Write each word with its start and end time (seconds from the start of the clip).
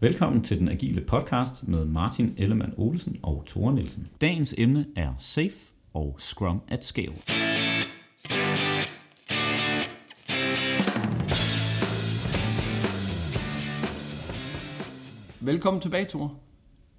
Velkommen 0.00 0.42
til 0.42 0.58
den 0.58 0.68
agile 0.68 1.00
podcast 1.00 1.68
med 1.68 1.84
Martin 1.84 2.34
Ellemann 2.36 2.74
Olsen 2.76 3.16
og 3.22 3.42
Tore 3.46 3.74
Nielsen. 3.74 4.06
Dagens 4.20 4.54
emne 4.58 4.86
er 4.96 5.14
Safe 5.18 5.54
og 5.94 6.16
Scrum 6.18 6.60
at 6.68 6.84
Scale. 6.84 7.12
Velkommen 15.40 15.80
tilbage, 15.80 16.04
Tore. 16.04 16.30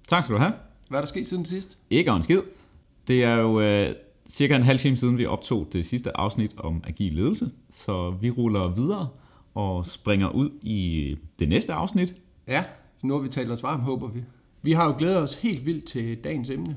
Tak 0.08 0.24
skal 0.24 0.34
du 0.34 0.40
have. 0.40 0.52
Hvad 0.88 0.98
er 0.98 1.02
der 1.02 1.08
sket 1.08 1.28
siden 1.28 1.44
sidst? 1.44 1.78
Ikke 1.90 2.10
en 2.10 2.22
skid. 2.22 2.40
Det 3.08 3.24
er 3.24 3.34
jo 3.34 3.60
øh, 3.60 3.94
cirka 4.26 4.56
en 4.56 4.62
halv 4.62 4.78
time 4.78 4.96
siden, 4.96 5.18
vi 5.18 5.26
optog 5.26 5.68
det 5.72 5.86
sidste 5.86 6.16
afsnit 6.16 6.54
om 6.56 6.84
agil 6.86 7.12
ledelse, 7.12 7.50
så 7.70 8.10
vi 8.10 8.30
ruller 8.30 8.68
videre 8.68 9.08
og 9.54 9.86
springer 9.86 10.28
ud 10.28 10.50
i 10.62 11.16
det 11.38 11.48
næste 11.48 11.72
afsnit. 11.72 12.14
Ja, 12.48 12.64
så 13.00 13.06
nu 13.06 13.14
har 13.14 13.20
vi 13.20 13.28
talt 13.28 13.50
os 13.50 13.62
varmt, 13.62 13.82
håber 13.82 14.08
vi. 14.08 14.24
Vi 14.62 14.72
har 14.72 14.86
jo 14.86 14.94
glædet 14.98 15.18
os 15.18 15.34
helt 15.34 15.66
vildt 15.66 15.86
til 15.86 16.24
dagens 16.24 16.50
emne. 16.50 16.76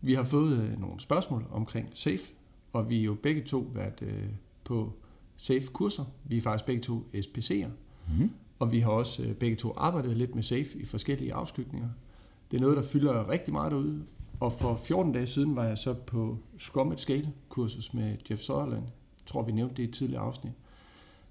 Vi 0.00 0.14
har 0.14 0.22
fået 0.22 0.62
øh, 0.62 0.80
nogle 0.80 1.00
spørgsmål 1.00 1.44
omkring 1.50 1.88
SAFE, 1.94 2.32
og 2.72 2.90
vi 2.90 3.00
er 3.00 3.04
jo 3.04 3.14
begge 3.22 3.42
to 3.42 3.70
været 3.74 4.02
øh, 4.02 4.28
på 4.64 4.92
SAFE-kurser. 5.36 6.04
Vi 6.24 6.36
er 6.36 6.40
faktisk 6.40 6.66
begge 6.66 6.82
to 6.82 7.06
SPC'er, 7.14 7.68
mm-hmm. 8.08 8.30
og 8.58 8.72
vi 8.72 8.80
har 8.80 8.90
også 8.90 9.22
øh, 9.22 9.34
begge 9.34 9.56
to 9.56 9.72
arbejdet 9.76 10.16
lidt 10.16 10.34
med 10.34 10.42
SAFE 10.42 10.78
i 10.78 10.84
forskellige 10.84 11.34
afskygninger. 11.34 11.88
Det 12.50 12.56
er 12.56 12.60
noget, 12.60 12.76
der 12.76 12.82
fylder 12.82 13.28
rigtig 13.28 13.52
meget 13.52 13.72
derude, 13.72 14.04
og 14.40 14.52
for 14.52 14.76
14 14.76 15.12
dage 15.12 15.26
siden 15.26 15.56
var 15.56 15.64
jeg 15.64 15.78
så 15.78 15.94
på 15.94 16.38
Scrum 16.58 16.92
at 16.92 17.00
Scale 17.00 17.32
kursus 17.48 17.94
med 17.94 18.16
Jeff 18.30 18.42
Sutherland. 18.42 18.82
Jeg 18.82 19.26
tror, 19.26 19.42
vi 19.42 19.52
nævnte 19.52 19.74
det 19.74 19.82
i 19.82 19.88
et 19.88 19.94
tidligere 19.94 20.22
afsnit. 20.22 20.52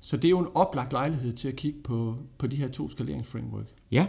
Så 0.01 0.17
det 0.17 0.25
er 0.25 0.29
jo 0.29 0.39
en 0.39 0.47
oplagt 0.55 0.91
lejlighed 0.91 1.33
til 1.33 1.47
at 1.47 1.55
kigge 1.55 1.79
på, 1.83 2.15
på 2.37 2.47
de 2.47 2.55
her 2.55 2.67
to 2.67 2.89
skaleringsframework. 2.89 3.65
Ja, 3.91 4.07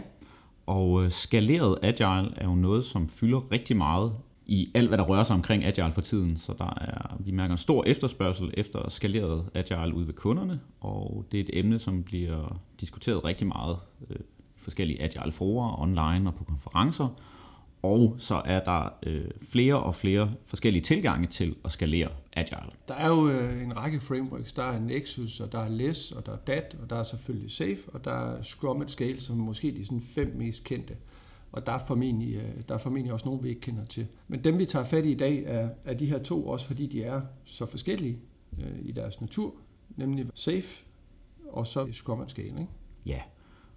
og 0.65 1.03
øh, 1.03 1.11
skaleret 1.11 1.77
agile 1.81 2.33
er 2.37 2.45
jo 2.45 2.55
noget, 2.55 2.85
som 2.85 3.09
fylder 3.09 3.51
rigtig 3.51 3.77
meget 3.77 4.13
i 4.45 4.71
alt, 4.73 4.87
hvad 4.87 4.97
der 4.97 5.03
rører 5.03 5.23
sig 5.23 5.35
omkring 5.35 5.65
agile 5.65 5.91
for 5.91 6.01
tiden. 6.01 6.37
Så 6.37 6.53
der 6.57 6.73
er, 6.81 7.17
vi 7.19 7.31
mærker 7.31 7.51
en 7.51 7.57
stor 7.57 7.83
efterspørgsel 7.83 8.53
efter 8.53 8.89
skaleret 8.89 9.49
agile 9.53 9.95
ude 9.95 10.07
ved 10.07 10.13
kunderne, 10.13 10.59
og 10.79 11.25
det 11.31 11.39
er 11.39 11.43
et 11.43 11.49
emne, 11.53 11.79
som 11.79 12.03
bliver 12.03 12.61
diskuteret 12.79 13.25
rigtig 13.25 13.47
meget 13.47 13.77
øh, 14.09 14.15
i 14.55 14.59
forskellige 14.59 15.01
agile 15.01 15.31
forer, 15.31 15.81
online 15.81 16.29
og 16.29 16.35
på 16.35 16.43
konferencer. 16.43 17.07
Og 17.83 18.15
så 18.19 18.41
er 18.45 18.63
der 18.63 18.93
øh, 19.03 19.31
flere 19.49 19.83
og 19.83 19.95
flere 19.95 20.33
forskellige 20.43 20.83
tilgange 20.83 21.27
til 21.27 21.55
at 21.65 21.71
skalere 21.71 22.09
agile. 22.35 22.71
Der 22.87 22.93
er 22.93 23.07
jo 23.07 23.29
øh, 23.29 23.63
en 23.63 23.77
række 23.77 23.99
frameworks. 23.99 24.51
Der 24.51 24.63
er 24.63 24.79
Nexus, 24.79 25.39
og 25.39 25.51
der 25.51 25.59
er 25.59 25.69
Less, 25.69 26.11
og 26.11 26.25
der 26.25 26.31
er 26.31 26.37
DAT, 26.37 26.77
og 26.81 26.89
der 26.89 26.95
er 26.95 27.03
selvfølgelig 27.03 27.51
Safe, 27.51 27.79
og 27.87 28.05
der 28.05 28.11
er 28.11 28.41
Scrum 28.41 28.81
at 28.81 28.91
Scale, 28.91 29.21
som 29.21 29.37
måske 29.37 29.71
de 29.71 29.85
sådan 29.85 30.01
fem 30.01 30.35
mest 30.37 30.63
kendte. 30.63 30.95
Og 31.51 31.65
der 31.65 31.71
er, 31.71 31.85
formentlig, 31.87 32.35
øh, 32.35 32.61
der 32.67 32.73
er 32.73 32.77
formentlig 32.77 33.13
også 33.13 33.25
nogle, 33.25 33.41
vi 33.43 33.49
ikke 33.49 33.61
kender 33.61 33.85
til. 33.85 34.07
Men 34.27 34.43
dem, 34.43 34.59
vi 34.59 34.65
tager 34.65 34.85
fat 34.85 35.05
i 35.05 35.11
i 35.11 35.15
dag, 35.15 35.43
er, 35.45 35.69
er 35.85 35.93
de 35.93 36.05
her 36.05 36.19
to, 36.19 36.47
også 36.47 36.65
fordi 36.65 36.87
de 36.87 37.03
er 37.03 37.21
så 37.45 37.65
forskellige 37.65 38.19
øh, 38.61 38.79
i 38.81 38.91
deres 38.91 39.21
natur, 39.21 39.53
nemlig 39.95 40.25
Safe 40.33 40.85
og 41.49 41.67
så 41.67 41.87
Scrum 41.91 42.21
at 42.21 42.29
Scale. 42.29 42.47
Ikke? 42.47 42.67
Ja, 43.05 43.21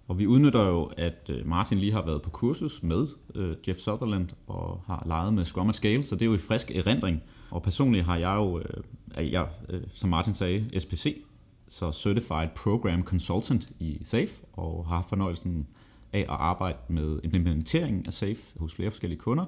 og 0.07 0.19
vi 0.19 0.27
udnytter 0.27 0.67
jo, 0.67 0.83
at 0.97 1.29
øh, 1.29 1.47
Martin 1.47 1.77
lige 1.77 1.91
har 1.91 2.05
været 2.05 2.21
på 2.21 2.29
kursus 2.29 2.83
med 2.83 3.07
øh, 3.35 3.55
Jeff 3.67 3.79
Sutherland 3.79 4.29
og 4.47 4.81
har 4.85 5.03
leget 5.05 5.33
med 5.33 5.45
Scrum 5.45 5.69
at 5.69 5.75
Scale, 5.75 6.03
så 6.03 6.15
det 6.15 6.21
er 6.21 6.25
jo 6.25 6.33
i 6.33 6.37
frisk 6.37 6.71
erindring. 6.71 7.21
Og 7.51 7.63
personligt 7.63 8.05
har 8.05 8.17
jeg 8.17 8.35
jo, 8.35 8.59
øh, 8.59 9.31
jeg, 9.31 9.47
øh, 9.69 9.81
som 9.93 10.09
Martin 10.09 10.33
sagde, 10.33 10.79
SPC, 10.79 11.21
så 11.69 11.91
Certified 11.91 12.49
Program 12.55 13.03
Consultant 13.03 13.71
i 13.79 13.99
SAFE, 14.03 14.33
og 14.53 14.85
har 14.87 15.05
fornøjelsen 15.09 15.67
af 16.13 16.19
at 16.19 16.25
arbejde 16.29 16.77
med 16.89 17.19
implementeringen 17.23 18.05
af 18.05 18.13
SAFE 18.13 18.59
hos 18.59 18.73
flere 18.73 18.91
forskellige 18.91 19.19
kunder 19.19 19.45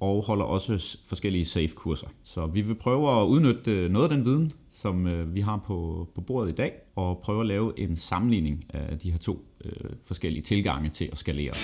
og 0.00 0.24
holder 0.26 0.44
også 0.44 0.98
forskellige 1.06 1.44
SAFE-kurser. 1.44 2.06
Så 2.22 2.46
vi 2.46 2.60
vil 2.60 2.74
prøve 2.74 3.20
at 3.20 3.26
udnytte 3.26 3.72
øh, 3.72 3.90
noget 3.90 4.10
af 4.10 4.16
den 4.16 4.24
viden, 4.24 4.52
som 4.68 5.06
øh, 5.06 5.34
vi 5.34 5.40
har 5.40 5.56
på, 5.56 6.08
på 6.14 6.20
bordet 6.20 6.52
i 6.52 6.54
dag, 6.54 6.72
og 6.96 7.18
prøve 7.18 7.40
at 7.40 7.46
lave 7.46 7.78
en 7.80 7.96
sammenligning 7.96 8.64
af 8.68 8.98
de 8.98 9.10
her 9.10 9.18
to 9.18 9.47
øh, 9.64 9.90
forskellige 10.04 10.42
tilgange 10.42 10.88
til 10.90 11.08
at 11.12 11.18
skalere. 11.18 11.54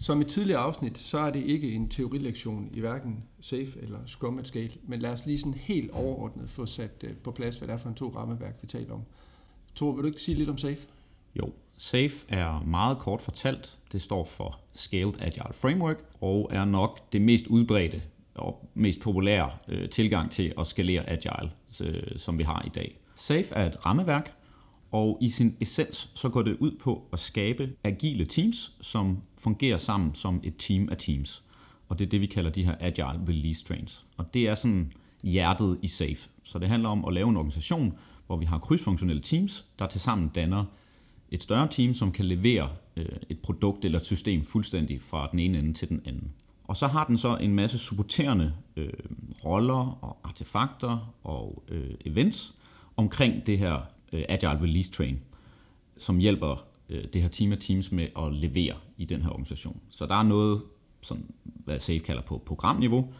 Som 0.00 0.20
i 0.20 0.24
tidligere 0.24 0.60
afsnit, 0.60 0.98
så 0.98 1.18
er 1.18 1.30
det 1.30 1.44
ikke 1.44 1.72
en 1.72 1.88
teorilektion 1.88 2.70
i 2.72 2.80
hverken 2.80 3.24
SAFE 3.40 3.80
eller 3.82 3.98
Scrum 4.06 4.38
at 4.38 4.46
Scale, 4.46 4.70
men 4.82 5.00
lad 5.00 5.12
os 5.12 5.26
lige 5.26 5.38
sådan 5.38 5.54
helt 5.54 5.90
overordnet 5.90 6.50
få 6.50 6.66
sat 6.66 7.04
øh, 7.04 7.14
på 7.24 7.30
plads, 7.30 7.56
hvad 7.56 7.68
det 7.68 7.74
er 7.74 7.78
for 7.78 7.88
en 7.88 7.94
to 7.94 8.12
rammeværk, 8.16 8.54
vi 8.62 8.66
taler 8.66 8.94
om. 8.94 9.02
Tor, 9.74 9.92
vil 9.92 10.02
du 10.02 10.06
ikke 10.06 10.22
sige 10.22 10.34
lidt 10.34 10.48
om 10.48 10.58
SAFE? 10.58 10.86
Jo, 11.34 11.52
SAFE 11.76 12.26
er 12.28 12.64
meget 12.66 12.98
kort 12.98 13.22
fortalt. 13.22 13.78
Det 13.92 14.02
står 14.02 14.24
for 14.24 14.60
Scaled 14.74 15.14
Agile 15.20 15.52
Framework 15.54 16.04
og 16.20 16.48
er 16.52 16.64
nok 16.64 17.12
det 17.12 17.22
mest 17.22 17.46
udbredte 17.46 18.02
og 18.34 18.68
mest 18.74 19.00
populære 19.00 19.50
øh, 19.68 19.88
tilgang 19.90 20.30
til 20.30 20.52
at 20.58 20.66
skalere 20.66 21.08
agile, 21.08 21.50
øh, 21.80 22.18
som 22.18 22.38
vi 22.38 22.42
har 22.42 22.62
i 22.66 22.68
dag. 22.68 23.00
SAFE 23.18 23.54
er 23.54 23.66
et 23.66 23.86
rammeværk, 23.86 24.34
og 24.90 25.18
i 25.20 25.30
sin 25.30 25.56
essens 25.60 26.10
så 26.14 26.28
går 26.28 26.42
det 26.42 26.56
ud 26.60 26.72
på 26.80 27.08
at 27.12 27.18
skabe 27.18 27.70
agile 27.84 28.26
teams, 28.26 28.76
som 28.80 29.18
fungerer 29.38 29.76
sammen 29.76 30.14
som 30.14 30.40
et 30.44 30.54
team 30.58 30.88
af 30.90 30.96
teams. 30.96 31.44
Og 31.88 31.98
det 31.98 32.04
er 32.04 32.08
det, 32.08 32.20
vi 32.20 32.26
kalder 32.26 32.50
de 32.50 32.64
her 32.64 32.74
agile 32.80 33.20
release 33.28 33.64
trains. 33.64 34.04
Og 34.16 34.34
det 34.34 34.48
er 34.48 34.54
sådan 34.54 34.92
hjertet 35.22 35.78
i 35.82 35.88
SAFE. 35.88 36.28
Så 36.42 36.58
det 36.58 36.68
handler 36.68 36.88
om 36.88 37.04
at 37.04 37.14
lave 37.14 37.28
en 37.28 37.36
organisation, 37.36 37.98
hvor 38.26 38.36
vi 38.36 38.44
har 38.44 38.58
krydsfunktionelle 38.58 39.22
teams, 39.22 39.66
der 39.78 39.86
tilsammen 39.86 40.28
danner 40.28 40.64
et 41.30 41.42
større 41.42 41.68
team, 41.70 41.94
som 41.94 42.12
kan 42.12 42.24
levere 42.24 42.68
øh, 42.96 43.06
et 43.28 43.38
produkt 43.38 43.84
eller 43.84 43.98
et 43.98 44.06
system 44.06 44.44
fuldstændig 44.44 45.02
fra 45.02 45.28
den 45.30 45.38
ene 45.38 45.58
ende 45.58 45.72
til 45.72 45.88
den 45.88 46.02
anden. 46.06 46.32
Og 46.64 46.76
så 46.76 46.86
har 46.86 47.04
den 47.04 47.18
så 47.18 47.36
en 47.36 47.54
masse 47.54 47.78
supporterende 47.78 48.52
øh, 48.76 48.92
roller 49.44 50.04
og 50.04 50.16
artefakter 50.24 51.14
og 51.24 51.62
øh, 51.68 51.90
events 52.04 52.54
omkring 52.98 53.46
det 53.46 53.58
her 53.58 53.80
øh, 54.12 54.24
Agile 54.28 54.62
Release 54.62 54.90
Train, 54.90 55.20
som 55.98 56.18
hjælper 56.18 56.64
øh, 56.88 57.04
det 57.12 57.22
her 57.22 57.28
team 57.28 57.52
af 57.52 57.58
teams 57.58 57.92
med 57.92 58.06
at 58.18 58.32
levere 58.32 58.74
i 58.96 59.04
den 59.04 59.22
her 59.22 59.30
organisation. 59.30 59.80
Så 59.90 60.06
der 60.06 60.14
er 60.14 60.22
noget, 60.22 60.62
som 61.02 61.18
hvad 61.44 61.78
SAFE 61.78 61.98
kalder 61.98 62.22
på 62.22 62.42
programniveau, 62.46 63.12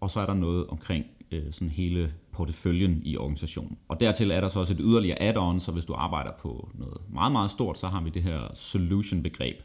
og 0.00 0.10
så 0.10 0.20
er 0.20 0.26
der 0.26 0.34
noget 0.34 0.66
omkring 0.66 1.04
øh, 1.30 1.52
sådan 1.52 1.68
hele 1.68 2.14
porteføljen 2.32 3.02
i 3.04 3.16
organisationen. 3.16 3.78
Og 3.88 4.00
dertil 4.00 4.30
er 4.30 4.40
der 4.40 4.48
så 4.48 4.60
også 4.60 4.74
et 4.74 4.80
yderligere 4.82 5.22
add-on, 5.22 5.60
så 5.60 5.72
hvis 5.72 5.84
du 5.84 5.94
arbejder 5.94 6.30
på 6.38 6.70
noget 6.74 7.00
meget, 7.08 7.32
meget 7.32 7.50
stort, 7.50 7.78
så 7.78 7.88
har 7.88 8.00
vi 8.00 8.10
det 8.10 8.22
her 8.22 8.54
solution-begreb, 8.54 9.56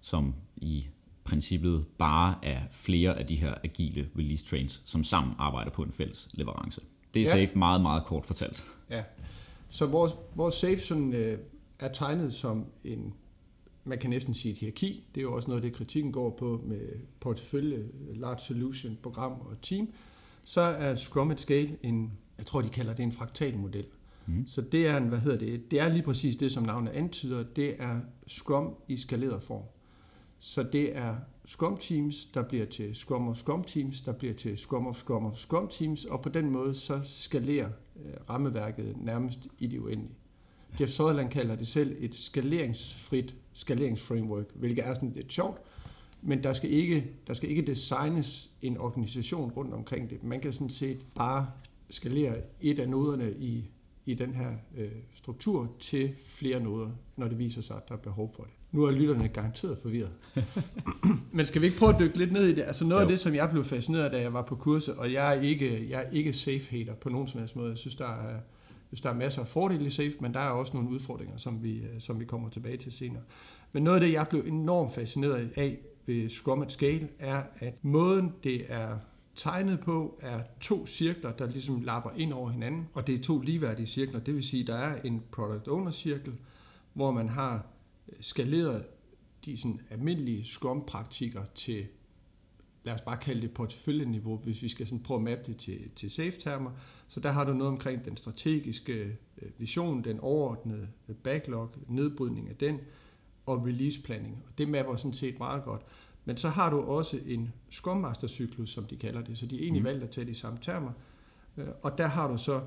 som 0.00 0.34
i 0.56 0.86
princippet 1.24 1.84
bare 1.98 2.34
er 2.42 2.60
flere 2.70 3.18
af 3.18 3.26
de 3.26 3.36
her 3.36 3.54
agile 3.64 4.08
release 4.18 4.46
trains, 4.46 4.82
som 4.84 5.04
sammen 5.04 5.34
arbejder 5.38 5.70
på 5.70 5.82
en 5.82 5.92
fælles 5.92 6.28
leverance. 6.32 6.80
Det 7.14 7.22
er 7.22 7.26
ja. 7.26 7.46
safe 7.46 7.58
meget, 7.58 7.80
meget 7.80 8.04
kort 8.04 8.26
fortalt. 8.26 8.64
Ja, 8.90 9.02
så 9.68 9.86
vores, 9.86 10.12
vores 10.34 10.54
safe 10.54 10.78
sådan, 10.78 11.14
øh, 11.14 11.38
er 11.78 11.92
tegnet 11.92 12.34
som 12.34 12.66
en, 12.84 13.14
man 13.84 13.98
kan 13.98 14.10
næsten 14.10 14.34
sige 14.34 14.52
et 14.52 14.58
hierarki. 14.58 15.08
Det 15.14 15.20
er 15.20 15.22
jo 15.22 15.34
også 15.34 15.48
noget, 15.48 15.62
det 15.62 15.72
kritikken 15.72 16.12
går 16.12 16.30
på 16.30 16.60
med 16.66 16.80
portefølje, 17.20 17.88
large 18.14 18.40
solution, 18.40 18.98
program 19.02 19.32
og 19.32 19.56
team 19.62 19.88
så 20.44 20.60
er 20.60 20.94
Scrum 20.96 21.30
at 21.30 21.40
Scale 21.40 21.76
en, 21.82 22.12
jeg 22.38 22.46
tror 22.46 22.60
de 22.60 22.68
kalder 22.68 22.94
det 22.94 23.02
en 23.02 23.12
fraktal 23.12 23.56
model. 23.56 23.86
Mm. 24.26 24.46
Så 24.46 24.60
det 24.60 24.86
er 24.86 24.96
en, 24.96 25.08
hvad 25.08 25.18
hedder 25.18 25.38
det, 25.38 25.70
det 25.70 25.80
er 25.80 25.88
lige 25.88 26.02
præcis 26.02 26.36
det, 26.36 26.52
som 26.52 26.62
navnet 26.62 26.90
antyder, 26.90 27.42
det 27.42 27.76
er 27.78 28.00
Scrum 28.26 28.74
i 28.88 28.96
skaleret 28.96 29.42
form. 29.42 29.62
Så 30.38 30.62
det 30.62 30.96
er 30.96 31.16
Scrum 31.44 31.76
Teams, 31.76 32.24
der 32.24 32.42
bliver 32.42 32.66
til 32.66 32.94
Scrum 32.94 33.28
of 33.28 33.36
Scrum 33.36 33.64
Teams, 33.64 34.00
der 34.00 34.12
bliver 34.12 34.34
til 34.34 34.58
Scrum 34.58 34.86
of 34.86 34.96
Scrum 34.96 35.26
of 35.26 35.36
Scrum 35.36 35.68
Teams, 35.68 36.04
og 36.04 36.20
på 36.20 36.28
den 36.28 36.50
måde 36.50 36.74
så 36.74 37.00
skalerer 37.04 37.68
øh, 37.96 38.12
rammeværket 38.30 38.96
nærmest 39.00 39.38
i 39.58 39.66
det 39.66 39.78
uendelige. 39.78 40.14
Jeff 40.80 40.92
Sutherland 40.92 41.30
kalder 41.30 41.56
det 41.56 41.68
selv 41.68 41.96
et 41.98 42.14
skaleringsfrit 42.14 43.36
skaleringsframework, 43.52 44.46
hvilket 44.54 44.86
er 44.86 44.94
sådan 44.94 45.12
lidt 45.12 45.32
sjovt, 45.32 45.60
men 46.22 46.42
der 46.42 46.52
skal, 46.52 46.70
ikke, 46.70 47.10
der 47.26 47.34
skal 47.34 47.50
ikke 47.50 47.62
designes 47.62 48.50
en 48.62 48.78
organisation 48.78 49.50
rundt 49.50 49.74
omkring 49.74 50.10
det. 50.10 50.22
Man 50.22 50.40
kan 50.40 50.52
sådan 50.52 50.70
set 50.70 51.06
bare 51.14 51.46
skalere 51.90 52.36
et 52.60 52.78
af 52.78 52.88
noderne 52.88 53.32
i, 53.32 53.70
i 54.06 54.14
den 54.14 54.34
her 54.34 54.50
øh, 54.76 54.90
struktur 55.14 55.72
til 55.80 56.12
flere 56.26 56.60
noder, 56.60 56.90
når 57.16 57.28
det 57.28 57.38
viser 57.38 57.62
sig, 57.62 57.76
at 57.76 57.88
der 57.88 57.94
er 57.94 57.98
behov 57.98 58.32
for 58.36 58.42
det. 58.42 58.52
Nu 58.72 58.84
er 58.84 58.90
lytterne 58.90 59.28
garanteret 59.28 59.78
forvirret. 59.78 60.12
Men 61.32 61.46
skal 61.46 61.60
vi 61.60 61.66
ikke 61.66 61.78
prøve 61.78 61.94
at 61.94 62.00
dykke 62.00 62.18
lidt 62.18 62.32
ned 62.32 62.44
i 62.44 62.54
det? 62.54 62.62
Altså 62.62 62.84
noget 62.84 63.00
jo. 63.00 63.06
af 63.06 63.10
det, 63.10 63.18
som 63.18 63.34
jeg 63.34 63.50
blev 63.50 63.64
fascineret 63.64 64.04
af, 64.04 64.10
da 64.10 64.20
jeg 64.20 64.32
var 64.32 64.42
på 64.42 64.56
kurset, 64.56 64.94
og 64.94 65.12
jeg 65.12 65.36
er 65.36 65.40
ikke, 65.40 65.90
jeg 65.90 66.02
er 66.02 66.10
ikke 66.10 66.32
safe-hater 66.32 66.94
på 66.94 67.08
nogen 67.08 67.28
som 67.28 67.40
helst 67.40 67.56
måde. 67.56 67.68
Jeg 67.68 67.78
synes, 67.78 67.94
der 67.94 68.08
er, 68.08 68.38
synes, 68.88 69.00
der 69.00 69.10
er 69.10 69.14
masser 69.14 69.40
af 69.40 69.48
fordele 69.48 69.86
i 69.86 69.90
safe, 69.90 70.12
men 70.20 70.34
der 70.34 70.40
er 70.40 70.50
også 70.50 70.72
nogle 70.74 70.88
udfordringer, 70.88 71.36
som 71.36 71.62
vi, 71.62 71.76
øh, 71.76 72.00
som 72.00 72.20
vi 72.20 72.24
kommer 72.24 72.48
tilbage 72.48 72.76
til 72.76 72.92
senere. 72.92 73.22
Men 73.72 73.82
noget 73.82 73.96
af 73.96 74.06
det, 74.06 74.12
jeg 74.12 74.26
blev 74.30 74.44
enormt 74.46 74.94
fascineret 74.94 75.50
af 75.56 75.78
ved 76.06 76.28
Scrum 76.28 76.62
at 76.62 76.72
Scale, 76.72 77.08
er, 77.18 77.42
at 77.58 77.84
måden 77.84 78.32
det 78.44 78.64
er 78.68 78.98
tegnet 79.36 79.80
på, 79.80 80.18
er 80.22 80.42
to 80.60 80.86
cirkler, 80.86 81.32
der 81.32 81.46
ligesom 81.46 81.80
lapper 81.80 82.10
ind 82.16 82.32
over 82.32 82.50
hinanden, 82.50 82.88
og 82.94 83.06
det 83.06 83.14
er 83.14 83.22
to 83.22 83.40
ligeværdige 83.40 83.86
cirkler. 83.86 84.20
Det 84.20 84.34
vil 84.34 84.42
sige, 84.42 84.60
at 84.60 84.66
der 84.66 84.74
er 84.74 85.02
en 85.02 85.22
product 85.32 85.68
owner 85.68 85.90
cirkel, 85.90 86.34
hvor 86.92 87.10
man 87.10 87.28
har 87.28 87.66
øh, 88.08 88.14
skaleret 88.20 88.84
de 89.44 89.56
sådan 89.56 89.80
almindelige 89.90 90.44
Scrum-praktikker 90.44 91.42
til, 91.54 91.86
lad 92.84 92.94
os 92.94 93.00
bare 93.00 93.16
kalde 93.16 93.42
det 93.42 93.54
porteføljeniveau, 93.54 94.36
hvis 94.36 94.62
vi 94.62 94.68
skal 94.68 94.86
sådan 94.86 95.02
prøve 95.02 95.18
at 95.18 95.24
mappe 95.24 95.44
det 95.46 95.56
til, 95.56 95.90
til 95.96 96.10
safe-termer. 96.10 96.70
Så 97.08 97.20
der 97.20 97.30
har 97.30 97.44
du 97.44 97.52
noget 97.52 97.72
omkring 97.72 98.04
den 98.04 98.16
strategiske 98.16 99.18
øh, 99.42 99.50
vision, 99.58 100.04
den 100.04 100.20
overordnede 100.20 100.88
øh, 101.08 101.14
backlog, 101.14 101.70
nedbrydning 101.88 102.48
af 102.48 102.56
den, 102.56 102.78
og 103.46 103.66
release 103.66 104.02
planning. 104.02 104.42
Og 104.46 104.58
det 104.58 104.68
mapper 104.68 104.96
sådan 104.96 105.14
set 105.14 105.38
meget 105.38 105.64
godt. 105.64 105.82
Men 106.24 106.36
så 106.36 106.48
har 106.48 106.70
du 106.70 106.80
også 106.80 107.20
en 107.26 107.52
Scrum 107.70 107.96
Master 107.96 108.28
cyklus, 108.28 108.70
som 108.70 108.84
de 108.84 108.96
kalder 108.96 109.22
det, 109.22 109.38
så 109.38 109.46
de 109.46 109.56
er 109.56 109.62
egentlig 109.62 109.82
mm. 109.82 109.86
valgt 109.86 110.04
at 110.04 110.10
tage 110.10 110.26
de 110.26 110.34
samme 110.34 110.58
termer. 110.62 110.92
Øh, 111.56 111.68
og 111.82 111.98
der 111.98 112.06
har 112.06 112.28
du 112.28 112.38
så 112.38 112.60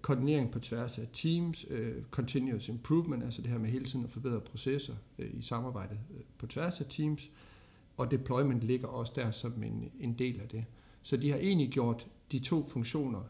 koordinering 0.00 0.50
på 0.50 0.58
tværs 0.58 0.98
af 0.98 1.08
teams, 1.12 1.66
continuous 2.10 2.68
improvement, 2.68 3.22
altså 3.22 3.42
det 3.42 3.50
her 3.50 3.58
med 3.58 3.70
hele 3.70 3.84
tiden 3.84 4.04
at 4.04 4.10
forbedre 4.10 4.40
processer 4.40 4.94
i 5.18 5.42
samarbejde 5.42 5.98
på 6.38 6.46
tværs 6.46 6.80
af 6.80 6.86
teams, 6.88 7.30
og 7.96 8.10
deployment 8.10 8.64
ligger 8.64 8.88
også 8.88 9.12
der 9.16 9.30
som 9.30 9.62
en, 9.62 9.90
en 10.00 10.12
del 10.12 10.40
af 10.40 10.48
det. 10.48 10.64
Så 11.02 11.16
de 11.16 11.30
har 11.30 11.38
egentlig 11.38 11.70
gjort 11.70 12.06
de 12.32 12.38
to 12.38 12.68
funktioner 12.68 13.20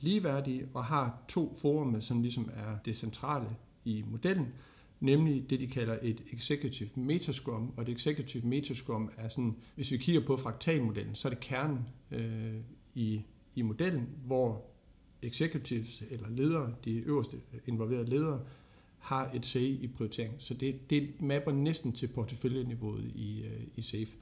ligeværdige 0.00 0.68
og 0.74 0.84
har 0.84 1.18
to 1.28 1.54
forumer, 1.54 2.00
som 2.00 2.22
ligesom 2.22 2.50
er 2.54 2.78
det 2.84 2.96
centrale 2.96 3.56
i 3.84 4.04
modellen, 4.10 4.48
nemlig 5.00 5.50
det, 5.50 5.60
de 5.60 5.66
kalder 5.66 5.98
et 6.02 6.22
Executive 6.32 6.90
Metascrum, 6.94 7.72
og 7.76 7.86
det 7.86 7.92
Executive 7.92 8.46
Metascrum 8.46 9.10
er 9.16 9.28
sådan, 9.28 9.56
hvis 9.74 9.90
vi 9.90 9.96
kigger 9.96 10.26
på 10.26 10.36
fraktalmodellen, 10.36 11.14
så 11.14 11.28
er 11.28 11.30
det 11.30 11.40
kernen 11.40 11.78
øh, 12.10 12.54
i, 12.94 13.22
i 13.54 13.62
modellen, 13.62 14.08
hvor 14.26 14.64
executives 15.22 16.02
eller 16.10 16.30
ledere, 16.30 16.74
de 16.84 16.98
øverste 16.98 17.36
involverede 17.66 18.10
ledere, 18.10 18.40
har 18.98 19.30
et 19.34 19.46
say 19.46 19.60
i 19.60 19.86
prioritering. 19.96 20.34
Så 20.38 20.54
det, 20.54 20.90
det 20.90 21.20
mapper 21.20 21.52
næsten 21.52 21.92
til 21.92 22.06
porteføljeniveauet 22.06 23.12
i, 23.14 23.42
øh, 23.42 23.60
i 23.76 23.82
SAFE. 23.82 24.16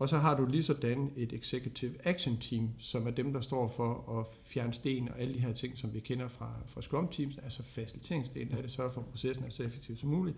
Og 0.00 0.08
så 0.08 0.18
har 0.18 0.36
du 0.36 0.46
lige 0.46 0.62
sådan 0.62 1.12
et 1.16 1.32
Executive 1.32 1.92
Action 2.04 2.36
Team, 2.36 2.68
som 2.78 3.06
er 3.06 3.10
dem, 3.10 3.32
der 3.32 3.40
står 3.40 3.68
for 3.68 4.18
at 4.20 4.26
fjerne 4.44 4.74
sten 4.74 5.08
og 5.08 5.20
alle 5.20 5.34
de 5.34 5.38
her 5.38 5.52
ting, 5.52 5.78
som 5.78 5.94
vi 5.94 6.00
kender 6.00 6.28
fra, 6.28 6.52
fra 6.66 6.82
Scrum 6.82 7.08
Teams, 7.08 7.38
altså 7.38 7.62
faciliteringsdelen 7.62 8.52
af 8.52 8.62
det, 8.62 8.70
sørge 8.70 8.90
for, 8.90 9.00
at 9.00 9.06
processen 9.06 9.44
er 9.44 9.50
så 9.50 9.62
effektiv 9.62 9.96
som 9.96 10.08
muligt, 10.08 10.36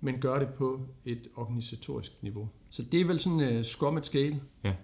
men 0.00 0.20
gør 0.20 0.38
det 0.38 0.48
på 0.48 0.80
et 1.04 1.28
organisatorisk 1.36 2.12
niveau. 2.22 2.48
Så 2.70 2.82
det 2.82 3.00
er 3.00 3.04
vel 3.04 3.20
sådan 3.20 3.58
uh, 3.58 3.62
Scrum 3.64 3.96
at 3.96 4.06
Scale. 4.06 4.40
Ja, 4.64 4.74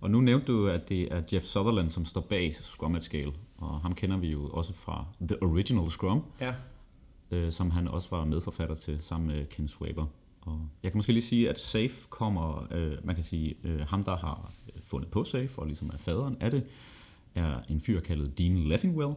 og 0.00 0.10
nu 0.10 0.20
nævnte 0.20 0.46
du, 0.46 0.68
at 0.68 0.88
det 0.88 1.12
er 1.12 1.22
Jeff 1.32 1.44
Sutherland, 1.44 1.90
som 1.90 2.04
står 2.04 2.20
bag 2.20 2.54
Scrum 2.54 2.94
at 2.94 3.04
Scale, 3.04 3.32
og 3.56 3.80
ham 3.80 3.94
kender 3.94 4.16
vi 4.16 4.28
jo 4.28 4.48
også 4.48 4.72
fra 4.72 5.06
The 5.20 5.42
Original 5.42 5.90
Scrum, 5.90 6.22
ja. 6.40 6.54
øh, 7.30 7.52
som 7.52 7.70
han 7.70 7.88
også 7.88 8.08
var 8.10 8.24
medforfatter 8.24 8.74
til 8.74 8.98
sammen 9.00 9.26
med 9.26 9.46
Ken 9.46 9.68
Swaber. 9.68 10.06
Og 10.48 10.68
jeg 10.82 10.92
kan 10.92 10.98
måske 10.98 11.12
lige 11.12 11.22
sige, 11.22 11.50
at 11.50 11.58
SAFE 11.58 12.08
kommer, 12.08 12.66
øh, 12.70 12.92
man 13.04 13.14
kan 13.14 13.24
sige, 13.24 13.54
øh, 13.64 13.80
ham 13.80 14.04
der 14.04 14.16
har 14.16 14.52
fundet 14.84 15.10
på 15.10 15.24
SAFE, 15.24 15.58
og 15.58 15.66
ligesom 15.66 15.90
er 15.92 15.96
faderen 15.96 16.36
af 16.40 16.50
det, 16.50 16.66
er 17.34 17.60
en 17.68 17.80
fyr 17.80 18.00
kaldet 18.00 18.38
Dean 18.38 18.56
Leffingwell. 18.56 19.14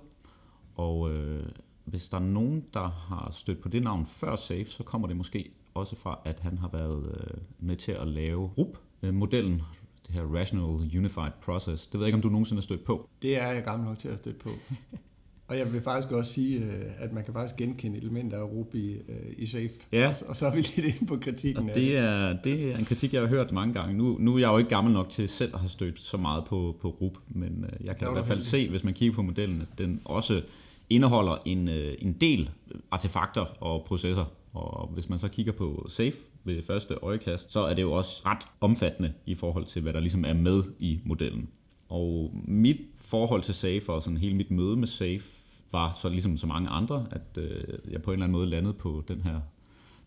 Og 0.75 1.11
øh, 1.11 1.45
hvis 1.85 2.09
der 2.09 2.17
er 2.17 2.21
nogen, 2.21 2.65
der 2.73 2.89
har 2.89 3.31
stødt 3.31 3.61
på 3.61 3.69
det 3.69 3.83
navn 3.83 4.05
før 4.05 4.35
SAFE, 4.35 4.71
så 4.71 4.83
kommer 4.83 5.07
det 5.07 5.17
måske 5.17 5.51
også 5.73 5.95
fra, 5.95 6.19
at 6.25 6.39
han 6.39 6.57
har 6.57 6.69
været 6.73 7.05
øh, 7.05 7.41
med 7.59 7.75
til 7.75 7.91
at 7.91 8.07
lave 8.07 8.51
RUP-modellen, 8.57 9.61
det 10.07 10.15
her 10.15 10.23
Rational 10.23 10.97
Unified 10.97 11.31
Process. 11.41 11.87
Det 11.87 11.93
ved 11.93 12.05
jeg 12.05 12.07
ikke, 12.07 12.15
om 12.15 12.21
du 12.21 12.29
nogensinde 12.29 12.59
har 12.59 12.63
stødt 12.63 12.83
på. 12.83 13.09
Det 13.21 13.41
er 13.41 13.51
jeg 13.51 13.63
gammel 13.63 13.87
nok 13.87 13.99
til 13.99 14.07
at 14.07 14.17
støtte 14.17 14.39
på. 14.39 14.49
Og 15.51 15.57
jeg 15.57 15.73
vil 15.73 15.81
faktisk 15.81 16.11
også 16.11 16.33
sige, 16.33 16.59
øh, 16.59 16.83
at 16.97 17.13
man 17.13 17.23
kan 17.23 17.33
faktisk 17.33 17.55
genkende 17.55 17.97
elementer 17.97 18.37
af 18.37 18.43
Ruby 18.43 19.01
øh, 19.09 19.15
i 19.37 19.45
Safe. 19.45 19.69
Ja. 19.91 20.13
Og 20.27 20.35
så 20.35 20.45
er 20.45 20.51
vi 20.51 20.57
lidt 20.57 20.95
inde 20.95 21.05
på 21.05 21.17
kritikken 21.17 21.69
og 21.69 21.75
det 21.75 21.97
er, 21.97 22.37
det 22.43 22.71
er 22.71 22.77
en 22.77 22.85
kritik, 22.85 23.13
jeg 23.13 23.21
har 23.21 23.27
hørt 23.27 23.51
mange 23.51 23.73
gange. 23.73 23.97
Nu, 23.97 24.17
nu 24.19 24.35
er 24.35 24.39
jeg 24.39 24.47
jo 24.47 24.57
ikke 24.57 24.69
gammel 24.69 24.93
nok 24.93 25.09
til 25.09 25.29
selv 25.29 25.53
at 25.53 25.59
have 25.59 25.69
stødt 25.69 26.01
så 26.01 26.17
meget 26.17 26.45
på, 26.45 26.77
på 26.81 26.89
RUB, 26.89 27.17
men 27.27 27.65
øh, 27.65 27.85
jeg 27.85 27.97
kan 27.97 28.07
i 28.07 28.11
hvert 28.11 28.25
fald 28.25 28.41
se, 28.41 28.69
hvis 28.69 28.83
man 28.83 28.93
kigger 28.93 29.15
på 29.15 29.21
modellen, 29.21 29.61
at 29.61 29.77
den 29.77 30.01
også 30.05 30.41
indeholder 30.89 31.37
en, 31.45 31.69
en 31.99 32.13
del 32.21 32.49
artefakter 32.91 33.45
og 33.63 33.83
processer. 33.83 34.25
Og 34.53 34.87
hvis 34.87 35.09
man 35.09 35.19
så 35.19 35.27
kigger 35.27 35.51
på 35.51 35.85
Safe 35.89 36.17
ved 36.43 36.63
første 36.63 36.93
øjekast, 37.01 37.51
så 37.51 37.59
er 37.59 37.73
det 37.73 37.81
jo 37.81 37.91
også 37.91 38.21
ret 38.25 38.45
omfattende 38.61 39.13
i 39.25 39.35
forhold 39.35 39.65
til, 39.65 39.81
hvad 39.81 39.93
der 39.93 39.99
ligesom 39.99 40.25
er 40.25 40.33
med 40.33 40.63
i 40.79 40.99
modellen. 41.05 41.49
Og 41.89 42.31
mit 42.47 42.77
forhold 42.95 43.41
til 43.41 43.53
Safe 43.53 43.93
og 43.93 44.01
sådan 44.01 44.17
hele 44.17 44.35
mit 44.35 44.51
møde 44.51 44.77
med 44.77 44.87
Safe 44.87 45.23
var 45.71 45.91
så 46.01 46.09
ligesom 46.09 46.37
så 46.37 46.47
mange 46.47 46.69
andre, 46.69 47.05
at 47.11 47.37
øh, 47.37 47.63
jeg 47.91 48.01
på 48.01 48.11
en 48.11 48.13
eller 48.13 48.25
anden 48.25 48.37
måde 48.37 48.49
landede 48.49 48.73
på 48.73 49.03
den 49.07 49.21
her 49.21 49.39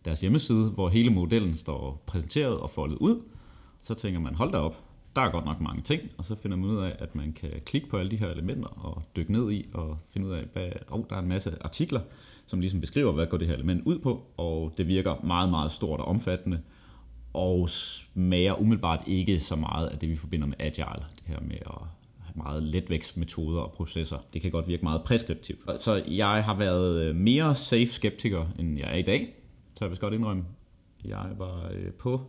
deres 0.05 0.21
hjemmeside, 0.21 0.69
hvor 0.69 0.89
hele 0.89 1.09
modellen 1.09 1.55
står 1.55 2.03
præsenteret 2.05 2.57
og 2.57 2.69
foldet 2.69 2.97
ud. 2.97 3.21
Så 3.81 3.93
tænker 3.93 4.19
man, 4.19 4.35
hold 4.35 4.51
da 4.51 4.57
op, 4.57 4.83
der 5.15 5.21
er 5.21 5.31
godt 5.31 5.45
nok 5.45 5.61
mange 5.61 5.81
ting, 5.81 6.01
og 6.17 6.25
så 6.25 6.35
finder 6.35 6.57
man 6.57 6.69
ud 6.69 6.77
af, 6.77 6.95
at 6.99 7.15
man 7.15 7.33
kan 7.33 7.51
klikke 7.65 7.89
på 7.89 7.97
alle 7.97 8.11
de 8.11 8.17
her 8.17 8.27
elementer 8.27 8.67
og 8.67 9.03
dykke 9.15 9.31
ned 9.31 9.51
i 9.51 9.65
og 9.73 9.97
finde 10.09 10.27
ud 10.27 10.33
af, 10.33 10.43
hvad, 10.53 10.69
oh, 10.89 11.03
der 11.09 11.15
er 11.15 11.19
en 11.19 11.27
masse 11.27 11.57
artikler, 11.61 12.01
som 12.45 12.59
ligesom 12.59 12.81
beskriver, 12.81 13.11
hvad 13.11 13.25
går 13.25 13.37
det 13.37 13.47
her 13.47 13.53
element 13.53 13.83
ud 13.85 13.99
på, 13.99 14.25
og 14.37 14.73
det 14.77 14.87
virker 14.87 15.15
meget, 15.23 15.49
meget 15.49 15.71
stort 15.71 15.99
og 15.99 16.05
omfattende, 16.05 16.61
og 17.33 17.69
smager 17.69 18.61
umiddelbart 18.61 19.03
ikke 19.07 19.39
så 19.39 19.55
meget 19.55 19.87
af 19.87 19.97
det, 19.97 20.09
vi 20.09 20.15
forbinder 20.15 20.47
med 20.47 20.57
agile, 20.59 21.05
det 21.15 21.23
her 21.25 21.39
med 21.41 21.57
at 21.65 21.81
meget 22.35 22.63
letvægtsmetoder 22.63 23.61
og 23.61 23.71
processer. 23.71 24.17
Det 24.33 24.41
kan 24.41 24.51
godt 24.51 24.67
virke 24.67 24.83
meget 24.83 25.03
preskriptivt. 25.03 25.59
Så 25.81 26.03
jeg 26.07 26.43
har 26.43 26.57
været 26.57 27.01
øh, 27.05 27.15
mere 27.15 27.55
safe 27.55 27.87
skeptiker, 27.87 28.45
end 28.59 28.77
jeg 28.79 28.91
er 28.91 28.95
i 28.95 29.01
dag. 29.01 29.35
Så 29.75 29.85
jeg 29.85 29.91
vil 29.91 29.99
godt 29.99 30.13
indrømme, 30.13 30.43
jeg 31.05 31.29
var 31.37 31.69
øh, 31.73 31.91
på 31.91 32.21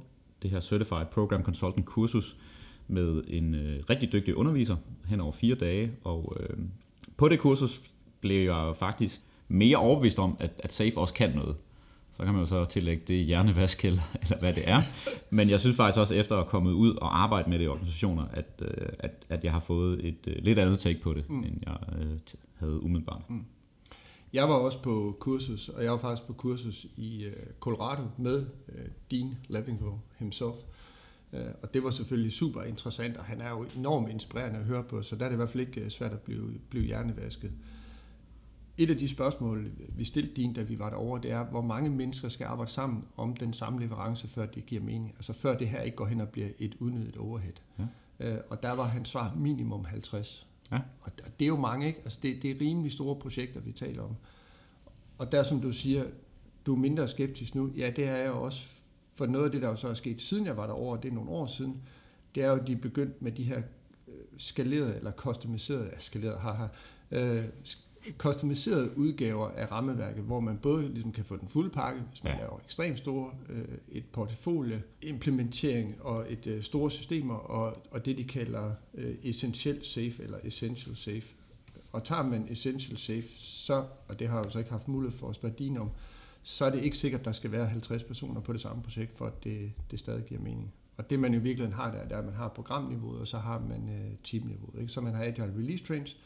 det 0.43 0.51
her 0.51 0.61
Certified 0.61 1.07
Program 1.13 1.43
Consultant 1.43 1.87
kursus 1.87 2.37
med 2.89 3.23
en 3.29 3.55
øh, 3.55 3.83
rigtig 3.91 4.13
dygtig 4.13 4.37
underviser 4.37 4.77
hen 5.07 5.21
over 5.21 5.33
fire 5.33 5.55
dage, 5.55 5.91
og 6.05 6.37
øh, 6.41 6.57
på 7.17 7.29
det 7.29 7.39
kursus 7.39 7.81
blev 8.21 8.45
jeg 8.45 8.77
faktisk 8.77 9.21
mere 9.49 9.77
overbevist 9.77 10.19
om, 10.19 10.37
at, 10.41 10.51
at 10.59 10.73
SAFE 10.73 11.01
også 11.01 11.15
kan 11.15 11.31
noget. 11.35 11.57
Så 12.17 12.25
kan 12.25 12.35
man 12.35 12.43
jo 12.43 12.47
så 12.47 12.65
tillægge 12.65 13.03
det 13.09 13.25
hjernevask 13.25 13.85
eller, 13.85 14.03
eller 14.23 14.39
hvad 14.39 14.53
det 14.53 14.69
er. 14.69 14.81
Men 15.31 15.51
jeg 15.51 15.61
synes 15.61 15.77
faktisk 15.77 16.01
også, 16.01 16.15
efter 16.15 16.37
at 16.37 16.43
have 16.43 16.51
kommet 16.51 16.73
ud 16.73 16.95
og 16.95 17.23
arbejde 17.23 17.51
med 17.51 17.59
det 17.59 17.65
i 17.65 17.69
organisationer, 17.69 18.25
at, 18.33 18.63
øh, 18.63 18.89
at, 18.99 19.27
at 19.29 19.45
jeg 19.45 19.53
har 19.53 19.61
fået 19.61 20.07
et 20.09 20.27
øh, 20.27 20.37
lidt 20.39 20.59
andet 20.59 20.79
take 20.79 21.01
på 21.01 21.15
det, 21.15 21.31
mm. 21.31 21.43
end 21.43 21.59
jeg 21.67 21.77
øh, 21.99 22.19
havde 22.55 22.83
umiddelbart. 22.83 23.23
Mm. 23.29 23.45
Jeg 24.33 24.49
var 24.49 24.55
også 24.55 24.83
på 24.83 25.17
kursus, 25.21 25.69
og 25.69 25.85
jeg 25.85 25.93
var 25.93 25.99
faktisk 25.99 26.27
på 26.27 26.33
kursus 26.33 26.87
i 26.97 27.27
Colorado 27.61 28.03
med 28.19 28.47
Dean 29.11 29.35
Levingville 29.49 29.97
himself. 30.19 30.57
Og 31.63 31.75
det 31.75 31.85
var 31.85 31.91
selvfølgelig 31.91 32.33
super 32.33 32.63
interessant, 32.63 33.17
og 33.17 33.25
han 33.25 33.41
er 33.41 33.51
jo 33.51 33.67
enormt 33.77 34.11
inspirerende 34.11 34.59
at 34.59 34.65
høre 34.65 34.83
på, 34.83 35.03
så 35.03 35.17
der 35.17 35.25
er 35.25 35.29
det 35.29 35.35
i 35.35 35.37
hvert 35.37 35.49
fald 35.49 35.67
ikke 35.67 35.91
svært 35.91 36.13
at 36.13 36.21
blive, 36.21 36.59
blive 36.71 36.85
hjernevasket 36.85 37.53
et 38.79 38.91
af 38.91 38.99
de 38.99 39.09
spørgsmål, 39.09 39.71
vi 39.97 40.05
stillede 40.05 40.35
din, 40.35 40.53
da 40.53 40.63
vi 40.63 40.79
var 40.79 40.91
derovre, 40.91 41.23
det 41.23 41.31
er, 41.31 41.45
hvor 41.45 41.63
mange 41.63 41.91
mennesker 41.91 42.29
skal 42.29 42.45
arbejde 42.45 42.71
sammen 42.71 43.05
om 43.17 43.37
den 43.37 43.53
samme 43.53 43.81
leverance, 43.81 44.29
før 44.29 44.47
det 44.47 44.67
giver 44.67 44.83
mening. 44.83 45.13
Altså 45.17 45.33
før 45.33 45.59
det 45.59 45.69
her 45.69 45.81
ikke 45.81 45.97
går 45.97 46.07
hen 46.07 46.21
og 46.21 46.29
bliver 46.29 46.49
et 46.59 46.75
unødigt 46.81 47.17
overhead. 47.17 47.53
Ja. 47.79 47.85
Øh, 48.21 48.41
og 48.49 48.63
der 48.63 48.73
var 48.73 48.85
hans 48.85 49.09
svar 49.09 49.35
minimum 49.37 49.85
50. 49.85 50.47
Ja. 50.73 50.81
Og 51.01 51.13
det 51.39 51.45
er 51.45 51.49
jo 51.49 51.57
mange, 51.57 51.87
ikke? 51.87 52.01
Altså 52.05 52.19
det, 52.23 52.43
det 52.43 52.51
er 52.51 52.61
rimelig 52.61 52.93
store 52.93 53.17
projekter, 53.17 53.61
vi 53.61 53.73
taler 53.73 54.03
om. 54.03 54.17
Og 55.19 55.33
der, 55.33 55.43
som 55.43 55.61
du 55.61 55.73
siger, 55.73 56.05
du 56.67 56.75
er 56.75 56.79
mindre 56.79 57.09
skeptisk 57.09 57.55
nu. 57.55 57.71
Ja, 57.77 57.91
det 57.97 58.05
er 58.05 58.17
jeg 58.17 58.31
også. 58.31 58.69
For 59.15 59.27
noget 59.27 59.45
af 59.45 59.53
det, 59.53 59.63
der 59.63 59.75
så 59.75 59.89
er 59.89 59.95
sket, 59.95 60.23
siden 60.23 60.47
jeg 60.47 60.57
var 60.57 60.67
derovre, 60.67 61.01
det 61.03 61.11
er 61.11 61.15
nogle 61.15 61.31
år 61.31 61.47
siden, 61.47 61.83
det 62.35 62.43
er 62.43 62.49
jo, 62.49 62.55
at 62.55 62.67
de 62.67 62.73
er 62.73 62.77
begyndt 62.77 63.23
med 63.23 63.33
de 63.33 63.43
her 63.43 63.63
øh, 64.09 64.15
skalerede, 64.39 64.97
eller 64.97 65.13
customiserede, 65.13 65.91
skalerede, 65.99 66.39
haha, 66.39 66.67
øh, 67.11 67.45
customiserede 68.19 68.99
udgaver 68.99 69.49
af 69.49 69.73
rammeværket, 69.73 70.25
hvor 70.25 70.41
man 70.41 70.59
både 70.59 70.89
ligesom 70.89 71.13
kan 71.13 71.25
få 71.25 71.37
den 71.37 71.49
fulde 71.49 71.71
pakke, 71.71 72.01
hvis 72.11 72.25
man 72.25 72.33
ja. 72.33 72.39
laver 72.39 72.61
ekstremt 72.65 72.99
store, 72.99 73.31
øh, 73.49 73.65
et 73.89 74.05
portefølje, 74.13 74.83
implementering 75.03 76.03
og 76.03 76.27
et 76.29 76.47
øh, 76.47 76.63
store 76.63 76.91
systemer, 76.91 77.35
og, 77.35 77.77
og 77.91 78.05
det 78.05 78.19
de 78.19 78.25
kalder 78.25 78.71
øh, 78.95 79.15
essential 79.23 79.85
safe 79.85 80.23
eller 80.23 80.39
essential 80.45 80.97
safe. 80.97 81.27
Og 81.93 82.05
tager 82.05 82.23
man 82.23 82.47
essential 82.51 82.99
safe, 82.99 83.29
så, 83.39 83.85
og 84.09 84.19
det 84.19 84.29
har 84.29 84.37
jeg 84.37 84.47
jo 84.47 84.51
så 84.51 84.59
ikke 84.59 84.71
haft 84.71 84.89
mulighed 84.89 85.19
for 85.19 85.29
at 85.29 85.35
spørge 85.35 85.55
din 85.59 85.77
om, 85.77 85.91
så 86.43 86.65
er 86.65 86.71
det 86.71 86.83
ikke 86.83 86.99
sikkert, 86.99 87.21
at 87.21 87.25
der 87.25 87.33
skal 87.33 87.53
være 87.53 87.67
50 87.67 88.03
personer 88.03 88.41
på 88.41 88.53
det 88.53 88.61
samme 88.61 88.83
projekt, 88.83 89.19
for 89.19 89.27
at 89.27 89.45
det, 89.45 89.73
det 89.91 89.99
stadig 89.99 90.25
giver 90.25 90.41
mening. 90.41 90.73
Og 90.97 91.11
det 91.11 91.21
man 91.21 91.35
jo 91.35 91.41
virkelig 91.41 91.75
har 91.75 91.91
der, 91.91 92.03
det 92.03 92.13
er, 92.13 92.19
at 92.19 92.25
man 92.25 92.35
har 92.35 92.49
programniveauet, 92.49 93.21
og 93.21 93.27
så 93.27 93.39
har 93.39 93.59
man 93.69 93.89
øh, 93.89 94.17
teamniveauet. 94.25 94.81
Ikke? 94.81 94.93
Så 94.93 95.01
man 95.01 95.15
har 95.15 95.25
agile 95.25 95.53
release 95.59 95.85
trains, 95.85 96.17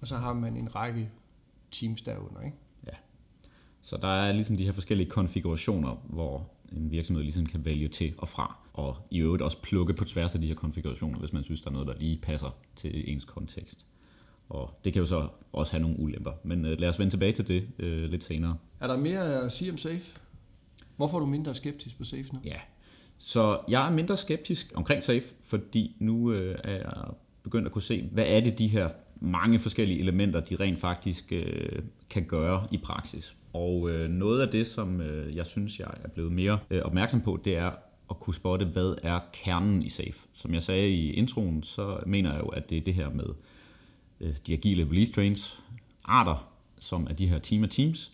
og 0.00 0.06
så 0.06 0.16
har 0.16 0.32
man 0.32 0.56
en 0.56 0.74
række 0.74 1.10
teams 1.70 2.02
derunder. 2.02 2.40
Ikke? 2.40 2.56
Ja. 2.86 2.92
Så 3.82 3.96
der 3.96 4.08
er 4.08 4.32
ligesom 4.32 4.56
de 4.56 4.64
her 4.64 4.72
forskellige 4.72 5.10
konfigurationer, 5.10 5.96
hvor 6.04 6.50
en 6.72 6.90
virksomhed 6.90 7.22
ligesom 7.22 7.46
kan 7.46 7.64
vælge 7.64 7.88
til 7.88 8.14
og 8.18 8.28
fra, 8.28 8.56
og 8.72 8.96
i 9.10 9.18
øvrigt 9.18 9.42
også 9.42 9.62
plukke 9.62 9.94
på 9.94 10.04
tværs 10.04 10.34
af 10.34 10.40
de 10.40 10.46
her 10.46 10.54
konfigurationer, 10.54 11.18
hvis 11.18 11.32
man 11.32 11.44
synes, 11.44 11.60
der 11.60 11.68
er 11.68 11.72
noget, 11.72 11.88
der 11.88 11.94
lige 11.98 12.16
passer 12.16 12.56
til 12.76 13.12
ens 13.12 13.24
kontekst. 13.24 13.86
Og 14.48 14.80
det 14.84 14.92
kan 14.92 15.00
jo 15.00 15.06
så 15.06 15.28
også 15.52 15.72
have 15.72 15.82
nogle 15.82 15.98
ulemper. 15.98 16.32
Men 16.42 16.64
øh, 16.64 16.80
lad 16.80 16.88
os 16.88 16.98
vende 16.98 17.12
tilbage 17.12 17.32
til 17.32 17.48
det 17.48 17.68
øh, 17.78 18.10
lidt 18.10 18.24
senere. 18.24 18.56
Er 18.80 18.86
der 18.86 18.96
mere 18.96 19.44
at 19.44 19.52
sige 19.52 19.72
om 19.72 19.78
Safe? 19.78 20.20
Hvorfor 20.96 21.18
er 21.18 21.20
du 21.20 21.26
mindre 21.26 21.54
skeptisk 21.54 21.98
på 21.98 22.04
Safe 22.04 22.26
nu? 22.32 22.40
Ja, 22.44 22.56
så 23.18 23.60
jeg 23.68 23.86
er 23.86 23.90
mindre 23.90 24.16
skeptisk 24.16 24.72
omkring 24.74 25.04
Safe, 25.04 25.24
fordi 25.44 25.96
nu 25.98 26.32
øh, 26.32 26.58
er 26.64 26.72
jeg 26.72 27.14
begyndt 27.42 27.66
at 27.66 27.72
kunne 27.72 27.82
se, 27.82 28.08
hvad 28.12 28.24
er 28.26 28.40
det 28.40 28.58
de 28.58 28.68
her 28.68 28.88
mange 29.20 29.58
forskellige 29.58 30.00
elementer, 30.00 30.40
de 30.40 30.56
rent 30.56 30.80
faktisk 30.80 31.32
øh, 31.32 31.82
kan 32.10 32.24
gøre 32.24 32.66
i 32.70 32.76
praksis. 32.78 33.36
Og 33.52 33.90
øh, 33.90 34.10
noget 34.10 34.42
af 34.42 34.48
det, 34.48 34.66
som 34.66 35.00
øh, 35.00 35.36
jeg 35.36 35.46
synes, 35.46 35.80
jeg 35.80 35.90
er 36.04 36.08
blevet 36.08 36.32
mere 36.32 36.58
øh, 36.70 36.82
opmærksom 36.82 37.20
på, 37.20 37.40
det 37.44 37.56
er 37.56 37.70
at 38.10 38.20
kunne 38.20 38.34
spotte, 38.34 38.66
hvad 38.66 38.94
er 39.02 39.20
kernen 39.32 39.82
i 39.82 39.88
SAFE. 39.88 40.28
Som 40.32 40.54
jeg 40.54 40.62
sagde 40.62 40.90
i 40.90 41.10
introen, 41.10 41.62
så 41.62 41.98
mener 42.06 42.32
jeg 42.32 42.40
jo, 42.40 42.48
at 42.48 42.70
det 42.70 42.78
er 42.78 42.82
det 42.82 42.94
her 42.94 43.10
med 43.10 43.26
øh, 44.20 44.34
de 44.46 44.52
agile 44.52 44.84
release 44.84 45.12
trains, 45.12 45.62
arter, 46.04 46.52
som 46.78 47.06
er 47.10 47.12
de 47.12 47.26
her 47.26 47.38
team 47.38 47.64
af 47.64 47.68
teams, 47.68 48.12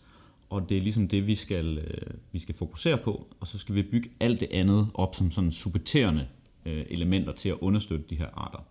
og 0.51 0.69
det 0.69 0.77
er 0.77 0.81
ligesom 0.81 1.09
det, 1.09 1.27
vi 1.27 1.35
skal, 1.35 1.79
øh, 1.79 2.15
vi 2.33 2.39
skal 2.39 2.55
fokusere 2.55 2.99
på, 2.99 3.27
og 3.41 3.47
så 3.47 3.59
skal 3.59 3.75
vi 3.75 3.83
bygge 3.83 4.11
alt 4.21 4.41
det 4.41 4.49
andet 4.53 4.89
op 4.95 5.15
som 5.15 5.31
sådan 5.31 5.51
supporterende 5.51 6.29
øh, 6.67 6.85
elementer 6.91 7.33
til 7.33 7.49
at 7.49 7.57
understøtte 7.61 8.05
de 8.11 8.17
her 8.17 8.29
arter. 8.35 8.65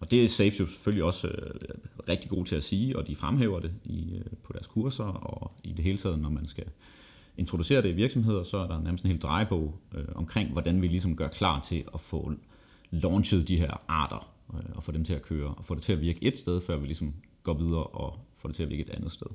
Og 0.00 0.10
det 0.10 0.24
er 0.24 0.28
Safe 0.28 0.56
jo 0.60 0.66
selvfølgelig 0.66 1.04
også 1.04 1.28
øh, 1.28 1.54
rigtig 2.08 2.30
god 2.30 2.44
til 2.44 2.56
at 2.56 2.64
sige, 2.64 2.98
og 2.98 3.06
de 3.06 3.16
fremhæver 3.16 3.60
det 3.60 3.72
i, 3.84 4.14
øh, 4.14 4.24
på 4.42 4.52
deres 4.52 4.66
kurser, 4.66 5.04
og 5.04 5.52
i 5.64 5.72
det 5.72 5.84
hele 5.84 5.98
taget, 5.98 6.18
når 6.18 6.28
man 6.28 6.46
skal 6.46 6.64
introducere 7.36 7.82
det 7.82 7.88
i 7.88 7.92
virksomheder, 7.92 8.42
så 8.42 8.58
er 8.58 8.66
der 8.66 8.82
nærmest 8.82 9.04
en 9.04 9.10
hel 9.10 9.20
drejebog 9.20 9.78
øh, 9.94 10.04
omkring, 10.14 10.52
hvordan 10.52 10.82
vi 10.82 10.88
ligesom 10.88 11.16
gør 11.16 11.28
klar 11.28 11.60
til 11.60 11.84
at 11.94 12.00
få 12.00 12.32
launchet 12.90 13.48
de 13.48 13.56
her 13.56 13.84
arter, 13.88 14.32
øh, 14.54 14.76
og 14.76 14.82
få 14.82 14.92
dem 14.92 15.04
til 15.04 15.14
at 15.14 15.22
køre, 15.22 15.54
og 15.54 15.64
få 15.64 15.74
det 15.74 15.82
til 15.82 15.92
at 15.92 16.00
virke 16.00 16.18
et 16.24 16.38
sted, 16.38 16.60
før 16.60 16.76
vi 16.76 16.86
ligesom 16.86 17.14
går 17.42 17.54
videre 17.54 17.84
og 17.84 18.18
får 18.36 18.48
det 18.48 18.56
til 18.56 18.62
at 18.62 18.70
virke 18.70 18.82
et 18.82 18.90
andet 18.90 19.12
sted. 19.12 19.26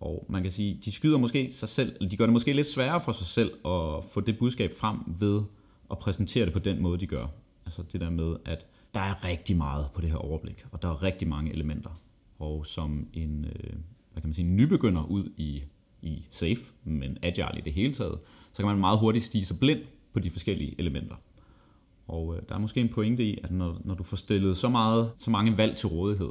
Og 0.00 0.26
man 0.28 0.42
kan 0.42 0.52
sige, 0.52 0.80
de 0.84 0.92
skyder 0.92 1.18
måske 1.18 1.52
sig 1.52 1.68
selv, 1.68 1.96
eller 1.96 2.08
de 2.08 2.16
gør 2.16 2.26
det 2.26 2.32
måske 2.32 2.52
lidt 2.52 2.66
sværere 2.66 3.00
for 3.00 3.12
sig 3.12 3.26
selv 3.26 3.50
at 3.50 4.04
få 4.10 4.20
det 4.26 4.38
budskab 4.38 4.72
frem 4.76 4.98
ved 5.06 5.42
at 5.90 5.98
præsentere 5.98 6.44
det 6.44 6.52
på 6.52 6.58
den 6.58 6.82
måde, 6.82 6.98
de 6.98 7.06
gør. 7.06 7.26
Altså 7.66 7.82
det 7.92 8.00
der 8.00 8.10
med, 8.10 8.36
at 8.44 8.66
der 8.94 9.00
er 9.00 9.24
rigtig 9.24 9.56
meget 9.56 9.86
på 9.94 10.00
det 10.00 10.10
her 10.10 10.16
overblik, 10.16 10.64
og 10.72 10.82
der 10.82 10.88
er 10.88 11.02
rigtig 11.02 11.28
mange 11.28 11.52
elementer. 11.52 11.90
Og 12.38 12.66
som 12.66 13.08
en, 13.12 13.44
øh, 13.44 13.72
hvad 14.12 14.22
kan 14.22 14.28
man 14.28 14.34
sige, 14.34 14.48
en 14.48 14.56
nybegynder 14.56 15.04
ud 15.04 15.32
i, 15.36 15.62
i 16.02 16.26
Safe, 16.30 16.60
men 16.84 17.18
Agile 17.22 17.58
i 17.58 17.60
det 17.60 17.72
hele 17.72 17.94
taget, 17.94 18.18
så 18.52 18.62
kan 18.62 18.66
man 18.66 18.78
meget 18.78 18.98
hurtigt 18.98 19.24
stige 19.24 19.44
sig 19.44 19.58
blind 19.58 19.80
på 20.12 20.20
de 20.20 20.30
forskellige 20.30 20.74
elementer. 20.78 21.16
Og 22.08 22.36
øh, 22.36 22.42
der 22.48 22.54
er 22.54 22.58
måske 22.58 22.80
en 22.80 22.88
pointe 22.88 23.24
i, 23.24 23.38
at 23.44 23.50
når, 23.50 23.80
når 23.84 23.94
du 23.94 24.02
får 24.02 24.16
stillet 24.16 24.56
så, 24.56 24.68
meget, 24.68 25.10
så 25.18 25.30
mange 25.30 25.56
valg 25.56 25.76
til 25.76 25.88
rådighed, 25.88 26.30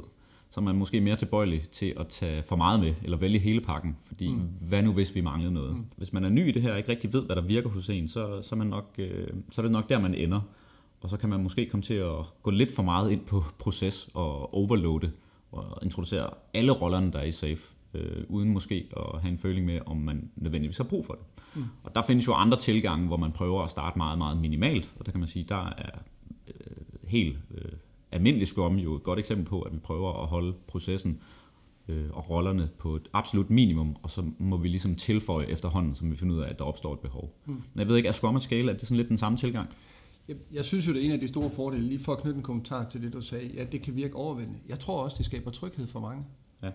så 0.50 0.60
er 0.60 0.64
man 0.64 0.76
måske 0.76 1.00
mere 1.00 1.16
tilbøjelig 1.16 1.62
til 1.72 1.94
at 1.96 2.08
tage 2.08 2.42
for 2.42 2.56
meget 2.56 2.80
med, 2.80 2.94
eller 3.02 3.16
vælge 3.16 3.38
hele 3.38 3.60
pakken, 3.60 3.96
fordi 4.06 4.28
mm. 4.28 4.48
hvad 4.68 4.82
nu 4.82 4.92
hvis 4.92 5.14
vi 5.14 5.20
mangler 5.20 5.50
noget? 5.50 5.76
Mm. 5.76 5.84
Hvis 5.96 6.12
man 6.12 6.24
er 6.24 6.28
ny 6.28 6.48
i 6.48 6.52
det 6.52 6.62
her 6.62 6.72
og 6.72 6.78
ikke 6.78 6.90
rigtig 6.90 7.12
ved, 7.12 7.26
hvad 7.26 7.36
der 7.36 7.42
virker 7.42 7.68
hos 7.68 7.90
en, 7.90 8.08
så, 8.08 8.42
så, 8.42 8.54
er 8.54 8.56
man 8.56 8.66
nok, 8.66 8.94
øh, 8.98 9.28
så 9.50 9.60
er 9.60 9.62
det 9.62 9.72
nok 9.72 9.88
der, 9.88 9.98
man 9.98 10.14
ender. 10.14 10.40
Og 11.00 11.10
så 11.10 11.16
kan 11.16 11.28
man 11.28 11.42
måske 11.42 11.66
komme 11.66 11.82
til 11.82 11.94
at 11.94 12.16
gå 12.42 12.50
lidt 12.50 12.74
for 12.74 12.82
meget 12.82 13.10
ind 13.10 13.20
på 13.26 13.44
proces 13.58 14.08
og 14.14 14.54
overloade 14.54 15.12
og 15.52 15.78
introducere 15.82 16.30
alle 16.54 16.72
rollerne, 16.72 17.12
der 17.12 17.18
er 17.18 17.24
i 17.24 17.32
SAFE, 17.32 17.74
øh, 17.94 18.24
uden 18.28 18.50
måske 18.52 18.88
at 18.96 19.20
have 19.20 19.32
en 19.32 19.38
føling 19.38 19.66
med, 19.66 19.80
om 19.86 19.96
man 19.96 20.30
nødvendigvis 20.36 20.76
har 20.76 20.84
brug 20.84 21.06
for 21.06 21.14
det. 21.14 21.22
Mm. 21.54 21.64
Og 21.84 21.94
der 21.94 22.02
findes 22.02 22.26
jo 22.26 22.34
andre 22.34 22.58
tilgange, 22.58 23.06
hvor 23.06 23.16
man 23.16 23.32
prøver 23.32 23.62
at 23.62 23.70
starte 23.70 23.98
meget, 23.98 24.18
meget 24.18 24.36
minimalt, 24.36 24.90
og 24.98 25.06
der 25.06 25.12
kan 25.12 25.20
man 25.20 25.28
sige, 25.28 25.44
der 25.48 25.66
er 25.78 25.98
øh, 26.48 27.08
helt 27.08 27.38
øh, 27.54 27.72
almindelig 28.12 28.48
Scrum 28.48 28.76
jo 28.76 28.94
et 28.94 29.02
godt 29.02 29.18
eksempel 29.18 29.46
på, 29.46 29.60
at 29.60 29.72
vi 29.72 29.78
prøver 29.78 30.22
at 30.22 30.28
holde 30.28 30.54
processen 30.66 31.20
øh, 31.88 32.06
og 32.12 32.30
rollerne 32.30 32.68
på 32.78 32.96
et 32.96 33.08
absolut 33.12 33.50
minimum, 33.50 33.96
og 34.02 34.10
så 34.10 34.24
må 34.38 34.56
vi 34.56 34.68
ligesom 34.68 34.94
tilføje 34.94 35.46
efterhånden, 35.46 35.94
som 35.94 36.10
vi 36.10 36.16
finder 36.16 36.34
ud 36.34 36.40
af, 36.40 36.48
at 36.48 36.58
der 36.58 36.64
opstår 36.64 36.92
et 36.92 37.00
behov. 37.00 37.34
Mm. 37.46 37.52
Men 37.52 37.62
jeg 37.80 37.88
ved 37.88 37.96
ikke, 37.96 38.08
er 38.08 38.12
Scrum 38.12 38.34
og 38.34 38.42
Scale, 38.42 38.70
er 38.70 38.76
det 38.76 38.82
sådan 38.82 38.96
lidt 38.96 39.08
den 39.08 39.18
samme 39.18 39.38
tilgang? 39.38 39.68
Jeg, 40.30 40.38
jeg 40.52 40.64
synes 40.64 40.88
jo, 40.88 40.92
det 40.92 41.00
er 41.00 41.04
en 41.04 41.12
af 41.12 41.20
de 41.20 41.28
store 41.28 41.50
fordele, 41.50 41.82
lige 41.82 41.98
for 41.98 42.12
at 42.12 42.18
knytte 42.18 42.36
en 42.36 42.42
kommentar 42.42 42.88
til 42.88 43.02
det, 43.02 43.12
du 43.12 43.20
sagde, 43.20 43.46
ja, 43.46 43.64
det 43.64 43.82
kan 43.82 43.96
virke 43.96 44.14
overvældende. 44.14 44.58
Jeg 44.68 44.78
tror 44.78 45.02
også, 45.02 45.16
det 45.18 45.26
skaber 45.26 45.50
tryghed 45.50 45.86
for 45.86 46.00
mange. 46.00 46.24
Ja. 46.62 46.70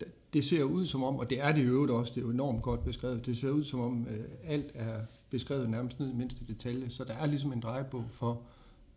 Det, 0.00 0.08
det 0.32 0.44
ser 0.44 0.62
ud 0.62 0.86
som 0.86 1.02
om, 1.02 1.16
og 1.16 1.30
det 1.30 1.40
er 1.40 1.52
det 1.52 1.62
i 1.62 1.64
øvrigt 1.64 1.92
også, 1.92 2.12
det 2.14 2.20
er 2.20 2.24
jo 2.24 2.30
enormt 2.30 2.62
godt 2.62 2.84
beskrevet, 2.84 3.26
det 3.26 3.36
ser 3.36 3.50
ud 3.50 3.64
som 3.64 3.80
om 3.80 4.06
øh, 4.10 4.24
alt 4.44 4.70
er 4.74 5.00
beskrevet 5.30 5.70
nærmest 5.70 6.00
ned 6.00 6.10
i 6.10 6.14
mindste 6.14 6.44
detalje, 6.48 6.90
så 6.90 7.04
der 7.04 7.14
er 7.14 7.26
ligesom 7.26 7.52
en 7.52 7.60
drejebog 7.60 8.04
for, 8.10 8.42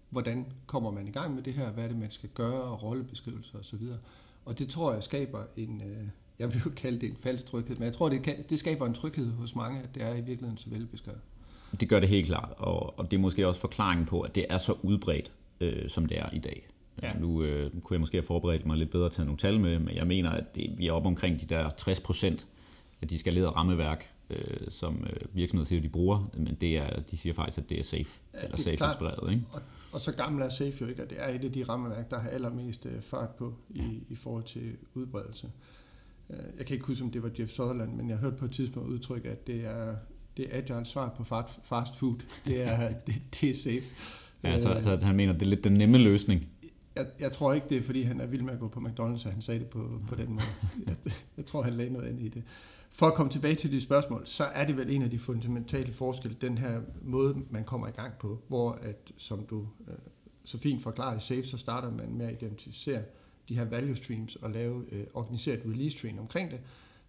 hvordan 0.10 0.46
kommer 0.66 0.92
man 0.92 1.08
i 1.08 1.12
gang 1.12 1.36
med 1.36 1.44
det 1.44 1.54
her, 1.54 1.72
hvad 1.72 1.84
er 1.84 1.88
det, 1.88 1.98
man 1.98 2.12
skal 2.12 2.30
gøre, 2.34 2.62
og 2.62 2.84
rollebeskrivelser 2.84 3.60
osv. 3.60 3.82
Og 4.46 4.60
det 4.60 4.70
tror 4.70 4.94
jeg 4.94 5.04
skaber 5.04 5.44
en, 5.58 5.82
øh, 5.82 6.08
jeg 6.40 6.54
vil 6.54 6.62
jo 6.66 6.72
kalde 6.76 7.00
det 7.00 7.10
en 7.10 7.18
falsk 7.18 7.46
tryghed, 7.46 7.76
men 7.76 7.84
jeg 7.84 7.94
tror, 7.94 8.10
det, 8.10 8.22
kan, 8.22 8.44
det 8.50 8.60
skaber 8.60 8.86
en 8.86 8.94
tryghed 8.94 9.32
hos 9.32 9.56
mange, 9.56 9.82
at 9.82 9.96
det 9.96 10.04
er 10.04 10.14
i 10.14 10.22
virkeligheden 10.22 10.58
så 10.58 10.70
velbeskrevet. 10.70 11.22
Det 11.80 11.90
gør 11.90 12.00
det 12.00 12.10
helt 12.10 12.28
klart, 12.28 12.54
og, 12.58 13.00
og 13.00 13.12
det 13.12 13.18
er 13.18 13.22
måske 13.22 13.48
også 13.48 13.62
forklaringen 13.62 14.06
på, 14.06 14.22
at 14.22 14.36
det 14.36 14.46
er 14.50 14.58
så 14.58 14.76
udbredt, 14.82 15.32
øh, 15.60 15.90
som 15.90 16.06
det 16.06 16.20
er 16.20 16.30
i 16.34 16.40
dag. 16.40 16.68
Ja. 17.02 17.14
Nu 17.20 17.44
øh, 17.44 17.72
kunne 17.72 17.96
jeg 17.96 18.00
måske 18.00 18.18
have 18.18 18.26
forberedt 18.26 18.66
mig 18.66 18.78
lidt 18.78 18.92
bedre 18.92 19.10
til 19.10 19.24
nogle 19.24 19.38
tal 19.38 19.60
med, 19.60 19.80
men 19.80 19.96
jeg 19.96 20.08
mener, 20.08 20.30
at 20.30 20.56
det, 20.56 20.74
vi 20.78 20.88
er 20.88 20.92
oppe 20.92 21.08
omkring 21.08 21.42
de 21.42 21.46
der 21.46 21.70
60 21.70 22.00
procent 22.00 22.48
af 23.02 23.08
de 23.08 23.18
skalerede 23.18 23.50
rammeværk, 23.50 24.10
øh, 24.30 24.68
som 24.70 25.06
øh, 25.10 25.36
virksomheder 25.36 25.68
siger, 25.68 25.82
de 25.82 25.90
bruger, 25.90 26.30
men 26.38 26.58
det 26.62 26.78
er, 26.78 27.00
de 27.00 27.18
siger 27.18 27.34
faktisk, 27.34 27.58
at 27.58 27.70
det 27.70 27.80
er 27.80 27.84
safe, 27.84 28.20
ja, 28.34 28.40
eller 28.44 28.58
safe-inspireret. 28.58 29.32
Ikke? 29.32 29.46
Og, 29.52 29.62
og 29.94 30.00
så 30.00 30.16
gammel 30.16 30.42
er 30.44 30.50
safe 30.50 30.74
jo 30.82 30.88
ikke, 30.88 31.04
og 31.04 31.10
det 31.10 31.18
er 31.22 31.28
et 31.28 31.44
af 31.44 31.52
de 31.52 31.64
rammeværk, 31.64 32.12
der 32.12 32.20
har 32.20 32.30
allermest 32.30 32.86
øh, 32.86 33.02
fart 33.02 33.30
på 33.30 33.54
i, 33.70 34.04
i 34.10 34.16
forhold 34.16 34.44
til 34.44 34.72
udbredelse. 34.94 35.52
Øh, 36.30 36.38
jeg 36.58 36.66
kan 36.66 36.74
ikke 36.74 36.86
huske, 36.86 37.04
om 37.04 37.12
det 37.12 37.24
var 37.24 37.32
Jeff 37.40 37.52
Sutherland, 37.52 37.94
men 37.94 38.10
jeg 38.10 38.18
hørte 38.18 38.38
på 38.38 38.46
et 38.46 38.52
tidspunkt 38.52 38.90
udtrykke, 38.90 39.30
at 39.30 39.48
det 39.48 39.66
er 39.66 39.96
det 40.38 40.48
er 40.52 40.58
agile 40.58 40.86
svar 40.86 41.10
på 41.18 41.24
fast 41.64 41.96
food. 41.96 42.16
Det 42.46 42.62
er, 42.62 42.90
det, 43.08 43.22
det 43.42 43.50
er 43.50 43.54
safe. 43.54 43.84
Ja, 44.44 44.58
så, 44.58 44.80
så 44.82 44.98
han 45.02 45.16
mener, 45.16 45.34
det 45.34 45.42
er 45.42 45.50
lidt 45.50 45.64
den 45.64 45.74
nemme 45.74 45.98
løsning. 45.98 46.48
Jeg, 46.96 47.06
jeg 47.20 47.32
tror 47.32 47.54
ikke, 47.54 47.70
det 47.70 47.78
er, 47.78 47.82
fordi 47.82 48.02
han 48.02 48.22
er 48.22 48.26
vild 48.26 48.42
med 48.42 48.54
at 48.54 48.60
gå 48.60 48.68
på 48.68 48.80
McDonald's, 48.80 49.28
at 49.28 49.34
han 49.34 49.42
sagde 49.42 49.60
det 49.60 49.68
på, 49.68 50.02
på 50.08 50.16
den 50.16 50.30
måde. 50.30 50.46
Jeg, 50.88 50.96
jeg 51.38 51.46
tror, 51.46 51.62
han 51.62 51.74
lagde 51.74 51.94
noget 51.94 52.10
ind 52.10 52.22
i 52.22 52.30
det. 52.30 52.44
For 52.92 53.06
at 53.06 53.14
komme 53.14 53.32
tilbage 53.32 53.56
til 53.56 53.72
de 53.72 53.82
spørgsmål, 53.82 54.22
så 54.26 54.44
er 54.44 54.66
det 54.68 54.78
vel 54.78 54.90
en 54.90 55.02
af 55.02 55.10
de 55.10 55.20
fundamentale 55.20 55.94
forskelle, 55.94 56.38
den 56.42 56.58
her 56.58 56.82
måde, 57.02 57.36
man 57.50 57.64
kommer 57.64 57.88
i 57.88 57.92
gang 57.92 58.14
på, 58.20 58.40
hvor, 58.48 58.72
at, 58.72 59.12
som 59.18 59.46
du 59.46 59.68
øh, 59.88 59.96
så 60.44 60.58
fint 60.58 60.84
forklarer 60.84 61.18
i 61.18 61.20
SAFE, 61.20 61.48
så 61.48 61.58
starter 61.58 61.92
man 61.92 62.14
med 62.14 62.26
at 62.26 62.42
identificere 62.42 63.02
de 63.50 63.56
her 63.56 63.66
value 63.66 63.96
streams 63.96 64.36
og 64.36 64.52
lave 64.52 64.86
øh, 64.92 65.04
organiseret 65.14 65.62
release 65.66 65.98
train 65.98 66.20
omkring 66.20 66.52
det. 66.52 66.60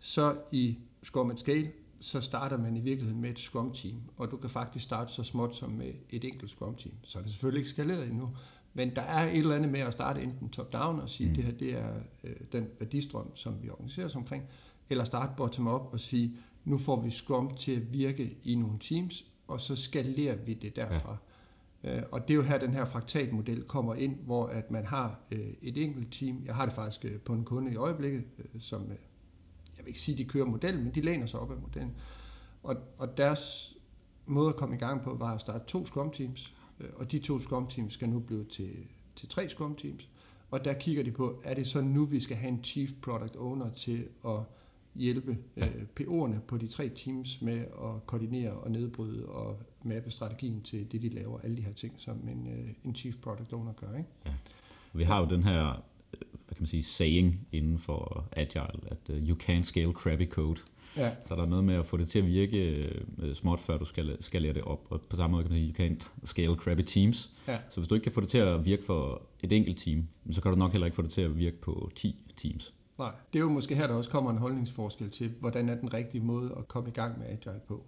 Så 0.01 0.37
i 0.53 0.79
Scrum 1.03 1.37
Scale, 1.37 1.71
så 2.05 2.21
starter 2.21 2.59
man 2.59 2.77
i 2.77 2.81
virkeligheden 2.81 3.21
med 3.23 3.31
et 3.31 3.39
Scrum-team, 3.39 4.01
og 4.17 4.31
du 4.31 4.37
kan 4.37 4.51
faktisk 4.51 4.85
starte 4.85 5.13
så 5.13 5.23
småt 5.23 5.57
som 5.57 5.71
med 5.71 5.93
et 6.11 6.25
enkelt 6.25 6.51
Scrum-team. 6.51 6.95
Så 7.03 7.19
er 7.19 7.23
det 7.23 7.31
selvfølgelig 7.31 7.59
ikke 7.59 7.71
skaleret 7.71 8.11
endnu, 8.11 8.29
men 8.75 8.97
der 8.97 9.03
er 9.03 9.31
et 9.31 9.39
eller 9.39 9.55
andet 9.55 9.71
med 9.71 9.81
at 9.81 9.93
starte 9.93 10.23
enten 10.23 10.49
top-down 10.49 11.01
og 11.01 11.09
sige, 11.09 11.29
mm. 11.29 11.35
det 11.35 11.45
her 11.45 11.53
det 11.53 11.79
er 11.79 11.95
øh, 12.25 12.37
den 12.53 12.69
værdistrøm, 12.79 13.37
som 13.37 13.63
vi 13.63 13.71
organiserer 13.71 14.07
os 14.07 14.17
omkring, 14.17 14.45
eller 14.91 15.05
starte 15.05 15.33
bottom-up 15.37 15.93
og 15.93 16.01
sige, 16.01 16.37
nu 16.65 16.79
får 16.79 17.01
vi 17.01 17.11
Scrum 17.11 17.57
til 17.57 17.73
at 17.73 17.93
virke 17.93 18.39
i 18.45 18.55
nogle 18.55 18.79
teams, 18.79 19.27
og 19.49 19.61
så 19.61 19.77
skalerer 19.77 20.37
vi 20.37 20.55
det 20.55 20.77
derfra. 20.77 21.17
Ja. 21.85 21.97
Øh, 21.97 22.03
og 22.13 22.29
det 22.29 22.31
er 22.31 22.37
jo 22.37 22.43
her, 22.43 22.59
den 22.59 22.75
her 22.75 22.85
fraktatmodel 22.85 23.63
kommer 23.63 23.95
ind, 23.95 24.17
hvor 24.17 24.47
at 24.47 24.71
man 24.71 24.85
har 24.85 25.21
øh, 25.31 25.53
et 25.63 25.77
enkelt 25.77 26.13
team. 26.13 26.43
Jeg 26.47 26.55
har 26.55 26.65
det 26.67 26.75
faktisk 26.75 27.05
øh, 27.05 27.21
på 27.21 27.33
en 27.33 27.45
kunde 27.45 27.73
i 27.73 27.77
øjeblikket, 27.77 28.25
øh, 28.39 28.61
som, 28.61 28.83
øh, 28.83 28.97
jeg 29.85 29.87
vil 29.87 29.91
ikke 29.91 30.01
sige, 30.01 30.19
de 30.19 30.25
kører 30.25 30.47
modellen, 30.47 30.85
men 30.85 30.95
de 30.95 31.01
læner 31.01 31.27
sig 31.27 31.41
op 31.41 31.51
af 31.51 31.57
modellen. 31.59 31.95
Og, 32.63 32.77
og 32.99 33.17
deres 33.17 33.75
måde 34.27 34.49
at 34.49 34.57
komme 34.57 34.75
i 34.75 34.79
gang 34.79 35.03
på, 35.03 35.15
var 35.15 35.35
at 35.35 35.41
starte 35.41 35.65
to 35.67 35.87
Scrum 35.87 36.11
Teams, 36.11 36.55
øh, 36.81 36.89
og 36.97 37.13
de 37.13 37.19
to 37.19 37.41
Scrum 37.41 37.67
Teams 37.67 37.93
skal 37.93 38.09
nu 38.09 38.21
blive 38.21 38.45
til, 38.45 38.73
til 39.17 39.29
tre 39.29 39.49
Scrum 39.49 39.75
Teams. 39.75 40.09
Og 40.51 40.65
der 40.65 40.73
kigger 40.73 41.03
de 41.03 41.13
på, 41.13 41.43
er 41.45 41.55
det 41.55 41.67
så 41.67 41.81
nu, 41.81 42.05
vi 42.05 42.21
skal 42.21 42.37
have 42.37 42.49
en 42.49 42.65
Chief 42.65 42.91
Product 43.03 43.37
Owner 43.37 43.71
til 43.71 44.09
at 44.27 44.41
hjælpe 44.95 45.39
øh, 45.57 45.83
PO'erne 46.01 46.41
på 46.41 46.59
de 46.59 46.69
tre 46.69 46.89
teams 46.89 47.43
med 47.43 47.59
at 47.59 48.07
koordinere 48.07 48.53
og 48.53 48.71
nedbryde 48.71 49.27
og 49.27 49.59
mappe 49.83 50.11
strategien 50.11 50.63
til 50.63 50.93
det, 50.93 51.03
de 51.03 51.09
laver. 51.09 51.41
Alle 51.41 51.57
de 51.57 51.63
her 51.63 51.73
ting, 51.73 51.95
som 51.97 52.29
en, 52.29 52.47
øh, 52.47 52.75
en 52.85 52.95
Chief 52.95 53.17
Product 53.17 53.53
Owner 53.53 53.73
gør. 53.73 53.97
Ikke? 53.97 54.09
Ja. 54.27 54.33
Vi 54.93 55.05
har 55.05 55.21
jo 55.21 55.27
den 55.27 55.43
her 55.43 55.83
hvad 56.55 56.59
kan 56.59 56.63
man 56.63 56.83
sige, 56.83 56.83
saying 56.83 57.47
inden 57.53 57.79
for 57.79 58.29
Agile, 58.33 58.81
at 58.91 59.11
uh, 59.11 59.29
you 59.29 59.37
can't 59.43 59.63
scale 59.63 59.93
crappy 59.93 60.31
code. 60.31 60.61
Ja. 60.97 61.11
Så 61.27 61.35
der 61.35 61.43
er 61.43 61.47
noget 61.47 61.65
med 61.65 61.75
at 61.75 61.87
få 61.87 61.97
det 61.97 62.09
til 62.09 62.19
at 62.19 62.27
virke 62.27 62.91
uh, 63.19 63.33
småt, 63.33 63.61
før 63.61 63.79
du 63.79 63.85
skal, 63.85 64.17
skal 64.21 64.43
lære 64.43 64.53
det 64.53 64.63
op. 64.63 64.87
Og 64.91 65.01
på 65.01 65.17
samme 65.17 65.33
måde 65.33 65.45
kan 65.45 65.53
man 65.53 65.61
sige, 65.61 65.75
you 65.79 65.85
can't 65.85 66.11
scale 66.25 66.55
crappy 66.55 66.83
teams. 66.83 67.31
Ja. 67.49 67.59
Så 67.71 67.81
hvis 67.81 67.89
du 67.89 67.95
ikke 67.95 68.05
kan 68.05 68.13
få 68.13 68.21
det 68.21 68.29
til 68.29 68.39
at 68.39 68.67
virke 68.67 68.85
for 68.85 69.23
et 69.43 69.53
enkelt 69.53 69.79
team, 69.79 70.09
så 70.31 70.41
kan 70.41 70.53
du 70.53 70.59
nok 70.59 70.73
heller 70.73 70.87
ikke 70.87 70.95
få 70.95 71.03
det 71.03 71.11
til 71.11 71.21
at 71.21 71.39
virke 71.39 71.61
på 71.61 71.91
10 71.95 72.17
teams. 72.37 72.75
Nej, 72.99 73.11
det 73.33 73.39
er 73.39 73.43
jo 73.43 73.49
måske 73.49 73.75
her, 73.75 73.87
der 73.87 73.95
også 73.95 74.11
kommer 74.11 74.31
en 74.31 74.39
holdningsforskel 74.39 75.11
til, 75.11 75.31
hvordan 75.41 75.69
er 75.69 75.75
den 75.75 75.95
rigtige 75.95 76.21
måde 76.21 76.55
at 76.59 76.69
komme 76.69 76.89
i 76.89 76.93
gang 76.93 77.19
med 77.19 77.27
Agile 77.27 77.61
på. 77.69 77.85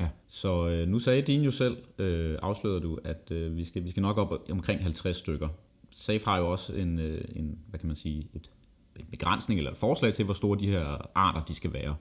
Ja, 0.00 0.08
så 0.28 0.68
øh, 0.68 0.88
nu 0.88 0.98
sagde 0.98 1.22
din 1.22 1.42
jo 1.42 1.50
selv, 1.50 1.76
øh, 1.98 2.38
afslørede 2.42 2.80
du, 2.80 2.98
at 3.04 3.30
øh, 3.30 3.56
vi, 3.56 3.64
skal, 3.64 3.84
vi 3.84 3.90
skal 3.90 4.00
nok 4.00 4.18
op 4.18 4.32
omkring 4.50 4.82
50 4.82 5.16
stykker. 5.16 5.48
SAFE 5.96 6.24
har 6.24 6.38
jo 6.38 6.50
også 6.52 6.72
en, 6.72 7.00
øh, 7.00 7.24
en 7.36 7.58
hvad 7.68 7.80
kan 7.80 7.86
man 7.86 7.96
sige, 7.96 8.28
et, 8.34 8.50
en 8.96 9.06
begrænsning 9.10 9.60
eller 9.60 9.70
et 9.70 9.76
forslag 9.76 10.14
til, 10.14 10.24
hvor 10.24 10.34
store 10.34 10.58
de 10.58 10.66
her 10.66 11.10
arter 11.14 11.44
de 11.44 11.54
skal 11.54 11.72
være. 11.72 11.96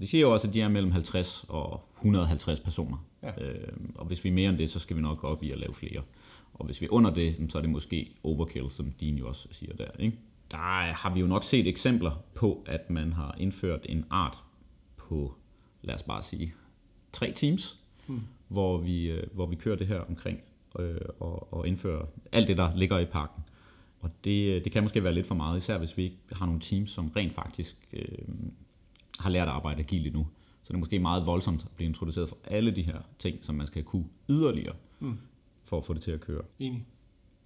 De 0.00 0.06
siger 0.06 0.22
jo 0.22 0.32
også, 0.32 0.48
at 0.48 0.54
de 0.54 0.60
er 0.60 0.68
mellem 0.68 0.92
50 0.92 1.44
og 1.48 1.88
150 1.96 2.60
personer. 2.60 3.06
Ja. 3.22 3.44
Øh, 3.44 3.68
og 3.94 4.06
hvis 4.06 4.24
vi 4.24 4.28
er 4.28 4.32
mere 4.32 4.50
end 4.50 4.58
det, 4.58 4.70
så 4.70 4.78
skal 4.78 4.96
vi 4.96 5.02
nok 5.02 5.18
gå 5.18 5.26
op 5.26 5.42
i 5.42 5.50
at 5.50 5.58
lave 5.58 5.74
flere. 5.74 6.02
Og 6.54 6.66
hvis 6.66 6.80
vi 6.80 6.86
er 6.86 6.92
under 6.92 7.14
det, 7.14 7.46
så 7.48 7.58
er 7.58 7.62
det 7.62 7.70
måske 7.70 8.14
overkill, 8.22 8.70
som 8.70 8.92
Dean 8.92 9.14
jo 9.14 9.28
også 9.28 9.48
siger 9.50 9.72
der. 9.72 9.90
Ikke? 9.98 10.18
Der 10.50 10.92
har 10.92 11.14
vi 11.14 11.20
jo 11.20 11.26
nok 11.26 11.44
set 11.44 11.66
eksempler 11.66 12.22
på, 12.34 12.64
at 12.66 12.90
man 12.90 13.12
har 13.12 13.34
indført 13.38 13.86
en 13.88 14.04
art 14.10 14.38
på, 14.96 15.34
lad 15.82 15.94
os 15.94 16.02
bare 16.02 16.22
sige, 16.22 16.54
tre 17.12 17.32
teams, 17.36 17.80
hmm. 18.06 18.20
hvor, 18.48 18.78
vi, 18.78 19.10
øh, 19.10 19.22
hvor 19.32 19.46
vi 19.46 19.56
kører 19.56 19.76
det 19.76 19.86
her 19.86 20.00
omkring 20.00 20.40
øh, 20.78 21.00
og, 21.20 21.52
og 21.52 21.68
indfører 21.68 22.06
alt 22.32 22.48
det, 22.48 22.56
der 22.56 22.76
ligger 22.76 22.98
i 22.98 23.04
parken. 23.04 23.42
Og 24.00 24.10
det, 24.24 24.64
det 24.64 24.72
kan 24.72 24.82
måske 24.82 25.04
være 25.04 25.14
lidt 25.14 25.26
for 25.26 25.34
meget, 25.34 25.58
især 25.58 25.78
hvis 25.78 25.96
vi 25.96 26.02
ikke 26.02 26.16
har 26.32 26.46
nogle 26.46 26.60
teams, 26.60 26.90
som 26.90 27.08
rent 27.16 27.32
faktisk 27.32 27.76
øh, 27.92 28.18
har 29.18 29.30
lært 29.30 29.48
at 29.48 29.54
arbejde 29.54 29.80
agilt 29.80 30.14
nu. 30.14 30.26
Så 30.62 30.68
det 30.68 30.74
er 30.74 30.78
måske 30.78 30.98
meget 30.98 31.26
voldsomt 31.26 31.64
at 31.64 31.70
blive 31.76 31.88
introduceret 31.88 32.28
for 32.28 32.38
alle 32.44 32.70
de 32.70 32.82
her 32.82 32.98
ting, 33.18 33.44
som 33.44 33.54
man 33.54 33.66
skal 33.66 33.82
kunne 33.82 34.04
yderligere, 34.28 34.74
mm. 35.00 35.18
for 35.64 35.78
at 35.78 35.84
få 35.84 35.94
det 35.94 36.02
til 36.02 36.10
at 36.10 36.20
køre. 36.20 36.42
Enig. 36.58 36.86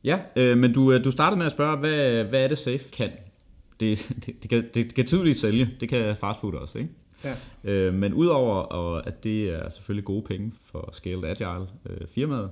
Ja, 0.04 0.18
øh, 0.36 0.58
men 0.58 0.72
du, 0.72 0.92
øh, 0.92 1.04
du 1.04 1.10
startede 1.10 1.38
med 1.38 1.46
at 1.46 1.52
spørge, 1.52 1.76
hvad, 1.76 2.24
hvad 2.24 2.44
er 2.44 2.48
det 2.48 2.58
Safe 2.58 2.84
kan? 2.92 3.10
Det, 3.80 4.14
det, 4.26 4.42
det, 4.42 4.50
kan, 4.50 4.62
det, 4.62 4.74
det 4.74 4.94
kan 4.94 5.06
tydeligt 5.06 5.36
sælge, 5.36 5.70
det 5.80 5.88
kan 5.88 6.16
fastfood 6.16 6.54
også, 6.54 6.78
ikke? 6.78 6.94
Ja. 7.24 7.34
Øh, 7.64 7.94
men 7.94 8.14
udover 8.14 8.96
at 8.98 9.24
det 9.24 9.44
er 9.44 9.68
selvfølgelig 9.68 10.04
gode 10.04 10.22
penge 10.22 10.52
for 10.62 10.90
Scaled 10.92 11.24
Agile 11.24 11.66
øh, 11.86 12.08
firmaet, 12.08 12.50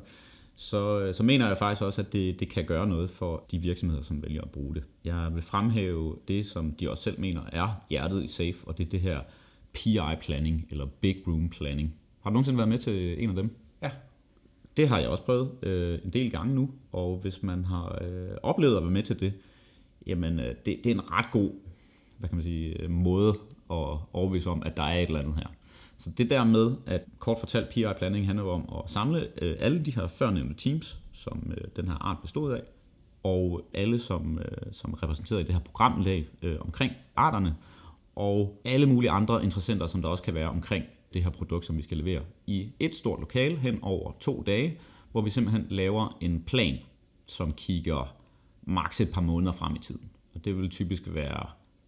så, 0.56 1.12
så 1.12 1.23
mener 1.23 1.49
jeg 1.49 1.59
faktisk 1.59 1.82
også, 1.82 2.02
at 2.02 2.12
det, 2.12 2.40
det 2.40 2.49
kan 2.49 2.64
gøre 2.64 2.87
noget 2.87 3.11
for 3.11 3.44
de 3.50 3.59
virksomheder, 3.59 4.02
som 4.02 4.23
vælger 4.23 4.42
at 4.42 4.50
bruge 4.50 4.75
det. 4.75 4.85
Jeg 5.04 5.30
vil 5.35 5.42
fremhæve 5.42 6.16
det, 6.28 6.47
som 6.47 6.73
de 6.73 6.90
også 6.90 7.02
selv 7.02 7.21
mener 7.21 7.42
er 7.52 7.85
hjertet 7.90 8.25
i 8.25 8.26
SAFE, 8.26 8.68
og 8.68 8.78
det 8.78 8.87
er 8.87 8.90
det 8.90 9.00
her 9.00 9.21
PI-planning, 9.73 10.68
eller 10.71 10.87
Big 11.00 11.16
Room 11.26 11.49
Planning. 11.49 11.94
Har 12.23 12.30
du 12.30 12.32
nogensinde 12.32 12.59
været 12.59 12.68
med 12.68 12.78
til 12.78 13.23
en 13.23 13.28
af 13.28 13.37
dem? 13.37 13.56
Ja. 13.82 13.90
Det 14.76 14.88
har 14.88 14.99
jeg 14.99 15.09
også 15.09 15.25
prøvet 15.25 15.50
øh, 15.62 15.99
en 16.04 16.11
del 16.11 16.30
gange 16.30 16.54
nu, 16.54 16.71
og 16.92 17.18
hvis 17.23 17.42
man 17.42 17.64
har 17.64 17.99
øh, 18.02 18.30
oplevet 18.42 18.76
at 18.76 18.82
være 18.82 18.92
med 18.92 19.02
til 19.02 19.21
det, 19.21 19.32
jamen 20.06 20.40
øh, 20.40 20.54
det, 20.66 20.80
det 20.85 20.87
er 20.87 20.94
en 20.94 21.12
ret 21.12 21.30
god 21.30 21.50
hvad 22.23 22.28
kan 22.28 22.37
man 22.37 22.42
sige, 22.42 22.88
måde 22.88 23.28
at 23.71 23.99
overbevise 24.12 24.50
om, 24.50 24.62
at 24.66 24.76
der 24.76 24.82
er 24.82 24.99
et 24.99 25.06
eller 25.06 25.21
andet 25.21 25.35
her. 25.35 25.47
Så 26.02 26.11
det 26.11 26.30
der 26.30 26.44
med, 26.44 26.76
at 26.87 27.00
kort 27.18 27.38
fortalt 27.38 27.68
PI-planning 27.68 28.26
handler 28.26 28.44
om 28.44 28.82
at 28.85 28.90
samle 28.90 29.28
øh, 29.42 29.56
alle 29.59 29.85
de 29.85 29.94
her 29.94 30.06
førnævnte 30.06 30.54
teams, 30.54 30.99
som 31.12 31.52
øh, 31.56 31.64
den 31.76 31.88
her 31.88 31.94
art 31.94 32.16
bestod 32.23 32.52
af, 32.52 32.62
og 33.23 33.62
alle, 33.75 33.99
som, 33.99 34.38
øh, 34.38 34.73
som 34.73 34.92
repræsenteret 34.92 35.40
i 35.40 35.44
det 35.44 35.54
her 35.54 35.61
programlag 35.61 36.26
øh, 36.42 36.56
omkring 36.61 36.92
arterne, 37.16 37.56
og 38.16 38.61
alle 38.64 38.87
mulige 38.87 39.11
andre 39.11 39.44
interessenter, 39.44 39.87
som 39.87 40.02
der 40.02 40.09
også 40.09 40.23
kan 40.23 40.35
være 40.35 40.49
omkring 40.49 40.85
det 41.14 41.23
her 41.23 41.30
produkt, 41.30 41.64
som 41.64 41.76
vi 41.76 41.82
skal 41.82 41.97
levere 41.97 42.23
i 42.47 42.73
et 42.80 42.94
stort 42.94 43.21
lokale 43.21 43.56
hen 43.56 43.78
over 43.82 44.12
to 44.21 44.42
dage, 44.47 44.78
hvor 45.12 45.21
vi 45.21 45.30
simpelthen 45.30 45.66
laver 45.71 46.16
en 46.21 46.42
plan, 46.47 46.78
som 47.26 47.52
kigger 47.52 48.16
maks 48.62 49.00
et 49.00 49.11
par 49.12 49.21
måneder 49.21 49.52
frem 49.52 49.75
i 49.75 49.78
tiden. 49.78 50.11
Og 50.35 50.44
det 50.44 50.59
vil 50.59 50.71
typisk 50.71 51.02
være, 51.06 51.47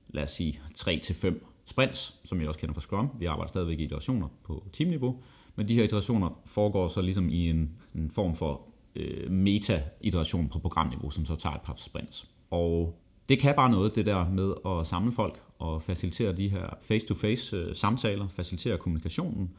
lad 0.08 0.22
os 0.22 0.30
sige, 0.30 0.60
3-5 0.78 1.53
sprints, 1.64 2.14
som 2.24 2.40
jeg 2.40 2.48
også 2.48 2.60
kender 2.60 2.74
fra 2.74 2.80
Scrum. 2.80 3.10
Vi 3.18 3.26
arbejder 3.26 3.48
stadigvæk 3.48 3.80
i 3.80 3.84
iterationer 3.84 4.28
på 4.44 4.66
teamniveau, 4.72 5.22
men 5.56 5.68
de 5.68 5.74
her 5.74 5.84
iterationer 5.84 6.40
foregår 6.46 6.88
så 6.88 7.02
ligesom 7.02 7.28
i 7.28 7.50
en, 7.50 7.70
en 7.94 8.10
form 8.10 8.34
for 8.34 8.60
øh, 8.96 9.30
meta-iteration 9.30 10.48
på 10.48 10.58
programniveau, 10.58 11.10
som 11.10 11.24
så 11.24 11.36
tager 11.36 11.54
et 11.54 11.62
par 11.62 11.74
sprints. 11.76 12.28
Og 12.50 12.98
det 13.28 13.38
kan 13.38 13.54
bare 13.56 13.70
noget, 13.70 13.94
det 13.94 14.06
der 14.06 14.30
med 14.30 14.52
at 14.66 14.86
samle 14.86 15.12
folk 15.12 15.40
og 15.58 15.82
facilitere 15.82 16.32
de 16.32 16.48
her 16.48 16.66
face-to-face 16.82 17.56
øh, 17.56 17.74
samtaler, 17.74 18.28
facilitere 18.28 18.78
kommunikationen, 18.78 19.50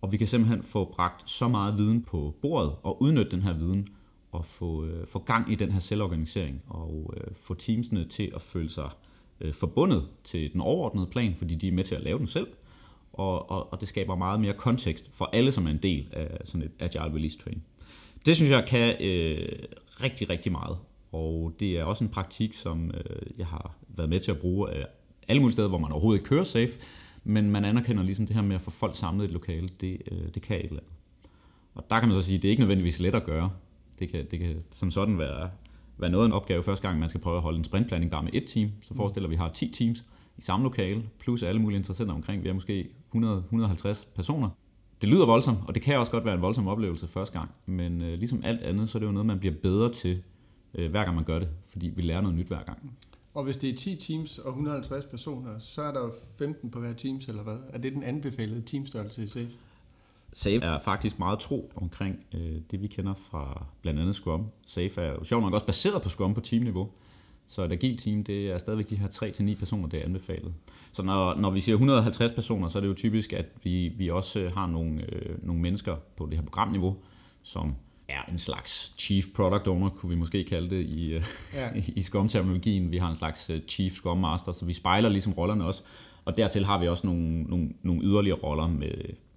og 0.00 0.12
vi 0.12 0.16
kan 0.16 0.26
simpelthen 0.26 0.62
få 0.62 0.84
bragt 0.84 1.30
så 1.30 1.48
meget 1.48 1.78
viden 1.78 2.02
på 2.02 2.34
bordet 2.42 2.72
og 2.82 3.02
udnytte 3.02 3.30
den 3.30 3.42
her 3.42 3.52
viden 3.52 3.88
og 4.32 4.44
få, 4.44 4.84
øh, 4.84 5.06
få 5.06 5.18
gang 5.18 5.52
i 5.52 5.54
den 5.54 5.72
her 5.72 5.80
selvorganisering 5.80 6.62
og 6.66 7.14
øh, 7.16 7.34
få 7.34 7.54
teamsene 7.54 8.04
til 8.04 8.32
at 8.34 8.42
føle 8.42 8.68
sig 8.68 8.84
øh, 8.84 9.13
Øh, 9.40 9.54
forbundet 9.54 10.08
til 10.24 10.52
den 10.52 10.60
overordnede 10.60 11.06
plan, 11.06 11.34
fordi 11.34 11.54
de 11.54 11.68
er 11.68 11.72
med 11.72 11.84
til 11.84 11.94
at 11.94 12.02
lave 12.02 12.18
den 12.18 12.26
selv, 12.26 12.46
og, 13.12 13.50
og, 13.50 13.72
og 13.72 13.80
det 13.80 13.88
skaber 13.88 14.16
meget 14.16 14.40
mere 14.40 14.52
kontekst 14.52 15.10
for 15.12 15.30
alle, 15.32 15.52
som 15.52 15.66
er 15.66 15.70
en 15.70 15.82
del 15.82 16.08
af 16.12 16.38
sådan 16.44 16.62
et 16.62 16.72
agile 16.80 17.14
release 17.14 17.38
train. 17.38 17.62
Det 18.26 18.36
synes 18.36 18.50
jeg 18.50 18.64
kan 18.68 19.02
øh, 19.02 19.58
rigtig, 20.02 20.30
rigtig 20.30 20.52
meget, 20.52 20.78
og 21.12 21.52
det 21.60 21.78
er 21.78 21.84
også 21.84 22.04
en 22.04 22.10
praktik, 22.10 22.54
som 22.54 22.90
øh, 22.90 23.38
jeg 23.38 23.46
har 23.46 23.76
været 23.88 24.10
med 24.10 24.20
til 24.20 24.30
at 24.30 24.38
bruge 24.38 24.70
af 24.70 24.86
alle 25.28 25.40
mulige 25.40 25.52
steder, 25.52 25.68
hvor 25.68 25.78
man 25.78 25.92
overhovedet 25.92 26.20
ikke 26.20 26.28
kører 26.28 26.44
safe, 26.44 26.72
men 27.24 27.50
man 27.50 27.64
anerkender 27.64 28.02
ligesom 28.02 28.26
det 28.26 28.36
her 28.36 28.42
med 28.42 28.54
at 28.54 28.60
få 28.60 28.70
folk 28.70 28.96
samlet 28.96 29.24
i 29.24 29.26
et 29.26 29.32
lokale, 29.32 29.68
det, 29.80 30.02
øh, 30.10 30.28
det 30.34 30.42
kan 30.42 30.56
et 30.56 30.64
eller 30.64 30.76
andet. 30.76 30.92
Og 31.74 31.84
der 31.90 32.00
kan 32.00 32.08
man 32.08 32.22
så 32.22 32.26
sige, 32.26 32.36
at 32.36 32.42
det 32.42 32.48
er 32.48 32.50
ikke 32.50 32.60
nødvendigvis 32.60 33.00
let 33.00 33.14
at 33.14 33.24
gøre. 33.24 33.50
Det 33.98 34.08
kan, 34.08 34.26
det 34.30 34.38
kan 34.38 34.62
som 34.70 34.90
sådan 34.90 35.18
være 35.18 35.50
være 35.98 36.10
noget 36.10 36.24
af 36.24 36.28
en 36.28 36.32
opgave 36.32 36.62
første 36.62 36.88
gang, 36.88 37.00
man 37.00 37.08
skal 37.08 37.20
prøve 37.20 37.36
at 37.36 37.42
holde 37.42 37.58
en 37.58 37.64
sprintplanning 37.64 38.10
bare 38.10 38.22
med 38.22 38.30
et 38.34 38.44
team. 38.46 38.70
Så 38.80 38.94
mm. 38.94 38.96
forestiller 38.96 39.28
vi, 39.28 39.34
at 39.34 39.38
vi 39.38 39.42
har 39.42 39.48
10 39.48 39.70
teams 39.72 40.04
i 40.36 40.40
samme 40.40 40.64
lokale, 40.64 41.02
plus 41.18 41.42
alle 41.42 41.60
mulige 41.60 41.76
interessenter 41.76 42.14
omkring. 42.14 42.44
Vi 42.44 42.48
er 42.48 42.52
måske 42.52 42.88
100-150 43.16 44.06
personer. 44.14 44.48
Det 45.00 45.08
lyder 45.08 45.26
voldsomt, 45.26 45.58
og 45.66 45.74
det 45.74 45.82
kan 45.82 45.98
også 45.98 46.12
godt 46.12 46.24
være 46.24 46.34
en 46.34 46.42
voldsom 46.42 46.68
oplevelse 46.68 47.08
første 47.08 47.38
gang. 47.38 47.50
Men 47.66 48.02
øh, 48.02 48.18
ligesom 48.18 48.40
alt 48.44 48.60
andet, 48.60 48.90
så 48.90 48.98
er 48.98 49.00
det 49.00 49.06
jo 49.06 49.12
noget, 49.12 49.26
man 49.26 49.38
bliver 49.38 49.54
bedre 49.62 49.92
til, 49.92 50.22
øh, 50.74 50.90
hver 50.90 51.04
gang 51.04 51.16
man 51.16 51.24
gør 51.24 51.38
det. 51.38 51.48
Fordi 51.68 51.92
vi 51.96 52.02
lærer 52.02 52.20
noget 52.20 52.36
nyt 52.36 52.46
hver 52.46 52.62
gang. 52.62 52.92
Og 53.34 53.44
hvis 53.44 53.56
det 53.56 53.70
er 53.70 53.76
10 53.76 53.96
teams 53.96 54.38
og 54.38 54.48
150 54.48 55.04
personer, 55.04 55.58
så 55.58 55.82
er 55.82 55.92
der 55.92 56.00
jo 56.00 56.12
15 56.38 56.70
på 56.70 56.80
hver 56.80 56.92
teams, 56.92 57.26
eller 57.26 57.42
hvad? 57.42 57.56
Er 57.72 57.78
det 57.78 57.92
den 57.92 58.02
anbefalede 58.02 58.62
teamstørrelse 58.62 59.24
i 59.24 59.28
SAFE? 59.28 59.48
Safe 60.34 60.60
er 60.64 60.78
faktisk 60.78 61.18
meget 61.18 61.38
tro 61.38 61.72
omkring 61.76 62.26
øh, 62.34 62.60
det, 62.70 62.82
vi 62.82 62.86
kender 62.86 63.14
fra 63.14 63.66
blandt 63.82 64.00
andet 64.00 64.14
Scrum. 64.14 64.46
Safe 64.66 65.00
er 65.00 65.12
jo 65.12 65.24
sjovt 65.24 65.42
nok 65.42 65.52
også 65.52 65.66
baseret 65.66 66.02
på 66.02 66.08
Scrum 66.08 66.34
på 66.34 66.40
teamniveau. 66.40 66.90
Så 67.46 67.62
et 67.62 67.72
agilt 67.72 68.00
team, 68.00 68.24
det 68.24 68.50
er 68.50 68.58
stadigvæk 68.58 68.90
de 68.90 68.96
her 68.96 69.08
3-9 69.08 69.58
personer, 69.58 69.88
det 69.88 70.00
er 70.00 70.04
anbefalet. 70.04 70.54
Så 70.92 71.02
når, 71.02 71.34
når 71.34 71.50
vi 71.50 71.60
siger 71.60 71.74
150 71.74 72.32
personer, 72.32 72.68
så 72.68 72.78
er 72.78 72.80
det 72.80 72.88
jo 72.88 72.94
typisk, 72.94 73.32
at 73.32 73.46
vi, 73.62 73.88
vi 73.88 74.10
også 74.10 74.40
øh, 74.40 74.52
har 74.52 74.66
nogle, 74.66 75.12
øh, 75.12 75.46
nogle 75.46 75.62
mennesker 75.62 75.96
på 76.16 76.26
det 76.26 76.38
her 76.38 76.44
programniveau, 76.44 76.96
som 77.42 77.74
er 78.08 78.22
en 78.32 78.38
slags 78.38 78.94
chief 78.98 79.24
product 79.36 79.68
owner, 79.68 79.88
kunne 79.88 80.10
vi 80.10 80.16
måske 80.16 80.44
kalde 80.44 80.70
det 80.70 80.86
i, 80.86 81.12
øh, 81.12 81.24
ja. 81.54 81.70
i 81.96 82.02
Scrum-terminologien. 82.02 82.90
Vi 82.90 82.98
har 82.98 83.08
en 83.08 83.16
slags 83.16 83.50
øh, 83.50 83.60
chief 83.68 83.92
Scrum 83.92 84.18
Master, 84.18 84.52
så 84.52 84.64
vi 84.64 84.72
spejler 84.72 85.08
ligesom 85.08 85.32
rollerne 85.32 85.64
også. 85.64 85.82
Og 86.24 86.36
dertil 86.36 86.64
har 86.64 86.78
vi 86.78 86.88
også 86.88 87.06
nogle, 87.06 87.42
nogle, 87.42 87.70
nogle 87.82 88.02
yderligere 88.02 88.38
roller 88.38 88.68
med 88.68 88.90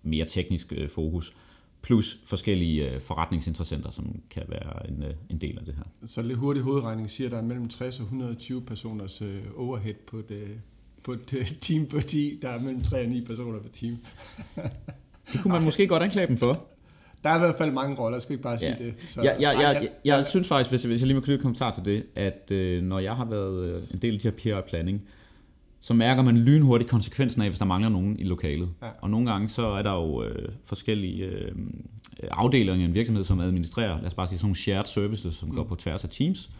mere 0.03 0.25
teknisk 0.25 0.73
øh, 0.77 0.89
fokus, 0.89 1.33
plus 1.81 2.19
forskellige 2.25 2.91
øh, 2.91 3.01
forretningsinteressenter, 3.01 3.91
som 3.91 4.21
kan 4.29 4.43
være 4.47 4.89
en, 4.89 5.03
øh, 5.03 5.13
en 5.29 5.38
del 5.38 5.57
af 5.60 5.65
det 5.65 5.75
her. 5.75 5.83
Så 6.05 6.21
lidt 6.21 6.39
hurtig 6.39 6.63
hovedregning 6.63 7.10
siger, 7.10 7.27
at 7.27 7.31
der 7.31 7.38
er 7.38 7.41
mellem 7.41 7.69
60 7.69 7.99
og 7.99 8.03
120 8.03 8.62
personers 8.62 9.21
øh, 9.21 9.41
overhead 9.55 9.95
på 10.07 10.17
et, 10.17 10.60
på 11.03 11.13
et 11.13 11.33
øh, 11.33 11.45
team 11.62 11.86
på 11.86 12.01
10. 12.01 12.39
Der 12.41 12.49
er 12.49 12.60
mellem 12.60 12.83
3 12.83 13.01
og 13.01 13.07
9 13.07 13.25
personer 13.25 13.60
på 13.60 13.69
team. 13.69 13.97
det 15.33 15.41
kunne 15.41 15.51
man 15.53 15.63
måske 15.63 15.88
godt 15.88 16.03
anklage 16.03 16.27
dem 16.27 16.38
for. 16.38 16.67
Der 17.23 17.29
er 17.29 17.36
i 17.36 17.39
hvert 17.39 17.55
fald 17.57 17.71
mange 17.71 17.95
roller, 17.95 18.19
skal 18.19 18.33
ikke 18.33 18.43
bare 18.43 18.60
sige 18.60 18.75
ja. 18.79 18.83
det. 18.83 18.93
Så, 19.07 19.21
ja, 19.21 19.33
ja, 19.39 19.51
ja, 19.51 19.67
jeg, 19.67 19.81
jeg, 19.81 19.89
jeg 20.05 20.25
synes 20.25 20.47
faktisk, 20.47 20.69
hvis, 20.69 20.83
hvis 20.83 21.01
jeg 21.01 21.07
lige 21.07 21.15
må 21.15 21.21
knytte 21.21 21.41
kommentar 21.41 21.71
til 21.71 21.86
det, 21.86 22.05
at 22.15 22.51
øh, 22.51 22.83
når 22.83 22.99
jeg 22.99 23.15
har 23.15 23.25
været 23.25 23.69
øh, 23.69 23.83
en 23.93 23.99
del 24.01 24.13
af 24.13 24.19
de 24.19 24.45
her 24.45 24.62
PR 24.62 24.67
planning, 24.67 25.03
så 25.80 25.94
mærker 25.94 26.24
man 26.24 26.38
lynhurtigt 26.38 26.90
konsekvensen 26.90 27.42
af, 27.42 27.48
hvis 27.50 27.60
der 27.60 27.66
mangler 27.66 27.90
nogen 27.90 28.20
i 28.20 28.24
lokalet. 28.24 28.70
Ja. 28.82 28.88
Og 29.02 29.10
nogle 29.10 29.32
gange 29.32 29.50
så 29.50 29.66
er 29.66 29.82
der 29.82 29.94
jo 29.94 30.24
øh, 30.24 30.50
forskellige 30.66 31.26
øh, 31.26 31.52
afdelinger 32.32 32.86
i 32.86 32.90
en 32.90 32.94
virksomhed, 32.94 33.24
som 33.24 33.40
administrerer, 33.40 33.98
lad 33.98 34.06
os 34.06 34.13
bare 34.13 34.28
sige 34.28 34.40
sådan 34.40 34.46
nogle 34.46 34.56
shared 34.56 34.86
services, 34.86 35.36
som 35.36 35.50
mm. 35.50 35.56
går 35.56 35.63
på 35.63 35.76
tværs 35.76 36.04
af 36.04 36.10
teams. 36.10 36.52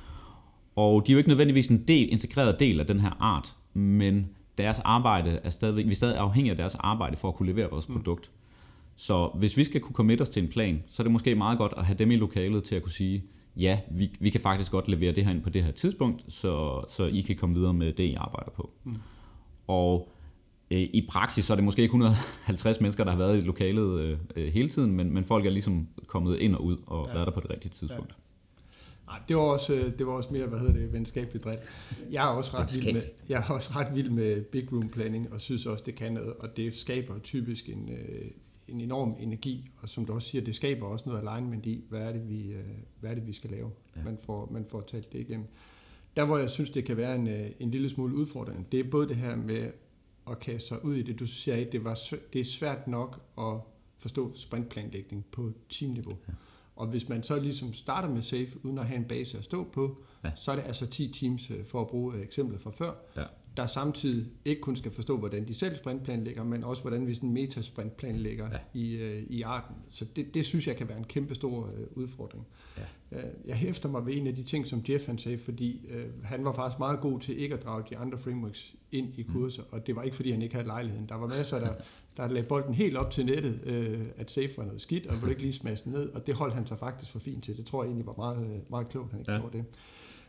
Og 0.76 1.08
de 1.08 1.12
er 1.12 1.14
jo 1.14 1.18
ikke 1.18 1.30
nødvendigvis 1.30 1.68
en 1.68 1.84
del, 1.88 2.12
integreret 2.12 2.60
del 2.60 2.80
af 2.80 2.88
den 2.88 3.00
her 3.00 3.18
art, 3.20 3.56
men 3.74 4.30
deres 4.58 4.80
arbejde 4.80 5.40
er 5.44 5.50
stadigvæk, 5.50 5.86
vi 5.86 5.92
er 5.92 5.96
stadig 5.96 6.18
afhængige 6.18 6.52
af 6.52 6.58
deres 6.58 6.76
arbejde 6.76 7.18
for 7.18 7.28
at 7.28 7.36
kunne 7.36 7.52
levere 7.52 7.70
vores 7.70 7.90
mm. 7.90 7.96
produkt. 7.96 8.32
Så 8.96 9.32
hvis 9.36 9.58
vi 9.58 9.64
skal 9.64 9.82
kunne 9.82 9.96
commit 9.96 10.22
os 10.22 10.30
til 10.30 10.44
en 10.44 10.50
plan, 10.50 10.84
så 10.88 11.02
er 11.02 11.04
det 11.04 11.12
måske 11.12 11.36
meget 11.36 11.58
godt 11.58 11.74
at 11.78 11.86
have 11.86 11.98
dem 11.98 12.12
i 12.12 12.16
lokalet 12.16 12.64
til 12.64 12.76
at 12.76 12.84
kunne 12.84 12.92
sige, 12.92 13.24
ja, 13.58 13.80
vi, 13.92 14.12
vi 14.20 14.30
kan 14.30 14.42
faktisk 14.42 14.72
godt 14.72 14.88
levere 14.88 15.12
det 15.12 15.26
her 15.26 15.32
ind 15.32 15.42
på 15.42 15.50
det 15.50 15.64
her 15.64 15.72
tidspunkt, 15.72 16.24
så, 16.28 16.84
så 16.90 17.04
I 17.04 17.22
kan 17.22 17.36
komme 17.36 17.56
videre 17.56 17.74
med 17.74 17.94
det, 17.94 18.04
I 18.04 18.14
arbejder 18.14 18.52
på. 18.52 18.70
Mm. 18.84 18.96
Og 19.68 20.10
øh, 20.72 20.80
i 20.80 21.06
praksis 21.10 21.46
så 21.46 21.54
er 21.54 21.56
det 21.56 21.64
måske 21.64 21.82
ikke 21.82 21.92
150 21.92 22.82
mennesker, 22.82 23.04
der 23.04 23.12
har 23.12 23.18
været 23.18 23.38
i 23.38 23.42
lokalet 23.42 24.00
øh, 24.00 24.18
øh, 24.36 24.54
hele 24.54 24.70
tiden, 24.70 24.92
men, 24.92 25.14
men 25.14 25.26
folk 25.26 25.46
er 25.46 25.50
ligesom 25.50 25.88
kommet 26.08 26.40
ind 26.40 26.56
og 26.56 26.64
ud 26.64 26.78
og 26.86 27.08
ja. 27.08 27.14
været 27.14 27.28
der 27.28 27.34
på 27.34 27.40
det 27.40 27.52
rigtige 27.52 27.72
tidspunkt. 27.72 28.10
Ja. 28.10 28.24
Nej, 29.08 29.20
det 29.28 29.36
var 29.36 29.42
også, 29.42 29.74
øh, 29.74 29.98
det 29.98 30.08
var 30.08 30.14
også 30.14 30.30
mere, 30.32 30.48
hvad 30.48 30.60
hedder 30.60 30.74
det, 30.74 30.94
venskabeligt 30.94 31.46
drift. 31.46 31.64
Jeg 32.12 32.24
er 32.24 32.30
også 32.30 32.58
ret 32.58 32.76
vild 32.76 32.94
med, 32.94 33.02
jeg 33.30 33.44
er 33.48 33.54
også 33.54 33.72
ret 33.76 33.96
vild 33.96 34.10
med 34.10 34.42
big 34.42 34.74
room 34.74 34.90
planning, 34.90 35.34
og 35.34 35.42
synes 35.42 35.66
også, 35.66 35.84
det 35.86 35.96
kan 35.96 36.14
noget, 36.14 36.34
og 36.34 36.58
det 36.58 36.76
skaber 36.76 37.20
typisk 37.20 37.70
en, 37.70 37.90
øh, 37.90 38.32
en 38.68 38.82
enorm 38.82 39.16
energi, 39.20 39.70
og 39.82 39.90
som 39.90 40.06
du 40.06 40.14
også 40.14 40.28
siger, 40.28 40.44
det 40.44 40.56
skaber 40.56 40.88
også 40.88 41.10
noget 41.10 41.28
alignment 41.28 41.66
i, 41.66 41.84
hvad 41.90 42.02
er 42.02 42.12
det, 42.12 42.30
vi, 42.30 42.52
øh, 42.52 42.66
hvad 43.00 43.12
er 43.12 43.16
det, 43.16 43.28
vi 43.28 43.34
skal 43.34 43.50
lave. 43.50 43.72
Ja. 43.96 44.04
Man, 44.04 44.18
får, 44.26 44.50
man 44.52 44.66
får 44.66 44.82
talt 44.82 45.14
det 45.14 45.20
igennem. 45.20 45.48
Der, 46.16 46.26
hvor 46.26 46.38
jeg 46.38 46.50
synes, 46.50 46.70
det 46.70 46.86
kan 46.86 46.98
være 46.98 47.16
en, 47.16 47.28
øh, 47.28 47.52
en 47.60 47.72
lille 47.72 47.90
smule 47.90 48.16
udfordring, 48.16 48.72
det 48.72 48.80
er 48.80 48.90
både 48.90 49.08
det 49.08 49.16
her 49.16 49.36
med 49.36 49.72
at 50.30 50.40
kaste 50.40 50.68
sig 50.68 50.86
ud 50.86 50.96
i 50.96 51.02
det. 51.02 51.20
Du 51.20 51.28
siger, 51.28 51.58
at 51.58 51.72
det, 51.72 51.84
var, 51.84 52.00
det 52.34 52.42
er 52.42 52.46
svært 52.46 52.88
nok 52.88 53.22
at 53.38 53.60
forstå 53.98 54.34
sprintplanlægning 54.34 55.26
på 55.32 55.52
teamniveau. 55.70 56.18
Ja. 56.28 56.34
Og 56.76 56.88
hvis 56.88 57.10
man 57.10 57.24
så 57.24 57.40
ligesom 57.40 57.74
starter 57.74 58.10
med 58.10 58.22
safe, 58.22 58.66
uden 58.66 58.78
at 58.78 58.86
have 58.86 58.98
en 58.98 59.06
base 59.06 59.38
at 59.38 59.44
stå 59.44 59.64
på, 59.64 59.98
ja. 60.24 60.32
så 60.36 60.52
er 60.52 60.56
det 60.56 60.64
altså 60.64 60.88
10 60.88 61.12
teams, 61.12 61.52
øh, 61.52 61.66
for 61.66 61.82
at 61.82 61.88
bruge 61.88 62.22
eksemplet 62.22 62.62
fra 62.62 62.72
før, 62.72 62.92
ja. 63.18 63.24
Der 63.58 63.68
samtidig 63.68 64.28
ikke 64.46 64.62
kun 64.62 64.76
skal 64.76 64.92
forstå, 64.92 65.18
hvordan 65.18 65.48
de 65.48 65.54
selv 65.54 65.76
sprintplanlægger, 65.76 66.44
men 66.44 66.64
også 66.64 66.82
hvordan 66.82 67.08
vi 67.08 67.14
sådan 67.14 67.32
metasprintplanlægger 67.32 68.50
ja. 68.52 68.58
i, 68.74 68.96
øh, 68.96 69.24
i 69.30 69.42
arten. 69.42 69.76
Så 69.90 70.06
det, 70.16 70.34
det 70.34 70.46
synes 70.46 70.68
jeg 70.68 70.76
kan 70.76 70.90
være 70.90 70.98
en 70.98 71.04
kæmpe 71.04 71.36
stor 71.36 71.66
øh, 71.66 71.88
udfordring. 71.92 72.48
Ja. 72.78 72.84
Jeg 73.46 73.56
hæfter 73.56 73.90
mig 73.90 74.06
ved 74.06 74.18
en 74.18 74.28
af 74.28 74.36
de 74.36 74.44
ting, 74.44 74.68
som 74.68 74.84
Jeff 74.90 75.06
han 75.06 75.18
sagde, 75.18 75.38
fordi 75.38 75.88
øh, 75.90 76.06
han 76.24 76.46
var 76.46 76.54
faktisk 76.54 76.80
meget 76.80 77.00
god 77.00 77.20
til 77.20 77.40
ikke 77.40 77.56
at 77.56 77.64
drage 77.64 77.84
de 77.90 77.98
andre 77.98 78.18
frameworks 78.18 78.76
ind 78.92 79.14
i 79.18 79.24
mm. 79.24 79.34
kurser, 79.34 79.62
mm. 79.62 79.68
og 79.72 79.88
det 79.88 79.96
var 79.96 80.04
ikke 80.04 80.16
fordi, 80.16 80.32
han 80.32 80.42
ikke 80.42 80.56
havde 80.56 80.68
lejligheden. 80.68 81.10
Der 81.10 81.16
var 81.16 81.28
masser, 81.28 81.60
der, 81.60 81.74
der 82.18 82.28
lagde 82.28 82.48
bolden 82.48 82.74
helt 82.74 82.98
op 82.98 83.12
til 83.12 83.26
nettet, 83.26 83.60
øh, 83.64 84.02
at 84.18 84.32
safe 84.32 84.58
var 84.58 84.66
noget 84.66 84.82
skidt, 84.82 85.08
og 85.08 85.14
ville 85.14 85.30
ikke 85.30 85.42
lige 85.42 85.54
smaske 85.54 85.90
ned, 85.90 86.10
og 86.10 86.28
det 86.28 86.36
holdt 86.36 86.54
han 86.54 86.68
sig 86.68 86.80
faktisk 86.80 87.12
for 87.12 87.20
fint 87.20 87.44
til. 87.44 87.58
Det 87.58 87.66
tror 87.66 87.84
jeg 87.84 87.88
egentlig 87.88 88.06
var 88.06 88.16
meget, 88.18 88.46
øh, 88.46 88.60
meget 88.70 88.90
klogt, 88.90 89.12
han 89.12 89.20
ikke 89.20 89.32
ja. 89.32 89.40
gjorde 89.40 89.58
det. 89.58 89.66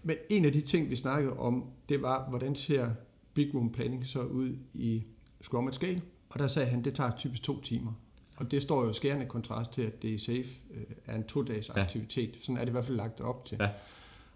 Men 0.02 0.16
en 0.30 0.44
af 0.44 0.52
de 0.52 0.60
ting, 0.60 0.90
vi 0.90 0.96
snakkede 0.96 1.36
om, 1.36 1.64
det 1.88 2.02
var, 2.02 2.28
hvordan 2.28 2.54
ser 2.54 2.90
Big 3.38 3.54
Room 3.54 3.72
Planning 3.72 4.06
så 4.06 4.22
ud 4.22 4.56
i 4.74 5.04
Scrum 5.40 5.68
at 5.68 5.74
Scale? 5.74 6.02
Og 6.28 6.38
der 6.38 6.46
sagde 6.48 6.68
han, 6.68 6.84
det 6.84 6.94
tager 6.94 7.10
typisk 7.10 7.42
to 7.42 7.60
timer. 7.60 7.92
Og 8.36 8.50
det 8.50 8.62
står 8.62 8.84
jo 8.84 8.92
skærende 8.92 9.26
kontrast 9.26 9.72
til, 9.72 9.82
at 9.82 10.02
det 10.02 10.14
er 10.14 10.18
safe 10.18 10.48
øh, 10.74 10.82
er 11.06 11.16
en 11.16 11.24
to-dages 11.24 11.70
aktivitet. 11.70 12.34
Ja. 12.34 12.40
Sådan 12.40 12.56
er 12.56 12.60
det 12.60 12.68
i 12.68 12.72
hvert 12.72 12.84
fald 12.84 12.96
lagt 12.96 13.20
op 13.20 13.44
til. 13.44 13.58
Ja. 13.60 13.70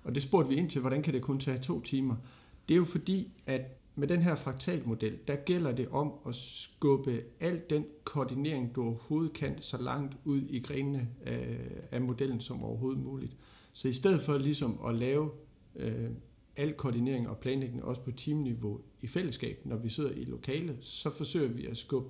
Og 0.05 0.15
det 0.15 0.23
spurgte 0.23 0.49
vi 0.49 0.57
ind 0.57 0.71
til, 0.71 0.81
hvordan 0.81 1.03
kan 1.03 1.15
det 1.15 1.23
kun 1.23 1.41
tage 1.41 1.59
to 1.59 1.81
timer? 1.81 2.17
Det 2.69 2.75
er 2.75 2.79
jo 2.79 2.85
fordi, 2.85 3.33
at 3.47 3.61
med 3.95 4.09
den 4.09 4.23
her 4.23 4.35
fraktalmodel, 4.35 5.19
der 5.29 5.37
gælder 5.37 5.73
det 5.73 5.89
om 5.89 6.13
at 6.29 6.35
skubbe 6.35 7.23
al 7.41 7.61
den 7.71 7.85
koordinering, 8.05 8.75
du 8.75 8.83
overhovedet 8.83 9.33
kan, 9.33 9.63
så 9.63 9.83
langt 9.83 10.17
ud 10.25 10.43
i 10.43 10.61
grenene 10.61 11.09
af, 11.27 11.59
af 11.91 12.01
modellen 12.01 12.41
som 12.41 12.65
overhovedet 12.65 13.03
muligt. 13.03 13.37
Så 13.73 13.89
i 13.89 13.93
stedet 13.93 14.21
for 14.21 14.39
ligesom 14.39 14.79
at 14.89 14.95
lave 14.95 15.31
øh, 15.77 16.11
al 16.57 16.75
koordinering 16.75 17.29
og 17.29 17.39
planlægning 17.39 17.85
også 17.85 18.01
på 18.01 18.11
teamniveau 18.11 18.81
i 19.01 19.07
fællesskab, 19.07 19.61
når 19.65 19.77
vi 19.77 19.89
sidder 19.89 20.11
i 20.11 20.25
lokalet, 20.25 20.85
så 20.85 21.11
forsøger 21.11 21.49
vi 21.49 21.67
at 21.67 21.77
skubbe 21.77 22.09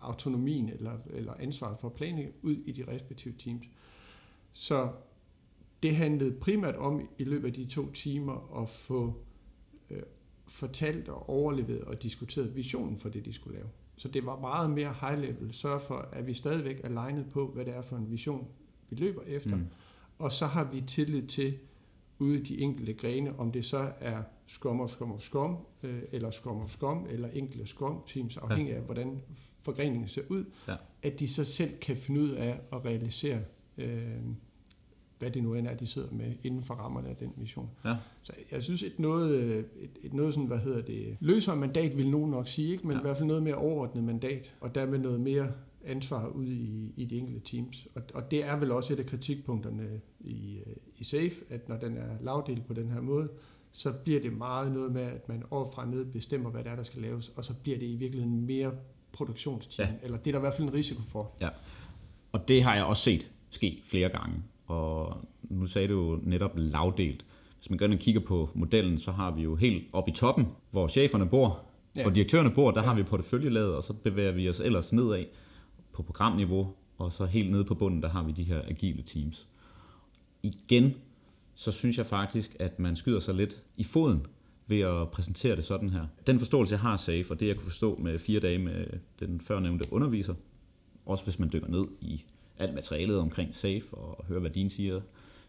autonomien 0.00 0.68
eller, 0.68 0.98
eller 1.10 1.34
ansvaret 1.38 1.78
for 1.78 1.88
planlægning 1.88 2.34
ud 2.42 2.56
i 2.56 2.72
de 2.72 2.84
respektive 2.88 3.34
teams. 3.38 3.66
Så 4.52 4.92
det 5.82 5.96
handlede 5.96 6.32
primært 6.40 6.76
om 6.76 7.08
i 7.18 7.24
løbet 7.24 7.48
af 7.48 7.54
de 7.54 7.66
to 7.66 7.92
timer 7.92 8.62
at 8.62 8.68
få 8.68 9.14
øh, 9.90 10.02
fortalt 10.48 11.08
og 11.08 11.28
overlevet 11.28 11.80
og 11.80 12.02
diskuteret 12.02 12.56
visionen 12.56 12.98
for 12.98 13.08
det, 13.08 13.24
de 13.24 13.32
skulle 13.32 13.56
lave. 13.56 13.68
Så 13.96 14.08
det 14.08 14.26
var 14.26 14.40
meget 14.40 14.70
mere 14.70 14.94
high 15.00 15.20
level. 15.20 15.52
Sørg 15.52 15.82
for, 15.82 16.08
at 16.12 16.26
vi 16.26 16.34
stadigvæk 16.34 16.80
er 16.84 16.88
legnet 16.88 17.26
på, 17.28 17.46
hvad 17.46 17.64
det 17.64 17.74
er 17.74 17.82
for 17.82 17.96
en 17.96 18.10
vision, 18.10 18.48
vi 18.90 18.96
løber 18.96 19.22
efter. 19.22 19.56
Mm. 19.56 19.66
Og 20.18 20.32
så 20.32 20.46
har 20.46 20.70
vi 20.72 20.80
tillid 20.80 21.26
til, 21.26 21.58
ude 22.20 22.38
i 22.38 22.42
de 22.42 22.60
enkelte 22.60 22.92
grene, 22.92 23.38
om 23.38 23.52
det 23.52 23.64
så 23.64 23.92
er 24.00 24.22
Scrum 24.46 24.80
of 24.80 24.90
Scrum 24.90 25.12
of 25.12 25.20
Scrum, 25.20 25.56
øh, 25.82 26.02
eller 26.12 26.30
Scrum 26.30 26.60
of 26.60 26.70
Scrum, 26.70 27.06
eller 27.10 27.28
enkelte 27.28 27.66
Scrum 27.66 28.02
Teams, 28.06 28.36
afhængig 28.36 28.70
ja. 28.70 28.76
af, 28.76 28.82
hvordan 28.82 29.22
forgreningen 29.62 30.08
ser 30.08 30.22
ud, 30.28 30.44
ja. 30.68 30.76
at 31.02 31.20
de 31.20 31.28
så 31.28 31.44
selv 31.44 31.78
kan 31.78 31.96
finde 31.96 32.20
ud 32.20 32.30
af 32.30 32.60
at 32.72 32.84
realisere 32.84 33.40
øh, 33.78 34.20
hvad 35.20 35.30
det 35.30 35.42
nu 35.42 35.54
end 35.54 35.66
er, 35.66 35.74
de 35.74 35.86
sidder 35.86 36.08
med 36.12 36.34
inden 36.42 36.62
for 36.62 36.74
rammerne 36.74 37.08
af 37.08 37.16
den 37.16 37.32
mission. 37.36 37.70
Ja. 37.84 37.96
Så 38.22 38.32
jeg 38.50 38.62
synes, 38.62 38.82
et 38.82 38.98
noget, 38.98 39.58
et, 39.58 39.90
et 40.02 40.14
noget 40.14 40.34
sådan, 40.34 40.46
hvad 40.46 40.58
hedder 40.58 40.82
det, 40.82 41.16
løsere 41.20 41.56
mandat 41.56 41.96
vil 41.96 42.10
nogen 42.10 42.30
nok 42.30 42.48
sige, 42.48 42.72
ikke? 42.72 42.86
men 42.86 42.92
ja. 42.92 43.00
i 43.00 43.02
hvert 43.02 43.16
fald 43.16 43.26
noget 43.26 43.42
mere 43.42 43.54
overordnet 43.54 44.04
mandat, 44.04 44.54
og 44.60 44.74
dermed 44.74 44.98
noget 44.98 45.20
mere 45.20 45.52
ansvar 45.84 46.26
ud 46.26 46.46
i, 46.46 46.92
i 46.96 47.04
de 47.04 47.18
enkelte 47.18 47.40
teams. 47.40 47.88
Og, 47.94 48.02
og 48.14 48.30
det 48.30 48.44
er 48.44 48.56
vel 48.56 48.72
også 48.72 48.92
et 48.92 48.98
af 48.98 49.06
kritikpunkterne 49.06 50.00
i, 50.20 50.58
i 50.98 51.04
SAFE, 51.04 51.44
at 51.50 51.68
når 51.68 51.76
den 51.76 51.96
er 51.96 52.16
lavdelt 52.20 52.66
på 52.66 52.74
den 52.74 52.90
her 52.90 53.00
måde, 53.00 53.28
så 53.72 53.92
bliver 53.92 54.20
det 54.20 54.32
meget 54.32 54.72
noget 54.72 54.92
med, 54.92 55.02
at 55.02 55.28
man 55.28 55.42
overfra 55.50 55.86
ned 55.86 56.04
bestemmer, 56.04 56.50
hvad 56.50 56.64
det 56.64 56.72
er, 56.72 56.76
der 56.76 56.82
skal 56.82 57.02
laves, 57.02 57.32
og 57.36 57.44
så 57.44 57.54
bliver 57.62 57.78
det 57.78 57.86
i 57.86 57.96
virkeligheden 57.96 58.46
mere 58.46 58.72
produktionsteam, 59.12 59.88
ja. 59.88 59.94
eller 60.02 60.18
det 60.18 60.26
er 60.26 60.32
der 60.32 60.38
i 60.38 60.40
hvert 60.40 60.54
fald 60.54 60.68
en 60.68 60.74
risiko 60.74 61.02
for. 61.02 61.36
Ja, 61.40 61.48
og 62.32 62.48
det 62.48 62.62
har 62.62 62.74
jeg 62.74 62.84
også 62.84 63.02
set 63.02 63.30
ske 63.50 63.82
flere 63.84 64.08
gange. 64.08 64.42
Og 64.66 65.16
nu 65.42 65.66
sagde 65.66 65.88
du 65.88 66.10
jo 66.10 66.20
netop 66.22 66.52
lavdelt. 66.54 67.24
Hvis 67.58 67.70
man 67.70 67.78
går 67.78 67.86
ind 67.86 67.94
og 67.94 67.98
kigger 68.00 68.20
på 68.20 68.50
modellen, 68.54 68.98
så 68.98 69.12
har 69.12 69.30
vi 69.30 69.42
jo 69.42 69.56
helt 69.56 69.84
op 69.92 70.08
i 70.08 70.12
toppen, 70.12 70.46
hvor 70.70 70.88
cheferne 70.88 71.28
bor, 71.28 71.62
ja. 71.96 72.02
hvor 72.02 72.10
direktørerne 72.10 72.50
bor, 72.50 72.70
der 72.70 72.80
ja. 72.80 72.86
har 72.86 72.94
vi 72.94 73.02
porteføljelaget, 73.02 73.74
og 73.74 73.84
så 73.84 73.92
bevæger 73.92 74.32
vi 74.32 74.48
os 74.48 74.60
ellers 74.60 74.92
nedad 74.92 75.24
på 76.02 76.06
programniveau, 76.06 76.74
og 76.98 77.12
så 77.12 77.26
helt 77.26 77.50
nede 77.50 77.64
på 77.64 77.74
bunden, 77.74 78.02
der 78.02 78.08
har 78.08 78.22
vi 78.22 78.32
de 78.32 78.42
her 78.42 78.62
agile 78.68 79.02
teams. 79.02 79.48
Igen, 80.42 80.94
så 81.54 81.72
synes 81.72 81.98
jeg 81.98 82.06
faktisk, 82.06 82.56
at 82.58 82.78
man 82.78 82.96
skyder 82.96 83.20
sig 83.20 83.34
lidt 83.34 83.62
i 83.76 83.84
foden 83.84 84.26
ved 84.66 84.80
at 84.80 85.10
præsentere 85.10 85.56
det 85.56 85.64
sådan 85.64 85.90
her. 85.90 86.06
Den 86.26 86.38
forståelse, 86.38 86.72
jeg 86.72 86.80
har 86.80 86.92
af 86.92 87.00
SAFE, 87.00 87.30
og 87.30 87.40
det 87.40 87.48
jeg 87.48 87.56
kunne 87.56 87.64
forstå 87.64 87.96
med 87.96 88.18
fire 88.18 88.40
dage 88.40 88.58
med 88.58 88.86
den 89.20 89.40
førnævnte 89.40 89.92
underviser, 89.92 90.34
også 91.06 91.24
hvis 91.24 91.38
man 91.38 91.50
dykker 91.52 91.68
ned 91.68 91.84
i 92.00 92.24
alt 92.58 92.74
materialet 92.74 93.18
omkring 93.18 93.54
SAFE 93.54 93.94
og 93.94 94.24
hører, 94.24 94.40
hvad 94.40 94.50
din 94.50 94.70
siger, 94.70 95.00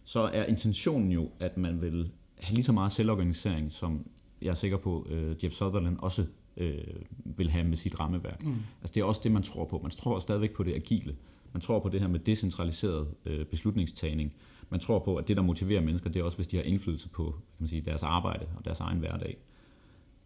så 0.04 0.20
er 0.20 0.44
intentionen 0.44 1.12
jo, 1.12 1.30
at 1.40 1.58
man 1.58 1.82
vil 1.82 2.12
have 2.40 2.54
lige 2.54 2.64
så 2.64 2.72
meget 2.72 2.92
selvorganisering, 2.92 3.72
som 3.72 4.06
jeg 4.42 4.50
er 4.50 4.54
sikker 4.54 4.78
på, 4.78 5.08
øh, 5.10 5.44
Jeff 5.44 5.56
Sutherland 5.56 5.98
også 6.00 6.26
uh, 6.58 7.38
vil 7.38 7.50
have 7.50 7.64
med 7.64 7.78
sit 7.78 8.00
rammeværk. 8.00 8.44
Mm. 8.44 8.56
Altså 8.82 8.94
det 8.94 9.02
er 9.02 9.06
også 9.06 9.22
det, 9.24 9.32
man 9.32 9.44
tror 9.44 9.66
på. 9.66 9.80
Man 9.84 9.92
tror 9.92 10.20
stadigvæk 10.20 10.54
på 10.54 10.64
det 10.64 10.74
agile. 10.74 11.16
Man 11.54 11.62
tror 11.62 11.80
på 11.80 11.90
det 11.90 12.00
her 12.00 12.08
med 12.08 12.20
decentraliseret 12.20 13.08
uh, 13.26 13.46
beslutningstagning. 13.46 14.34
Man 14.70 14.80
tror 14.80 15.00
på, 15.00 15.16
at 15.16 15.28
det, 15.28 15.38
der 15.38 15.44
motiverer 15.44 15.82
mennesker, 15.82 16.10
det 16.10 16.20
er 16.20 16.24
også, 16.24 16.38
hvis 16.38 16.48
de 16.48 16.58
har 16.58 16.64
indflydelse 16.64 17.10
på 17.10 17.24
kan 17.24 17.56
man 17.60 17.68
sige, 17.68 17.82
deres 17.82 18.04
arbejde 18.04 18.46
og 18.58 18.66
deres 18.66 18.80
egen 18.80 19.00
hverdag. 19.00 19.38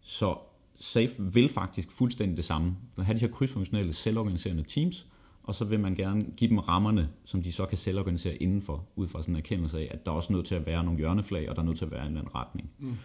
Så 0.00 0.36
SAFE 0.74 1.14
vil 1.18 1.48
faktisk 1.48 1.90
fuldstændig 1.90 2.36
det 2.36 2.44
samme. 2.44 2.76
Have 2.98 3.14
de 3.14 3.20
her 3.20 3.28
krydsfunktionelle, 3.28 3.92
selvorganiserende 3.92 4.62
teams, 4.62 5.06
og 5.42 5.54
så 5.54 5.64
vil 5.64 5.80
man 5.80 5.94
gerne 5.94 6.26
give 6.36 6.50
dem 6.50 6.58
rammerne, 6.58 7.08
som 7.24 7.42
de 7.42 7.52
så 7.52 7.66
kan 7.66 7.78
selvorganisere 7.78 8.36
indenfor, 8.36 8.84
ud 8.96 9.08
fra 9.08 9.22
sådan 9.22 9.34
en 9.34 9.38
erkendelse 9.38 9.78
af, 9.78 9.88
at 9.90 10.06
der 10.06 10.12
er 10.12 10.16
også 10.16 10.32
nødt 10.32 10.46
til 10.46 10.54
at 10.54 10.66
være 10.66 10.84
nogle 10.84 10.98
hjørneflag, 10.98 11.50
og 11.50 11.56
der 11.56 11.62
er 11.62 11.66
nødt 11.66 11.78
til 11.78 11.84
at 11.84 11.90
være 11.90 12.06
en 12.06 12.16
anden 12.16 12.34
retning. 12.34 12.70
Mm. 12.78 12.96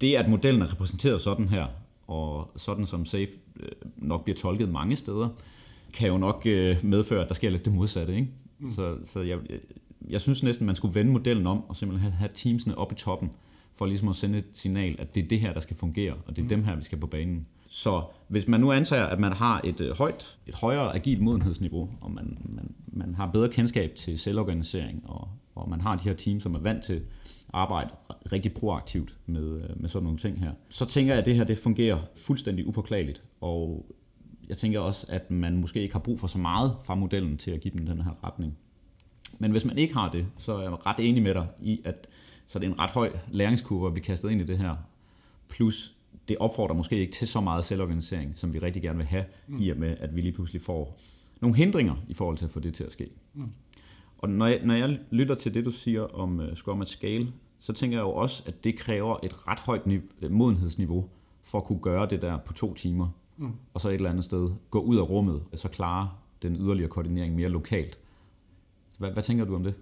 Det, 0.00 0.14
at 0.14 0.28
modellen 0.28 0.62
er 0.62 0.72
repræsenteret 0.72 1.20
sådan 1.20 1.48
her, 1.48 1.66
og 2.06 2.50
sådan 2.56 2.86
som 2.86 3.04
SAFE 3.04 3.32
øh, 3.60 3.68
nok 3.96 4.24
bliver 4.24 4.36
tolket 4.36 4.68
mange 4.68 4.96
steder, 4.96 5.28
kan 5.94 6.08
jo 6.08 6.18
nok 6.18 6.42
øh, 6.46 6.84
medføre, 6.84 7.22
at 7.22 7.28
der 7.28 7.34
sker 7.34 7.50
lidt 7.50 7.64
det 7.64 7.74
modsatte. 7.74 8.14
Ikke? 8.14 8.28
Mm. 8.58 8.72
Så, 8.72 8.96
så 9.04 9.20
jeg, 9.20 9.38
jeg 10.08 10.20
synes 10.20 10.42
næsten, 10.42 10.66
man 10.66 10.74
skulle 10.74 10.94
vende 10.94 11.12
modellen 11.12 11.46
om, 11.46 11.64
og 11.68 11.76
simpelthen 11.76 12.12
have 12.12 12.30
teamsene 12.34 12.78
op 12.78 12.92
i 12.92 12.94
toppen, 12.94 13.30
for 13.74 13.86
ligesom 13.86 14.08
at 14.08 14.16
sende 14.16 14.38
et 14.38 14.44
signal, 14.52 14.96
at 14.98 15.14
det 15.14 15.24
er 15.24 15.28
det 15.28 15.40
her, 15.40 15.52
der 15.52 15.60
skal 15.60 15.76
fungere, 15.76 16.12
og 16.26 16.36
det 16.36 16.38
er 16.38 16.42
mm. 16.42 16.48
dem 16.48 16.64
her, 16.64 16.76
vi 16.76 16.82
skal 16.82 16.98
på 16.98 17.06
banen. 17.06 17.46
Så 17.68 18.02
hvis 18.28 18.48
man 18.48 18.60
nu 18.60 18.72
antager, 18.72 19.04
at 19.04 19.20
man 19.20 19.32
har 19.32 19.60
et 19.64 19.80
øh, 19.80 19.98
højt, 19.98 20.38
et 20.46 20.54
højere 20.54 20.94
agilt 20.94 21.22
modenhedsniveau, 21.22 21.90
og 22.00 22.10
man, 22.10 22.38
man, 22.44 22.74
man 22.86 23.14
har 23.14 23.30
bedre 23.30 23.48
kendskab 23.48 23.94
til 23.94 24.18
selvorganisering, 24.18 25.02
og, 25.04 25.28
og 25.54 25.70
man 25.70 25.80
har 25.80 25.96
de 25.96 26.04
her 26.04 26.14
teams, 26.14 26.42
som 26.42 26.54
er 26.54 26.58
vant 26.58 26.84
til 26.84 27.02
arbejde 27.54 27.90
rigtig 28.32 28.54
proaktivt 28.54 29.16
med, 29.26 29.62
øh, 29.62 29.80
med 29.80 29.88
sådan 29.88 30.04
nogle 30.04 30.18
ting 30.18 30.40
her, 30.40 30.52
så 30.68 30.86
tænker 30.86 31.12
jeg, 31.12 31.20
at 31.20 31.26
det 31.26 31.36
her 31.36 31.44
det 31.44 31.58
fungerer 31.58 31.98
fuldstændig 32.16 32.66
upåklageligt, 32.66 33.22
og 33.40 33.86
jeg 34.48 34.56
tænker 34.56 34.80
også, 34.80 35.06
at 35.08 35.30
man 35.30 35.56
måske 35.56 35.82
ikke 35.82 35.94
har 35.94 36.00
brug 36.00 36.20
for 36.20 36.26
så 36.26 36.38
meget 36.38 36.76
fra 36.84 36.94
modellen 36.94 37.36
til 37.36 37.50
at 37.50 37.60
give 37.60 37.74
dem 37.78 37.86
den 37.86 38.00
her 38.00 38.24
retning. 38.24 38.58
Men 39.38 39.50
hvis 39.50 39.64
man 39.64 39.78
ikke 39.78 39.94
har 39.94 40.10
det, 40.10 40.26
så 40.36 40.56
er 40.56 40.62
jeg 40.62 40.86
ret 40.86 41.08
enig 41.08 41.22
med 41.22 41.34
dig 41.34 41.46
i, 41.60 41.80
at 41.84 42.06
så 42.46 42.58
det 42.58 42.66
er 42.66 42.70
en 42.70 42.78
ret 42.78 42.90
høj 42.90 43.12
læringskurve, 43.30 43.94
vi 43.94 44.00
kastet 44.00 44.30
ind 44.30 44.40
i 44.40 44.44
det 44.44 44.58
her. 44.58 44.76
Plus 45.48 45.96
det 46.28 46.36
opfordrer 46.38 46.74
måske 46.74 46.96
ikke 46.96 47.12
til 47.12 47.28
så 47.28 47.40
meget 47.40 47.64
selvorganisering, 47.64 48.38
som 48.38 48.54
vi 48.54 48.58
rigtig 48.58 48.82
gerne 48.82 48.96
vil 48.96 49.06
have, 49.06 49.24
mm. 49.46 49.62
i 49.62 49.68
og 49.68 49.76
med, 49.76 49.96
at 50.00 50.16
vi 50.16 50.20
lige 50.20 50.32
pludselig 50.32 50.62
får 50.62 51.00
nogle 51.40 51.56
hindringer 51.56 51.94
i 52.08 52.14
forhold 52.14 52.36
til 52.36 52.44
at 52.44 52.50
få 52.50 52.60
det 52.60 52.74
til 52.74 52.84
at 52.84 52.92
ske. 52.92 53.10
Mm. 53.34 53.50
Og 54.18 54.30
når 54.30 54.46
jeg, 54.46 54.60
når 54.64 54.74
jeg 54.74 54.98
lytter 55.10 55.34
til 55.34 55.54
det, 55.54 55.64
du 55.64 55.70
siger 55.70 56.02
om 56.02 56.38
uh, 56.38 56.54
Scrum 56.54 56.80
at 56.80 56.88
Scale, 56.88 57.32
så 57.64 57.72
tænker 57.72 57.96
jeg 57.96 58.02
jo 58.02 58.10
også, 58.10 58.42
at 58.46 58.64
det 58.64 58.78
kræver 58.78 59.16
et 59.22 59.48
ret 59.48 59.60
højt 59.60 59.86
nive- 59.86 60.28
modenhedsniveau 60.30 61.08
for 61.42 61.58
at 61.58 61.64
kunne 61.64 61.78
gøre 61.78 62.06
det 62.10 62.22
der 62.22 62.38
på 62.38 62.52
to 62.52 62.74
timer, 62.74 63.08
mm. 63.36 63.52
og 63.74 63.80
så 63.80 63.88
et 63.88 63.94
eller 63.94 64.10
andet 64.10 64.24
sted 64.24 64.50
gå 64.70 64.80
ud 64.80 64.96
af 64.98 65.10
rummet, 65.10 65.42
og 65.52 65.58
så 65.58 65.68
klare 65.68 66.10
den 66.42 66.56
yderligere 66.56 66.88
koordinering 66.88 67.34
mere 67.34 67.48
lokalt. 67.48 67.98
Hvad, 68.98 69.10
hvad 69.10 69.22
tænker 69.22 69.44
du 69.44 69.54
om 69.54 69.64
det? 69.64 69.74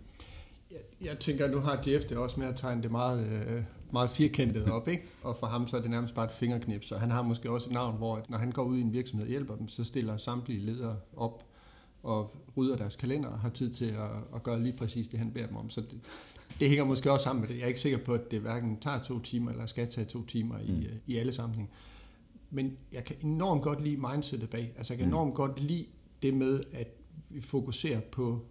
Jeg, 0.71 0.79
jeg 1.01 1.19
tænker, 1.19 1.49
nu 1.49 1.59
har 1.59 1.83
Jeff 1.87 2.05
det 2.05 2.17
også 2.17 2.41
med 2.41 2.47
at 2.47 2.57
tegne 2.57 2.83
det 2.83 2.91
meget, 2.91 3.27
øh, 3.27 3.63
meget 3.93 4.11
firkantet 4.11 4.71
op, 4.71 4.89
ikke? 4.89 5.05
Og 5.23 5.37
for 5.37 5.47
ham 5.47 5.69
så 5.69 5.77
er 5.77 5.81
det 5.81 5.91
nærmest 5.91 6.15
bare 6.15 6.25
et 6.25 6.33
fingerknip, 6.33 6.85
så 6.85 6.99
han 6.99 7.11
har 7.11 7.23
måske 7.23 7.51
også 7.51 7.69
et 7.69 7.75
navn, 7.75 7.97
hvor 7.97 8.25
når 8.29 8.39
han 8.39 8.53
går 8.53 8.63
ud 8.63 8.79
i 8.79 8.81
en 8.81 8.93
virksomhed 8.93 9.27
og 9.27 9.31
hjælper 9.31 9.57
dem, 9.57 9.69
så 9.69 9.85
stiller 9.85 10.17
samtlige 10.17 10.61
ledere 10.61 10.97
op 11.17 11.45
og 12.03 12.37
rydder 12.57 12.77
deres 12.77 12.97
kalender 12.97 13.29
og 13.29 13.39
har 13.39 13.49
tid 13.49 13.71
til 13.71 13.85
at, 13.85 14.11
at 14.35 14.43
gøre 14.43 14.63
lige 14.63 14.77
præcis 14.77 15.09
det, 15.09 15.19
han 15.19 15.33
beder 15.33 15.47
dem 15.47 15.57
om. 15.57 15.71
Så 15.71 15.81
det, 15.81 16.01
det 16.61 16.69
hænger 16.69 16.85
måske 16.85 17.13
også 17.13 17.25
sammen 17.25 17.41
med 17.41 17.49
det. 17.49 17.55
Jeg 17.55 17.63
er 17.63 17.69
ikke 17.69 17.81
sikker 17.81 17.99
på, 17.99 18.15
at 18.15 18.31
det 18.31 18.41
hverken 18.41 18.81
tager 18.81 19.03
to 19.03 19.19
timer 19.19 19.51
eller 19.51 19.67
skal 19.67 19.91
tage 19.91 20.05
to 20.05 20.27
timer 20.27 20.59
i, 20.59 20.71
mm. 20.71 20.85
i 21.07 21.17
alle 21.17 21.33
sammenhæng. 21.33 21.71
Men 22.51 22.77
jeg 22.93 23.05
kan 23.05 23.17
enormt 23.23 23.63
godt 23.63 23.85
lide 23.85 23.97
mindsetet 23.97 24.51
bag. 24.51 24.73
Altså 24.77 24.93
jeg 24.93 24.99
kan 24.99 25.07
mm. 25.07 25.13
enormt 25.13 25.35
godt 25.35 25.61
lide 25.61 25.87
det 26.23 26.35
med, 26.35 26.61
at 26.73 26.89
vi 27.29 27.41
fokuserer 27.41 28.01
på, 28.01 28.45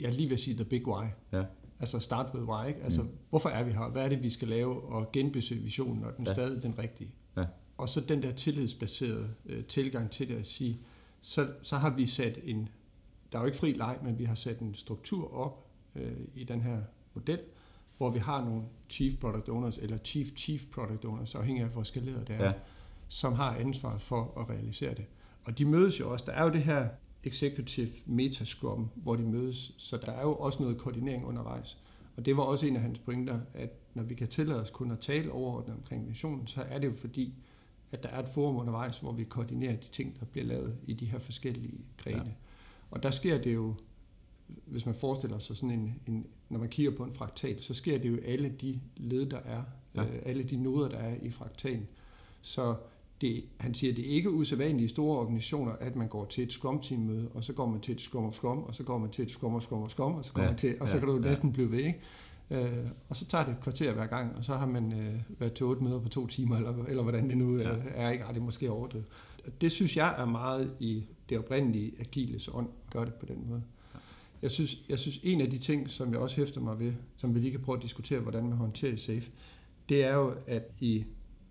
jeg 0.00 0.12
lige 0.12 0.28
vil 0.28 0.38
sige 0.38 0.56
the 0.56 0.64
big 0.64 0.88
why. 0.88 1.06
Ja. 1.32 1.44
Altså 1.80 1.98
start 1.98 2.34
with 2.34 2.48
why. 2.48 2.68
Ikke? 2.68 2.80
Altså, 2.82 3.02
mm. 3.02 3.08
hvorfor 3.30 3.48
er 3.48 3.64
vi 3.64 3.72
her? 3.72 3.90
Hvad 3.90 4.04
er 4.04 4.08
det, 4.08 4.22
vi 4.22 4.30
skal 4.30 4.48
lave? 4.48 4.82
Og 4.82 5.12
genbesøge 5.12 5.60
visionen, 5.60 6.04
og 6.04 6.16
den 6.16 6.26
ja. 6.26 6.32
stadig 6.32 6.62
den 6.62 6.78
rigtige. 6.78 7.14
Ja. 7.36 7.44
Og 7.78 7.88
så 7.88 8.00
den 8.00 8.22
der 8.22 8.32
tillidsbaserede 8.32 9.30
øh, 9.46 9.64
tilgang 9.64 10.10
til 10.10 10.28
det 10.28 10.34
at 10.34 10.46
sige, 10.46 10.80
så, 11.20 11.48
så 11.62 11.76
har 11.76 11.90
vi 11.90 12.06
sat 12.06 12.38
en, 12.44 12.68
der 13.32 13.38
er 13.38 13.42
jo 13.42 13.46
ikke 13.46 13.58
fri 13.58 13.72
leg, 13.72 13.98
men 14.04 14.18
vi 14.18 14.24
har 14.24 14.34
sat 14.34 14.58
en 14.58 14.74
struktur 14.74 15.34
op 15.34 15.70
øh, 15.96 16.12
i 16.34 16.44
den 16.44 16.60
her 16.60 16.82
model, 17.18 17.40
hvor 17.96 18.10
vi 18.10 18.18
har 18.18 18.44
nogle 18.44 18.62
Chief 18.88 19.14
Product 19.20 19.48
Owners, 19.48 19.78
eller 19.78 19.98
Chief 20.04 20.28
Chief 20.36 20.66
Product 20.72 21.04
Owners, 21.04 21.34
afhængig 21.34 21.64
af 21.64 21.70
hvor 21.70 21.82
skaleret 21.82 22.28
det 22.28 22.36
er, 22.36 22.44
ja. 22.44 22.52
som 23.08 23.32
har 23.34 23.54
ansvaret 23.54 24.00
for 24.00 24.40
at 24.40 24.50
realisere 24.50 24.94
det. 24.94 25.04
Og 25.44 25.58
de 25.58 25.64
mødes 25.64 26.00
jo 26.00 26.12
også. 26.12 26.24
Der 26.26 26.32
er 26.32 26.44
jo 26.44 26.50
det 26.50 26.62
her 26.62 26.88
Executive 27.24 27.90
Metascrum, 28.06 28.90
hvor 28.94 29.16
de 29.16 29.22
mødes, 29.22 29.74
så 29.78 29.96
der 29.96 30.12
er 30.12 30.22
jo 30.22 30.34
også 30.34 30.62
noget 30.62 30.78
koordinering 30.78 31.26
undervejs. 31.26 31.78
Og 32.16 32.26
det 32.26 32.36
var 32.36 32.42
også 32.42 32.66
en 32.66 32.76
af 32.76 32.82
hans 32.82 32.98
pointer, 32.98 33.40
at 33.54 33.70
når 33.94 34.02
vi 34.02 34.14
kan 34.14 34.28
tillade 34.28 34.60
os 34.60 34.70
kun 34.70 34.90
at 34.90 34.98
tale 34.98 35.32
overordnet 35.32 35.76
omkring 35.76 36.08
visionen, 36.08 36.46
så 36.46 36.62
er 36.62 36.78
det 36.78 36.86
jo 36.86 36.92
fordi, 36.92 37.34
at 37.92 38.02
der 38.02 38.08
er 38.08 38.22
et 38.22 38.28
forum 38.28 38.56
undervejs, 38.56 38.98
hvor 38.98 39.12
vi 39.12 39.24
koordinerer 39.24 39.76
de 39.76 39.88
ting, 39.92 40.20
der 40.20 40.26
bliver 40.26 40.46
lavet 40.46 40.76
i 40.86 40.92
de 40.92 41.06
her 41.06 41.18
forskellige 41.18 41.80
grene. 41.96 42.24
Ja. 42.24 42.32
Og 42.90 43.02
der 43.02 43.10
sker 43.10 43.42
det 43.42 43.54
jo, 43.54 43.74
hvis 44.66 44.86
man 44.86 44.94
forestiller 44.94 45.38
sig 45.38 45.56
sådan 45.56 45.70
en, 45.70 45.94
en, 46.06 46.26
når 46.48 46.58
man 46.58 46.68
kigger 46.68 46.92
på 46.92 47.04
en 47.04 47.12
fraktal, 47.12 47.62
så 47.62 47.74
sker 47.74 47.98
det 47.98 48.08
jo 48.08 48.18
alle 48.24 48.48
de 48.48 48.80
led, 48.96 49.26
der 49.26 49.38
er, 49.38 49.62
ja. 49.94 50.02
øh, 50.02 50.18
alle 50.22 50.42
de 50.42 50.56
noder, 50.56 50.88
der 50.88 50.98
er 50.98 51.16
i 51.22 51.30
fraktalen. 51.30 51.86
Så 52.40 52.76
det, 53.20 53.44
han 53.60 53.74
siger, 53.74 53.94
det 53.94 54.10
er 54.10 54.14
ikke 54.14 54.30
usædvanligt 54.30 54.90
i 54.90 54.94
store 54.94 55.18
organisationer, 55.18 55.72
at 55.72 55.96
man 55.96 56.08
går 56.08 56.24
til 56.24 56.44
et 56.44 56.52
Scrum-team-møde, 56.52 57.28
og 57.34 57.44
så 57.44 57.52
går 57.52 57.66
man 57.66 57.80
til 57.80 57.94
et 57.94 58.00
Scrum 58.00 58.24
of 58.24 58.34
Scrum, 58.34 58.58
og 58.58 58.74
så 58.74 58.82
går 58.82 58.98
man 58.98 59.10
til 59.10 59.22
et 59.22 59.30
Scrum 59.30 59.54
of 59.54 59.62
Scrum 59.62 59.82
of 59.82 59.90
Scrum, 59.90 60.14
og 60.14 60.24
så, 60.24 60.32
går 60.32 60.42
ja, 60.42 60.48
man 60.48 60.56
til, 60.56 60.76
og 60.80 60.88
så 60.88 60.94
ja, 60.94 60.98
kan 61.00 61.08
du 61.08 61.14
ja. 61.14 61.20
næsten 61.20 61.52
blive 61.52 61.70
ved. 61.70 61.78
Ikke? 61.78 62.00
Øh, 62.50 62.90
og 63.08 63.16
så 63.16 63.24
tager 63.26 63.44
det 63.44 63.52
et 63.52 63.60
kvarter 63.60 63.92
hver 63.92 64.06
gang, 64.06 64.36
og 64.36 64.44
så 64.44 64.54
har 64.54 64.66
man 64.66 64.92
øh, 64.92 65.40
været 65.40 65.52
til 65.52 65.66
otte 65.66 65.84
møder 65.84 66.00
på 66.00 66.08
to 66.08 66.26
timer, 66.26 66.56
eller, 66.56 66.84
eller 66.84 67.02
hvordan 67.02 67.28
det 67.28 67.38
nu 67.38 67.56
øh, 67.56 67.80
er. 67.94 68.10
Ikke? 68.10 68.24
Ej, 68.24 68.32
det 68.32 68.40
er 68.40 68.44
måske 68.44 68.70
overdrevet. 68.70 69.06
Det 69.60 69.72
synes 69.72 69.96
jeg 69.96 70.14
er 70.18 70.24
meget 70.24 70.74
i 70.80 71.04
det 71.28 71.38
oprindelige 71.38 71.92
agiles 72.00 72.48
ånd, 72.52 72.68
at 72.86 72.92
gøre 72.92 73.04
det 73.04 73.14
på 73.14 73.26
den 73.26 73.44
måde. 73.48 73.62
Jeg 74.42 74.50
synes, 74.50 74.76
jeg 74.88 74.98
synes, 74.98 75.20
en 75.22 75.40
af 75.40 75.50
de 75.50 75.58
ting, 75.58 75.90
som 75.90 76.12
jeg 76.12 76.20
også 76.20 76.36
hæfter 76.36 76.60
mig 76.60 76.78
ved, 76.78 76.92
som 77.16 77.34
vi 77.34 77.40
lige 77.40 77.50
kan 77.50 77.60
prøve 77.60 77.76
at 77.76 77.82
diskutere, 77.82 78.20
hvordan 78.20 78.48
man 78.48 78.58
håndterer 78.58 78.92
i 78.92 78.96
SAFE, 78.96 79.30
det 79.88 80.04
er 80.04 80.14
jo, 80.14 80.34
at 80.46 80.62
i 80.80 81.04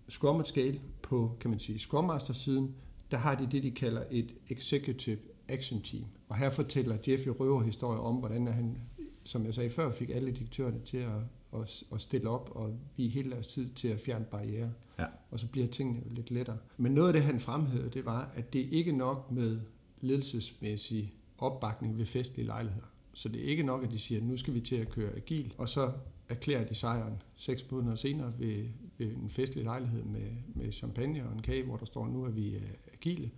Scrum 0.08 0.44
Scale 0.44 0.80
på, 1.02 1.36
kan 1.40 1.50
man 1.50 1.58
sige, 1.58 1.78
Scrum 1.78 2.04
Master 2.04 2.32
siden, 2.32 2.74
der 3.10 3.16
har 3.16 3.34
de 3.34 3.48
det, 3.50 3.62
de 3.62 3.70
kalder 3.70 4.04
et 4.10 4.34
Executive 4.48 5.18
Action 5.48 5.82
Team. 5.82 6.04
Og 6.28 6.36
her 6.36 6.50
fortæller 6.50 6.96
Jeff 7.08 7.26
jo 7.26 7.36
røverhistorier 7.40 8.00
om, 8.00 8.16
hvordan 8.16 8.46
han, 8.46 8.78
som 9.24 9.44
jeg 9.44 9.54
sagde 9.54 9.70
før, 9.70 9.92
fik 9.92 10.10
alle 10.10 10.30
direktørerne 10.30 10.80
til 10.84 10.96
at, 10.96 11.10
at, 11.54 11.82
at 11.92 12.00
stille 12.00 12.30
op 12.30 12.50
og 12.54 12.78
vi 12.96 13.08
hele 13.08 13.30
deres 13.30 13.46
tid 13.46 13.68
til 13.68 13.88
at 13.88 14.00
fjerne 14.00 14.24
barriere. 14.24 14.72
Ja. 14.98 15.06
Og 15.30 15.40
så 15.40 15.48
bliver 15.48 15.66
tingene 15.66 16.00
jo 16.04 16.14
lidt 16.14 16.30
lettere. 16.30 16.58
Men 16.76 16.92
noget 16.92 17.08
af 17.08 17.12
det, 17.12 17.22
han 17.22 17.40
fremhævede, 17.40 17.90
det 17.90 18.04
var, 18.04 18.30
at 18.34 18.52
det 18.52 18.68
ikke 18.70 18.92
nok 18.92 19.30
med 19.30 19.60
ledelsesmæssig 20.00 21.14
opbakning 21.38 21.98
ved 21.98 22.06
festlige 22.06 22.46
lejligheder. 22.46 22.86
Så 23.12 23.28
det 23.28 23.44
er 23.44 23.48
ikke 23.48 23.62
nok, 23.62 23.84
at 23.84 23.90
de 23.90 23.98
siger, 23.98 24.20
at 24.20 24.26
nu 24.26 24.36
skal 24.36 24.54
vi 24.54 24.60
til 24.60 24.76
at 24.76 24.88
køre 24.88 25.12
agil, 25.16 25.54
og 25.58 25.68
så 25.68 25.92
erklærer 26.28 26.64
de 26.64 26.74
sejren 26.74 27.22
seks 27.36 27.70
måneder 27.70 27.94
senere 27.94 28.32
ved, 28.38 28.68
ved 28.98 29.06
en 29.06 29.30
festlig 29.30 29.64
lejlighed 29.64 30.04
med, 30.04 30.30
med 30.54 30.72
champagne 30.72 31.26
og 31.26 31.32
en 31.32 31.42
kage, 31.42 31.64
hvor 31.64 31.76
der 31.76 31.84
står, 31.84 32.08
nu 32.08 32.24
er 32.24 32.30
vi 32.30 32.60
agile. 32.92 33.30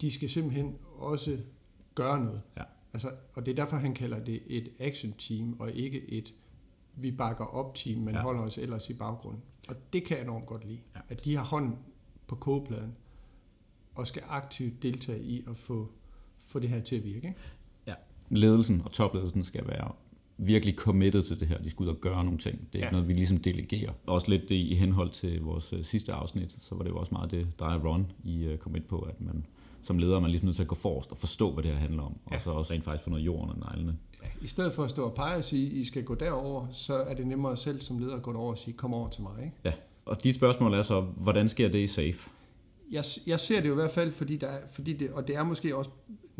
De 0.00 0.10
skal 0.10 0.30
simpelthen 0.30 0.76
også 0.98 1.38
gøre 1.94 2.24
noget. 2.24 2.42
Ja. 2.56 2.62
Altså, 2.92 3.12
og 3.34 3.46
det 3.46 3.52
er 3.52 3.56
derfor, 3.56 3.76
han 3.76 3.94
kalder 3.94 4.24
det 4.24 4.42
et 4.46 4.68
action 4.78 5.12
team, 5.12 5.56
og 5.60 5.72
ikke 5.72 6.10
et 6.10 6.34
vi 6.94 7.10
bakker 7.10 7.44
op 7.44 7.74
team, 7.74 8.00
men 8.00 8.14
ja. 8.14 8.20
holder 8.20 8.42
os 8.42 8.58
ellers 8.58 8.90
i 8.90 8.94
baggrunden. 8.94 9.42
Og 9.68 9.76
det 9.92 10.04
kan 10.04 10.16
jeg 10.16 10.24
enormt 10.24 10.46
godt 10.46 10.64
lide, 10.64 10.80
ja. 10.94 11.00
at 11.08 11.24
de 11.24 11.36
har 11.36 11.44
hånden 11.44 11.78
på 12.26 12.34
kogepladen, 12.34 12.96
og 13.94 14.06
skal 14.06 14.22
aktivt 14.28 14.82
deltage 14.82 15.22
i 15.22 15.44
at 15.48 15.56
få, 15.56 15.92
få 16.50 16.58
det 16.58 16.70
her 16.70 16.80
til 16.80 16.96
at 16.96 17.04
virke. 17.04 17.16
Ikke? 17.16 17.34
Ja, 17.86 17.94
ledelsen 18.30 18.82
og 18.84 18.92
topledelsen 18.92 19.44
skal 19.44 19.66
være 19.66 19.92
virkelig 20.38 20.74
committed 20.74 21.22
til 21.22 21.40
det 21.40 21.48
her. 21.48 21.58
De 21.58 21.70
skal 21.70 21.84
ud 21.84 21.88
og 21.88 22.00
gøre 22.00 22.24
nogle 22.24 22.38
ting. 22.38 22.58
Det 22.72 22.74
er 22.74 22.78
ja. 22.78 22.84
ikke 22.84 22.92
noget, 22.92 23.08
vi 23.08 23.12
ligesom 23.12 23.36
delegerer. 23.36 23.92
Også 24.06 24.30
lidt 24.30 24.48
det 24.48 24.54
i 24.54 24.74
henhold 24.74 25.10
til 25.10 25.40
vores 25.40 25.72
øh, 25.72 25.84
sidste 25.84 26.12
afsnit, 26.12 26.56
så 26.58 26.74
var 26.74 26.82
det 26.82 26.90
jo 26.90 26.96
også 26.96 27.14
meget 27.14 27.30
det, 27.30 27.46
der 27.58 27.66
er 27.66 27.78
Ron 27.78 28.12
i 28.24 28.48
uh, 28.48 28.56
kom 28.56 28.76
ind 28.76 28.84
på, 28.84 28.98
at 28.98 29.20
man 29.20 29.46
som 29.82 29.98
leder 29.98 30.16
er 30.16 30.20
man 30.20 30.30
ligesom 30.30 30.46
nødt 30.46 30.56
til 30.56 30.62
at 30.62 30.68
gå 30.68 30.74
forrest 30.74 31.10
og 31.10 31.18
forstå, 31.18 31.52
hvad 31.52 31.62
det 31.64 31.72
her 31.72 31.78
handler 31.78 32.02
om. 32.02 32.16
Ja. 32.30 32.34
Og 32.34 32.40
så 32.40 32.50
også 32.50 32.72
rent 32.72 32.84
faktisk 32.84 33.04
få 33.04 33.10
noget 33.10 33.26
jorden 33.26 33.50
og 33.50 33.58
neglene. 33.58 33.98
Ja, 34.22 34.28
I 34.42 34.46
stedet 34.46 34.72
for 34.72 34.84
at 34.84 34.90
stå 34.90 35.04
og 35.04 35.14
pege 35.14 35.36
og 35.36 35.44
sige, 35.44 35.70
I 35.70 35.84
skal 35.84 36.04
gå 36.04 36.14
derover, 36.14 36.66
så 36.72 36.94
er 36.94 37.14
det 37.14 37.26
nemmere 37.26 37.56
selv 37.56 37.80
som 37.80 37.98
leder 37.98 38.16
at 38.16 38.22
gå 38.22 38.32
derover 38.32 38.50
og 38.50 38.58
sige, 38.58 38.74
kom 38.74 38.94
over 38.94 39.08
til 39.08 39.22
mig. 39.22 39.32
Ikke? 39.44 39.56
Ja, 39.64 39.72
og 40.04 40.24
dit 40.24 40.34
spørgsmål 40.34 40.74
er 40.74 40.82
så, 40.82 41.00
hvordan 41.00 41.48
sker 41.48 41.68
det 41.68 41.78
i 41.78 41.86
SAFE? 41.86 42.30
Jeg, 42.90 43.04
jeg 43.26 43.40
ser 43.40 43.60
det 43.60 43.68
jo 43.68 43.72
i 43.72 43.74
hvert 43.74 43.90
fald, 43.90 44.12
fordi, 44.12 44.36
der 44.36 44.46
er, 44.46 44.60
fordi 44.72 44.92
det, 44.92 45.10
og 45.10 45.28
det 45.28 45.36
er 45.36 45.44
måske 45.44 45.76
også 45.76 45.90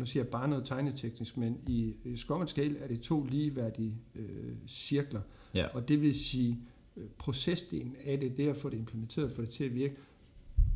nu 0.01 0.05
siger 0.05 0.23
jeg 0.23 0.31
bare 0.31 0.47
noget 0.47 0.65
tegneteknisk, 0.65 1.37
men 1.37 1.57
i, 1.67 1.93
Scale 2.47 2.77
er 2.77 2.87
det 2.87 3.01
to 3.01 3.23
ligeværdige 3.23 3.95
øh, 4.15 4.53
cirkler. 4.67 5.21
Ja. 5.53 5.67
Og 5.67 5.87
det 5.87 6.01
vil 6.01 6.19
sige, 6.19 6.59
øh, 6.97 7.03
procesdelen 7.17 7.95
af 8.05 8.19
det, 8.19 8.37
det 8.37 8.49
at 8.49 8.57
få 8.57 8.69
det 8.69 8.77
implementeret, 8.77 9.31
få 9.31 9.41
det 9.41 9.49
til 9.49 9.63
at 9.63 9.75
virke, 9.75 9.95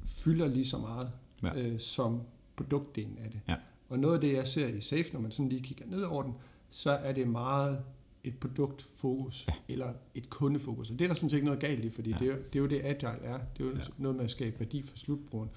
fylder 0.05 0.47
lige 0.47 0.65
så 0.65 0.77
meget 0.77 1.11
ja. 1.43 1.61
øh, 1.61 1.79
som 1.79 2.21
produktdelen 2.55 3.17
af 3.17 3.31
det. 3.31 3.39
Ja. 3.47 3.55
Og 3.89 3.99
noget 3.99 4.15
af 4.15 4.21
det, 4.21 4.33
jeg 4.33 4.47
ser 4.47 4.67
i 4.67 4.81
SAFE, 4.81 5.13
når 5.13 5.19
man 5.19 5.31
sådan 5.31 5.49
lige 5.49 5.61
kigger 5.61 5.85
ned 5.85 6.01
over 6.01 6.23
den, 6.23 6.33
så 6.69 6.91
er 6.91 7.11
det 7.11 7.27
meget 7.27 7.79
et 8.23 8.37
produktfokus, 8.37 9.45
ja. 9.47 9.53
eller 9.73 9.93
et 10.15 10.29
kundefokus. 10.29 10.91
Og 10.91 10.99
det 10.99 11.05
er 11.05 11.09
der 11.09 11.15
sådan 11.15 11.29
set 11.29 11.37
ikke 11.37 11.45
noget 11.45 11.61
galt 11.61 11.85
i, 11.85 11.89
fordi 11.89 12.09
ja. 12.09 12.17
det, 12.19 12.27
er, 12.27 12.35
det 12.35 12.55
er 12.55 12.59
jo 12.59 12.67
det, 12.67 12.81
agile 12.83 13.19
er. 13.23 13.39
Det 13.57 13.63
er 13.63 13.67
jo 13.69 13.75
ja. 13.75 13.81
noget 13.97 14.15
med 14.15 14.25
at 14.25 14.31
skabe 14.31 14.59
værdi 14.59 14.81
for 14.81 14.97
slutbrugeren 14.97 15.49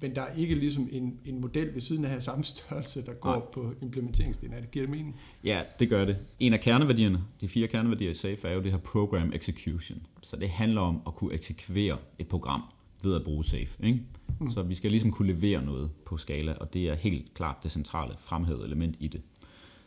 men 0.00 0.14
der 0.14 0.22
er 0.22 0.34
ikke 0.34 0.54
ligesom 0.54 0.88
en, 0.92 1.18
en 1.24 1.40
model 1.40 1.74
ved 1.74 1.80
siden 1.80 2.04
af 2.04 2.10
her 2.10 2.20
samme 2.20 2.44
størrelse, 2.44 3.06
der 3.06 3.12
går 3.12 3.30
Nej. 3.30 3.40
på 3.52 3.74
implementeringsdelen 3.82 4.54
af 4.54 4.60
det. 4.62 4.70
Giver 4.70 4.82
det 4.86 4.90
mening? 4.90 5.16
Ja, 5.44 5.62
det 5.78 5.88
gør 5.88 6.04
det. 6.04 6.16
En 6.38 6.52
af 6.52 6.60
kerneværdierne, 6.60 7.20
de 7.40 7.48
fire 7.48 7.68
kerneværdier 7.68 8.10
i 8.10 8.14
SAFE, 8.14 8.48
er 8.48 8.52
jo 8.52 8.62
det 8.62 8.70
her 8.70 8.78
program 8.78 9.32
execution. 9.34 10.06
Så 10.22 10.36
det 10.36 10.50
handler 10.50 10.80
om 10.80 11.02
at 11.06 11.14
kunne 11.14 11.34
eksekvere 11.34 11.98
et 12.18 12.28
program 12.28 12.62
ved 13.02 13.14
at 13.14 13.24
bruge 13.24 13.44
SAFE. 13.44 13.86
Ikke? 13.86 14.02
Mm. 14.40 14.50
Så 14.50 14.62
vi 14.62 14.74
skal 14.74 14.90
ligesom 14.90 15.10
kunne 15.10 15.32
levere 15.32 15.64
noget 15.64 15.90
på 16.06 16.16
skala, 16.16 16.52
og 16.52 16.74
det 16.74 16.88
er 16.88 16.94
helt 16.94 17.34
klart 17.34 17.56
det 17.62 17.70
centrale 17.70 18.14
fremhævede 18.18 18.66
element 18.66 18.96
i 19.00 19.08
det. 19.08 19.20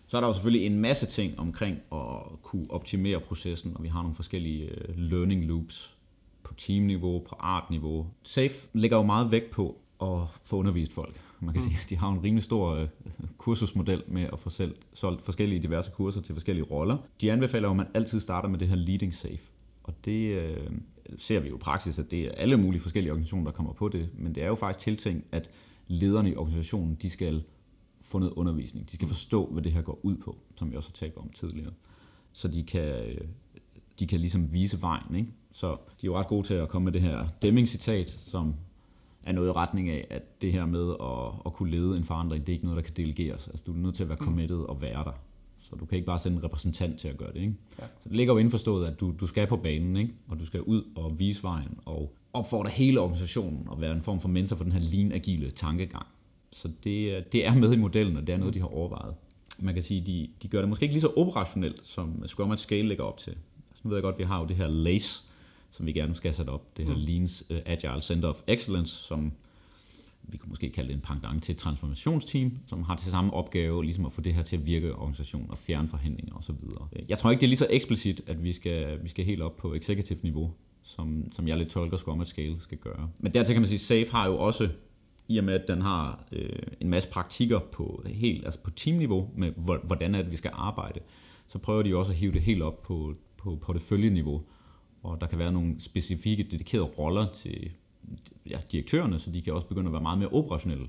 Så 0.08 0.18
er 0.18 0.22
der 0.22 0.28
jo 0.28 0.34
selvfølgelig 0.34 0.66
en 0.66 0.80
masse 0.80 1.06
ting 1.06 1.40
omkring 1.40 1.78
at 1.92 2.42
kunne 2.42 2.66
optimere 2.70 3.20
processen, 3.20 3.72
og 3.76 3.84
vi 3.84 3.88
har 3.88 4.02
nogle 4.02 4.16
forskellige 4.16 4.66
øh, 4.66 4.98
learning 4.98 5.46
loops 5.46 5.96
på 6.44 6.54
teamniveau, 6.54 7.20
på 7.20 7.36
artniveau. 7.40 8.08
SAFE 8.24 8.68
lægger 8.74 8.98
jo 8.98 9.04
meget 9.04 9.32
vægt 9.32 9.50
på 9.50 9.83
at 10.04 10.28
få 10.44 10.58
undervist 10.58 10.94
folk. 10.94 11.22
Man 11.40 11.54
kan 11.54 11.62
mm. 11.64 11.70
sige, 11.70 11.80
at 11.84 11.90
de 11.90 11.96
har 11.98 12.10
en 12.10 12.24
rimelig 12.24 12.44
stor 12.44 12.82
uh, 12.82 12.88
kursusmodel 13.38 14.04
med 14.08 14.28
at 14.34 14.40
få 14.40 14.50
selv, 14.50 14.76
solgt 14.94 15.24
forskellige 15.24 15.62
diverse 15.62 15.92
kurser 15.92 16.22
til 16.22 16.36
forskellige 16.36 16.66
roller. 16.66 16.98
De 17.22 17.32
anbefaler 17.32 17.70
at 17.70 17.76
man 17.76 17.88
altid 17.94 18.20
starter 18.20 18.50
med 18.50 18.60
det 18.60 18.68
her 18.68 18.76
leading 18.76 19.14
safe. 19.14 19.42
Og 19.84 20.06
det 20.06 20.44
uh, 20.60 20.74
ser 21.18 21.40
vi 21.40 21.50
jo 21.50 21.56
i 21.56 21.60
praksis, 21.60 22.00
at 22.00 22.12
det 22.12 22.20
er 22.20 22.32
alle 22.32 22.58
mulige 22.58 22.82
forskellige 22.82 23.12
organisationer, 23.12 23.46
der 23.46 23.52
kommer 23.52 23.74
på 23.74 23.90
det. 23.90 24.10
Men 24.14 24.36
det 24.36 24.44
er 24.44 24.48
jo 24.48 24.56
faktisk 24.56 24.84
tiltænkt, 24.84 25.26
at 25.32 25.50
lederne 25.88 26.32
i 26.32 26.36
organisationen, 26.36 26.96
de 26.96 27.10
skal 27.10 27.44
få 28.02 28.20
noget 28.20 28.34
undervisning. 28.34 28.90
De 28.90 28.94
skal 28.94 29.06
mm. 29.06 29.10
forstå, 29.10 29.46
hvad 29.46 29.62
det 29.62 29.72
her 29.72 29.82
går 29.82 30.00
ud 30.04 30.16
på, 30.16 30.38
som 30.56 30.72
vi 30.72 30.76
også 30.76 30.90
har 30.90 31.08
talt 31.08 31.18
om 31.18 31.30
tidligere. 31.30 31.72
Så 32.32 32.48
de 32.48 32.64
kan, 32.64 32.82
øh, 32.82 33.18
de 34.00 34.08
kan 34.08 34.20
ligesom 34.20 34.54
vise 34.54 34.82
vejen. 34.82 35.16
Ikke? 35.16 35.32
Så 35.52 35.68
de 35.68 35.74
er 35.76 36.12
jo 36.12 36.18
ret 36.18 36.28
gode 36.28 36.48
til 36.48 36.54
at 36.54 36.70
komme 36.70 36.84
med 36.84 36.92
det 36.92 37.02
her 37.02 37.28
Deming-citat, 37.42 38.10
som 38.10 38.56
er 39.26 39.32
noget 39.32 39.48
i 39.48 39.52
retning 39.52 39.90
af, 39.90 40.08
at 40.10 40.42
det 40.42 40.52
her 40.52 40.66
med 40.66 40.90
at, 41.02 41.42
at 41.46 41.54
kunne 41.54 41.72
lede 41.72 41.98
en 41.98 42.04
forandring, 42.04 42.46
det 42.46 42.52
er 42.52 42.54
ikke 42.54 42.66
noget, 42.66 42.78
der 42.78 42.84
kan 42.84 42.94
delegeres. 42.98 43.48
Altså, 43.48 43.64
du 43.68 43.74
er 43.74 43.78
nødt 43.78 43.96
til 43.96 44.04
at 44.04 44.10
være 44.10 44.18
mm. 44.20 44.26
committed 44.26 44.58
og 44.58 44.82
være 44.82 45.04
der. 45.04 45.20
Så 45.60 45.76
du 45.76 45.86
kan 45.86 45.96
ikke 45.96 46.06
bare 46.06 46.20
sende 46.20 46.38
en 46.38 46.44
repræsentant 46.44 47.00
til 47.00 47.08
at 47.08 47.18
gøre 47.18 47.34
det. 47.34 47.40
Ikke? 47.40 47.54
Ja. 47.80 47.84
Så 48.00 48.10
det 48.10 48.18
ligger 48.18 48.34
jo 48.34 48.38
indforstået, 48.38 48.88
at 48.88 49.00
du, 49.00 49.14
du 49.20 49.28
skal 49.28 49.48
på 49.48 49.58
banen, 49.58 49.98
ikke? 49.98 50.14
og 50.28 50.40
du 50.40 50.46
skal 50.46 50.62
ud 50.62 50.84
og 50.96 51.20
vise 51.20 51.44
vejen, 51.44 51.80
og 51.86 52.16
opfordre 52.34 52.70
hele 52.70 53.00
organisationen 53.00 53.68
og 53.68 53.82
være 53.82 53.94
en 53.96 54.02
form 54.02 54.20
for 54.20 54.28
mentor 54.28 54.56
for 54.56 54.64
den 54.64 54.74
her 54.74 54.80
lean-agile 54.80 55.52
tankegang. 55.52 56.06
Så 56.52 56.70
det, 56.84 57.26
det 57.32 57.46
er 57.46 57.54
med 57.54 57.74
i 57.74 57.78
modellen, 57.78 58.18
og 58.18 58.28
det 58.28 58.34
er 58.34 58.38
noget, 58.38 58.54
de 58.54 58.60
har 58.60 58.68
overvejet. 58.68 59.16
man 59.60 59.74
kan 59.74 59.84
sige, 59.84 60.02
de, 60.02 60.30
de 60.44 60.48
gør 60.48 60.60
det 60.60 60.70
måske 60.70 60.84
ikke 60.84 60.94
lige 60.94 61.02
så 61.02 61.14
operationelt, 61.18 61.88
som 61.88 62.28
Scrum 62.28 62.52
at 62.52 62.60
Scale 62.60 62.88
lægger 62.88 63.04
op 63.04 63.18
til. 63.18 63.32
Altså, 63.70 63.82
nu 63.84 63.90
ved 63.90 63.98
jeg 63.98 64.04
godt, 64.04 64.16
at 64.16 64.20
vi 64.20 64.24
har 64.24 64.40
jo 64.40 64.46
det 64.46 64.56
her 64.56 64.68
LACE, 64.68 65.24
som 65.74 65.86
vi 65.86 65.92
gerne 65.92 66.16
skal 66.16 66.34
sætte 66.34 66.50
op, 66.50 66.78
det 66.78 66.86
her 66.86 66.96
mm. 66.96 67.02
Leans 67.02 67.44
uh, 67.50 67.58
Agile 67.66 68.02
Center 68.02 68.30
of 68.30 68.42
Excellence, 68.48 69.04
som 69.04 69.32
vi 70.24 70.38
kunne 70.38 70.50
måske 70.50 70.70
kalde 70.70 70.88
det 70.90 70.96
en 70.96 71.02
pendant 71.02 71.44
til 71.44 71.54
et 71.54 71.58
transformationsteam, 71.58 72.58
som 72.68 72.84
har 72.84 72.96
til 72.96 73.12
samme 73.12 73.34
opgave 73.34 73.84
ligesom 73.84 74.06
at 74.06 74.12
få 74.12 74.22
det 74.22 74.34
her 74.34 74.44
til 74.44 74.58
at 74.58 74.66
virke 74.66 74.88
i 74.88 74.92
organisationen 74.92 75.52
og 75.52 75.58
fjerne 75.58 75.88
forhindringer 75.88 76.36
osv. 76.36 76.56
Jeg 77.10 77.18
tror 77.18 77.32
ikke, 77.32 77.42
det 77.42 77.46
er 77.46 77.50
lige 77.50 77.58
så 77.58 77.68
eksplicit, 77.70 78.22
at 78.28 78.44
vi 78.44 78.54
skal, 78.54 79.04
vi 79.04 79.10
skal 79.10 79.26
helt 79.26 79.42
op 79.42 79.58
på 79.58 79.74
executive 79.74 80.20
niveau, 80.24 80.54
som, 80.84 81.32
som 81.32 81.48
jeg 81.48 81.58
lidt 81.58 81.70
tolker 81.70 81.98
Scrum 81.98 82.22
at 82.22 82.28
Scale 82.28 82.56
skal 82.60 82.78
gøre. 82.78 83.10
Men 83.20 83.34
dertil 83.34 83.54
kan 83.54 83.62
man 83.62 83.68
sige, 83.68 83.80
SAFE 83.80 84.12
har 84.12 84.28
jo 84.28 84.38
også, 84.38 84.70
i 85.28 85.38
og 85.38 85.44
med 85.44 85.54
at 85.54 85.68
den 85.68 85.82
har 85.82 86.24
øh, 86.32 86.60
en 86.80 86.90
masse 86.90 87.10
praktikker 87.10 87.60
på, 87.60 88.04
helt, 88.06 88.46
altså 88.46 88.60
på 88.60 88.70
teamniveau, 88.70 89.30
med 89.36 89.52
hvordan 89.84 90.16
er 90.16 90.22
det, 90.22 90.32
vi 90.32 90.38
skal 90.38 90.52
arbejde, 90.54 91.00
så 91.48 91.60
prøver 91.60 91.84
de 91.84 91.96
også 91.96 92.12
at 92.12 92.18
hive 92.18 92.32
det 92.32 92.42
helt 92.42 92.62
op 92.62 92.82
på, 92.82 93.16
på 93.38 93.56
porteføljeniveau, 93.62 94.42
og 95.04 95.22
der 95.22 95.28
kan 95.28 95.40
være 95.40 95.52
nogle 95.52 95.76
specifikke 95.80 96.44
dedikerede 96.52 96.86
roller 96.86 97.32
til 97.32 97.72
ja, 98.50 98.60
direktørerne, 98.72 99.20
så 99.20 99.32
de 99.32 99.42
kan 99.42 99.54
også 99.54 99.68
begynde 99.68 99.88
at 99.88 99.94
være 99.94 100.02
meget 100.02 100.20
mere 100.20 100.30
operationelle 100.30 100.88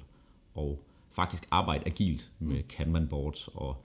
og 0.55 0.83
faktisk 1.11 1.47
arbejde 1.51 1.83
agilt 1.87 2.31
med 2.39 2.63
Kanban 2.63 3.09
boards 3.09 3.49
og 3.49 3.85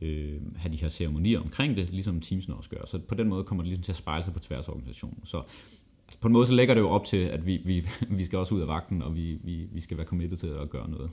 øh, 0.00 0.40
have 0.56 0.72
de 0.72 0.76
her 0.76 0.88
ceremonier 0.88 1.40
omkring 1.40 1.76
det, 1.76 1.90
ligesom 1.90 2.20
Teamsene 2.20 2.56
også 2.56 2.70
gør. 2.70 2.84
Så 2.86 2.98
på 2.98 3.14
den 3.14 3.28
måde 3.28 3.44
kommer 3.44 3.62
det 3.62 3.68
ligesom 3.68 3.82
til 3.82 3.92
at 3.92 3.96
spejle 3.96 4.24
sig 4.24 4.32
på 4.32 4.38
tværs 4.38 4.68
af 4.68 4.72
organisationen. 4.72 5.20
Så 5.24 5.42
på 6.20 6.28
en 6.28 6.32
måde 6.32 6.46
så 6.46 6.54
lægger 6.54 6.74
det 6.74 6.80
jo 6.80 6.88
op 6.88 7.04
til, 7.04 7.16
at 7.16 7.46
vi, 7.46 7.60
vi, 7.64 7.86
vi 8.18 8.24
skal 8.24 8.38
også 8.38 8.54
ud 8.54 8.60
af 8.60 8.68
vagten, 8.68 9.02
og 9.02 9.16
vi, 9.16 9.38
vi, 9.44 9.68
vi 9.72 9.80
skal 9.80 9.96
være 9.96 10.06
committed 10.06 10.36
til 10.36 10.46
at 10.46 10.70
gøre 10.70 10.90
noget. 10.90 11.10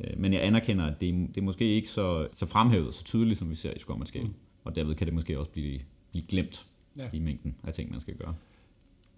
Øh, 0.00 0.18
men 0.18 0.32
jeg 0.32 0.44
anerkender, 0.44 0.84
at 0.84 1.00
det, 1.00 1.14
det 1.28 1.36
er 1.36 1.44
måske 1.44 1.64
ikke 1.64 1.88
så, 1.88 2.28
så 2.34 2.46
fremhævet 2.46 2.94
så 2.94 3.04
tydeligt, 3.04 3.38
som 3.38 3.50
vi 3.50 3.54
ser 3.54 3.72
i 3.72 3.78
Scrum 3.78 3.98
mm. 4.14 4.34
Og 4.64 4.76
derved 4.76 4.94
kan 4.94 5.06
det 5.06 5.14
måske 5.14 5.38
også 5.38 5.50
blive, 5.50 5.80
blive 6.10 6.24
glemt 6.28 6.66
ja. 6.96 7.08
i 7.12 7.18
mængden 7.18 7.56
af 7.64 7.74
ting, 7.74 7.90
man 7.90 8.00
skal 8.00 8.16
gøre. 8.16 8.34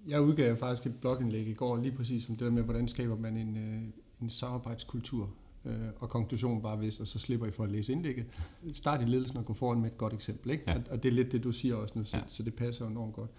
Jeg 0.06 0.20
udgav 0.20 0.56
faktisk 0.56 0.87
et 0.87 0.94
blogindlæg 1.00 1.48
i 1.48 1.54
går, 1.54 1.76
lige 1.76 1.92
præcis 1.92 2.28
om 2.28 2.35
det 2.35 2.44
der 2.44 2.50
med, 2.50 2.62
hvordan 2.62 2.88
skaber 2.88 3.16
man 3.16 3.37
en, 3.37 3.56
øh, 3.56 3.82
en 4.22 4.30
samarbejdskultur. 4.30 5.30
Øh, 5.64 5.74
og 5.96 6.08
konklusionen 6.08 6.62
var 6.62 6.76
vist, 6.76 7.00
og 7.00 7.06
så 7.06 7.18
slipper 7.18 7.46
I 7.46 7.50
for 7.50 7.64
at 7.64 7.70
læse 7.70 7.92
indlægget. 7.92 8.26
Start 8.74 9.02
i 9.02 9.04
ledelsen 9.04 9.38
og 9.38 9.44
gå 9.44 9.52
foran 9.54 9.80
med 9.80 9.90
et 9.90 9.98
godt 9.98 10.12
eksempel. 10.12 10.50
Ikke? 10.50 10.64
Ja. 10.66 10.74
Og 10.90 11.02
det 11.02 11.08
er 11.08 11.12
lidt 11.12 11.32
det, 11.32 11.44
du 11.44 11.52
siger 11.52 11.74
også 11.74 11.98
nu, 11.98 12.04
så, 12.04 12.16
ja. 12.16 12.22
så 12.28 12.42
det 12.42 12.54
passer 12.54 12.87
enormt 12.87 13.14
godt. 13.14 13.30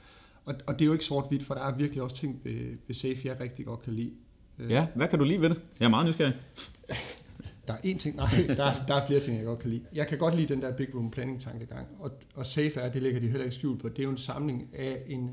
Og, 0.46 0.56
og 0.68 0.74
det 0.74 0.82
er 0.82 0.86
jo 0.86 0.94
ikke 0.94 1.06
sort-hvidt, 1.06 1.44
for 1.44 1.54
der 1.54 1.62
er 1.62 1.76
virkelig 1.76 2.04
også 2.04 2.16
ting 2.16 2.42
ved, 2.44 2.78
ved 2.88 2.96
Safe, 2.96 3.20
jeg 3.24 3.40
rigtig 3.40 3.66
godt 3.66 3.82
kan 3.82 3.94
lide. 3.94 4.12
Øh, 4.60 4.72
ja, 4.72 4.88
hvad 4.96 5.08
kan 5.08 5.20
du 5.20 5.26
lide 5.26 5.42
ved 5.42 5.50
det? 5.50 5.62
Jeg 5.80 5.86
er 5.86 5.90
meget 5.90 6.08
nysgerrig. 6.08 6.36
Der 7.68 7.74
er 7.74 7.78
en 7.84 7.98
ting, 7.98 8.16
nej, 8.16 8.30
der 8.58 8.64
er, 8.64 8.86
der 8.88 8.96
er 8.96 9.08
flere 9.08 9.20
ting, 9.20 9.38
jeg 9.38 9.46
godt 9.46 9.60
kan 9.60 9.70
lide. 9.70 9.86
Jeg 9.94 10.08
kan 10.08 10.18
godt 10.18 10.36
lide 10.36 10.54
den 10.54 10.62
der 10.62 10.76
Big 10.76 10.96
Room 10.96 11.12
Planning 11.12 11.42
tankegang, 11.42 11.88
og, 12.00 12.12
og 12.36 12.46
Safe 12.46 12.80
er, 12.80 12.92
det 12.92 13.02
lægger 13.02 13.20
de 13.20 13.28
heller 13.28 13.44
ikke 13.44 13.56
skjult 13.56 13.82
på, 13.82 13.90
det 13.90 14.00
er 14.00 14.04
jo 14.04 14.10
en 14.10 14.18
samling 14.18 14.70
af 14.74 15.04
en 15.08 15.32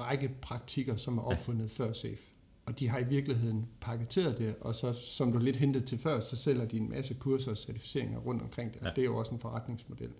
række 0.00 0.30
praktikker, 0.40 0.96
som 0.96 1.18
er 1.18 1.22
opfundet 1.22 1.78
ja. 1.78 1.84
før 1.84 1.92
SAFE. 1.92 2.22
Og 2.66 2.78
de 2.78 2.88
har 2.88 2.98
i 2.98 3.04
virkeligheden 3.04 3.66
paketeret 3.80 4.38
det, 4.38 4.54
og 4.60 4.74
så, 4.74 4.92
som 4.92 5.32
du 5.32 5.38
lidt 5.38 5.56
hentede 5.56 5.84
til 5.84 5.98
før, 5.98 6.20
så 6.20 6.36
sælger 6.36 6.64
de 6.64 6.76
en 6.76 6.90
masse 6.90 7.14
kurser 7.14 7.50
og 7.50 7.56
certificeringer 7.56 8.18
rundt 8.18 8.42
omkring 8.42 8.74
det. 8.74 8.82
Ja. 8.82 8.88
Det 8.88 8.98
er 8.98 9.04
jo 9.04 9.16
også 9.16 9.32
en 9.32 9.38
forretningsmodel. 9.38 10.10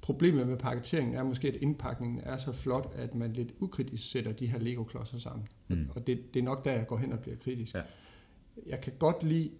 Problemet 0.00 0.46
med 0.46 0.56
paketeringen 0.56 1.14
er 1.14 1.22
måske, 1.22 1.48
at 1.48 1.54
indpakningen 1.54 2.20
er 2.22 2.36
så 2.36 2.52
flot, 2.52 2.92
at 2.94 3.14
man 3.14 3.32
lidt 3.32 3.52
ukritisk 3.60 4.10
sætter 4.10 4.32
de 4.32 4.46
her 4.46 4.58
Lego-klodser 4.58 5.18
sammen. 5.18 5.48
Mm. 5.68 5.88
Og 5.94 6.06
det, 6.06 6.34
det 6.34 6.40
er 6.40 6.44
nok 6.44 6.64
der, 6.64 6.72
jeg 6.72 6.86
går 6.86 6.96
hen 6.96 7.12
og 7.12 7.18
bliver 7.18 7.36
kritisk. 7.36 7.74
Ja. 7.74 7.82
Jeg 8.66 8.80
kan 8.80 8.92
godt 8.98 9.22
lide 9.22 9.50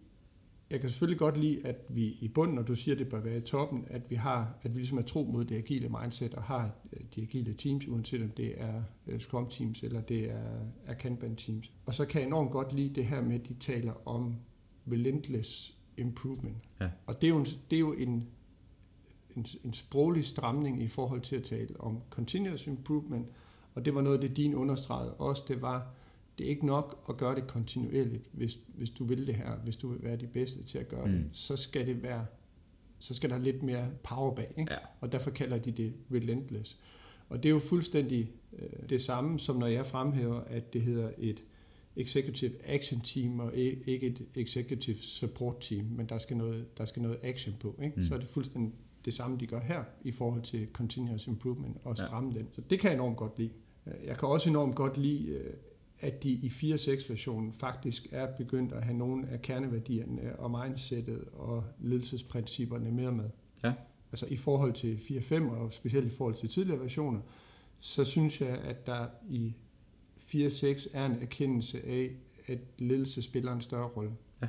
jeg 0.71 0.81
kan 0.81 0.91
selvfølgelig 0.91 1.19
godt 1.19 1.37
lide, 1.37 1.67
at 1.67 1.77
vi 1.89 2.17
i 2.21 2.29
bunden, 2.29 2.55
når 2.55 2.63
du 2.63 2.75
siger, 2.75 2.95
at 2.95 2.99
det 2.99 3.09
bør 3.09 3.21
være 3.21 3.37
i 3.37 3.41
toppen, 3.41 3.85
at 3.87 4.11
vi 4.11 4.15
har, 4.15 4.55
at 4.63 4.75
vi 4.75 4.79
ligesom 4.79 4.99
er 4.99 5.03
tro 5.03 5.25
mod 5.25 5.45
det 5.45 5.57
agile 5.57 5.89
mindset 5.89 6.35
og 6.35 6.43
har 6.43 6.71
øh, 6.93 7.01
de 7.15 7.23
agile 7.23 7.55
teams, 7.55 7.89
uanset 7.89 8.23
om 8.23 8.31
det 8.31 8.61
er 8.61 8.83
øh, 9.07 9.21
Scrum 9.21 9.49
teams 9.51 9.83
eller 9.83 10.01
det 10.01 10.31
er, 10.31 10.61
er 10.87 10.95
Kanban 10.95 11.37
teams. 11.37 11.73
Og 11.87 11.95
så 11.95 12.05
kan 12.05 12.21
jeg 12.21 12.27
enormt 12.27 12.51
godt 12.51 12.73
lide 12.73 12.95
det 12.95 13.07
her 13.07 13.23
med, 13.23 13.41
at 13.41 13.49
de 13.49 13.55
taler 13.55 14.09
om 14.09 14.37
relentless 14.93 15.77
improvement. 15.97 16.57
Ja. 16.81 16.89
Og 17.07 17.21
det 17.21 17.27
er 17.27 17.31
jo, 17.31 17.39
en, 17.39 17.47
det 17.71 17.77
er 17.77 17.81
jo 17.81 17.93
en, 17.93 18.29
en, 19.37 19.47
en 19.65 19.73
sproglig 19.73 20.25
stramning 20.25 20.83
i 20.83 20.89
forhold 20.89 21.21
til 21.21 21.37
at 21.37 21.43
tale 21.43 21.81
om 21.81 22.01
continuous 22.11 22.67
improvement, 22.67 23.29
og 23.75 23.85
det 23.85 23.95
var 23.95 24.01
noget, 24.01 24.23
det 24.23 24.37
din 24.37 24.55
understregede 24.55 25.15
også, 25.15 25.43
det 25.49 25.63
var, 25.63 25.95
det 26.39 26.47
er 26.47 26.51
ikke 26.51 26.67
nok 26.67 27.05
at 27.09 27.17
gøre 27.17 27.35
det 27.35 27.47
kontinuerligt, 27.47 28.29
hvis, 28.33 28.59
hvis 28.69 28.91
du 28.91 29.05
vil 29.05 29.27
det 29.27 29.35
her, 29.35 29.57
hvis 29.57 29.77
du 29.77 29.89
vil 29.89 30.03
være 30.03 30.17
de 30.17 30.27
bedste 30.27 30.65
til 30.65 30.79
at 30.79 30.89
gøre 30.89 31.07
mm. 31.07 31.13
det, 31.13 31.25
så 31.33 31.57
skal 31.57 31.87
det 31.87 32.03
være, 32.03 32.27
så 32.99 33.15
skal 33.15 33.31
der 33.31 33.39
lidt 33.39 33.63
mere 33.63 33.91
power 34.03 34.35
bag, 34.35 34.55
ikke? 34.57 34.73
Ja. 34.73 34.79
og 35.01 35.13
derfor 35.13 35.31
kalder 35.31 35.59
de 35.59 35.71
det 35.71 35.93
relentless. 36.13 36.79
Og 37.29 37.43
det 37.43 37.49
er 37.49 37.51
jo 37.51 37.59
fuldstændig 37.59 38.31
øh, 38.59 38.89
det 38.89 39.03
samme, 39.03 39.39
som 39.41 39.57
når 39.57 39.67
jeg 39.67 39.87
fremhæver, 39.87 40.41
at 40.41 40.73
det 40.73 40.83
hedder 40.83 41.11
et 41.19 41.43
executive 41.97 42.53
action 42.65 43.01
team, 43.01 43.41
og 43.41 43.55
ikke 43.57 44.07
et 44.07 44.27
executive 44.35 44.97
support 44.97 45.57
team, 45.61 45.85
men 45.85 46.07
der 46.09 46.19
skal 46.19 46.37
noget, 46.37 46.79
der 46.79 46.85
skal 46.85 47.03
noget 47.03 47.19
action 47.23 47.55
på. 47.61 47.79
Ikke? 47.83 47.97
Mm. 47.97 48.05
Så 48.05 48.15
er 48.15 48.19
det 48.19 48.29
fuldstændig 48.29 48.73
det 49.05 49.15
samme, 49.15 49.39
de 49.41 49.47
gør 49.47 49.61
her, 49.61 49.85
i 50.05 50.13
forhold 50.13 50.43
til 50.43 50.69
continuous 50.73 51.27
improvement 51.27 51.77
og 51.85 51.97
stramme 51.97 52.33
ja. 52.33 52.39
den. 52.39 52.49
Så 52.53 52.61
det 52.61 52.81
kan 52.81 52.91
jeg 52.91 52.95
enormt 52.95 53.17
godt 53.17 53.39
lide. 53.39 53.51
Jeg 54.05 54.17
kan 54.19 54.29
også 54.29 54.51
enormt 54.51 54.75
godt 54.75 54.99
lide, 54.99 55.29
øh, 55.29 55.53
at 56.01 56.23
de 56.23 56.31
i 56.31 56.49
4.6-versionen 56.49 57.53
faktisk 57.53 58.07
er 58.11 58.37
begyndt 58.37 58.73
at 58.73 58.83
have 58.83 58.97
nogle 58.97 59.29
af 59.29 59.43
kerneværdierne 59.43 60.37
og 60.39 60.51
mindsetet 60.51 61.25
og 61.33 61.65
ledelsesprincipperne 61.81 62.91
mere 62.91 63.13
med. 63.13 63.31
Ja. 63.65 63.73
Altså 64.13 64.27
i 64.27 64.37
forhold 64.37 64.73
til 64.73 64.97
4.5 64.97 65.43
og 65.51 65.73
specielt 65.73 66.07
i 66.13 66.17
forhold 66.17 66.35
til 66.35 66.49
tidligere 66.49 66.81
versioner, 66.81 67.21
så 67.79 68.05
synes 68.05 68.41
jeg, 68.41 68.49
at 68.59 68.87
der 68.87 69.07
i 69.29 69.55
4.6 70.19 70.89
er 70.93 71.07
en 71.07 71.23
erkendelse 71.23 71.87
af, 71.87 72.11
at 72.47 72.59
ledelse 72.79 73.23
spiller 73.23 73.53
en 73.53 73.61
større 73.61 73.89
rolle. 73.89 74.11
Ja. 74.43 74.49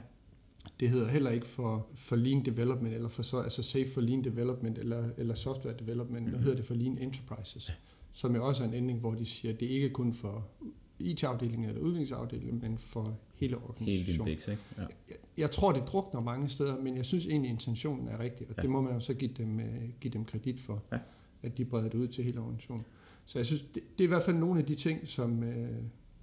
Det 0.79 0.89
hedder 0.89 1.07
heller 1.07 1.31
ikke 1.31 1.47
for, 1.47 1.87
for 1.95 2.15
lean 2.15 2.45
development, 2.45 2.93
eller 2.93 3.09
for 3.09 3.23
så, 3.23 3.39
altså 3.39 3.63
safe 3.63 3.89
for 3.93 4.01
lean 4.01 4.23
development, 4.23 4.77
eller, 4.77 5.09
eller 5.17 5.33
software 5.33 5.75
development, 5.79 6.21
mm-hmm. 6.21 6.37
nu 6.37 6.43
hedder 6.43 6.55
det 6.55 6.65
for 6.65 6.73
lean 6.73 6.97
enterprises, 6.97 7.71
som 8.11 8.35
er 8.35 8.39
også 8.39 8.63
en 8.63 8.73
ending, 8.73 8.99
hvor 8.99 9.13
de 9.13 9.25
siger, 9.25 9.53
at 9.53 9.59
det 9.59 9.65
ikke 9.65 9.89
kun 9.89 10.13
for 10.13 10.47
IT-afdelingen 10.99 11.69
eller 11.69 11.81
udviklingsafdelingen, 11.81 12.61
men 12.61 12.77
for 12.77 13.19
hele 13.35 13.57
organisationen. 13.57 14.27
Hele 14.27 14.41
din 14.41 14.51
ikke? 14.51 14.61
Ja. 14.77 14.81
Jeg, 14.81 15.15
jeg 15.37 15.51
tror, 15.51 15.71
det 15.71 15.83
drukner 15.87 16.21
mange 16.21 16.49
steder, 16.49 16.81
men 16.81 16.97
jeg 16.97 17.05
synes 17.05 17.25
egentlig, 17.25 17.51
intentionen 17.51 18.07
er 18.07 18.19
rigtig, 18.19 18.47
og 18.49 18.53
ja. 18.57 18.61
det 18.61 18.69
må 18.69 18.81
man 18.81 18.93
jo 18.93 18.99
så 18.99 19.13
give 19.13 19.31
dem, 19.37 19.57
uh, 19.57 19.63
give 20.01 20.13
dem 20.13 20.25
kredit 20.25 20.59
for, 20.59 20.83
ja. 20.91 20.97
at 21.43 21.57
de 21.57 21.65
breder 21.65 21.89
det 21.89 21.97
ud 21.97 22.07
til 22.07 22.23
hele 22.23 22.39
organisationen. 22.39 22.85
Så 23.25 23.39
jeg 23.39 23.45
synes, 23.45 23.61
det, 23.61 23.83
det 23.97 24.03
er 24.03 24.03
i 24.03 24.07
hvert 24.07 24.23
fald 24.23 24.37
nogle 24.37 24.59
af 24.59 24.65
de 24.65 24.75
ting, 24.75 25.07
som, 25.07 25.39
uh, 25.39 25.47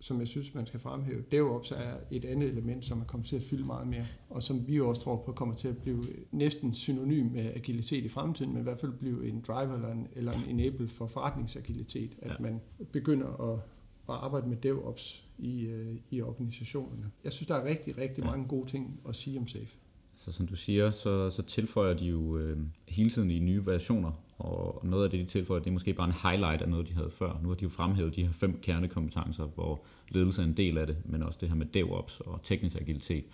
som 0.00 0.20
jeg 0.20 0.28
synes, 0.28 0.54
man 0.54 0.66
skal 0.66 0.80
fremhæve. 0.80 1.24
DevOps 1.32 1.70
er 1.70 1.94
et 2.10 2.24
andet 2.24 2.48
element, 2.48 2.84
som 2.84 3.00
er 3.00 3.04
kommet 3.04 3.26
til 3.26 3.36
at 3.36 3.42
fylde 3.42 3.64
meget 3.64 3.86
mere, 3.86 4.06
og 4.30 4.42
som 4.42 4.68
vi 4.68 4.80
også 4.80 5.00
tror 5.00 5.16
på 5.16 5.32
kommer 5.32 5.54
til 5.54 5.68
at 5.68 5.78
blive 5.78 6.04
næsten 6.32 6.74
synonym 6.74 7.26
med 7.32 7.52
agilitet 7.54 8.04
i 8.04 8.08
fremtiden, 8.08 8.52
men 8.52 8.60
i 8.60 8.62
hvert 8.62 8.78
fald 8.78 8.92
blive 8.92 9.28
en 9.28 9.40
driver 9.40 9.74
eller 9.74 9.92
en, 9.92 10.08
eller 10.16 10.32
en 10.32 10.44
enable 10.48 10.88
for 10.88 11.06
forretningsagilitet, 11.06 12.12
at 12.18 12.30
ja. 12.30 12.36
man 12.40 12.60
begynder 12.92 13.52
at 13.52 13.60
at 14.08 14.14
arbejde 14.14 14.48
med 14.48 14.56
DevOps 14.56 15.24
i, 15.38 15.62
øh, 15.62 15.96
i 16.10 16.22
organisationerne. 16.22 17.10
Jeg 17.24 17.32
synes, 17.32 17.46
der 17.46 17.54
er 17.54 17.64
rigtig, 17.64 17.98
rigtig 17.98 18.24
ja. 18.24 18.30
mange 18.30 18.48
gode 18.48 18.70
ting 18.70 19.00
at 19.08 19.16
sige 19.16 19.38
om 19.38 19.48
SAFE. 19.48 19.76
Så 20.16 20.32
som 20.32 20.46
du 20.46 20.56
siger, 20.56 20.90
så, 20.90 21.30
så 21.30 21.42
tilføjer 21.42 21.94
de 21.94 22.06
jo 22.06 22.36
øh, 22.38 22.58
hele 22.88 23.10
tiden 23.10 23.30
i 23.30 23.38
nye 23.38 23.66
versioner, 23.66 24.12
og 24.38 24.80
noget 24.86 25.04
af 25.04 25.10
det, 25.10 25.20
de 25.20 25.24
tilføjer, 25.24 25.60
det 25.60 25.68
er 25.68 25.72
måske 25.72 25.94
bare 25.94 26.06
en 26.06 26.14
highlight 26.22 26.62
af 26.62 26.68
noget, 26.68 26.88
de 26.88 26.94
havde 26.94 27.10
før. 27.10 27.38
Nu 27.42 27.48
har 27.48 27.56
de 27.56 27.62
jo 27.62 27.68
fremhævet 27.68 28.16
de 28.16 28.24
her 28.24 28.32
fem 28.32 28.58
kernekompetencer, 28.62 29.44
hvor 29.44 29.82
ledelse 30.08 30.42
er 30.42 30.46
en 30.46 30.56
del 30.56 30.78
af 30.78 30.86
det, 30.86 30.96
men 31.04 31.22
også 31.22 31.38
det 31.40 31.48
her 31.48 31.56
med 31.56 31.66
DevOps 31.66 32.20
og 32.20 32.40
teknisk 32.42 32.76
agilitet 32.76 33.24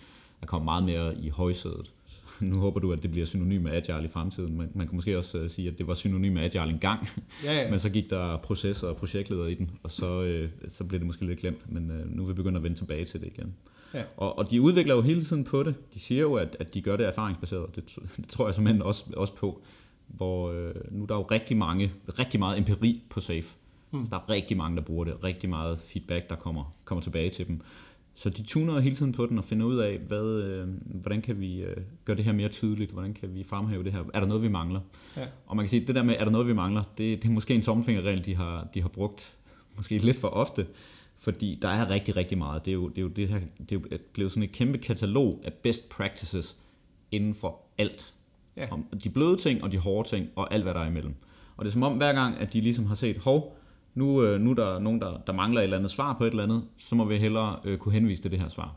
er 0.41 0.45
kommet 0.45 0.65
meget 0.65 0.83
mere 0.83 1.17
i 1.17 1.29
højsædet 1.29 1.93
nu 2.53 2.59
håber 2.59 2.79
du, 2.79 2.93
at 2.93 3.03
det 3.03 3.11
bliver 3.11 3.25
synonym 3.25 3.61
med 3.61 3.71
agile 3.71 4.05
i 4.05 4.07
fremtiden, 4.07 4.57
men 4.57 4.71
man 4.75 4.87
kan 4.87 4.95
måske 4.95 5.17
også 5.17 5.43
uh, 5.43 5.49
sige, 5.49 5.67
at 5.67 5.77
det 5.77 5.87
var 5.87 5.93
synonym 5.93 6.33
med 6.33 6.41
agile 6.41 6.69
engang, 6.69 7.09
ja, 7.45 7.61
ja. 7.61 7.69
men 7.69 7.79
så 7.79 7.89
gik 7.89 8.09
der 8.09 8.37
processer 8.37 8.87
og 8.87 8.97
projektleder 8.97 9.47
i 9.47 9.53
den, 9.53 9.71
og 9.83 9.91
så, 9.91 10.39
uh, 10.43 10.69
så 10.69 10.83
blev 10.83 10.99
det 10.99 11.07
måske 11.07 11.25
lidt 11.25 11.39
glemt, 11.39 11.71
men 11.71 11.91
uh, 11.91 12.15
nu 12.15 12.25
vil 12.25 12.35
vi 12.35 12.37
begynde 12.37 12.57
at 12.57 12.63
vende 12.63 12.77
tilbage 12.77 13.05
til 13.05 13.21
det 13.21 13.27
igen. 13.27 13.53
Ja. 13.93 14.03
Og, 14.17 14.37
og 14.37 14.51
de 14.51 14.61
udvikler 14.61 14.95
jo 14.95 15.01
hele 15.01 15.23
tiden 15.23 15.43
på 15.43 15.63
det. 15.63 15.75
De 15.93 15.99
siger 15.99 16.21
jo, 16.21 16.33
at, 16.33 16.57
at 16.59 16.73
de 16.73 16.81
gør 16.81 16.95
det 16.95 17.05
erfaringsbaseret. 17.05 17.75
Det, 17.75 17.97
det 18.17 18.27
tror 18.29 18.47
jeg 18.47 18.55
simpelthen 18.55 18.81
også, 18.81 19.03
også 19.17 19.35
på. 19.35 19.61
Hvor 20.07 20.49
uh, 20.49 20.93
nu 20.93 21.03
er 21.03 21.07
der 21.07 21.15
jo 21.15 21.21
rigtig 21.21 21.57
mange, 21.57 21.91
rigtig 22.19 22.39
meget 22.39 22.57
empiri 22.57 23.01
på 23.09 23.19
SAFE. 23.19 23.55
Mm. 23.91 24.07
Der 24.07 24.17
er 24.17 24.29
rigtig 24.29 24.57
mange, 24.57 24.77
der 24.77 24.83
bruger 24.83 25.05
det. 25.05 25.23
Rigtig 25.23 25.49
meget 25.49 25.79
feedback, 25.79 26.29
der 26.29 26.35
kommer, 26.35 26.73
kommer 26.85 27.01
tilbage 27.01 27.29
til 27.29 27.47
dem. 27.47 27.61
Så 28.15 28.29
de 28.29 28.43
tuner 28.43 28.79
hele 28.79 28.95
tiden 28.95 29.11
på 29.11 29.25
den 29.25 29.37
og 29.37 29.43
finder 29.43 29.65
ud 29.65 29.77
af, 29.77 29.97
hvad, 29.97 30.25
øh, 30.25 30.67
hvordan 30.83 31.21
kan 31.21 31.39
vi 31.39 31.61
øh, 31.61 31.77
gøre 32.05 32.17
det 32.17 32.25
her 32.25 32.33
mere 32.33 32.49
tydeligt, 32.49 32.91
hvordan 32.91 33.13
kan 33.13 33.35
vi 33.35 33.43
fremhæve 33.43 33.83
det 33.83 33.91
her, 33.91 34.03
er 34.13 34.19
der 34.19 34.27
noget, 34.27 34.43
vi 34.43 34.47
mangler? 34.47 34.79
Ja. 35.17 35.25
Og 35.45 35.55
man 35.55 35.65
kan 35.65 35.69
sige, 35.69 35.81
at 35.81 35.87
det 35.87 35.95
der 35.95 36.03
med, 36.03 36.15
er 36.19 36.23
der 36.23 36.31
noget, 36.31 36.47
vi 36.47 36.53
mangler, 36.53 36.83
det, 36.97 37.21
det 37.23 37.29
er 37.29 37.33
måske 37.33 37.53
en 37.53 37.61
tommelfingerregel, 37.61 38.25
de 38.25 38.35
har, 38.35 38.67
de 38.73 38.81
har 38.81 38.89
brugt 38.89 39.37
måske 39.75 39.97
lidt 39.97 40.17
for 40.17 40.27
ofte, 40.27 40.67
fordi 41.17 41.59
der 41.61 41.69
er 41.69 41.89
rigtig, 41.89 42.15
rigtig 42.15 42.37
meget. 42.37 42.65
Det 42.65 42.71
er 42.71 42.75
jo, 42.75 42.89
det 42.89 42.97
er 42.97 43.01
jo, 43.01 43.07
det 43.07 43.27
her, 43.27 43.39
det 43.59 43.71
er 43.71 43.79
jo 43.91 43.97
blevet 44.13 44.31
sådan 44.31 44.43
et 44.43 44.51
kæmpe 44.51 44.77
katalog 44.77 45.41
af 45.43 45.53
best 45.53 45.89
practices 45.89 46.57
inden 47.11 47.33
for 47.33 47.59
alt. 47.77 48.13
Ja. 48.57 48.67
Om 48.71 48.85
de 49.03 49.09
bløde 49.09 49.37
ting 49.37 49.63
og 49.63 49.71
de 49.71 49.77
hårde 49.77 50.09
ting 50.09 50.29
og 50.35 50.53
alt, 50.53 50.63
hvad 50.63 50.73
der 50.73 50.79
er 50.79 50.87
imellem. 50.87 51.13
Og 51.57 51.65
det 51.65 51.69
er 51.69 51.73
som 51.73 51.83
om 51.83 51.97
hver 51.97 52.13
gang, 52.13 52.37
at 52.37 52.53
de 52.53 52.61
ligesom 52.61 52.85
har 52.85 52.95
set, 52.95 53.17
hov, 53.17 53.57
nu, 53.95 54.23
øh, 54.23 54.41
nu 54.41 54.51
er 54.51 54.55
der 54.55 54.79
nogen, 54.79 55.01
der, 55.01 55.17
der 55.27 55.33
mangler 55.33 55.61
et 55.61 55.63
eller 55.63 55.77
andet 55.77 55.91
svar 55.91 56.13
på 56.13 56.23
et 56.23 56.29
eller 56.29 56.43
andet, 56.43 56.63
så 56.77 56.95
må 56.95 57.05
vi 57.05 57.17
hellere 57.17 57.59
øh, 57.63 57.77
kunne 57.77 57.93
henvise 57.93 58.21
til 58.21 58.31
det 58.31 58.39
her 58.39 58.49
svar. 58.49 58.75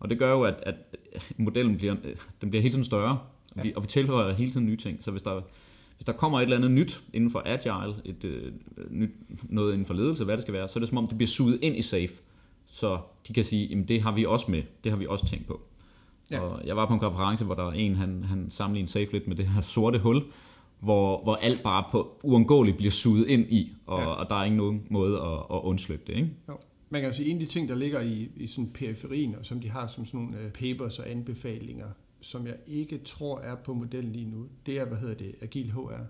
Og 0.00 0.10
det 0.10 0.18
gør 0.18 0.32
jo, 0.32 0.42
at, 0.42 0.62
at 0.62 0.74
modellen 1.36 1.76
bliver, 1.76 1.96
den 2.40 2.50
bliver 2.50 2.62
hele 2.62 2.72
tiden 2.72 2.84
større, 2.84 3.18
ja. 3.56 3.60
og, 3.60 3.64
vi, 3.64 3.72
og 3.76 3.82
vi 3.82 3.88
tilhører 3.88 4.32
hele 4.32 4.50
tiden 4.50 4.66
nye 4.66 4.76
ting. 4.76 5.04
Så 5.04 5.10
hvis 5.10 5.22
der, 5.22 5.40
hvis 5.96 6.04
der 6.04 6.12
kommer 6.12 6.38
et 6.38 6.42
eller 6.42 6.56
andet 6.56 6.70
nyt 6.70 7.00
inden 7.12 7.30
for 7.30 7.42
agile, 7.46 7.94
et, 8.04 8.24
øh, 8.24 8.52
nyt, 8.90 9.10
noget 9.42 9.72
inden 9.72 9.86
for 9.86 9.94
ledelse, 9.94 10.24
hvad 10.24 10.36
det 10.36 10.42
skal 10.42 10.54
være, 10.54 10.68
så 10.68 10.78
er 10.78 10.80
det 10.80 10.88
som 10.88 10.98
om, 10.98 11.06
det 11.06 11.16
bliver 11.16 11.28
suget 11.28 11.58
ind 11.62 11.76
i 11.76 11.82
SAFE, 11.82 12.14
så 12.66 12.98
de 13.28 13.32
kan 13.32 13.44
sige, 13.44 13.78
at 13.78 13.88
det 13.88 14.02
har 14.02 14.12
vi 14.12 14.24
også 14.24 14.50
med, 14.50 14.62
det 14.84 14.92
har 14.92 14.96
vi 14.96 15.06
også 15.06 15.26
tænkt 15.26 15.46
på. 15.46 15.60
Ja. 16.30 16.40
Og 16.40 16.66
jeg 16.66 16.76
var 16.76 16.86
på 16.86 16.94
en 16.94 17.00
konference, 17.00 17.44
hvor 17.44 17.54
der 17.54 17.62
var 17.62 17.72
en, 17.72 17.96
han, 17.96 18.24
han 18.24 18.50
sammenlignede 18.50 18.92
SAFE 18.92 19.12
lidt 19.12 19.28
med 19.28 19.36
det 19.36 19.46
her 19.46 19.60
sorte 19.60 19.98
hul, 19.98 20.22
hvor, 20.80 21.22
hvor 21.22 21.34
alt 21.34 21.62
bare 21.62 21.84
på 21.90 22.20
uundgåeligt 22.22 22.76
bliver 22.76 22.90
suget 22.90 23.26
ind 23.26 23.46
i, 23.52 23.72
og, 23.86 24.00
ja. 24.00 24.06
og 24.06 24.28
der 24.28 24.34
er 24.34 24.44
ingen 24.44 24.58
nogen 24.58 24.86
måde 24.90 25.20
at, 25.20 25.38
at 25.56 25.60
undslippe 25.62 26.12
det. 26.12 26.18
Ikke? 26.18 26.30
Jo. 26.48 26.58
Man 26.90 27.00
kan 27.00 27.10
jo 27.10 27.16
sige, 27.16 27.30
en 27.30 27.36
af 27.36 27.40
de 27.40 27.46
ting, 27.46 27.68
der 27.68 27.74
ligger 27.74 28.00
i, 28.00 28.30
i 28.36 28.46
sådan 28.46 28.70
periferien, 28.70 29.34
og 29.34 29.46
som 29.46 29.60
de 29.60 29.70
har 29.70 29.86
som 29.86 30.06
sådan 30.06 30.20
nogle 30.20 30.46
uh, 30.46 30.52
papers 30.52 30.98
og 30.98 31.10
anbefalinger, 31.10 31.86
som 32.20 32.46
jeg 32.46 32.56
ikke 32.66 32.98
tror 32.98 33.38
er 33.38 33.54
på 33.54 33.74
modellen 33.74 34.12
lige 34.12 34.30
nu, 34.30 34.46
det 34.66 34.78
er, 34.78 34.84
hvad 34.84 34.98
hedder 34.98 35.14
det, 35.14 35.34
Agil 35.40 35.72
HR. 35.72 36.02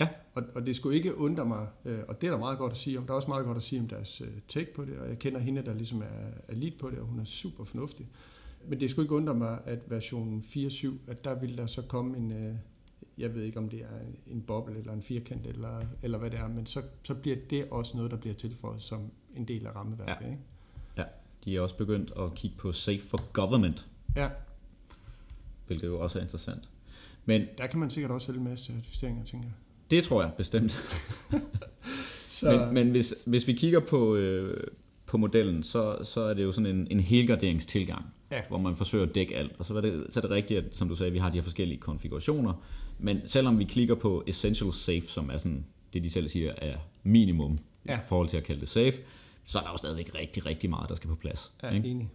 Ja. 0.00 0.08
Og, 0.34 0.42
og 0.54 0.66
det 0.66 0.76
skulle 0.76 0.96
ikke 0.96 1.18
undre 1.18 1.44
mig, 1.44 1.66
øh, 1.84 1.98
og 2.08 2.20
det 2.20 2.26
er 2.26 2.30
der 2.30 2.38
meget 2.38 2.58
godt 2.58 2.72
at 2.72 2.78
sige 2.78 2.98
om. 2.98 3.06
Der 3.06 3.12
er 3.12 3.16
også 3.16 3.28
meget 3.28 3.46
godt 3.46 3.56
at 3.56 3.62
sige 3.62 3.80
om 3.80 3.88
deres 3.88 4.20
øh, 4.20 4.28
take 4.48 4.74
på 4.74 4.84
det, 4.84 4.98
og 4.98 5.08
jeg 5.08 5.18
kender 5.18 5.40
hende, 5.40 5.62
der 5.62 5.74
ligesom 5.74 6.02
er, 6.02 6.28
er 6.48 6.54
lead 6.54 6.72
på 6.80 6.90
det, 6.90 6.98
og 6.98 7.06
hun 7.06 7.20
er 7.20 7.24
super 7.24 7.64
fornuftig. 7.64 8.06
Men 8.68 8.80
det 8.80 8.90
skulle 8.90 9.04
ikke 9.04 9.14
undre 9.14 9.34
mig, 9.34 9.58
at 9.64 9.78
version 9.86 10.42
4.7, 10.46 10.88
at 11.06 11.24
der 11.24 11.40
vil 11.40 11.58
der 11.58 11.66
så 11.66 11.82
komme 11.82 12.16
en, 12.16 12.32
øh, 12.32 12.54
jeg 13.18 13.34
ved 13.34 13.42
ikke 13.42 13.58
om 13.58 13.68
det 13.68 13.80
er 13.80 13.98
en 14.26 14.42
boble 14.42 14.78
eller 14.78 14.92
en 14.92 15.02
firkant 15.02 15.46
eller, 15.46 15.80
eller 16.02 16.18
hvad 16.18 16.30
det 16.30 16.38
er, 16.38 16.48
men 16.48 16.66
så, 16.66 16.82
så 17.02 17.14
bliver 17.14 17.36
det 17.50 17.68
også 17.70 17.96
noget, 17.96 18.10
der 18.10 18.16
bliver 18.16 18.34
tilføjet 18.34 18.82
som 18.82 19.10
en 19.36 19.44
del 19.44 19.66
af 19.66 19.76
rammeværket. 19.76 20.26
Ja. 20.26 20.30
Ikke? 20.30 20.42
ja, 20.96 21.04
de 21.44 21.56
er 21.56 21.60
også 21.60 21.76
begyndt 21.76 22.12
at 22.16 22.34
kigge 22.34 22.56
på 22.56 22.72
Safe 22.72 23.00
for 23.00 23.32
Government. 23.32 23.86
Ja. 24.16 24.28
Hvilket 25.66 25.86
jo 25.86 26.00
også 26.00 26.18
er 26.18 26.22
interessant. 26.22 26.68
Men, 27.24 27.46
der 27.58 27.66
kan 27.66 27.80
man 27.80 27.90
sikkert 27.90 28.10
også 28.10 28.26
sælge 28.26 28.38
en 28.38 28.44
masse 28.44 28.64
certificeringer, 28.64 29.24
tænker 29.24 29.48
jeg. 29.48 29.54
Det 29.90 30.04
tror 30.04 30.22
jeg 30.22 30.32
bestemt. 30.36 30.72
så... 32.28 32.58
Men, 32.58 32.74
men 32.74 32.90
hvis, 32.90 33.14
hvis 33.26 33.46
vi 33.46 33.52
kigger 33.52 33.80
på, 33.80 34.16
øh, 34.16 34.66
på 35.06 35.16
modellen, 35.16 35.62
så, 35.62 35.98
så 36.04 36.20
er 36.20 36.34
det 36.34 36.42
jo 36.42 36.52
sådan 36.52 36.76
en, 36.76 36.86
en 36.90 37.00
helgarderingstilgang, 37.00 38.04
ja. 38.30 38.42
hvor 38.48 38.58
man 38.58 38.76
forsøger 38.76 39.06
at 39.06 39.14
dække 39.14 39.36
alt. 39.36 39.52
Og 39.58 39.64
så 39.64 39.76
er, 39.76 39.80
det, 39.80 40.06
så 40.10 40.20
er 40.20 40.22
det 40.22 40.30
rigtigt, 40.30 40.64
at 40.64 40.76
som 40.76 40.88
du 40.88 40.94
sagde, 40.94 41.12
vi 41.12 41.18
har 41.18 41.30
de 41.30 41.38
her 41.38 41.42
forskellige 41.42 41.80
konfigurationer, 41.80 42.62
men 42.98 43.20
selvom 43.26 43.58
vi 43.58 43.64
klikker 43.64 43.94
på 43.94 44.24
Essential 44.26 44.72
Safe, 44.72 45.06
som 45.06 45.30
er 45.30 45.38
sådan 45.38 45.64
det, 45.92 46.04
de 46.04 46.10
selv 46.10 46.28
siger 46.28 46.52
er 46.56 46.76
minimum 47.02 47.58
ja. 47.88 47.96
i 47.96 48.00
forhold 48.08 48.28
til 48.28 48.36
at 48.36 48.44
kalde 48.44 48.60
det 48.60 48.68
safe, 48.68 48.96
så 49.44 49.58
er 49.58 49.62
der 49.62 49.70
jo 49.70 49.76
stadigvæk 49.76 50.14
rigtig, 50.14 50.46
rigtig 50.46 50.70
meget, 50.70 50.88
der 50.88 50.94
skal 50.94 51.08
på 51.08 51.16
plads. 51.16 51.52
Ja, 51.62 51.70
ikke? 51.70 51.88
enig. 51.88 52.10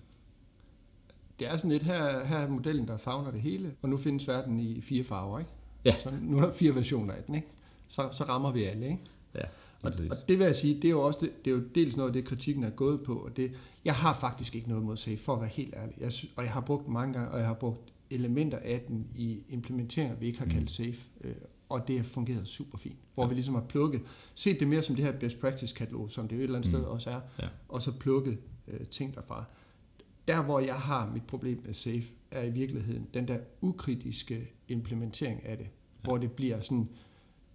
Det 1.40 1.48
er 1.48 1.58
sådan 1.58 1.72
lidt, 1.72 1.84
her, 1.84 2.26
her 2.26 2.38
er 2.38 2.50
modellen, 2.50 2.88
der 2.88 2.98
fagner 2.98 3.32
det 3.32 3.42
hele, 3.42 3.74
og 3.82 3.90
nu 3.90 3.98
findes 3.98 4.28
verden 4.28 4.60
i 4.60 4.82
fire 4.82 5.04
farver, 5.04 5.40
ikke? 5.40 5.52
Ja. 5.86 5.96
Så 6.04 6.12
nu 6.22 6.38
er 6.38 6.42
der 6.42 6.54
fire 6.54 6.76
versioner 6.76 7.14
af 7.14 7.24
den, 7.24 7.36
ikke? 7.36 7.48
Så, 7.88 8.10
så 8.12 8.24
rammer 8.24 8.52
vi 8.52 8.64
alle, 8.64 8.86
ikke? 8.86 9.00
Ja. 9.36 9.44
Og, 9.82 9.92
og 10.12 10.18
det 10.28 10.40
vil 10.40 10.46
jeg 10.46 10.56
sige, 10.56 10.76
det 10.76 10.86
er 10.86 10.90
jo 10.90 11.02
også 11.02 11.20
det, 11.22 11.46
det 11.46 11.52
er 11.52 11.56
jo 11.56 11.64
dels 11.76 11.98
noget 11.98 12.10
af 12.10 12.14
det, 12.14 12.26
kritikken 12.26 12.64
er 12.64 12.70
gået 12.70 13.02
på, 13.02 13.16
og 13.16 13.38
det, 13.38 13.52
jeg 13.86 13.96
har 13.96 14.14
faktisk 14.14 14.56
ikke 14.56 14.70
noget 14.70 14.84
mod 14.84 14.98
safe, 14.98 15.18
for 15.18 15.34
at 15.36 15.42
være 15.42 15.50
helt 15.50 15.74
ærlig. 15.76 15.96
Jeg 16.00 16.12
og 16.36 16.44
jeg 16.44 16.52
har 16.52 16.62
brugt 16.62 16.88
mange 16.88 17.14
gange, 17.14 17.32
og 17.32 17.40
jeg 17.40 17.48
har 17.48 17.54
brugt 17.54 17.93
elementer 18.14 18.60
af 18.60 18.84
den 18.88 19.08
i 19.16 19.44
implementeringer, 19.50 20.16
vi 20.16 20.26
ikke 20.26 20.40
har 20.40 20.46
kaldt 20.46 20.62
mm. 20.62 20.68
safe, 20.68 21.10
øh, 21.24 21.36
og 21.70 21.88
det 21.88 21.98
har 21.98 22.04
fungeret 22.04 22.48
super 22.48 22.78
fint. 22.78 22.98
Hvor 23.14 23.24
ja. 23.24 23.30
vi 23.30 23.36
ligesom 23.36 23.54
har 23.54 23.62
plukket, 23.62 24.02
set 24.34 24.60
det 24.60 24.68
mere 24.68 24.84
som 24.84 24.96
det 24.96 25.06
her 25.06 25.20
best 25.20 25.40
practice 25.40 25.76
katalog, 25.76 26.12
som 26.12 26.28
det 26.28 26.36
jo 26.36 26.40
et 26.40 26.44
eller 26.44 26.58
andet 26.58 26.72
mm. 26.72 26.78
sted 26.78 26.86
også 26.86 27.10
er, 27.10 27.22
ja. 27.42 27.48
og 27.70 27.82
så 27.82 28.00
plukket 28.00 28.38
øh, 28.68 28.88
ting 28.88 29.16
derfra. 29.16 29.46
Der, 30.28 30.44
hvor 30.44 30.60
jeg 30.60 30.76
har 30.76 31.12
mit 31.14 31.24
problem 31.24 31.62
med 31.66 31.74
safe, 31.74 32.04
er 32.32 32.44
i 32.44 32.50
virkeligheden 32.50 33.08
den 33.14 33.28
der 33.28 33.38
ukritiske 33.62 34.52
implementering 34.68 35.46
af 35.46 35.58
det, 35.58 35.66
ja. 35.66 35.70
hvor 36.04 36.18
det 36.18 36.32
bliver 36.32 36.62
sådan 36.62 36.90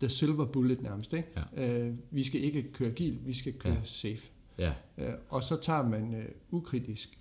the 0.01 0.09
silver 0.09 0.45
bullet 0.45 0.83
nærmest. 0.83 1.13
Ikke? 1.13 1.29
Ja. 1.57 1.81
Øh, 1.81 1.95
vi 2.11 2.23
skal 2.23 2.45
ikke 2.45 2.73
køre 2.73 2.89
agil, 2.89 3.19
vi 3.25 3.33
skal 3.33 3.53
køre 3.53 3.75
ja. 3.75 3.85
safe. 3.85 4.31
Ja. 4.59 4.73
Øh, 4.99 5.15
og 5.29 5.43
så 5.43 5.61
tager 5.63 5.89
man 5.89 6.15
øh, 6.15 6.29
ukritisk 6.51 7.18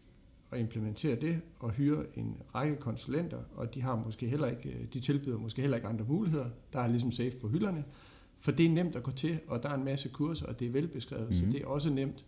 og 0.52 0.60
implementere 0.60 1.16
det 1.16 1.42
og 1.60 1.72
hyre 1.72 2.04
en 2.16 2.38
række 2.56 2.76
konsulenter, 2.76 3.38
og 3.56 3.74
de 3.74 3.82
har 3.82 3.96
måske 4.06 4.30
heller 4.30 4.48
ikke, 4.48 4.70
øh, 4.70 4.86
de 4.94 5.00
tilbyder 5.00 5.38
måske 5.38 5.62
heller 5.62 5.78
ikke 5.78 5.88
andre 5.88 6.06
muligheder. 6.06 6.46
Der 6.74 6.80
er 6.80 6.88
ligesom 6.88 7.12
safe 7.12 7.38
på 7.42 7.48
hylderne, 7.48 7.84
for 8.38 8.52
det 8.52 8.66
er 8.66 8.70
nemt 8.70 8.96
at 8.96 9.04
gå 9.04 9.12
til, 9.12 9.40
og 9.48 9.64
der 9.64 9.70
er 9.70 9.74
en 9.74 9.86
masse 9.86 10.10
kurser, 10.10 10.46
og 10.46 10.60
det 10.60 10.68
er 10.68 10.72
velbeskrevet, 10.72 11.24
mm-hmm. 11.24 11.38
så 11.38 11.44
mhm. 11.44 11.54
det 11.54 11.62
er 11.62 11.68
også 11.68 11.90
nemt. 11.90 12.26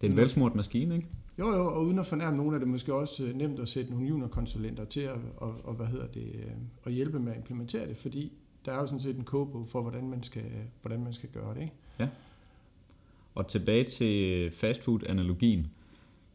Det 0.00 0.06
er 0.06 0.10
en 0.10 0.16
velsmurt 0.16 0.54
maskine, 0.54 0.96
ikke? 0.96 1.08
Jo, 1.38 1.48
jo, 1.48 1.74
og 1.74 1.84
uden 1.84 1.98
at 1.98 2.06
fornærme 2.06 2.36
nogen 2.36 2.54
er 2.54 2.58
det 2.58 2.68
måske 2.68 2.94
også 2.94 3.24
øh, 3.24 3.34
nemt 3.34 3.60
at 3.60 3.68
sætte 3.68 3.90
nogle 3.90 4.08
juniorkonsulenter 4.08 4.84
til 4.84 5.00
at, 5.00 5.16
og, 5.36 5.54
og, 5.64 5.74
hvad 5.74 5.86
hedder 5.86 6.06
det, 6.06 6.32
øh, 6.34 6.50
at 6.84 6.92
hjælpe 6.92 7.20
med 7.20 7.32
at 7.32 7.38
implementere 7.38 7.88
det, 7.88 7.96
fordi 7.96 8.32
der 8.64 8.72
er 8.72 8.76
jo 8.76 8.86
sådan 8.86 9.00
set 9.00 9.16
en 9.16 9.24
kogebog 9.24 9.68
for, 9.68 9.82
hvordan 9.82 10.08
man 10.08 10.22
skal, 10.22 10.44
hvordan 10.80 11.04
man 11.04 11.12
skal 11.12 11.28
gøre 11.28 11.54
det. 11.54 11.60
Ikke? 11.60 11.74
Ja. 11.98 12.08
Og 13.34 13.48
tilbage 13.48 13.84
til 13.84 14.50
fastfood-analogien 14.50 15.66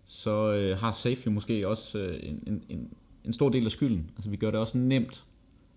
så 0.08 0.51
øh, 0.51 0.78
har 0.78 0.91
Safe 0.91 1.22
jo 1.26 1.32
måske 1.32 1.68
også 1.68 1.97
øh, 1.97 2.20
en, 2.24 2.64
en, 2.70 2.89
en 3.24 3.34
stor 3.34 3.49
del 3.49 3.66
af 3.66 3.72
skylden. 3.72 4.12
Altså 4.16 4.30
vi 4.30 4.36
gør 4.36 4.51
det 4.51 4.60
også 4.60 4.78
nemt 4.78 5.24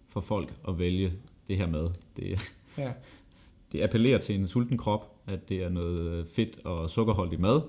for 0.09 0.21
folk 0.21 0.55
at 0.69 0.79
vælge 0.79 1.13
det 1.49 1.57
her 1.57 1.67
mad. 1.67 1.91
Det, 2.17 2.53
ja. 2.79 2.93
det 3.73 3.83
appellerer 3.83 4.19
til 4.19 4.41
en 4.41 4.47
sulten 4.47 4.79
krop, 4.79 5.17
at 5.27 5.49
det 5.49 5.63
er 5.63 5.69
noget 5.69 6.27
fedt 6.27 6.59
og 6.65 6.91
sukkerholdig 6.91 7.41
mad, 7.41 7.63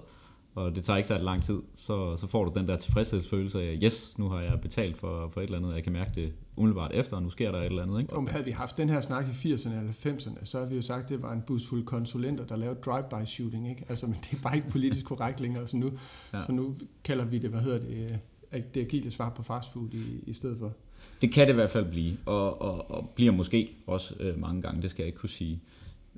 og 0.55 0.75
det 0.75 0.83
tager 0.83 0.97
ikke 0.97 1.07
så 1.07 1.17
lang 1.17 1.43
tid, 1.43 1.61
så, 1.75 2.15
så 2.15 2.27
får 2.27 2.45
du 2.45 2.59
den 2.59 2.67
der 2.67 2.77
tilfredshedsfølelse 2.77 3.61
af, 3.61 3.79
yes, 3.83 4.17
nu 4.17 4.29
har 4.29 4.41
jeg 4.41 4.61
betalt 4.61 4.97
for, 4.97 5.29
for 5.29 5.41
et 5.41 5.45
eller 5.45 5.57
andet, 5.57 5.75
jeg 5.75 5.83
kan 5.83 5.93
mærke 5.93 6.11
det 6.15 6.33
umiddelbart 6.55 6.91
efter, 6.93 7.15
og 7.15 7.23
nu 7.23 7.29
sker 7.29 7.51
der 7.51 7.59
et 7.59 7.65
eller 7.65 7.83
andet. 7.83 8.01
Ikke? 8.01 8.13
Om 8.13 8.27
havde 8.27 8.45
vi 8.45 8.51
haft 8.51 8.77
den 8.77 8.89
her 8.89 9.01
snak 9.01 9.25
i 9.27 9.53
80'erne 9.53 9.69
eller 9.69 9.91
90'erne, 9.91 10.45
så 10.45 10.59
har 10.59 10.65
vi 10.65 10.75
jo 10.75 10.81
sagt, 10.81 11.03
at 11.03 11.09
det 11.09 11.21
var 11.21 11.33
en 11.33 11.41
busfuld 11.41 11.85
konsulenter, 11.85 12.45
der 12.45 12.55
lavede 12.55 12.79
drive-by 12.85 13.25
shooting, 13.25 13.69
ikke? 13.69 13.85
Altså, 13.89 14.07
men 14.07 14.15
det 14.21 14.37
er 14.37 14.41
bare 14.41 14.55
ikke 14.55 14.69
politisk 14.69 15.05
korrekt 15.05 15.39
længere, 15.39 15.67
så 15.67 15.77
nu, 15.77 15.91
ja. 16.33 16.45
så 16.45 16.51
nu 16.51 16.75
kalder 17.03 17.25
vi 17.25 17.37
det, 17.37 17.49
hvad 17.49 17.61
hedder 17.61 17.79
det, 17.79 18.19
øh, 18.53 18.61
det 18.73 18.81
agile 18.81 19.11
svar 19.11 19.29
på 19.29 19.43
fastfood 19.43 19.93
i, 19.93 20.23
i 20.27 20.33
stedet 20.33 20.59
for. 20.59 20.73
Det 21.21 21.31
kan 21.31 21.47
det 21.47 21.53
i 21.53 21.55
hvert 21.55 21.69
fald 21.69 21.85
blive, 21.85 22.17
og, 22.25 22.61
og, 22.61 22.91
og 22.91 23.09
bliver 23.15 23.31
måske 23.31 23.75
også 23.87 24.15
øh, 24.19 24.39
mange 24.39 24.61
gange, 24.61 24.81
det 24.81 24.89
skal 24.89 25.03
jeg 25.03 25.07
ikke 25.07 25.19
kunne 25.19 25.29
sige. 25.29 25.61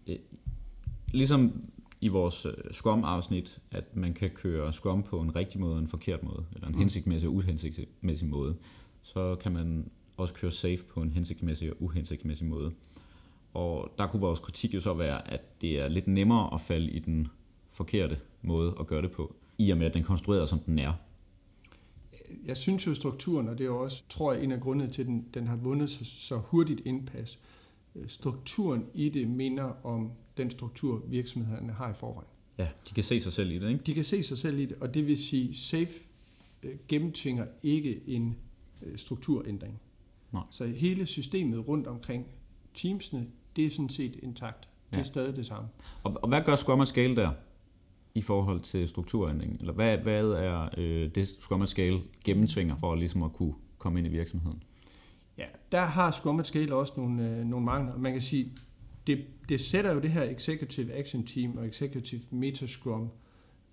Øh, 0.07 0.15
ligesom 1.07 1.61
i 2.01 2.07
vores 2.07 2.45
øh, 2.45 2.53
Scrum-afsnit, 2.71 3.59
at 3.71 3.95
man 3.95 4.13
kan 4.13 4.29
køre 4.29 4.73
Scrum 4.73 5.03
på 5.03 5.21
en 5.21 5.35
rigtig 5.35 5.59
måde 5.59 5.73
og 5.73 5.79
en 5.79 5.87
forkert 5.87 6.23
måde, 6.23 6.45
eller 6.55 6.67
en 6.67 6.73
mm. 6.73 6.79
hensigtsmæssig 6.79 7.29
og 7.29 7.35
uhensigtsmæssig 7.35 8.27
måde. 8.27 8.55
Så 9.01 9.35
kan 9.35 9.51
man 9.51 9.89
også 10.17 10.33
køre 10.33 10.51
safe 10.51 10.83
på 10.83 11.01
en 11.01 11.11
hensigtsmæssig 11.11 11.71
og 11.71 11.77
uhensigtsmæssig 11.79 12.47
måde. 12.47 12.71
Og 13.53 13.93
der 13.97 14.07
kunne 14.07 14.19
vores 14.19 14.39
kritik 14.39 14.73
jo 14.73 14.81
så 14.81 14.93
være, 14.93 15.31
at 15.31 15.61
det 15.61 15.79
er 15.79 15.87
lidt 15.87 16.07
nemmere 16.07 16.53
at 16.53 16.61
falde 16.61 16.91
i 16.91 16.99
den 16.99 17.27
forkerte 17.71 18.19
måde 18.41 18.75
at 18.79 18.87
gøre 18.87 19.01
det 19.01 19.11
på, 19.11 19.35
i 19.57 19.71
og 19.71 19.77
med 19.77 19.85
at 19.85 19.93
den 19.93 20.01
er 20.01 20.05
konstrueret 20.05 20.49
som 20.49 20.59
den 20.59 20.79
er. 20.79 20.93
Jeg 22.45 22.57
synes 22.57 22.87
jo 22.87 22.93
strukturen, 22.93 23.47
og 23.47 23.57
det 23.57 23.63
er 23.63 23.67
jo 23.67 23.83
også, 23.83 24.03
tror 24.09 24.33
jeg, 24.33 24.43
en 24.43 24.51
af 24.51 24.61
grundene 24.61 24.91
til, 24.91 25.01
at 25.01 25.07
den, 25.07 25.25
den 25.33 25.47
har 25.47 25.55
vundet 25.55 25.89
så, 25.89 26.05
så 26.05 26.37
hurtigt 26.37 26.81
indpas, 26.85 27.39
øh, 27.95 28.07
strukturen 28.07 28.85
i 28.93 29.09
det 29.09 29.27
minder 29.27 29.85
om 29.85 30.11
den 30.37 30.51
struktur, 30.51 31.03
virksomhederne 31.07 31.73
har 31.73 31.91
i 31.91 31.93
forvejen. 31.93 32.27
Ja, 32.57 32.67
de 32.89 32.93
kan 32.93 33.03
se 33.03 33.21
sig 33.21 33.33
selv 33.33 33.51
i 33.51 33.59
det, 33.59 33.69
ikke? 33.69 33.83
De 33.85 33.93
kan 33.93 34.03
se 34.03 34.23
sig 34.23 34.37
selv 34.37 34.59
i 34.59 34.65
det, 34.65 34.77
og 34.79 34.93
det 34.93 35.07
vil 35.07 35.17
sige, 35.17 35.55
SAFE 35.55 35.99
øh, 36.63 36.75
gennemtvinger 36.87 37.45
ikke 37.63 38.01
en 38.07 38.37
øh, 38.81 38.97
strukturændring. 38.97 39.81
Nej. 40.33 40.43
Så 40.49 40.65
hele 40.65 41.05
systemet 41.05 41.67
rundt 41.67 41.87
omkring 41.87 42.25
teamsene, 42.73 43.27
det 43.55 43.65
er 43.65 43.69
sådan 43.69 43.89
set 43.89 44.15
intakt. 44.23 44.59
Det 44.61 44.93
er 44.93 44.97
ja. 44.97 45.03
stadig 45.03 45.35
det 45.35 45.45
samme. 45.45 45.69
Og, 46.03 46.17
og 46.21 46.29
hvad 46.29 46.41
gør 46.41 46.55
Scrum 46.55 46.85
Scale 46.85 47.15
der 47.15 47.31
i 48.15 48.21
forhold 48.21 48.59
til 48.59 48.87
strukturændringen? 48.87 49.57
Eller 49.59 49.73
hvad, 49.73 49.97
hvad 49.97 50.25
er 50.25 50.69
øh, 50.77 51.09
det 51.15 51.27
Scrum 51.27 51.67
Scale 51.67 51.99
gennemtvinger 52.25 52.75
for 52.75 52.95
ligesom 52.95 53.23
at 53.23 53.33
kunne 53.33 53.53
komme 53.77 53.99
ind 53.99 54.07
i 54.07 54.11
virksomheden? 54.11 54.63
Ja, 55.37 55.45
der 55.71 55.81
har 55.81 56.11
Scrum 56.11 56.45
Scale 56.45 56.75
også 56.75 56.93
nogle, 56.97 57.29
øh, 57.29 57.45
nogle 57.45 57.65
mangler. 57.65 57.97
Man 57.97 58.11
kan 58.11 58.21
sige, 58.21 58.51
det, 59.07 59.25
det 59.49 59.61
sætter 59.61 59.93
jo 59.93 59.99
det 59.99 60.11
her 60.11 60.23
Executive 60.23 60.93
Action 60.93 61.25
Team 61.25 61.57
og 61.57 61.67
Executive 61.67 62.21
Meta 62.31 62.67
Scrum 62.67 63.09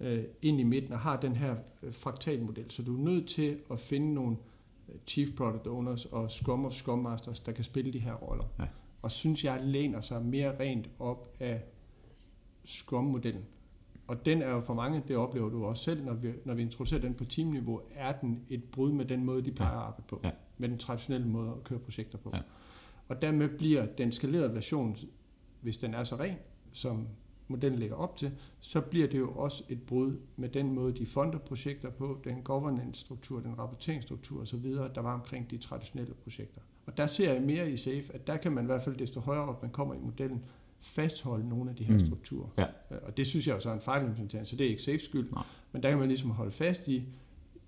øh, 0.00 0.24
ind 0.42 0.60
i 0.60 0.64
midten 0.64 0.92
og 0.92 0.98
har 0.98 1.20
den 1.20 1.36
her 1.36 1.56
øh, 1.82 1.94
fraktalmodel. 1.94 2.70
Så 2.70 2.82
du 2.82 2.96
er 2.96 3.00
nødt 3.00 3.28
til 3.28 3.56
at 3.70 3.80
finde 3.80 4.14
nogle 4.14 4.36
Chief 5.06 5.28
Product 5.36 5.66
Owners 5.66 6.04
og 6.04 6.30
Scrum 6.30 6.64
of 6.64 6.72
Scrum 6.72 6.98
Masters, 6.98 7.40
der 7.40 7.52
kan 7.52 7.64
spille 7.64 7.92
de 7.92 7.98
her 7.98 8.14
roller. 8.14 8.44
Ja. 8.58 8.64
Og 9.02 9.10
synes 9.10 9.44
jeg 9.44 9.60
læner 9.64 10.00
sig 10.00 10.24
mere 10.24 10.58
rent 10.60 10.90
op 10.98 11.36
af 11.40 11.62
Scrum-modellen. 12.64 13.44
Og 14.06 14.26
den 14.26 14.42
er 14.42 14.50
jo 14.50 14.60
for 14.60 14.74
mange, 14.74 15.02
det 15.08 15.16
oplever 15.16 15.48
du 15.48 15.64
også 15.64 15.82
selv, 15.82 16.04
når 16.04 16.14
vi, 16.14 16.32
når 16.44 16.54
vi 16.54 16.62
introducerer 16.62 17.00
den 17.00 17.14
på 17.14 17.24
teamniveau, 17.24 17.80
er 17.94 18.12
den 18.12 18.44
et 18.48 18.64
brud 18.64 18.92
med 18.92 19.04
den 19.04 19.24
måde, 19.24 19.44
de 19.44 19.52
plejer 19.52 19.72
at 19.72 19.78
arbejde 19.78 20.04
på. 20.08 20.20
Ja. 20.24 20.30
Med 20.58 20.68
den 20.68 20.78
traditionelle 20.78 21.28
måde 21.28 21.50
at 21.50 21.64
køre 21.64 21.78
projekter 21.78 22.18
på. 22.18 22.30
Ja. 22.34 22.40
Og 23.08 23.22
dermed 23.22 23.48
bliver 23.58 23.86
den 23.86 24.12
skalerede 24.12 24.54
version, 24.54 24.96
hvis 25.60 25.76
den 25.76 25.94
er 25.94 26.04
så 26.04 26.16
ren, 26.16 26.36
som 26.72 27.08
modellen 27.50 27.78
lægger 27.78 27.96
op 27.96 28.16
til, 28.16 28.30
så 28.60 28.80
bliver 28.80 29.08
det 29.08 29.18
jo 29.18 29.30
også 29.30 29.64
et 29.68 29.82
brud 29.82 30.16
med 30.36 30.48
den 30.48 30.74
måde, 30.74 30.92
de 30.92 31.06
fonder 31.06 31.38
projekter 31.38 31.90
på, 31.90 32.18
den 32.24 32.42
governance-struktur, 32.42 33.40
den 33.40 33.58
rapporteringsstruktur 33.58 34.40
osv., 34.40 34.64
der 34.64 35.00
var 35.00 35.14
omkring 35.14 35.50
de 35.50 35.58
traditionelle 35.58 36.14
projekter. 36.14 36.60
Og 36.86 36.96
der 36.96 37.06
ser 37.06 37.32
jeg 37.32 37.42
mere 37.42 37.70
i 37.70 37.76
SAFE, 37.76 38.14
at 38.14 38.26
der 38.26 38.36
kan 38.36 38.52
man 38.52 38.64
i 38.64 38.66
hvert 38.66 38.82
fald, 38.82 38.96
desto 38.96 39.20
højere 39.20 39.44
op 39.44 39.62
man 39.62 39.70
kommer 39.70 39.94
i 39.94 39.98
modellen, 39.98 40.44
fastholde 40.80 41.48
nogle 41.48 41.70
af 41.70 41.76
de 41.76 41.84
her 41.84 41.94
Mm. 41.94 42.06
strukturer. 42.06 42.48
Ja. 42.58 42.66
Øh, 42.90 42.98
Og 43.02 43.16
det 43.16 43.26
synes 43.26 43.46
jeg 43.46 43.54
også 43.54 43.70
er 43.70 43.74
en 43.74 43.80
fejlimplementering, 43.80 44.46
så 44.46 44.56
det 44.56 44.66
er 44.66 44.70
ikke 44.70 44.82
SAFE 44.82 44.98
skyld. 45.04 45.32
Nej. 45.32 45.42
Men 45.72 45.82
der 45.82 45.88
kan 45.90 45.98
man 45.98 46.08
ligesom 46.08 46.30
holde 46.30 46.50
fast 46.52 46.88
i, 46.88 47.04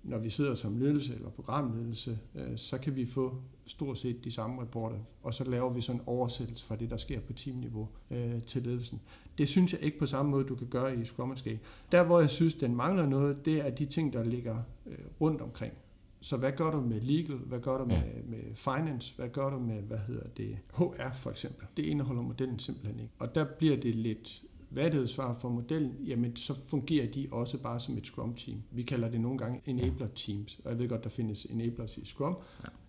når 0.03 0.17
vi 0.17 0.29
sidder 0.29 0.55
som 0.55 0.77
ledelse 0.77 1.13
eller 1.15 1.29
programledelse, 1.29 2.19
øh, 2.35 2.57
så 2.57 2.77
kan 2.77 2.95
vi 2.95 3.05
få 3.05 3.35
stort 3.65 3.97
set 3.97 4.23
de 4.23 4.31
samme 4.31 4.61
rapporter, 4.61 4.97
og 5.23 5.33
så 5.33 5.43
laver 5.43 5.73
vi 5.73 5.81
sådan 5.81 6.01
en 6.01 6.07
oversættelse 6.07 6.65
fra 6.65 6.75
det, 6.75 6.89
der 6.89 6.97
sker 6.97 7.19
på 7.19 7.33
teamniveau 7.33 7.87
øh, 8.11 8.41
til 8.43 8.63
ledelsen. 8.63 9.01
Det 9.37 9.49
synes 9.49 9.73
jeg 9.73 9.81
ikke 9.81 9.99
på 9.99 10.05
samme 10.05 10.31
måde, 10.31 10.43
du 10.43 10.55
kan 10.55 10.67
gøre 10.67 10.97
i 10.97 11.05
Scrum 11.05 11.31
Escape. 11.31 11.59
Der, 11.91 12.03
hvor 12.03 12.19
jeg 12.19 12.29
synes, 12.29 12.53
den 12.53 12.75
mangler 12.75 13.05
noget, 13.05 13.45
det 13.45 13.65
er 13.65 13.69
de 13.69 13.85
ting, 13.85 14.13
der 14.13 14.23
ligger 14.23 14.57
øh, 14.85 14.97
rundt 15.21 15.41
omkring. 15.41 15.73
Så 16.21 16.37
hvad 16.37 16.51
gør 16.51 16.71
du 16.71 16.81
med 16.81 17.01
legal? 17.01 17.35
Hvad 17.37 17.59
gør 17.59 17.77
du 17.77 17.85
med, 17.85 17.95
Ja. 17.95 18.01
med 18.25 18.55
finance? 18.55 19.13
Hvad 19.15 19.29
gør 19.29 19.49
du 19.49 19.59
med, 19.59 19.81
hvad 19.81 19.97
hedder 19.97 20.27
det, 20.37 20.57
HR 20.73 21.13
for 21.15 21.29
eksempel? 21.29 21.67
Det 21.77 21.83
indeholder 21.85 22.21
modellen 22.21 22.59
simpelthen 22.59 22.99
ikke. 22.99 23.13
Og 23.19 23.35
der 23.35 23.45
bliver 23.57 23.77
det 23.77 23.95
lidt 23.95 24.43
hvad 24.73 24.85
er 24.85 24.89
det 24.89 25.09
svar 25.09 25.33
for 25.33 25.49
modellen? 25.49 25.91
Jamen, 26.07 26.35
så 26.35 26.53
fungerer 26.67 27.11
de 27.11 27.27
også 27.31 27.57
bare 27.57 27.79
som 27.79 27.97
et 27.97 28.05
Scrum-team. 28.07 28.61
Vi 28.71 28.83
kalder 28.83 29.09
det 29.09 29.21
nogle 29.21 29.37
gange 29.37 29.61
enabler-teams, 29.65 30.59
og 30.65 30.71
jeg 30.71 30.79
ved 30.79 30.89
godt, 30.89 31.03
der 31.03 31.09
findes 31.09 31.45
enablers 31.45 31.97
i 31.97 32.05
Scrum. 32.05 32.37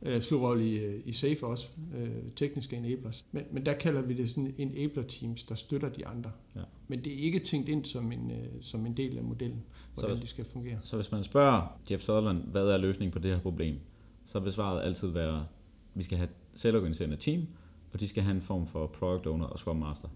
Ja. 0.02 0.10
Øh, 0.16 0.22
Slurrolle 0.22 0.68
i, 0.68 0.74
øh, 0.78 1.02
i 1.04 1.12
SAFe 1.12 1.46
også, 1.46 1.68
øh, 1.96 2.08
tekniske 2.36 2.76
enablers. 2.76 3.24
Men, 3.32 3.42
men 3.52 3.66
der 3.66 3.74
kalder 3.74 4.02
vi 4.02 4.14
det 4.14 4.30
sådan 4.30 4.54
enabler-teams, 4.58 5.42
der 5.48 5.54
støtter 5.54 5.88
de 5.88 6.06
andre. 6.06 6.30
Ja. 6.56 6.60
Men 6.88 7.04
det 7.04 7.12
er 7.12 7.18
ikke 7.22 7.38
tænkt 7.38 7.68
ind 7.68 7.84
som 7.84 8.12
en, 8.12 8.30
øh, 8.30 8.46
som 8.60 8.86
en 8.86 8.96
del 8.96 9.18
af 9.18 9.24
modellen, 9.24 9.62
hvordan 9.94 10.16
Så- 10.16 10.22
de 10.22 10.26
skal 10.26 10.44
fungere. 10.44 10.78
Så 10.82 10.96
hvis 10.96 11.12
man 11.12 11.24
spørger 11.24 11.78
Jeff 11.90 12.02
Sutherland, 12.02 12.42
hvad 12.44 12.66
er 12.68 12.78
løsningen 12.78 13.12
på 13.12 13.18
det 13.18 13.30
her 13.30 13.40
problem, 13.40 13.76
så 14.26 14.40
vil 14.40 14.52
svaret 14.52 14.82
altid 14.84 15.08
være, 15.08 15.46
vi 15.94 16.02
skal 16.02 16.18
have 16.18 16.28
selvorganiserende 16.54 17.16
team, 17.16 17.42
og 17.92 18.00
de 18.00 18.08
skal 18.08 18.22
have 18.22 18.36
en 18.36 18.42
form 18.42 18.66
for 18.66 18.86
product 18.86 19.26
owner 19.26 19.44
og 19.46 19.58
scrum 19.58 19.76
master. 19.76 20.08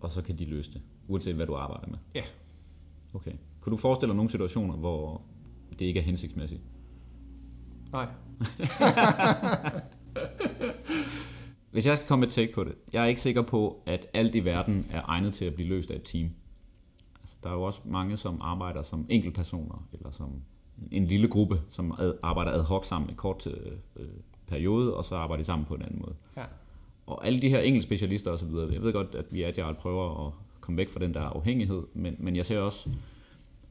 Og 0.00 0.10
så 0.10 0.22
kan 0.22 0.38
de 0.38 0.44
løse 0.50 0.72
det, 0.72 0.80
uanset 1.08 1.34
hvad 1.34 1.46
du 1.46 1.54
arbejder 1.54 1.88
med. 1.88 1.98
Ja. 2.14 2.22
Okay. 3.14 3.32
Kunne 3.60 3.70
du 3.70 3.76
forestille 3.76 4.10
dig 4.10 4.16
nogle 4.16 4.30
situationer, 4.30 4.74
hvor 4.76 5.22
det 5.78 5.84
ikke 5.84 6.00
er 6.00 6.04
hensigtsmæssigt? 6.04 6.60
Nej, 7.92 8.06
Hvis 11.70 11.86
jeg 11.86 11.96
skal 11.96 12.08
komme 12.08 12.20
med 12.20 12.28
et 12.28 12.34
take 12.34 12.52
på 12.52 12.64
det, 12.64 12.74
jeg 12.92 13.02
er 13.02 13.06
ikke 13.06 13.20
sikker 13.20 13.42
på, 13.42 13.82
at 13.86 14.06
alt 14.14 14.34
i 14.34 14.44
verden 14.44 14.86
er 14.90 15.02
egnet 15.04 15.34
til 15.34 15.44
at 15.44 15.54
blive 15.54 15.68
løst 15.68 15.90
af 15.90 15.96
et 15.96 16.02
team. 16.02 16.30
Altså, 17.20 17.34
der 17.42 17.50
er 17.50 17.54
jo 17.54 17.62
også 17.62 17.80
mange, 17.84 18.16
som 18.16 18.38
arbejder 18.40 18.82
som 18.82 19.06
enkeltpersoner, 19.08 19.88
eller 19.92 20.10
som 20.10 20.42
en 20.90 21.06
lille 21.06 21.28
gruppe, 21.28 21.60
som 21.68 21.94
ad, 21.98 22.14
arbejder 22.22 22.52
ad 22.52 22.62
hoc 22.62 22.86
sammen 22.86 23.10
i 23.10 23.14
kort 23.14 23.46
øh, 23.46 23.72
øh, 23.96 24.06
periode, 24.46 24.96
og 24.96 25.04
så 25.04 25.16
arbejder 25.16 25.42
de 25.42 25.46
sammen 25.46 25.66
på 25.66 25.74
en 25.74 25.82
anden 25.82 26.00
måde. 26.00 26.14
Ja. 26.36 26.44
Og 27.06 27.26
alle 27.26 27.42
de 27.42 27.48
her 27.48 27.60
enkelte 27.60 27.86
specialister 27.86 28.30
osv., 28.30 28.50
jeg 28.72 28.82
ved 28.82 28.92
godt, 28.92 29.14
at 29.14 29.24
vi 29.30 29.42
er 29.42 29.48
Agile 29.48 29.74
prøver 29.74 30.26
at 30.26 30.32
komme 30.68 30.78
væk 30.78 30.88
fra 30.88 31.00
den 31.00 31.14
der 31.14 31.20
afhængighed, 31.20 31.82
men, 31.94 32.16
men 32.18 32.36
jeg 32.36 32.46
ser 32.46 32.58
også 32.58 32.90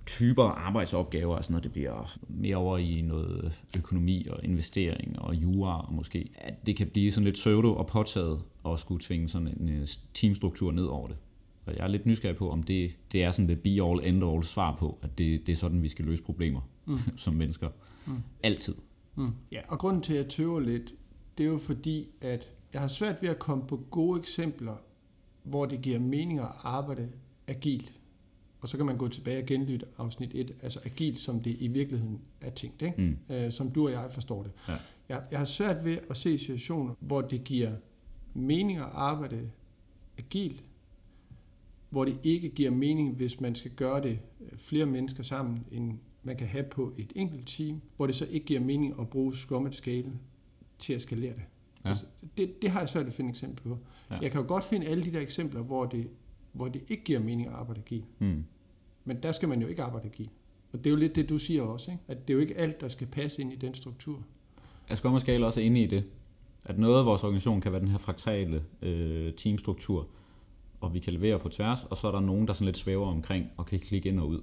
typer 0.06 0.44
arbejdsopgaver, 0.44 1.36
altså 1.36 1.54
når 1.54 1.60
det 1.60 1.72
bliver 1.72 2.18
mere 2.28 2.56
over 2.56 2.78
i 2.78 3.02
noget 3.02 3.54
økonomi 3.78 4.28
og 4.32 4.40
investering 4.44 5.20
og 5.20 5.36
jura, 5.36 5.88
og 5.88 5.94
måske, 5.94 6.30
at 6.36 6.66
det 6.66 6.76
kan 6.76 6.88
blive 6.88 7.12
sådan 7.12 7.26
lidt 7.26 7.36
pseudo 7.36 7.76
og 7.76 7.88
påtaget 7.88 8.42
og 8.64 8.80
skulle 8.80 9.04
tvinge 9.04 9.30
sådan 9.30 9.48
en 9.48 9.70
øh, 9.70 9.88
teamstruktur 10.14 10.72
ned 10.72 10.86
over 10.86 11.08
det. 11.08 11.18
Og 11.66 11.76
jeg 11.76 11.84
er 11.84 11.88
lidt 11.88 12.06
nysgerrig 12.06 12.38
på, 12.38 12.52
om 12.52 12.64
det, 12.64 12.92
det 13.12 13.24
er 13.24 13.32
sådan 13.32 13.50
det 13.50 13.60
be-all, 13.62 14.04
end-all 14.04 14.44
svar 14.44 14.76
på, 14.80 15.00
at 15.02 15.18
det, 15.18 15.48
det 15.48 15.54
er 15.54 15.58
sådan, 15.58 15.84
vi 15.84 15.90
skal 15.90 16.06
løse 16.06 16.24
problemer 16.24 16.62
mm. 16.86 16.98
som 17.18 17.34
mennesker. 17.34 17.70
Mm. 18.08 18.14
Altid. 18.44 18.76
Mm. 19.16 19.34
Ja, 19.52 19.62
og 19.68 19.80
grunden 19.80 20.02
til, 20.02 20.14
at 20.14 20.20
jeg 20.20 20.30
tøver 20.30 20.60
lidt, 20.60 20.94
det 21.38 21.46
er 21.46 21.50
jo 21.50 21.58
fordi, 21.58 22.08
at 22.22 22.52
jeg 22.74 22.82
har 22.82 22.88
svært 22.88 23.22
ved 23.22 23.30
at 23.30 23.40
komme 23.40 23.68
på 23.68 23.84
gode 23.92 24.20
eksempler, 24.20 24.76
hvor 25.48 25.66
det 25.66 25.82
giver 25.82 26.00
mening 26.00 26.40
at 26.40 26.52
arbejde 26.64 27.10
agilt. 27.48 27.94
Og 28.62 28.68
så 28.68 28.78
kan 28.78 28.86
man 28.86 28.98
gå 28.98 29.08
tilbage 29.08 29.42
og 29.42 29.46
genlytte 29.46 29.86
afsnit 29.98 30.32
1, 30.34 30.56
altså 30.62 30.80
agilt, 30.86 31.20
som 31.20 31.42
det 31.42 31.56
i 31.60 31.68
virkeligheden 31.68 32.22
er 32.42 32.50
tænkt, 32.50 32.82
ikke? 32.82 33.02
Mm. 33.02 33.36
Øh, 33.36 33.52
som 33.52 33.72
du 33.72 33.86
og 33.86 33.92
jeg 33.92 34.08
forstår 34.12 34.44
det. 34.44 34.52
Ja. 34.68 34.76
Jeg, 35.10 35.26
jeg 35.32 35.40
har 35.40 35.46
svært 35.46 35.86
ved 35.86 35.98
at 36.10 36.18
se 36.18 36.40
situationer, 36.40 36.94
hvor 37.00 37.22
det 37.22 37.44
giver 37.44 37.72
mening 38.34 38.80
at 38.80 38.90
arbejde 38.94 39.50
agilt, 40.18 40.64
hvor 41.90 42.06
det 42.06 42.18
ikke 42.24 42.50
giver 42.50 42.72
mening, 42.72 43.16
hvis 43.16 43.42
man 43.42 43.56
skal 43.56 43.72
gøre 43.72 44.02
det 44.02 44.20
øh, 44.42 44.58
flere 44.58 44.86
mennesker 44.86 45.24
sammen, 45.24 45.66
end 45.72 46.00
man 46.24 46.38
kan 46.38 46.48
have 46.48 46.64
på 46.64 46.94
et 46.98 47.12
enkelt 47.16 47.48
team, 47.48 47.82
hvor 47.96 48.06
det 48.06 48.16
så 48.16 48.26
ikke 48.26 48.46
giver 48.46 48.60
mening 48.60 49.00
at 49.00 49.10
bruge 49.10 49.36
Scrum 49.36 49.66
at 49.66 49.76
Scale 49.76 50.12
til 50.80 50.94
at 50.94 51.02
skalere 51.02 51.34
det. 51.34 51.44
Ja. 51.84 51.90
Altså, 51.90 52.06
det, 52.38 52.62
det 52.62 52.70
har 52.70 52.80
jeg 52.80 52.90
svært 52.90 53.06
ved 53.06 53.12
at 53.12 53.16
finde 53.16 53.30
eksempler 53.30 53.76
på. 53.76 53.80
Ja. 54.12 54.20
Jeg 54.22 54.32
kan 54.32 54.42
jo 54.42 54.48
godt 54.48 54.64
finde 54.64 54.88
alle 54.88 55.04
de 55.04 55.14
der 55.14 55.20
eksempler, 55.20 55.62
hvor 55.62 55.86
det, 55.86 56.08
hvor 56.52 56.68
det 56.68 56.82
ikke 56.88 57.04
giver 57.04 57.20
mening 57.20 57.48
at 57.48 57.54
arbejde 57.54 57.82
agilt. 57.82 58.06
Mm. 58.20 58.44
Men 59.06 59.24
der 59.24 59.32
skal 59.32 59.50
man 59.50 59.62
jo 59.62 59.68
ikke 59.68 59.84
arbejde 59.84 60.06
agilt. 60.06 60.32
Og 60.74 60.80
det 60.80 60.88
er 60.88 60.92
jo 60.92 60.98
lidt 60.98 61.16
det, 61.16 61.30
du 61.30 61.38
siger 61.38 61.64
også, 61.64 61.92
ikke? 61.92 62.04
at 62.08 62.28
det 62.28 62.34
er 62.34 62.36
jo 62.36 62.40
ikke 62.40 62.58
alt, 62.58 62.82
der 62.82 62.88
skal 62.88 63.08
passe 63.08 63.42
ind 63.42 63.54
i 63.54 63.56
den 63.56 63.74
struktur. 63.74 64.24
Scrum 64.96 65.14
og 65.14 65.22
Scale 65.22 65.46
også 65.46 65.62
inde 65.62 65.84
i 65.84 65.88
det? 65.88 66.04
At 66.64 66.80
noget 66.80 67.00
af 67.00 67.06
vores 67.06 67.24
organisation 67.24 67.62
kan 67.62 67.72
være 67.72 67.82
den 67.82 67.90
her 67.90 67.98
fraktale 67.98 68.64
øh, 68.82 69.34
teamstruktur, 69.34 70.08
og 70.82 70.94
vi 70.94 71.00
kan 71.00 71.14
levere 71.14 71.40
på 71.40 71.50
tværs, 71.50 71.84
og 71.84 71.98
så 71.98 72.08
er 72.08 72.12
der 72.12 72.20
nogen, 72.20 72.48
der 72.48 72.54
sådan 72.54 72.66
lidt 72.66 72.78
svæver 72.78 73.08
omkring 73.08 73.46
og 73.58 73.66
kan 73.66 73.80
klikke 73.80 74.10
ind 74.10 74.20
og 74.20 74.28
ud. 74.28 74.42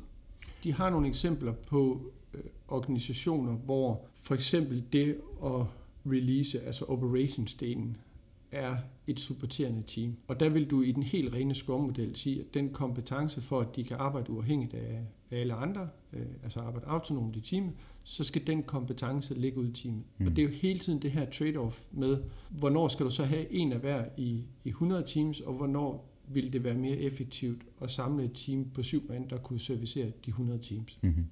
De 0.64 0.72
har 0.72 0.90
nogle 0.90 1.08
eksempler 1.08 1.52
på 1.52 2.12
øh, 2.34 2.40
organisationer, 2.68 3.52
hvor 3.52 4.06
for 4.18 4.34
eksempel 4.34 4.84
det 4.92 5.16
at 5.44 5.66
release, 6.06 6.60
altså 6.60 6.84
operationsdelen, 6.84 7.96
er 8.52 8.76
et 9.06 9.20
supporterende 9.20 9.82
team. 9.86 10.16
Og 10.28 10.40
der 10.40 10.48
vil 10.48 10.70
du 10.70 10.82
i 10.82 10.92
den 10.92 11.02
helt 11.02 11.34
rene 11.34 11.54
Scrum-model 11.54 12.16
sige, 12.16 12.40
at 12.40 12.54
den 12.54 12.70
kompetence 12.70 13.40
for, 13.40 13.60
at 13.60 13.76
de 13.76 13.84
kan 13.84 13.96
arbejde 13.96 14.30
uafhængigt 14.30 14.74
af, 14.74 15.00
alle 15.30 15.54
andre, 15.54 15.88
øh, 16.12 16.26
altså 16.42 16.60
arbejde 16.60 16.86
autonomt 16.86 17.36
i 17.36 17.40
teamet, 17.40 17.72
så 18.04 18.24
skal 18.24 18.46
den 18.46 18.62
kompetence 18.62 19.34
ligge 19.34 19.58
ud 19.58 19.68
i 19.68 19.72
teamet. 19.72 20.02
Mm. 20.18 20.26
Og 20.26 20.36
det 20.36 20.44
er 20.44 20.46
jo 20.46 20.54
hele 20.54 20.78
tiden 20.78 21.02
det 21.02 21.10
her 21.10 21.26
trade-off 21.26 21.84
med, 21.92 22.22
hvornår 22.50 22.88
skal 22.88 23.06
du 23.06 23.10
så 23.10 23.24
have 23.24 23.52
en 23.52 23.72
af 23.72 23.78
hver 23.78 24.04
i, 24.16 24.44
i 24.64 24.68
100 24.68 25.04
teams, 25.06 25.40
og 25.40 25.54
hvornår 25.54 26.10
vil 26.28 26.52
det 26.52 26.64
være 26.64 26.74
mere 26.74 26.96
effektivt 26.96 27.62
at 27.80 27.90
samle 27.90 28.24
et 28.24 28.32
team 28.34 28.70
på 28.74 28.82
syv 28.82 29.08
mand, 29.08 29.28
der 29.28 29.36
kunne 29.36 29.60
servicere 29.60 30.06
de 30.06 30.28
100 30.28 30.58
teams. 30.58 30.98
Mm-hmm. 31.02 31.24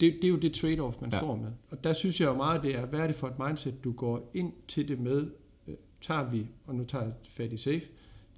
Det, 0.00 0.14
det 0.14 0.24
er 0.24 0.28
jo 0.28 0.36
det 0.38 0.56
trade-off, 0.56 1.00
man 1.00 1.10
Ja. 1.12 1.18
står 1.18 1.36
med. 1.36 1.50
Og 1.70 1.84
der 1.84 1.92
synes 1.92 2.20
jeg 2.20 2.26
jo 2.26 2.34
meget, 2.36 2.62
det 2.62 2.76
er, 2.76 2.86
hvad 2.86 3.00
er 3.00 3.06
det 3.06 3.16
for 3.16 3.26
et 3.28 3.38
mindset, 3.46 3.84
du 3.84 3.92
går 3.92 4.30
ind 4.34 4.52
til 4.68 4.88
det 4.88 5.00
med, 5.00 5.30
øh, 5.68 5.74
tager 6.00 6.30
vi, 6.30 6.46
og 6.66 6.74
nu 6.74 6.84
tager 6.84 7.04
jeg 7.04 7.12
fat 7.30 7.52
i 7.52 7.56
safe, 7.56 7.82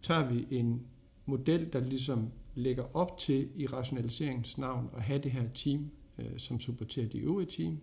tager 0.02 0.28
vi 0.32 0.46
en 0.50 0.82
model, 1.26 1.72
der 1.72 1.80
ligesom 1.80 2.28
lægger 2.54 2.96
op 2.96 3.18
til 3.18 3.48
i 3.56 3.66
rationaliseringens 3.66 4.58
navn 4.58 4.88
at 4.96 5.02
have 5.02 5.18
det 5.18 5.30
her 5.30 5.48
team, 5.54 5.90
øh, 6.18 6.26
som 6.38 6.60
supporterer 6.60 7.08
de 7.08 7.18
øvrige 7.18 7.46
team. 7.50 7.78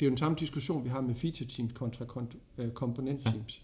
Det 0.00 0.06
er 0.06 0.08
jo 0.08 0.10
den 0.10 0.16
samme 0.18 0.36
diskussion, 0.40 0.84
vi 0.84 0.88
har 0.88 1.00
med 1.00 1.14
feature 1.14 1.48
teams 1.48 1.72
kontra 1.72 2.04
kont- 2.04 2.36
øh, 2.58 2.70
komponent 2.70 3.22
teams. 3.22 3.62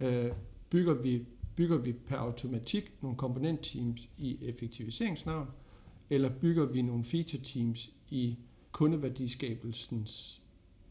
Ja. 0.00 0.24
Øh, 0.26 0.32
bygger, 0.70 0.94
vi, 0.94 1.26
bygger 1.56 1.78
vi 1.78 1.92
per 1.92 2.16
automatik 2.16 2.92
nogle 3.02 3.16
komponent 3.16 3.62
teams 3.62 4.08
i 4.18 4.38
effektiviseringsnavn, 4.42 5.46
eller 6.10 6.30
bygger 6.40 6.66
vi 6.66 6.82
nogle 6.82 7.04
feature 7.04 7.42
teams 7.42 7.90
i 8.10 8.38
kundeværdiskabelsens 8.72 10.42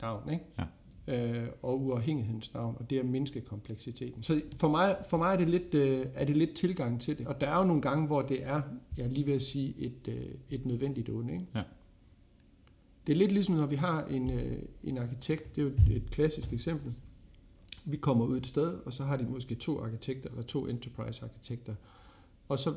navn, 0.01 0.29
ikke? 0.29 0.45
Ja. 0.57 0.63
Øh, 1.07 1.47
og 1.61 1.81
uafhængighedens 1.81 2.53
navn, 2.53 2.75
og 2.79 2.89
det 2.89 2.95
er 2.95 3.01
at 3.01 3.07
mindske 3.07 3.41
kompleksiteten. 3.41 4.23
Så 4.23 4.41
for 4.57 4.67
mig, 4.67 4.97
for 5.09 5.17
mig 5.17 5.33
er, 5.33 5.37
det 5.37 5.49
lidt, 5.49 5.73
øh, 5.73 6.05
er 6.13 6.25
det 6.25 6.37
lidt 6.37 6.55
tilgang 6.55 7.01
til 7.01 7.17
det. 7.17 7.27
Og 7.27 7.41
der 7.41 7.47
er 7.47 7.57
jo 7.57 7.63
nogle 7.63 7.81
gange, 7.81 8.07
hvor 8.07 8.21
det 8.21 8.43
er, 8.43 8.61
jeg 8.97 9.09
lige 9.09 9.25
ved 9.25 9.33
at 9.33 9.41
sige, 9.41 9.75
et, 9.77 10.07
øh, 10.07 10.25
et 10.49 10.65
nødvendigt 10.65 11.09
onde. 11.09 11.33
Ikke? 11.33 11.45
Ja. 11.55 11.63
Det 13.07 13.13
er 13.13 13.17
lidt 13.17 13.31
ligesom, 13.31 13.55
når 13.55 13.65
vi 13.65 13.75
har 13.75 14.05
en, 14.05 14.31
øh, 14.31 14.61
en 14.83 14.97
arkitekt, 14.97 15.55
det 15.55 15.61
er 15.61 15.65
jo 15.65 15.71
et, 15.71 15.95
et 15.95 16.11
klassisk 16.11 16.53
eksempel. 16.53 16.93
Vi 17.85 17.97
kommer 17.97 18.25
ud 18.25 18.37
et 18.37 18.45
sted, 18.45 18.73
og 18.85 18.93
så 18.93 19.03
har 19.03 19.17
de 19.17 19.23
måske 19.23 19.55
to 19.55 19.83
arkitekter, 19.83 20.29
eller 20.29 20.43
to 20.43 20.67
enterprise-arkitekter. 20.67 21.75
Og 22.49 22.59
så 22.59 22.73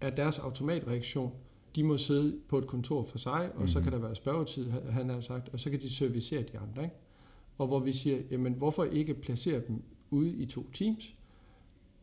er 0.00 0.10
deres 0.10 0.38
automatreaktion, 0.38 1.32
de 1.76 1.82
må 1.84 1.96
sidde 1.98 2.36
på 2.48 2.58
et 2.58 2.66
kontor 2.66 3.02
for 3.02 3.18
sig, 3.18 3.32
og 3.32 3.48
mm-hmm. 3.54 3.68
så 3.68 3.78
Mhm. 3.78 3.84
kan 3.84 3.92
der 3.92 3.98
være 3.98 4.14
spørgetid, 4.16 4.70
han 4.70 5.08
har 5.08 5.20
sagt, 5.20 5.48
og 5.48 5.60
så 5.60 5.70
kan 5.70 5.80
de 5.80 5.90
servicere 5.94 6.42
de 6.42 6.58
andre. 6.58 6.82
Ikke? 6.82 6.94
Og 7.58 7.66
hvor 7.66 7.78
vi 7.78 7.92
siger, 7.92 8.18
jamen 8.30 8.52
hvorfor 8.52 8.84
ikke 8.84 9.14
placere 9.14 9.62
dem 9.68 9.82
ude 10.10 10.32
i 10.32 10.46
to 10.46 10.66
teams? 10.72 11.14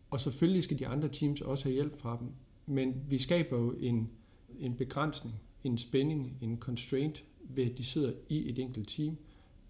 Og 0.09 0.20
selvfølgelig 0.20 0.63
skal 0.63 0.80
de 0.80 0.88
andre 0.88 1.07
teams 1.09 1.41
også 1.41 1.63
have 1.63 1.74
hjælp 1.74 1.97
fra 1.99 2.18
dem, 2.20 2.28
men 2.65 2.93
vi 3.09 3.20
skaber 3.20 3.57
jo 3.57 3.72
en, 3.80 4.09
en 4.59 4.74
begrænsning, 4.76 5.36
en 5.63 5.78
spænding, 5.78 6.38
en 6.41 6.57
constraint 6.59 7.24
ved, 7.49 7.63
at 7.72 7.78
de 7.78 7.84
sidder 7.84 8.13
i 8.30 8.49
et 8.49 8.59
enkelt 8.59 8.88
team, 8.89 9.18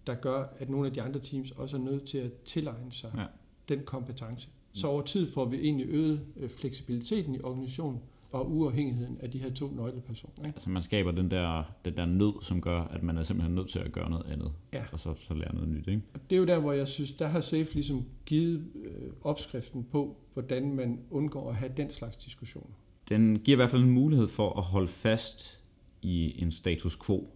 der 0.06 0.14
gør, 0.14 0.44
at 0.58 0.70
nogle 0.70 0.86
af 0.86 0.92
de 0.92 1.02
andre 1.02 1.20
teams 1.20 1.50
også 1.50 1.76
er 1.76 1.80
nødt 1.80 2.04
til 2.04 2.18
at 2.18 2.32
tilegne 2.44 2.92
sig 2.92 3.12
Ja. 3.16 3.24
den 3.68 3.84
kompetence. 3.84 4.48
Så 4.72 4.86
over 4.86 5.02
tid 5.02 5.26
får 5.32 5.44
vi 5.44 5.56
egentlig 5.56 5.86
øget 5.88 6.20
øh, 6.36 6.50
fleksibiliteten 6.50 7.34
i 7.34 7.40
organisationen 7.40 8.00
og 8.30 8.50
uafhængigheden 8.52 9.18
af 9.20 9.30
de 9.30 9.38
her 9.38 9.50
to 9.50 9.70
nøglepersoner. 9.70 10.46
Ikke? 10.46 10.56
Altså 10.56 10.70
man 10.70 10.82
skaber 10.82 11.10
den 11.10 11.30
der, 11.30 11.62
den 11.84 11.96
der 11.96 12.06
nød, 12.06 12.42
som 12.42 12.60
gør, 12.60 12.80
at 12.82 13.02
man 13.02 13.18
er 13.18 13.22
simpelthen 13.22 13.54
nødt 13.54 13.68
til 13.68 13.78
at 13.78 13.92
gøre 13.92 14.10
noget 14.10 14.26
andet, 14.26 14.52
Ja. 14.72 14.84
og 14.92 15.00
så, 15.00 15.14
så 15.14 15.34
lære 15.34 15.54
noget 15.54 15.68
nyt. 15.68 15.88
Ikke? 15.88 16.02
Det 16.30 16.36
er 16.36 16.40
jo 16.40 16.46
der, 16.46 16.58
hvor 16.58 16.72
jeg 16.72 16.88
synes, 16.88 17.12
der 17.12 17.26
har 17.26 17.40
SAFE 17.40 17.74
ligesom 17.74 18.04
givet 18.26 18.66
øh, 18.84 19.10
opskriften 19.22 19.84
på, 19.84 20.16
hvordan 20.34 20.74
man 20.74 20.98
undgår 21.10 21.48
at 21.50 21.54
have 21.56 21.72
den 21.76 21.90
slags 21.90 22.16
diskussioner. 22.16 22.74
Den 23.08 23.38
giver 23.38 23.54
i 23.54 23.58
hvert 23.58 23.70
fald 23.70 23.82
en 23.82 23.90
mulighed 23.90 24.28
for 24.28 24.52
at 24.58 24.62
holde 24.62 24.88
fast 24.88 25.60
i 26.02 26.42
en 26.42 26.50
status 26.50 26.98
quo. 27.06 27.28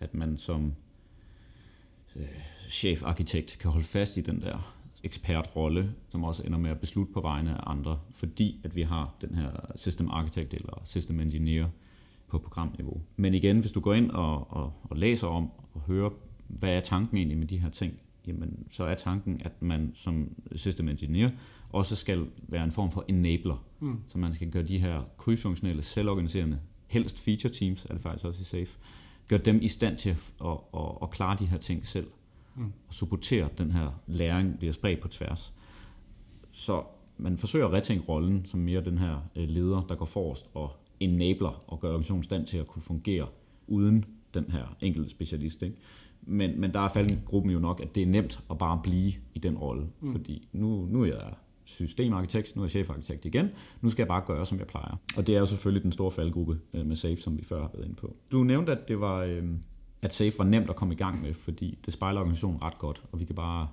At 0.00 0.14
man 0.14 0.36
som 0.36 0.72
øh, 2.16 2.22
chef-arkitekt 2.68 3.58
kan 3.60 3.70
holde 3.70 3.86
fast 3.86 4.16
i 4.16 4.20
den 4.20 4.40
der 4.40 4.76
ekspertrolle, 5.02 5.94
som 6.08 6.24
også 6.24 6.42
ender 6.42 6.58
med 6.58 6.70
at 6.70 6.80
beslutte 6.80 7.12
på 7.12 7.20
vegne 7.20 7.50
af 7.50 7.70
andre, 7.70 7.98
fordi 8.10 8.60
at 8.64 8.76
vi 8.76 8.82
har 8.82 9.14
den 9.20 9.34
her 9.34 9.50
system 9.76 10.08
architect 10.10 10.54
eller 10.54 10.82
system 10.84 11.20
engineer 11.20 11.66
på 12.28 12.38
programniveau. 12.38 13.02
Men 13.16 13.34
igen, 13.34 13.60
hvis 13.60 13.72
du 13.72 13.80
går 13.80 13.94
ind 13.94 14.10
og, 14.10 14.52
og, 14.52 14.72
og 14.82 14.96
læser 14.96 15.26
om 15.26 15.50
og 15.74 15.80
hører, 15.80 16.10
hvad 16.48 16.70
er 16.70 16.80
tanken 16.80 17.16
egentlig 17.16 17.38
med 17.38 17.46
de 17.46 17.58
her 17.58 17.70
ting, 17.70 17.94
jamen 18.26 18.66
så 18.70 18.84
er 18.84 18.94
tanken, 18.94 19.40
at 19.44 19.62
man 19.62 19.90
som 19.94 20.28
system 20.54 20.88
engineer 20.88 21.30
også 21.70 21.96
skal 21.96 22.26
være 22.48 22.64
en 22.64 22.72
form 22.72 22.90
for 22.90 23.04
enabler. 23.08 23.64
Mm. 23.80 24.00
Så 24.06 24.18
man 24.18 24.32
skal 24.32 24.50
gøre 24.50 24.62
de 24.62 24.78
her 24.78 25.02
krydsfunktionelle, 25.16 25.82
selvorganiserende, 25.82 26.60
helst 26.86 27.20
feature 27.20 27.52
teams, 27.52 27.84
er 27.84 27.92
det 27.92 28.02
faktisk 28.02 28.24
også 28.24 28.40
i 28.40 28.44
SAFE, 28.44 28.78
gøre 29.28 29.40
dem 29.40 29.58
i 29.62 29.68
stand 29.68 29.96
til 29.96 30.10
at, 30.10 30.30
at, 30.44 30.58
at, 30.74 30.80
at 31.02 31.10
klare 31.10 31.36
de 31.38 31.46
her 31.46 31.58
ting 31.58 31.86
selv. 31.86 32.06
Mm. 32.56 32.64
Og 32.88 32.94
supportere 32.94 33.48
den 33.58 33.72
her 33.72 34.00
læring, 34.06 34.58
bliver 34.58 34.72
spredt 34.72 35.00
på 35.00 35.08
tværs. 35.08 35.52
Så 36.52 36.82
man 37.18 37.38
forsøger 37.38 37.66
at 37.66 37.72
retænke 37.72 38.04
rollen 38.08 38.46
som 38.46 38.60
mere 38.60 38.84
den 38.84 38.98
her 38.98 39.28
øh, 39.36 39.48
leder, 39.48 39.80
der 39.80 39.94
går 39.94 40.06
forrest 40.06 40.50
og 40.54 40.70
enabler 41.00 41.64
og 41.66 41.80
gør 41.80 41.88
organisationen 41.88 42.22
stand 42.24 42.46
til 42.46 42.58
at 42.58 42.66
kunne 42.66 42.82
fungere 42.82 43.26
uden 43.66 44.04
den 44.34 44.44
her 44.50 44.76
enkelte 44.80 45.10
specialist. 45.10 45.62
Ikke? 45.62 45.76
Men, 46.22 46.60
men 46.60 46.72
der 46.74 46.80
er 46.80 46.88
faldet 46.88 47.24
gruppen 47.24 47.50
jo 47.52 47.58
nok, 47.58 47.80
at 47.82 47.94
det 47.94 48.02
er 48.02 48.06
nemt 48.06 48.40
at 48.50 48.58
bare 48.58 48.80
blive 48.82 49.12
i 49.34 49.38
den 49.38 49.58
rolle, 49.58 49.82
Mm. 49.82 50.06
mm. 50.08 50.12
fordi 50.12 50.48
nu, 50.52 50.86
nu 50.90 51.02
er 51.02 51.06
jeg 51.06 51.34
systemarkitekt, 51.64 52.56
nu 52.56 52.62
er 52.62 52.64
jeg 52.64 52.70
chefarkitekt 52.70 53.24
igen, 53.24 53.48
nu 53.80 53.90
skal 53.90 54.02
jeg 54.02 54.08
bare 54.08 54.22
gøre, 54.26 54.46
som 54.46 54.58
jeg 54.58 54.66
plejer. 54.66 54.96
Og 55.16 55.26
det 55.26 55.34
er 55.34 55.40
jo 55.40 55.46
selvfølgelig 55.46 55.82
den 55.82 55.92
store 55.92 56.10
faldgruppe 56.10 56.60
øh, 56.74 56.86
med 56.86 56.96
SAFE, 56.96 57.22
som 57.22 57.38
vi 57.38 57.44
før 57.44 57.60
har 57.60 57.70
været 57.74 57.84
inde 57.84 57.96
på. 57.96 58.16
Du 58.32 58.42
nævnte, 58.44 58.72
at 58.72 58.88
det 58.88 59.00
var, 59.00 59.22
øh, 59.22 59.44
at 60.02 60.14
SAFE 60.14 60.38
var 60.38 60.44
nemt 60.44 60.70
at 60.70 60.76
komme 60.76 60.94
i 60.94 60.96
gang 60.96 61.22
med, 61.22 61.34
fordi 61.34 61.78
det 61.86 61.92
spejler 61.94 62.20
organisationen 62.20 62.62
ret 62.62 62.78
godt, 62.78 63.02
og 63.12 63.20
vi 63.20 63.24
kan 63.24 63.34
bare 63.34 63.68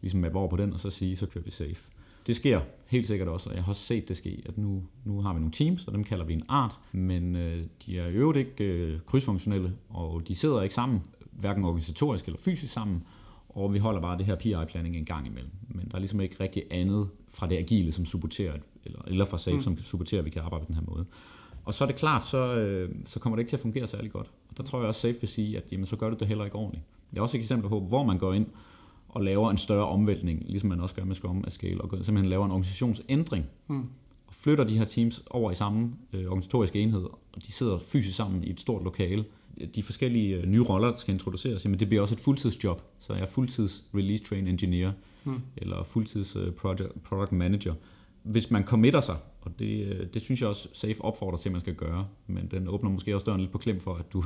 ligesom 0.00 0.20
mappe 0.20 0.38
over 0.38 0.48
på 0.48 0.56
den, 0.56 0.72
og 0.72 0.80
så 0.80 0.90
sige, 0.90 1.16
så 1.16 1.26
kører 1.26 1.44
vi 1.44 1.50
SAFE. 1.50 1.88
Det 2.26 2.36
sker 2.36 2.60
helt 2.86 3.06
sikkert 3.06 3.28
også, 3.28 3.50
og 3.50 3.56
jeg 3.56 3.64
har 3.64 3.72
også 3.72 3.82
set 3.82 4.08
det 4.08 4.16
ske, 4.16 4.42
at 4.46 4.58
nu, 4.58 4.82
nu 5.04 5.20
har 5.20 5.32
vi 5.32 5.38
nogle 5.38 5.52
teams, 5.52 5.84
og 5.86 5.92
dem 5.94 6.04
kalder 6.04 6.24
vi 6.24 6.32
en 6.32 6.42
art, 6.48 6.80
men 6.92 7.36
øh, 7.36 7.62
de 7.86 7.98
er 7.98 8.06
i 8.06 8.12
øvrigt 8.12 8.38
ikke 8.38 8.64
øh, 8.64 9.00
krydsfunktionelle, 9.06 9.72
og 9.88 10.28
de 10.28 10.34
sidder 10.34 10.62
ikke 10.62 10.74
sammen, 10.74 11.02
hverken 11.32 11.64
organisatorisk 11.64 12.24
eller 12.26 12.38
fysisk 12.38 12.72
sammen, 12.72 13.02
og 13.48 13.74
vi 13.74 13.78
holder 13.78 14.00
bare 14.00 14.18
det 14.18 14.26
her 14.26 14.34
PI-planning 14.34 14.96
en 14.96 15.04
gang 15.04 15.26
imellem. 15.26 15.50
Men 15.68 15.88
der 15.88 15.94
er 15.94 15.98
ligesom 15.98 16.20
ikke 16.20 16.36
rigtig 16.40 16.62
andet 16.70 17.08
fra 17.28 17.46
det 17.48 17.56
agile, 17.56 17.92
som 17.92 18.04
supporterer, 18.04 18.56
eller, 18.84 19.02
eller 19.06 19.24
fra 19.24 19.38
SAFE, 19.38 19.56
Mm. 19.56 19.62
som 19.62 19.78
supporterer, 19.78 20.18
at 20.20 20.24
vi 20.24 20.30
kan 20.30 20.42
arbejde 20.42 20.64
på 20.64 20.68
den 20.68 20.74
her 20.74 20.82
måde. 20.94 21.06
Og 21.64 21.74
så 21.74 21.84
er 21.84 21.86
det 21.88 21.96
klart, 21.96 22.24
så, 22.26 22.54
øh, 22.54 22.90
så 23.04 23.20
kommer 23.20 23.36
det 23.36 23.40
ikke 23.40 23.48
til 23.50 23.56
at 23.56 23.60
fungere 23.60 23.86
særlig 23.86 24.12
godt. 24.12 24.30
Og 24.50 24.56
der 24.56 24.62
tror 24.62 24.78
jeg 24.78 24.88
også, 24.88 25.00
SAFE 25.00 25.20
vil 25.20 25.28
sige, 25.28 25.56
at 25.56 25.64
jamen, 25.72 25.86
så 25.86 25.96
gør 25.96 26.10
du 26.10 26.16
det 26.20 26.28
heller 26.28 26.44
ikke 26.44 26.56
ordentligt. 26.56 26.84
Jeg 27.12 27.18
har 27.20 27.22
også 27.22 27.36
et 27.36 27.40
eksempel 27.40 27.68
på, 27.68 27.80
hvor 27.80 28.04
man 28.04 28.18
går 28.18 28.32
ind 28.32 28.46
og 29.08 29.22
laver 29.22 29.50
en 29.50 29.58
større 29.58 29.86
omvæltning, 29.88 30.42
ligesom 30.46 30.68
man 30.68 30.80
også 30.80 30.94
gør 30.94 31.04
med 31.04 31.14
Scrum 31.14 31.44
at 31.46 31.52
Scale, 31.52 31.80
og 31.80 31.90
simpelthen 31.90 32.26
laver 32.30 32.44
en 32.44 32.50
organisationsændring, 32.50 33.44
Mm. 33.68 33.78
og 34.26 34.34
flytter 34.34 34.64
de 34.64 34.78
her 34.78 34.84
teams 34.84 35.22
over 35.30 35.50
i 35.50 35.54
samme 35.54 35.90
øh, 36.12 36.24
organisatoriske 36.26 36.80
enhed, 36.80 37.02
og 37.04 37.42
de 37.46 37.52
sidder 37.52 37.78
fysisk 37.78 38.16
sammen 38.16 38.44
i 38.44 38.50
et 38.50 38.60
stort 38.60 38.84
lokale. 38.84 39.24
De 39.74 39.82
forskellige 39.82 40.36
øh, 40.36 40.46
nye 40.46 40.62
roller, 40.62 40.88
der 40.88 40.96
skal 40.96 41.14
introduceres, 41.14 41.64
jamen 41.64 41.80
det 41.80 41.88
bliver 41.88 42.02
også 42.02 42.14
et 42.14 42.20
fuldtidsjob. 42.20 42.82
Så 42.98 43.12
jeg 43.12 43.22
er 43.22 43.26
fuldtids 43.26 43.84
release 43.94 44.24
train 44.24 44.46
engineer, 44.48 44.92
Mm. 45.26 45.40
eller 45.56 45.82
fuldtids 45.82 46.36
øh, 46.36 46.52
project, 46.52 47.02
product 47.04 47.32
manager. 47.32 47.74
Hvis 48.22 48.50
man 48.50 48.64
committer 48.64 49.00
sig, 49.00 49.16
og 49.44 49.58
det, 49.58 49.86
øh, 49.86 50.06
det 50.14 50.22
synes 50.22 50.40
jeg 50.40 50.48
også 50.48 50.68
SAFE 50.72 51.04
opfordrer 51.04 51.38
til, 51.38 51.48
at 51.48 51.52
man 51.52 51.60
skal 51.60 51.74
gøre, 51.74 52.08
men 52.26 52.48
den 52.50 52.68
åbner 52.68 52.90
måske 52.90 53.14
også 53.14 53.24
døren 53.24 53.40
lidt 53.40 53.52
på 53.52 53.58
klem 53.58 53.80
for, 53.80 53.94
at 53.94 54.12
du, 54.12 54.24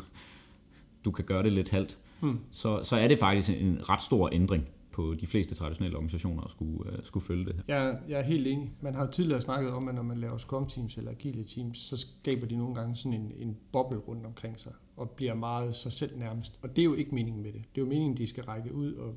du 1.04 1.10
kan 1.10 1.24
gøre 1.24 1.42
det 1.42 1.52
lidt 1.52 1.68
halvt, 1.68 1.98
Mm. 2.20 2.38
så, 2.50 2.82
så 2.82 2.96
er 2.96 3.08
det 3.08 3.18
faktisk 3.18 3.50
en 3.60 3.78
ret 3.88 4.02
stor 4.02 4.28
ændring 4.32 4.68
på 4.92 5.14
de 5.20 5.26
fleste 5.26 5.54
traditionelle 5.54 5.96
organisationer 5.96 6.42
at 6.42 6.50
skulle, 6.50 6.92
uh, 6.92 6.98
skulle 7.02 7.26
følge 7.26 7.44
det 7.44 7.54
her. 7.54 7.62
Jeg, 7.68 7.98
jeg 8.08 8.18
er 8.18 8.22
helt 8.22 8.46
enig. 8.46 8.72
Man 8.80 8.94
har 8.94 9.04
jo 9.06 9.10
tidligere 9.10 9.40
snakket 9.40 9.72
om, 9.72 9.88
at 9.88 9.94
når 9.94 10.02
man 10.02 10.18
laver 10.18 10.38
Scrum 10.38 10.66
Teams 10.66 10.96
eller 10.96 11.10
agile 11.10 11.44
teams, 11.44 11.78
så 11.78 11.96
skaber 11.96 12.46
de 12.46 12.56
nogle 12.56 12.74
gange 12.74 12.96
sådan 12.96 13.12
en, 13.12 13.32
en 13.36 13.56
boble 13.72 13.98
rundt 13.98 14.26
omkring 14.26 14.60
sig, 14.60 14.72
og 14.96 15.10
bliver 15.10 15.34
meget 15.34 15.74
sig 15.74 15.92
selv 15.92 16.18
nærmest. 16.18 16.58
Og 16.62 16.76
det 16.76 16.82
er 16.82 16.84
jo 16.84 16.94
ikke 16.94 17.14
meningen 17.14 17.42
med 17.42 17.52
det. 17.52 17.62
Det 17.74 17.80
er 17.80 17.84
jo 17.84 17.88
meningen, 17.88 18.16
de 18.16 18.26
skal 18.26 18.44
række 18.44 18.74
ud 18.74 18.94
og 18.94 19.14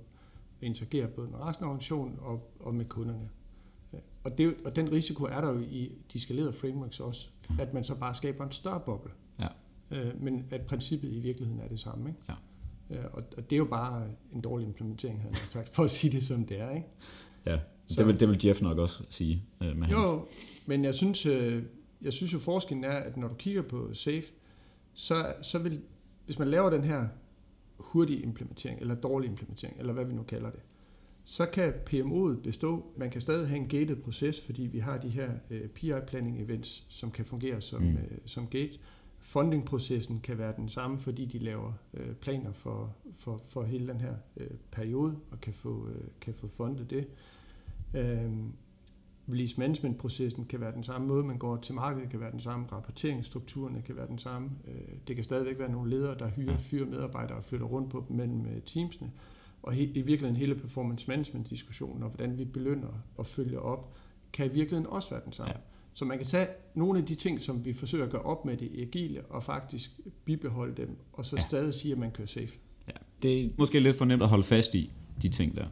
interagere 0.62 1.08
både 1.08 1.28
med 1.28 1.40
resten 1.40 1.64
af 1.66 1.70
organisationen 1.70 2.18
og, 2.20 2.52
og 2.60 2.76
med 2.76 2.86
kunderne. 2.86 3.30
Og, 4.24 4.38
det, 4.38 4.56
og 4.66 4.76
den 4.76 4.92
risiko 4.92 5.24
er 5.24 5.42
der 5.42 5.52
jo 5.54 5.60
i 5.60 5.92
de 6.14 6.20
skalerede 6.20 6.54
frameworks 6.54 7.00
også, 7.00 7.28
at 7.60 7.74
man 7.74 7.84
så 7.84 7.96
bare 7.96 8.16
skaber 8.16 8.46
en 8.46 8.52
større 8.52 8.80
boble. 8.80 9.12
Ja. 9.40 9.48
Øh, 9.92 10.22
men 10.22 10.46
at 10.52 10.62
princippet 10.62 11.14
i 11.14 11.20
virkeligheden 11.20 11.62
er 11.62 11.68
det 11.68 11.80
samme. 11.80 12.10
Ikke? 12.10 12.22
Ja. 12.30 12.34
Øh, 12.98 13.06
og, 13.14 13.24
og 13.38 13.50
det 13.50 13.56
er 13.56 13.58
jo 13.58 13.66
bare 13.66 14.08
en 14.34 14.42
dårlig 14.42 14.68
implementering, 14.68 15.22
havde 15.22 15.34
jeg 15.36 15.42
sagt, 15.50 15.70
for 15.76 15.84
at 15.84 15.92
sige 15.92 16.12
det 16.12 16.24
som 16.24 16.46
det 16.46 16.60
er. 16.60 16.70
Ikke? 16.72 16.88
Ja, 17.46 17.60
Så- 17.88 17.96
det 18.00 18.08
vil, 18.08 18.20
det 18.20 18.30
vil 18.30 18.46
Jeff 18.46 18.62
nok 18.62 18.80
også 18.80 19.04
sige 19.10 19.44
uh, 19.62 19.68
med 19.68 19.76
hans. 19.76 19.92
Jo, 19.92 20.26
men 20.66 20.84
jeg 20.84 20.96
synes, 20.96 21.26
øh, 21.26 21.64
jeg 22.02 22.14
synes 22.14 22.34
jo 22.34 22.40
forskellen 22.40 22.84
er, 22.84 22.92
at 22.92 23.18
når 23.18 23.28
du 23.28 23.34
kigger 23.36 23.62
på 23.62 23.94
SAFE, 23.94 24.28
så, 24.94 25.34
så 25.42 25.60
vil, 25.60 25.82
hvis 26.26 26.40
man 26.40 26.48
laver 26.48 26.70
den 26.70 26.84
her 26.84 27.08
hurtige 27.78 28.20
implementering, 28.22 28.82
eller 28.82 28.96
dårlig 28.96 29.30
implementering, 29.30 29.80
eller 29.80 29.94
hvad 29.94 30.06
vi 30.06 30.14
nu 30.14 30.24
kalder 30.24 30.50
det, 30.50 30.60
så 31.24 31.46
kan 31.46 31.74
PMO'et 31.90 32.42
bestå. 32.44 32.86
Man 32.98 33.10
kan 33.10 33.22
stadig 33.22 33.48
have 33.48 33.58
en 33.58 33.68
gated 33.68 33.96
proces, 33.96 34.46
fordi 34.46 34.62
vi 34.62 34.80
har 34.80 34.98
de 34.98 35.10
her 35.10 35.30
øh, 35.50 35.68
PI-planning 35.68 36.42
events, 36.42 36.86
som 36.90 37.12
kan 37.12 37.26
fungere 37.26 37.62
som, 37.62 37.82
Mm. 37.82 37.90
øh, 37.90 38.18
som 38.26 38.48
gate. 38.48 38.80
Funding-processen 39.20 40.20
kan 40.20 40.38
være 40.38 40.54
den 40.58 40.70
samme, 40.70 40.98
fordi 40.98 41.26
de 41.26 41.38
laver 41.40 41.74
øh, 41.94 42.14
planer 42.16 42.52
for, 42.52 42.96
for, 43.14 43.42
for 43.48 43.64
hele 43.64 43.88
den 43.88 44.02
her 44.02 44.14
øh, 44.38 44.48
periode, 44.72 45.16
og 45.32 45.42
kan 45.42 45.54
få, 45.54 45.88
øh, 45.90 46.04
kan 46.22 46.34
få 46.34 46.48
fundet 46.48 46.90
det. 46.90 47.08
Øhm, 47.96 48.52
release 49.30 49.60
management-processen 49.60 50.46
kan 50.46 50.60
være 50.62 50.72
den 50.72 50.84
samme 50.84 51.08
måde, 51.08 51.24
man 51.24 51.38
går 51.38 51.58
til 51.58 51.76
markedet, 51.76 52.10
kan 52.10 52.20
være 52.20 52.32
den 52.32 52.40
samme, 52.40 52.66
rapporteringsstrukturerne 52.72 53.82
kan 53.82 53.96
være 53.96 54.08
den 54.08 54.18
samme. 54.18 54.50
Øh, 54.68 54.82
det 55.08 55.16
kan 55.16 55.24
stadigvæk 55.24 55.60
være 55.60 55.72
nogle 55.72 55.90
ledere, 55.90 56.18
der 56.18 56.28
hyrer, 56.30 56.52
Ja. 56.52 56.58
fyrer 56.58 56.86
medarbejdere 56.86 57.38
og 57.38 57.44
flytter 57.44 57.66
rundt 57.68 57.90
på 57.92 58.06
dem 58.10 58.18
mellem 58.18 58.46
øh, 58.46 58.62
teamsene. 58.66 59.12
Og 59.64 59.74
he, 59.74 59.84
i 59.84 60.02
virkeligheden 60.02 60.36
hele 60.36 60.56
performance 60.56 61.08
management-diskussionen, 61.08 62.04
og 62.04 62.10
hvordan 62.10 62.38
vi 62.38 62.46
belønner 62.46 62.88
og 63.18 63.26
følger 63.26 63.60
op, 63.60 63.94
kan 64.34 64.46
i 64.46 64.50
virkeligheden 64.50 64.88
også 64.88 65.10
være 65.10 65.22
den 65.26 65.34
samme. 65.34 65.52
Ja. 65.52 65.60
Så 65.94 66.06
man 66.06 66.18
kan 66.18 66.28
tage 66.28 66.48
nogle 66.76 67.00
af 67.00 67.06
de 67.06 67.16
ting, 67.16 67.42
som 67.42 67.66
vi 67.66 67.74
forsøger 67.74 68.06
at 68.06 68.12
gøre 68.12 68.22
op 68.22 68.46
med 68.46 68.58
det 68.58 68.70
agile, 68.82 69.22
og 69.30 69.44
faktisk 69.44 69.92
bibeholde 70.26 70.82
dem, 70.82 70.98
og 71.14 71.26
så 71.26 71.36
Ja. 71.36 71.42
stadig 71.42 71.74
sige, 71.74 71.92
at 71.92 71.98
man 71.98 72.12
kører 72.12 72.28
safe. 72.28 72.52
Ja, 72.88 72.94
det 73.22 73.46
er 73.46 73.50
måske 73.58 73.80
lidt 73.80 73.98
for 73.98 74.06
nemt 74.06 74.24
at 74.24 74.30
holde 74.30 74.44
fast 74.44 74.76
i, 74.76 74.92
de 75.22 75.30
ting 75.30 75.56
der. 75.58 75.66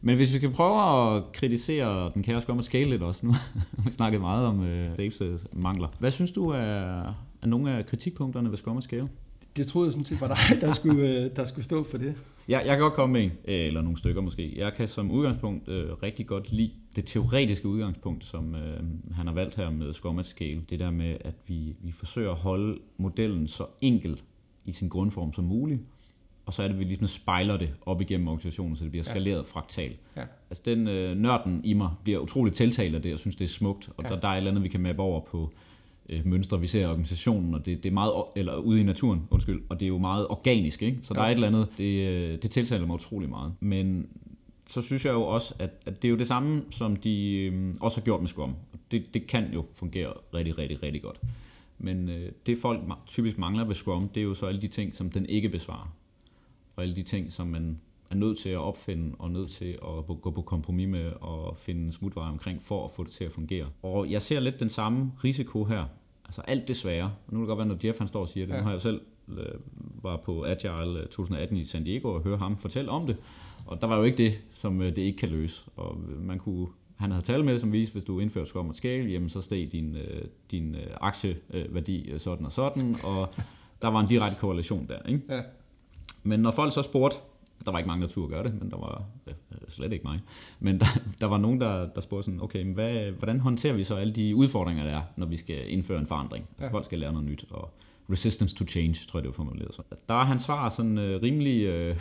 Men 0.00 0.16
hvis 0.16 0.32
vi 0.32 0.38
skal 0.38 0.50
prøve 0.52 1.16
at 1.16 1.32
kritisere 1.32 2.10
den 2.14 2.22
kære 2.22 2.40
Scrum 2.40 2.58
at 2.58 2.64
Scale 2.64 2.90
lidt 2.90 3.02
også, 3.02 3.26
nu 3.26 3.32
vi 3.84 3.90
snakket 3.90 4.20
meget 4.20 4.46
om 4.46 4.62
øh, 4.64 4.96
Daves 4.96 5.20
øh, 5.20 5.38
mangler. 5.52 5.88
Hvad 5.98 6.10
synes 6.10 6.30
du 6.32 6.44
er, 6.44 6.58
er 7.42 7.46
nogle 7.46 7.70
af 7.70 7.86
kritikpunkterne 7.86 8.50
ved 8.50 8.56
Scrum 8.56 8.76
at 8.76 8.82
Scale? 8.82 9.08
Det 9.56 9.66
troede 9.66 9.86
jeg 9.86 9.92
sådan 9.92 10.04
set 10.04 10.20
var 10.20 10.28
dig, 10.28 10.36
der 10.60 10.74
skulle, 10.74 11.08
øh, 11.08 11.30
der 11.36 11.44
skulle 11.44 11.64
stå 11.64 11.84
for 11.84 11.98
det. 11.98 12.14
Jeg, 12.48 12.62
jeg 12.66 12.76
kan 12.76 12.78
godt 12.80 12.92
komme 12.94 13.12
med 13.12 13.22
en, 13.22 13.30
øh, 13.44 13.66
eller 13.66 13.82
nogle 13.82 13.98
stykker 13.98 14.22
måske. 14.22 14.52
Jeg 14.56 14.74
kan 14.74 14.88
som 14.88 15.10
udgangspunkt 15.10 15.68
øh, 15.68 15.92
rigtig 16.02 16.26
godt 16.26 16.52
lide 16.52 16.70
det 16.96 17.04
teoretiske 17.06 17.68
udgangspunkt, 17.68 18.24
som 18.24 18.54
øh, 18.54 18.80
han 19.12 19.26
har 19.26 19.34
valgt 19.34 19.54
her 19.54 19.70
med 19.70 19.88
at 20.20 20.26
Scale. 20.26 20.62
Det 20.70 20.80
der 20.80 20.90
med, 20.90 21.16
at 21.20 21.34
vi, 21.46 21.76
vi 21.82 21.92
forsøger 21.92 22.30
at 22.30 22.36
holde 22.36 22.78
modellen 22.96 23.48
så 23.48 23.66
enkel 23.80 24.20
i 24.64 24.72
sin 24.72 24.88
grundform 24.88 25.32
som 25.32 25.44
muligt, 25.44 25.80
og 26.46 26.54
så 26.54 26.62
er 26.62 26.66
det, 26.66 26.74
at 26.74 26.80
vi 26.80 26.84
ligesom 26.84 27.06
spejler 27.06 27.56
det 27.56 27.74
op 27.86 28.00
igennem 28.00 28.28
organisationen, 28.28 28.76
så 28.76 28.84
det 28.84 28.90
bliver 28.90 29.04
Ja. 29.06 29.12
skaleret 29.12 29.36
ja. 29.36 29.42
fraktalt. 29.42 29.96
Ja. 30.16 30.22
Altså 30.50 30.62
den 30.66 30.88
øh, 30.88 31.16
nørden 31.16 31.60
i 31.64 31.72
mig 31.72 31.90
bliver 32.04 32.18
utroligt 32.18 32.56
tiltalt 32.56 32.94
af 32.94 33.02
det, 33.02 33.12
og 33.14 33.18
synes, 33.18 33.36
det 33.36 33.44
er 33.44 33.48
smukt, 33.48 33.88
og 33.96 34.04
Ja. 34.04 34.08
ja. 34.08 34.14
der, 34.14 34.20
der 34.20 34.28
er 34.28 34.32
et 34.32 34.36
eller 34.36 34.50
andet, 34.50 34.62
vi 34.62 34.68
kan 34.68 34.80
mappe 34.80 35.02
over 35.02 35.20
på 35.20 35.52
øh, 36.08 36.26
mønstre, 36.26 36.60
vi 36.60 36.66
ser 36.66 36.80
i 36.80 36.86
organisationen, 36.86 37.54
og 37.54 37.66
det, 37.66 37.82
det 37.82 37.88
er 37.88 37.92
meget, 37.92 38.12
eller 38.36 38.56
ude 38.56 38.80
i 38.80 38.84
naturen, 38.84 39.22
undskyld, 39.30 39.62
og 39.68 39.80
det 39.80 39.86
er 39.86 39.88
jo 39.88 39.98
meget 39.98 40.26
organisk, 40.28 40.82
ikke? 40.82 40.98
Så 41.02 41.14
der 41.14 41.20
Jo. 41.20 41.24
er 41.26 41.30
et 41.30 41.34
eller 41.34 41.48
andet, 41.48 41.68
det, 41.78 42.08
øh, 42.08 42.42
det 42.42 42.50
tiltaler 42.50 42.86
mig 42.86 42.94
utrolig 42.94 43.28
meget. 43.28 43.54
Men 43.60 44.08
så 44.66 44.82
synes 44.82 45.04
jeg 45.04 45.12
jo 45.14 45.22
også, 45.22 45.54
at, 45.58 45.70
at 45.86 46.02
det 46.02 46.08
er 46.08 46.12
jo 46.12 46.18
det 46.18 46.26
samme, 46.26 46.62
som 46.70 46.96
de 46.96 47.32
øh, 47.36 47.74
også 47.80 48.00
har 48.00 48.04
gjort 48.04 48.20
med 48.20 48.28
Scrum. 48.28 48.54
Det, 48.90 49.14
det 49.14 49.26
kan 49.26 49.52
jo 49.54 49.64
fungere 49.74 50.12
rigtig, 50.34 50.58
rigtig, 50.58 50.82
rigtig 50.82 51.02
godt. 51.02 51.20
Men 51.78 52.08
øh, 52.08 52.32
det 52.46 52.58
folk 52.58 52.80
typisk 53.06 53.38
mangler 53.38 53.64
ved 53.64 53.74
Scrum, 53.74 54.08
det 54.08 54.20
er 54.20 54.24
jo 54.24 54.34
så 54.34 54.46
alle 54.46 54.62
de 54.62 54.68
ting, 54.68 54.94
som 54.94 55.10
den 55.10 55.26
ikke 55.26 55.48
besvarer. 55.48 55.96
Og 56.76 56.82
alle 56.82 56.96
de 56.96 57.02
ting, 57.02 57.32
som 57.32 57.46
man 57.46 57.80
er 58.10 58.14
nødt 58.14 58.38
til 58.38 58.50
at 58.50 58.58
opfinde 58.58 59.16
og 59.18 59.30
nødt 59.30 59.50
til 59.50 59.78
at 59.82 60.20
gå 60.22 60.30
på 60.30 60.42
kompromis 60.42 60.88
med 60.88 61.12
og 61.20 61.56
finde 61.58 61.92
smutveje 61.92 62.30
omkring 62.30 62.62
for 62.62 62.84
at 62.84 62.90
få 62.90 63.04
det 63.04 63.12
til 63.12 63.24
at 63.24 63.32
fungere. 63.32 63.66
Og 63.82 64.10
jeg 64.10 64.22
ser 64.22 64.40
lidt 64.40 64.60
den 64.60 64.68
samme 64.68 65.12
risiko 65.24 65.64
her. 65.64 65.84
Altså 66.24 66.40
alt 66.40 66.68
det 66.68 66.76
svære. 66.76 67.12
Nu 67.28 67.30
kan 67.30 67.40
det 67.40 67.48
godt 67.48 67.58
være, 67.58 67.68
når 67.68 67.86
Jeff 67.86 67.98
han 67.98 68.08
står 68.08 68.20
og 68.20 68.28
siger 68.28 68.46
det. 68.46 68.52
Ja. 68.52 68.58
Nu 68.58 68.62
har 68.62 68.70
jeg 68.70 68.76
jo 68.76 68.80
selv 68.80 69.00
øh, 69.28 69.44
var 70.02 70.16
på 70.16 70.44
Agile 70.44 71.02
2018 71.02 71.56
i 71.56 71.64
San 71.64 71.84
Diego 71.84 72.14
og 72.14 72.22
høre 72.22 72.36
ham 72.36 72.58
fortælle 72.58 72.90
om 72.90 73.06
det. 73.06 73.16
Og 73.66 73.80
der 73.80 73.86
var 73.86 73.96
jo 73.96 74.02
ikke 74.02 74.18
det, 74.18 74.38
som 74.50 74.82
øh, 74.82 74.88
det 74.88 74.98
ikke 74.98 75.18
kan 75.18 75.28
løse. 75.28 75.64
Og 75.76 75.98
man 76.18 76.38
kunne 76.38 76.66
han 76.96 77.10
havde 77.10 77.24
tal 77.24 77.44
med, 77.44 77.58
som 77.58 77.72
viste, 77.72 77.92
hvis 77.92 78.04
du 78.04 78.20
indfører 78.20 78.44
Scrum 78.44 78.68
og 78.68 78.74
Scale, 78.74 79.10
jamen 79.10 79.28
så 79.28 79.40
steg 79.40 79.72
din, 79.72 79.96
øh, 79.96 80.24
din 80.50 80.74
øh, 80.74 80.86
aktieværdi 81.00 82.10
øh, 82.10 82.20
sådan 82.20 82.46
og 82.46 82.52
sådan, 82.52 82.96
og 83.04 83.34
der 83.82 83.88
var 83.88 84.00
en 84.00 84.06
direkte 84.06 84.40
korrelation 84.40 84.86
der. 84.88 85.08
Ikke? 85.08 85.22
Ja. 85.28 85.40
Men 86.22 86.40
når 86.40 86.50
folk 86.50 86.74
så 86.74 86.82
spurgte, 86.82 87.18
der 87.66 87.72
var 87.72 87.78
ikke 87.78 87.88
mange, 87.88 88.02
der 88.02 88.08
turde 88.08 88.28
gøre 88.28 88.44
det, 88.44 88.60
men 88.60 88.70
der 88.70 88.76
var 88.76 89.04
øh, 89.26 89.34
slet 89.68 89.92
ikke 89.92 90.04
mig. 90.04 90.20
Men 90.60 90.80
der, 90.80 90.86
der 91.20 91.26
var 91.26 91.38
nogen, 91.38 91.60
der, 91.60 91.88
der 91.94 92.00
spurgte 92.00 92.24
sådan, 92.24 92.42
okay, 92.42 92.62
men 92.62 92.74
hvad, 92.74 93.10
hvordan 93.10 93.40
håndterer 93.40 93.74
vi 93.74 93.84
så 93.84 93.94
alle 93.94 94.12
de 94.12 94.36
udfordringer, 94.36 94.84
der 94.84 94.90
er, 94.90 95.02
når 95.16 95.26
vi 95.26 95.36
skal 95.36 95.72
indføre 95.72 96.00
en 96.00 96.06
forandring? 96.06 96.46
Altså 96.50 96.66
ja. 96.66 96.72
folk 96.72 96.84
skal 96.84 96.98
lære 96.98 97.12
noget 97.12 97.28
nyt, 97.28 97.44
og 97.50 97.70
resistance 98.10 98.56
to 98.56 98.64
change, 98.64 98.94
tror 99.08 99.18
jeg, 99.18 99.22
det 99.22 99.28
var 99.28 99.34
formuleret 99.34 99.74
så. 99.74 99.82
Der 100.08 100.14
er 100.14 100.24
hans 100.24 100.42
svar 100.42 100.68
sådan 100.68 100.98
øh, 100.98 101.22
rimelig 101.22 101.64
øh, 101.66 101.96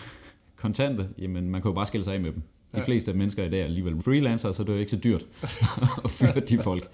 kontante, 0.55 1.09
jamen 1.17 1.49
man 1.49 1.61
kan 1.61 1.69
jo 1.69 1.75
bare 1.75 1.85
skille 1.85 2.03
sig 2.03 2.13
af 2.13 2.19
med 2.19 2.31
dem. 2.31 2.41
De 2.75 2.79
ja. 2.79 2.85
fleste 2.85 3.13
mennesker 3.13 3.43
i 3.43 3.49
dag 3.49 3.59
er 3.61 3.65
alligevel 3.65 4.01
freelancer, 4.01 4.51
så 4.51 4.63
det 4.63 4.69
er 4.69 4.73
jo 4.73 4.79
ikke 4.79 4.91
så 4.91 4.99
dyrt 5.03 5.25
at 6.03 6.09
fyre 6.09 6.39
de 6.39 6.57
folk. 6.57 6.89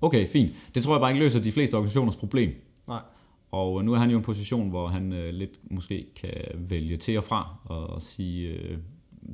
Okay, 0.00 0.28
fint. 0.28 0.52
Det 0.74 0.82
tror 0.82 0.94
jeg 0.94 1.00
bare 1.00 1.10
ikke 1.10 1.24
løser 1.24 1.40
de 1.40 1.52
fleste 1.52 1.74
organisationers 1.74 2.16
problem. 2.16 2.54
Nej. 2.88 3.00
Og 3.50 3.84
nu 3.84 3.94
er 3.94 3.98
han 3.98 4.10
jo 4.10 4.16
i 4.16 4.18
en 4.18 4.24
position, 4.24 4.68
hvor 4.68 4.88
han 4.88 5.12
øh, 5.12 5.34
lidt 5.34 5.60
måske 5.70 6.06
kan 6.16 6.34
vælge 6.54 6.96
til 6.96 7.18
og 7.18 7.24
fra 7.24 7.58
og 7.64 8.02
sige, 8.02 8.48
øh, 8.48 8.78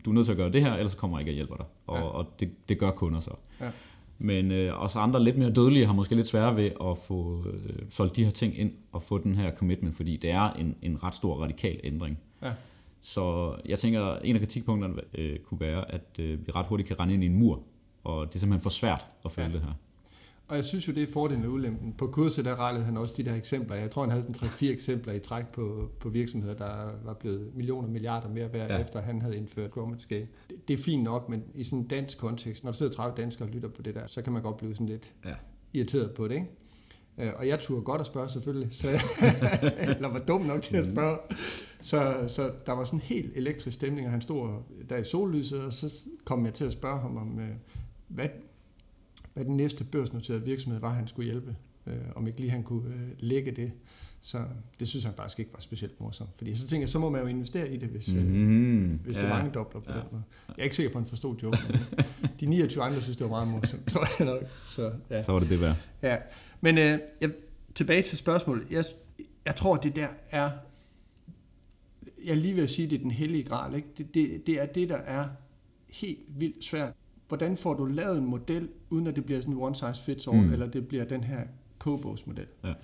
du 0.05 0.11
er 0.11 0.15
nødt 0.15 0.27
til 0.27 0.33
at 0.33 0.37
gøre 0.37 0.53
det 0.53 0.61
her, 0.61 0.75
ellers 0.75 0.95
kommer 0.95 1.19
jeg 1.19 1.21
ikke 1.21 1.31
at 1.31 1.35
hjælpe 1.35 1.55
dig. 1.59 1.67
Og, 1.87 1.99
ja. 1.99 2.03
og 2.03 2.27
det, 2.41 2.69
det 2.69 2.79
gør 2.79 2.91
kunder 2.91 3.21
så. 3.21 3.31
Ja. 3.61 3.71
Men 4.19 4.53
øh, 4.53 4.83
også 4.83 4.99
andre 4.99 5.25
lidt 5.25 5.39
mere 5.39 5.53
dødelige 5.53 5.87
har 5.87 5.93
måske 5.93 6.15
lidt 6.15 6.29
svære 6.29 6.57
ved 6.57 6.71
at 6.85 6.99
få 6.99 7.45
øh, 7.47 7.91
solgt 7.91 8.17
de 8.17 8.25
her 8.25 8.31
ting 8.31 8.59
ind 8.59 8.73
og 8.93 9.03
få 9.03 9.19
den 9.19 9.35
her 9.35 9.55
commitment, 9.55 9.97
fordi 9.97 10.17
det 10.17 10.31
er 10.31 10.51
en, 10.53 10.77
en 10.83 11.05
ret 11.05 11.15
stor 11.15 11.43
radikal 11.43 11.81
ændring. 11.85 12.19
Ja. 12.43 12.53
Så 13.01 13.57
jeg 13.67 13.79
tænker, 13.79 14.17
en 14.17 14.37
af 14.37 14.41
kritikpunkterne 14.41 14.95
øh, 15.15 15.39
kunne 15.39 15.61
være, 15.61 15.95
at 15.95 16.19
øh, 16.19 16.47
vi 16.47 16.53
ret 16.53 16.67
hurtigt 16.67 16.87
kan 16.87 17.01
rende 17.01 17.15
ind 17.15 17.23
i 17.23 17.27
en 17.27 17.39
mur, 17.39 17.63
og 18.05 18.27
det 18.27 18.35
er 18.35 18.39
simpelthen 18.39 18.63
for 18.63 18.71
svært 18.71 19.07
at 19.25 19.33
følge 19.33 19.49
ja. 19.49 19.55
det 19.55 19.63
her. 19.63 19.73
Og 20.53 20.59
jeg 20.59 20.65
synes 20.65 20.89
jo, 20.89 20.93
det 20.93 21.03
er 21.03 21.13
fordelen 21.13 21.43
med 21.43 21.51
ulempen. 21.51 21.93
På 21.93 22.07
kurset 22.07 22.45
der 22.45 22.61
rettede 22.61 22.85
han 22.85 22.97
også 22.97 23.15
de 23.17 23.23
der 23.23 23.35
eksempler. 23.35 23.77
Jeg 23.77 23.91
tror, 23.91 24.03
han 24.03 24.11
havde 24.11 24.23
sådan 24.23 24.49
3-4 24.49 24.67
eksempler 24.67 25.13
i 25.13 25.19
træk 25.19 25.47
på, 25.47 25.89
på 26.01 26.09
virksomheder, 26.09 26.55
der 26.55 26.91
var 27.05 27.15
blevet 27.15 27.51
millioner 27.55 27.89
milliarder 27.89 28.29
mere 28.29 28.53
værd, 28.53 28.71
ja. 28.71 28.79
efter 28.79 29.01
han 29.01 29.23
havde 29.23 29.37
indført 29.37 29.71
Grommet 29.71 30.03
Scale. 30.03 30.27
Det, 30.51 30.69
det 30.69 30.75
er 30.75 30.83
fint 30.83 31.03
nok, 31.03 31.29
men 31.29 31.43
i 31.55 31.65
sådan 31.65 31.79
en 31.79 31.87
dansk 31.87 32.19
kontekst, 32.19 32.65
når 32.65 32.71
der 32.71 32.77
sidder 32.77 32.93
30 32.93 33.17
danskere 33.17 33.49
og 33.49 33.53
lytter 33.53 33.69
på 33.69 33.83
det 33.83 33.95
der, 33.95 34.07
så 34.07 34.23
kan 34.23 34.33
man 34.33 34.43
godt 34.43 34.57
blive 34.57 34.75
sådan 34.75 34.87
lidt 34.87 35.13
ja. 35.25 35.35
irriteret 35.73 36.11
på 36.15 36.29
det, 36.29 36.35
ikke? 36.35 36.47
Øh, 37.19 37.33
og 37.37 37.49
jeg 37.49 37.61
turde 37.61 37.83
godt 37.83 38.01
at 38.01 38.07
spørge 38.07 38.29
selvfølgelig, 38.29 38.69
så 38.73 38.89
eller 39.97 40.09
var 40.09 40.23
dum 40.29 40.41
nok 40.41 40.63
til 40.63 40.77
at 40.77 40.87
mm. 40.87 40.93
spørge. 40.93 41.19
Så, 41.81 42.25
så 42.27 42.51
der 42.67 42.73
var 42.73 42.85
sådan 42.85 42.99
en 42.99 43.03
helt 43.03 43.37
elektrisk 43.37 43.75
stemning, 43.75 44.07
og 44.07 44.13
han 44.13 44.21
stod 44.21 44.49
der 44.89 44.97
i 44.97 45.05
sollyset, 45.05 45.61
og 45.61 45.73
så 45.73 46.09
kom 46.25 46.45
jeg 46.45 46.55
til 46.55 46.65
at 46.65 46.73
spørge 46.73 47.01
ham 47.01 47.17
om, 47.17 47.39
øh, 47.39 47.51
hvad, 48.09 48.29
hvad 49.35 49.45
den 49.45 49.57
næste 49.57 49.85
børsnoterede 49.85 50.45
virksomhed 50.45 50.81
var, 50.81 50.93
han 50.93 51.09
skulle 51.09 51.31
hjælpe. 51.31 51.57
Øh, 51.87 51.95
om 52.15 52.27
ikke 52.27 52.41
lige 52.41 52.51
han 52.51 52.63
kunne 52.63 52.95
øh, 52.95 53.11
lægge 53.19 53.51
det. 53.51 53.73
Så 54.21 54.45
det 54.81 54.89
synes 54.89 55.05
han 55.05 55.15
faktisk 55.15 55.39
ikke 55.39 55.53
var 55.55 55.61
specielt 55.61 56.01
morsomt. 56.01 56.31
Fordi 56.37 56.57
så 56.57 56.67
tænker 56.67 56.83
jeg, 56.83 56.89
så 56.89 56.99
må 56.99 57.11
man 57.11 57.21
jo 57.21 57.27
investere 57.27 57.75
i 57.75 57.77
det, 57.77 57.89
hvis, 57.89 58.15
mm-hmm. 58.15 59.01
hvis 59.05 59.17
det 59.17 59.23
ja. 59.23 59.29
mange 59.29 59.51
dobler 59.51 59.81
på 59.81 59.93
ja. 59.93 59.99
den 59.99 60.07
måde. 60.13 60.23
Jeg 60.49 60.55
er 60.59 60.65
ikke 60.65 60.77
sikker 60.77 60.93
på, 60.93 60.99
at 60.99 61.03
han 61.03 61.09
forstod 61.09 61.37
joken. 61.43 61.59
de 62.41 62.47
29 62.47 62.85
andre 62.85 63.03
synes, 63.03 63.17
det 63.17 63.25
var 63.25 63.31
meget 63.31 63.49
morsomt, 63.49 63.89
tror 63.89 64.07
jeg 64.19 64.35
nok. 64.35 64.43
Så, 64.67 64.93
ja. 65.11 65.23
så 65.23 65.33
var 65.33 65.39
det 65.39 65.51
det 65.51 65.61
værd. 65.61 65.77
Ja. 66.03 66.17
Men 66.61 66.79
øh, 66.79 66.99
jeg, 67.21 67.31
tilbage 67.75 68.03
til 68.03 68.19
spørgsmålet. 68.19 68.71
Jeg, 68.71 68.85
jeg 69.45 69.57
tror, 69.57 69.77
det 69.77 69.97
der 69.97 70.09
er 70.31 70.51
jeg 72.25 72.37
lige 72.37 72.55
vil 72.55 72.69
sige, 72.69 72.91
det 72.91 72.95
er 72.95 73.03
den 73.03 73.11
hellige 73.11 73.45
gral. 73.45 73.75
Ikke? 73.75 73.89
Det, 73.99 74.15
det, 74.15 74.47
det 74.47 74.61
er 74.61 74.67
det, 74.67 74.89
der 74.89 74.97
er 74.97 75.29
helt 75.89 76.21
vildt 76.29 76.65
svært. 76.65 76.93
Hvordan 77.29 77.57
får 77.57 77.75
du 77.75 77.85
lavet 77.85 78.19
en 78.19 78.25
model, 78.25 78.69
uden 78.93 79.07
at 79.07 79.17
det 79.17 79.25
bliver 79.25 79.41
sådan 79.41 79.55
en 79.55 79.61
one 79.61 79.75
size 79.75 80.03
fits 80.05 80.29
all, 80.29 80.43
mm. 80.43 80.53
eller 80.53 80.67
det 80.67 80.89
bliver 80.89 81.05
den 81.05 81.25
her 81.25 81.47
kobogsmodel. 81.79 82.47
Ja. 82.65 82.75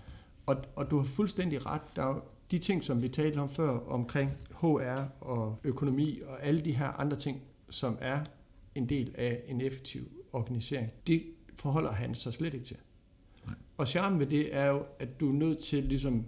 Og, 0.47 0.57
og 0.77 0.91
du 0.91 0.97
har 0.97 1.05
fuldstændig 1.05 1.67
ret. 1.67 1.83
Der 1.97 2.03
er 2.03 2.21
de 2.51 2.59
ting, 2.59 2.85
som 2.85 3.03
vi 3.03 3.09
talte 3.09 3.39
om 3.39 3.49
før, 3.49 3.71
omkring 3.71 4.31
HR 4.51 5.01
og 5.21 5.61
økonomi 5.65 6.21
og 6.27 6.43
alle 6.43 6.61
de 6.61 6.73
her 6.73 6.87
andre 6.87 7.17
ting, 7.17 7.43
som 7.71 7.99
er 8.01 8.21
en 8.75 8.89
del 8.89 9.15
af 9.19 9.43
en 9.47 9.61
effektiv 9.61 10.03
organisering, 10.33 10.91
det 11.07 11.23
forholder 11.57 11.93
han 11.93 12.15
sig 12.15 12.33
slet 12.33 12.55
ikke 12.55 12.67
til. 12.67 12.77
Nej. 13.47 13.55
Og 13.77 13.89
charmen 13.89 14.19
ved 14.19 14.27
det 14.27 14.57
er 14.57 14.67
jo, 14.67 14.85
at 14.99 15.21
du 15.21 15.29
er 15.29 15.35
nødt 15.35 15.59
til 15.59 15.85
ligesom 15.85 16.25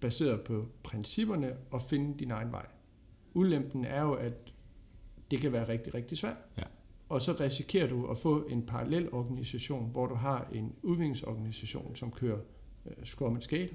baseret 0.00 0.40
på 0.40 0.66
principperne 0.82 1.52
og 1.70 1.82
finde 1.82 2.18
din 2.18 2.30
egen 2.30 2.52
vej. 2.52 2.66
Ulempen 3.34 3.84
er 3.84 4.02
jo, 4.02 4.12
at 4.12 4.52
det 5.30 5.38
kan 5.38 5.52
være 5.52 5.68
rigtig, 5.68 5.94
rigtig 5.94 6.18
svært. 6.18 6.36
Ja. 6.58 6.62
Og 7.14 7.22
så 7.22 7.36
risikerer 7.40 7.88
du 7.88 8.06
at 8.06 8.18
få 8.18 8.46
en 8.46 8.62
parallel 8.62 9.12
organisation, 9.12 9.90
hvor 9.90 10.06
du 10.06 10.14
har 10.14 10.48
en 10.52 10.74
udviklingsorganisation, 10.82 11.96
som 11.96 12.10
kører 12.10 12.38
øh, 12.86 13.04
Scrum 13.04 13.40
Scale, 13.40 13.70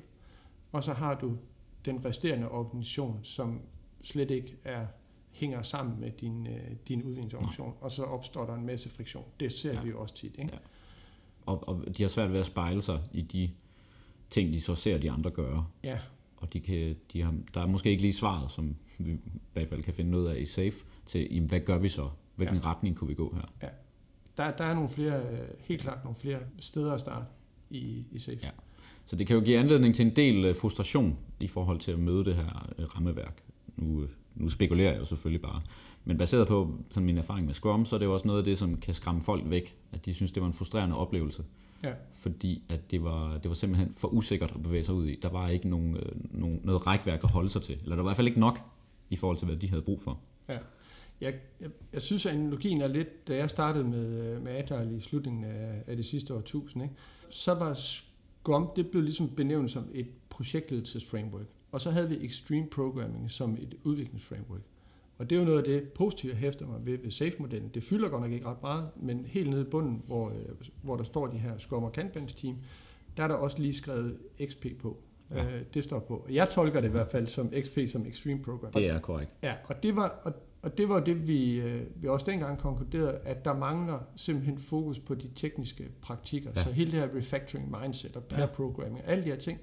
og 0.71 0.83
så 0.83 0.93
har 0.93 1.19
du 1.19 1.37
den 1.85 2.05
resterende 2.05 2.49
organisation, 2.49 3.19
som 3.23 3.61
slet 4.03 4.31
ikke 4.31 4.57
er 4.63 4.85
hænger 5.31 5.61
sammen 5.61 5.99
med 5.99 6.11
din, 6.11 6.47
øh, 6.47 6.71
din 6.87 7.03
udviklingsorganisation, 7.03 7.73
og 7.81 7.91
så 7.91 8.03
opstår 8.03 8.45
der 8.45 8.55
en 8.55 8.65
masse 8.65 8.89
friktion. 8.89 9.25
Det 9.39 9.51
ser 9.51 9.73
ja. 9.73 9.81
vi 9.81 9.89
jo 9.89 10.01
også 10.01 10.15
tit. 10.15 10.35
Ikke? 10.37 10.51
Ja. 10.53 10.57
Og, 11.45 11.67
og 11.67 11.97
de 11.97 12.03
har 12.03 12.09
svært 12.09 12.31
ved 12.31 12.39
at 12.39 12.45
spejle 12.45 12.81
sig 12.81 12.99
i 13.11 13.21
de 13.21 13.51
ting, 14.29 14.53
de 14.53 14.61
så 14.61 14.75
ser 14.75 14.97
de 14.97 15.11
andre 15.11 15.31
gøre. 15.31 15.65
Ja 15.83 15.99
og 16.39 16.53
de 16.53 16.59
kan, 16.59 16.95
de 17.13 17.21
har, 17.21 17.35
der 17.53 17.61
er 17.61 17.67
måske 17.67 17.89
ikke 17.89 18.01
lige 18.01 18.13
svaret, 18.13 18.51
som 18.51 18.75
vi 18.97 19.11
i 19.11 19.19
hvert 19.53 19.69
fald 19.69 19.83
kan 19.83 19.93
finde 19.93 20.11
noget 20.11 20.29
af 20.29 20.39
i 20.39 20.45
SAFE, 20.45 20.85
til, 21.05 21.27
jamen, 21.31 21.49
hvad 21.49 21.59
gør 21.59 21.77
vi 21.77 21.89
så? 21.89 22.09
Hvilken 22.39 22.57
ja. 22.57 22.69
retning 22.69 22.95
kunne 22.95 23.07
vi 23.07 23.13
gå 23.13 23.35
her? 23.35 23.53
Ja. 23.61 23.67
Der, 24.37 24.51
der 24.51 24.63
er 24.63 24.73
nogle 24.73 24.89
flere, 24.89 25.21
helt 25.59 25.81
klart 25.81 26.03
nogle 26.03 26.15
flere 26.15 26.39
steder 26.59 26.93
at 26.93 26.99
starte 26.99 27.25
i, 27.69 28.05
i 28.11 28.19
SAFE. 28.19 28.39
Ja. 28.43 28.49
Så 29.05 29.15
det 29.15 29.27
kan 29.27 29.35
jo 29.35 29.41
give 29.41 29.57
anledning 29.57 29.95
til 29.95 30.05
en 30.05 30.15
del 30.15 30.45
øh, 30.45 30.55
frustration 30.55 31.17
i 31.39 31.47
forhold 31.47 31.79
til 31.79 31.91
at 31.91 31.99
møde 31.99 32.25
det 32.25 32.35
her 32.35 32.69
øh, 32.77 32.85
rammeværk. 32.85 33.43
Nu, 33.77 34.03
øh, 34.03 34.09
nu 34.35 34.49
spekulerer 34.49 34.91
jeg 34.91 34.99
jo 34.99 35.05
selvfølgelig 35.05 35.41
bare. 35.41 35.61
Men 36.05 36.17
baseret 36.17 36.47
på 36.47 36.73
sådan 36.89 37.05
min 37.05 37.17
erfaring 37.17 37.45
med 37.45 37.53
Scrum, 37.53 37.85
så 37.85 37.95
er 37.95 37.97
det 37.97 38.05
jo 38.05 38.13
også 38.13 38.27
noget 38.27 38.39
af 38.39 38.45
det, 38.45 38.57
som 38.57 38.77
kan 38.77 38.93
skræmme 38.93 39.21
folk 39.21 39.43
væk. 39.45 39.75
At 39.91 40.05
de 40.05 40.13
synes, 40.13 40.31
det 40.31 40.41
var 40.41 40.47
en 40.47 40.53
frustrerende 40.53 40.97
oplevelse. 40.97 41.43
Ja. 41.83 41.93
Fordi 42.13 42.63
at 42.69 42.91
det 42.91 43.03
var, 43.03 43.37
det 43.37 43.49
var 43.49 43.55
simpelthen 43.55 43.93
for 43.97 44.07
usikkert 44.07 44.51
at 44.55 44.63
bevæge 44.63 44.83
sig 44.83 44.93
ud 44.93 45.07
i. 45.07 45.19
Der 45.21 45.29
var 45.29 45.49
ikke 45.49 45.69
nogen, 45.69 45.95
øh, 45.95 46.11
nogen, 46.31 46.59
noget 46.63 46.87
rækværk 46.87 47.23
at 47.23 47.29
holde 47.29 47.49
sig 47.49 47.61
til. 47.61 47.75
Eller 47.83 47.95
der 47.95 48.03
var 48.03 48.09
i 48.09 48.09
hvert 48.09 48.15
fald 48.15 48.27
ikke 48.27 48.39
nok 48.39 48.59
i 49.09 49.15
forhold 49.15 49.37
til, 49.37 49.45
hvad 49.45 49.57
de 49.57 49.69
havde 49.69 49.81
brug 49.81 50.01
for. 50.01 50.19
Ja. 50.49 50.57
Jeg, 51.21 51.33
jeg, 51.61 51.69
jeg 51.93 52.01
synes, 52.01 52.25
at 52.25 52.33
analogien 52.33 52.81
er 52.81 52.87
lidt, 52.87 53.27
da 53.27 53.35
jeg 53.35 53.49
startede 53.49 53.83
med, 53.83 54.35
øh, 54.35 54.43
med 54.43 54.51
Agile 54.51 54.97
i 54.97 54.99
slutningen 54.99 55.43
af, 55.43 55.83
af 55.87 55.95
det 55.95 56.05
sidste 56.05 56.33
årtusind, 56.33 56.83
ikke? 56.83 56.95
så 57.29 57.53
var 57.53 57.73
Scrum, 57.73 58.69
det 58.75 58.87
blev 58.91 59.03
ligesom 59.03 59.29
benævnt 59.29 59.71
som 59.71 59.89
et 59.93 60.07
projektledelsesframework. 60.29 61.45
Og 61.71 61.81
så 61.81 61.91
havde 61.91 62.09
vi 62.09 62.25
Extreme 62.25 62.67
Programming 62.67 63.31
som 63.31 63.57
et 63.61 63.75
udviklingsframework. 63.83 64.61
Og 65.17 65.29
det 65.29 65.35
er 65.35 65.39
jo 65.39 65.45
noget 65.45 65.57
af 65.57 65.63
det 65.63 65.89
positive, 65.89 66.31
jeg 66.31 66.39
hæfter 66.39 66.67
mig 66.67 66.85
ved, 66.85 66.97
ved 66.97 67.11
SAFE-modellen. 67.11 67.69
Det 67.73 67.83
fylder 67.83 68.09
godt 68.09 68.21
nok 68.21 68.31
ikke 68.31 68.45
ret 68.45 68.61
meget, 68.61 68.89
men 68.95 69.25
helt 69.25 69.49
nede 69.49 69.61
i 69.61 69.65
bunden, 69.65 70.03
hvor, 70.07 70.29
øh, 70.29 70.35
hvor 70.81 70.95
der 70.95 71.03
står 71.03 71.27
de 71.27 71.37
her 71.37 71.57
Scrum 71.57 71.83
og 71.83 71.91
Kanbans 71.91 72.33
team, 72.33 72.57
der 73.17 73.23
er 73.23 73.27
der 73.27 73.35
også 73.35 73.59
lige 73.59 73.73
skrevet 73.73 74.17
XP 74.45 74.65
på. 74.81 74.97
Ja. 75.31 75.45
Øh, 75.45 75.61
det 75.73 75.83
står 75.83 75.99
på. 75.99 76.27
Jeg 76.31 76.49
tolker 76.49 76.81
det 76.81 76.87
i 76.87 76.91
hvert 76.91 77.07
fald 77.07 77.27
som 77.27 77.53
XP, 77.61 77.77
som 77.87 78.05
Extreme 78.05 78.43
Program. 78.43 78.71
Det 78.71 78.87
er 78.87 78.99
korrekt. 78.99 79.37
Ja, 79.43 79.53
og 79.65 79.83
det 79.83 79.95
var, 79.95 80.19
og, 80.23 80.33
og 80.61 80.77
det 80.77 80.89
var 80.89 80.99
det, 80.99 81.27
vi, 81.27 81.59
øh, 81.59 81.81
vi 81.95 82.07
også 82.07 82.25
dengang 82.25 82.57
konkluderede, 82.57 83.19
at 83.25 83.45
der 83.45 83.53
mangler 83.53 83.99
simpelthen 84.15 84.57
fokus 84.57 84.99
på 84.99 85.15
de 85.15 85.29
tekniske 85.35 85.89
praktikker. 86.01 86.51
Ja. 86.55 86.63
Så 86.63 86.71
hele 86.71 86.91
det 86.91 86.99
her 86.99 87.17
refactoring 87.17 87.75
mindset 87.81 88.15
og 88.15 88.23
pair 88.23 88.45
programming, 88.45 89.01
alle 89.05 89.23
de 89.23 89.29
her 89.29 89.35
ting, 89.35 89.59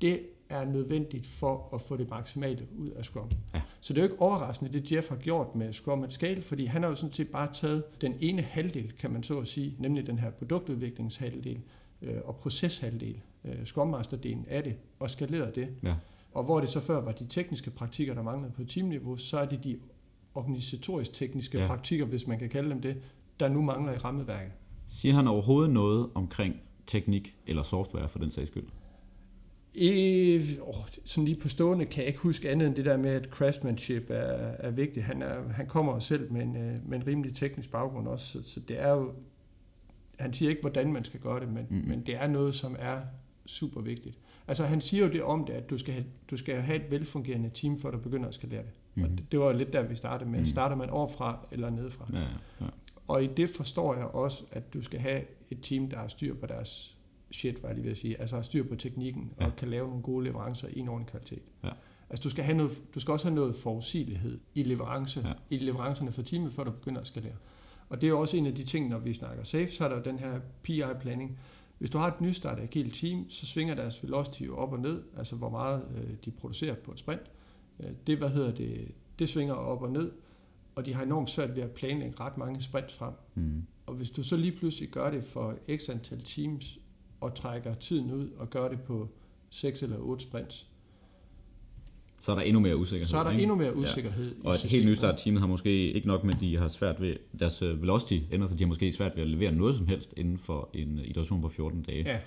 det 0.00 0.20
er 0.48 0.64
nødvendigt 0.64 1.26
for 1.26 1.74
at 1.74 1.80
få 1.80 1.96
det 1.96 2.10
maksimale 2.10 2.66
ud 2.78 2.90
af 2.90 3.04
Scrum. 3.04 3.30
Ja. 3.54 3.62
Så 3.80 3.92
det 3.92 4.00
er 4.00 4.04
jo 4.04 4.10
ikke 4.10 4.22
overraskende, 4.22 4.72
det 4.72 4.92
Jeff 4.92 5.08
har 5.08 5.16
gjort 5.16 5.54
med 5.54 5.72
Scrum 5.72 6.02
at 6.02 6.12
Scale, 6.12 6.42
fordi 6.42 6.64
han 6.64 6.82
har 6.82 6.90
jo 6.90 6.94
sådan 6.94 7.14
set 7.14 7.28
bare 7.28 7.48
taget 7.54 8.00
den 8.00 8.14
ene 8.20 8.42
halvdel, 8.42 8.92
kan 8.92 9.10
man 9.10 9.22
så 9.22 9.38
at 9.38 9.48
sige, 9.48 9.76
nemlig 9.78 10.06
den 10.06 10.18
her 10.18 10.30
produktudviklingshalvdel 10.30 11.60
øh, 12.02 12.16
og 12.24 12.36
proceshalvdel, 12.36 13.20
øh, 13.44 13.64
Scrum 13.64 13.94
Master-delen 13.94 14.44
af 14.48 14.64
det, 14.64 14.76
og 14.98 15.10
skaleret 15.10 15.54
det. 15.54 15.68
Ja. 15.82 15.94
Og 16.32 16.44
hvor 16.44 16.60
det 16.60 16.68
så 16.68 16.80
før 16.80 17.00
var 17.00 17.12
de 17.12 17.26
tekniske 17.26 17.70
praktikker, 17.70 18.14
der 18.14 18.22
manglede 18.22 18.52
på 18.52 18.64
teamniveau, 18.64 19.16
så 19.16 19.38
er 19.38 19.46
det 19.46 19.64
de 19.64 19.78
organisatorisk-tekniske 20.34 21.58
ja. 21.58 21.66
praktikker, 21.66 22.06
hvis 22.06 22.26
man 22.26 22.38
kan 22.38 22.48
kalde 22.48 22.70
dem 22.70 22.80
det, 22.80 22.96
der 23.40 23.48
nu 23.48 23.62
mangler 23.62 23.92
i 23.92 23.96
rammeværket. 23.96 24.52
Siger 24.88 25.14
han 25.14 25.28
overhovedet 25.28 25.72
noget 25.72 26.10
omkring 26.14 26.56
teknik 26.86 27.36
eller 27.46 27.62
software 27.62 28.08
for 28.08 28.18
den 28.18 28.30
sags 28.30 28.50
skyld? 28.50 28.66
I, 29.74 30.58
åh, 30.60 30.74
sådan 31.04 31.24
lige 31.24 31.40
på 31.40 31.48
stående 31.48 31.84
kan 31.86 32.00
jeg 32.00 32.08
ikke 32.08 32.20
huske 32.20 32.50
andet 32.50 32.68
end 32.68 32.76
det 32.76 32.84
der 32.84 32.96
med, 32.96 33.10
at 33.10 33.24
craftsmanship 33.24 34.10
er, 34.10 34.14
er 34.58 34.70
vigtigt. 34.70 35.06
Han, 35.06 35.22
er, 35.22 35.48
han 35.48 35.66
kommer 35.66 35.98
selv 35.98 36.32
med 36.32 36.42
en, 36.42 36.56
øh, 36.56 36.74
med 36.88 36.98
en 36.98 37.06
rimelig 37.06 37.34
teknisk 37.34 37.70
baggrund 37.70 38.08
også, 38.08 38.26
så, 38.26 38.50
så 38.50 38.60
det 38.60 38.80
er 38.80 38.90
jo, 38.90 39.12
han 40.18 40.34
siger 40.34 40.48
ikke, 40.48 40.60
hvordan 40.60 40.92
man 40.92 41.04
skal 41.04 41.20
gøre 41.20 41.40
det, 41.40 41.48
men, 41.48 41.66
mm. 41.70 41.88
men 41.88 42.06
det 42.06 42.14
er 42.14 42.26
noget, 42.26 42.54
som 42.54 42.76
er 42.78 43.00
super 43.46 43.80
vigtigt. 43.80 44.18
Altså 44.48 44.64
han 44.64 44.80
siger 44.80 45.06
jo 45.06 45.12
det 45.12 45.22
om 45.22 45.44
det, 45.44 45.52
at 45.52 45.70
du 45.70 45.78
skal 45.78 45.94
have, 45.94 46.06
du 46.30 46.36
skal 46.36 46.60
have 46.60 46.84
et 46.84 46.90
velfungerende 46.90 47.50
team, 47.54 47.78
før 47.78 47.90
du 47.90 47.98
begynder 47.98 48.28
at 48.28 48.34
skalere 48.34 48.62
det. 48.62 48.70
Mm. 48.94 49.02
Og 49.02 49.10
det, 49.10 49.32
det 49.32 49.40
var 49.40 49.52
lidt 49.52 49.72
der, 49.72 49.82
vi 49.82 49.94
startede 49.94 50.30
med. 50.30 50.40
Mm. 50.40 50.46
Starter 50.46 50.76
man 50.76 50.90
overfra 50.90 51.46
eller 51.52 51.70
nedefra? 51.70 52.06
Ja, 52.12 52.20
ja. 52.60 52.66
Og 53.08 53.24
i 53.24 53.26
det 53.26 53.50
forstår 53.50 53.94
jeg 53.94 54.04
også, 54.04 54.44
at 54.52 54.74
du 54.74 54.82
skal 54.82 55.00
have 55.00 55.22
et 55.50 55.58
team, 55.62 55.90
der 55.90 55.96
har 55.96 56.08
styr 56.08 56.34
på 56.34 56.46
deres 56.46 56.96
shit, 57.30 57.62
var 57.62 57.68
jeg 57.68 57.76
lige 57.76 57.84
ved 57.84 57.92
at 57.92 57.98
sige. 57.98 58.20
Altså 58.20 58.36
har 58.36 58.42
styr 58.42 58.68
på 58.68 58.74
teknikken 58.74 59.32
ja. 59.40 59.46
og 59.46 59.56
kan 59.56 59.68
lave 59.68 59.88
nogle 59.88 60.02
gode 60.02 60.24
leverancer 60.24 60.68
i 60.68 60.78
en 60.78 60.88
ordentlig 60.88 61.10
kvalitet. 61.10 61.42
Ja. 61.64 61.70
Altså 62.10 62.22
du 62.22 62.30
skal, 62.30 62.44
have 62.44 62.56
noget, 62.56 62.82
du 62.94 63.00
skal 63.00 63.12
også 63.12 63.26
have 63.26 63.34
noget 63.34 63.54
forudsigelighed 63.54 64.40
i, 64.54 64.62
leverance, 64.62 65.20
ja. 65.28 65.32
i 65.50 65.58
leverancerne 65.58 66.12
for 66.12 66.22
teamet, 66.22 66.52
før 66.52 66.64
du 66.64 66.70
begynder 66.70 67.00
at 67.00 67.06
skalere. 67.06 67.36
Og 67.88 68.00
det 68.00 68.08
er 68.08 68.14
også 68.14 68.36
en 68.36 68.46
af 68.46 68.54
de 68.54 68.64
ting, 68.64 68.88
når 68.88 68.98
vi 68.98 69.14
snakker 69.14 69.44
safe, 69.44 69.68
så 69.68 69.84
er 69.84 69.88
der 69.88 69.96
jo 69.96 70.02
den 70.02 70.18
her 70.18 70.40
PI-planning. 70.62 71.38
Hvis 71.78 71.90
du 71.90 71.98
har 71.98 72.08
et 72.08 72.20
nystartet 72.20 72.62
agilt 72.62 72.94
team, 72.94 73.30
så 73.30 73.46
svinger 73.46 73.74
deres 73.74 74.02
velocity 74.02 74.42
jo 74.42 74.56
op 74.56 74.72
og 74.72 74.80
ned, 74.80 75.02
altså 75.16 75.36
hvor 75.36 75.50
meget 75.50 75.82
øh, 75.96 76.10
de 76.24 76.30
producerer 76.30 76.74
på 76.74 76.92
et 76.92 76.98
sprint. 76.98 77.30
Øh, 77.80 77.90
det, 78.06 78.18
hvad 78.18 78.28
hedder 78.28 78.54
det, 78.54 78.94
det 79.18 79.28
svinger 79.28 79.54
op 79.54 79.82
og 79.82 79.90
ned, 79.90 80.12
og 80.74 80.86
de 80.86 80.94
har 80.94 81.02
enormt 81.02 81.30
svært 81.30 81.56
ved 81.56 81.62
at 81.62 81.70
planlægge 81.70 82.20
ret 82.20 82.38
mange 82.38 82.62
sprints 82.62 82.94
frem. 82.94 83.12
Mm. 83.34 83.62
Og 83.86 83.94
hvis 83.94 84.10
du 84.10 84.22
så 84.22 84.36
lige 84.36 84.56
pludselig 84.56 84.88
gør 84.88 85.10
det 85.10 85.24
for 85.24 85.58
x 85.76 85.88
antal 85.88 86.22
teams, 86.22 86.78
og 87.20 87.34
trækker 87.34 87.74
tiden 87.74 88.10
ud 88.10 88.30
og 88.30 88.50
gør 88.50 88.68
det 88.68 88.80
på 88.80 89.08
6 89.50 89.82
eller 89.82 89.98
8 89.98 90.24
sprints, 90.24 90.68
så 92.20 92.32
er 92.32 92.36
der 92.36 92.42
endnu 92.42 92.60
mere 92.60 92.76
usikkerhed. 92.76 93.10
Så 93.10 93.18
er 93.18 93.22
der 93.22 93.30
ikke? 93.30 93.42
endnu 93.42 93.56
mere 93.56 93.76
usikkerhed. 93.76 94.34
Ja. 94.44 94.48
Og 94.48 94.54
et 94.54 94.60
helt 94.60 94.86
nystart 94.86 95.18
teamet 95.18 95.40
har 95.40 95.48
måske 95.48 95.92
ikke 95.92 96.08
nok 96.08 96.24
med, 96.24 96.34
at 96.34 96.40
de 96.40 96.56
har 96.56 96.68
svært 96.68 97.00
ved, 97.00 97.16
deres 97.40 97.62
øh, 97.62 97.82
velocity 97.82 98.24
ender, 98.32 98.46
så 98.46 98.54
de 98.54 98.64
har 98.64 98.68
måske 98.68 98.92
svært 98.92 99.16
ved 99.16 99.22
at 99.22 99.28
levere 99.28 99.52
noget 99.52 99.76
som 99.76 99.86
helst 99.86 100.14
inden 100.16 100.38
for 100.38 100.70
en 100.72 101.00
iteration 101.04 101.42
på 101.42 101.48
14 101.48 101.82
dage. 101.82 102.02
Ja. 102.06 102.18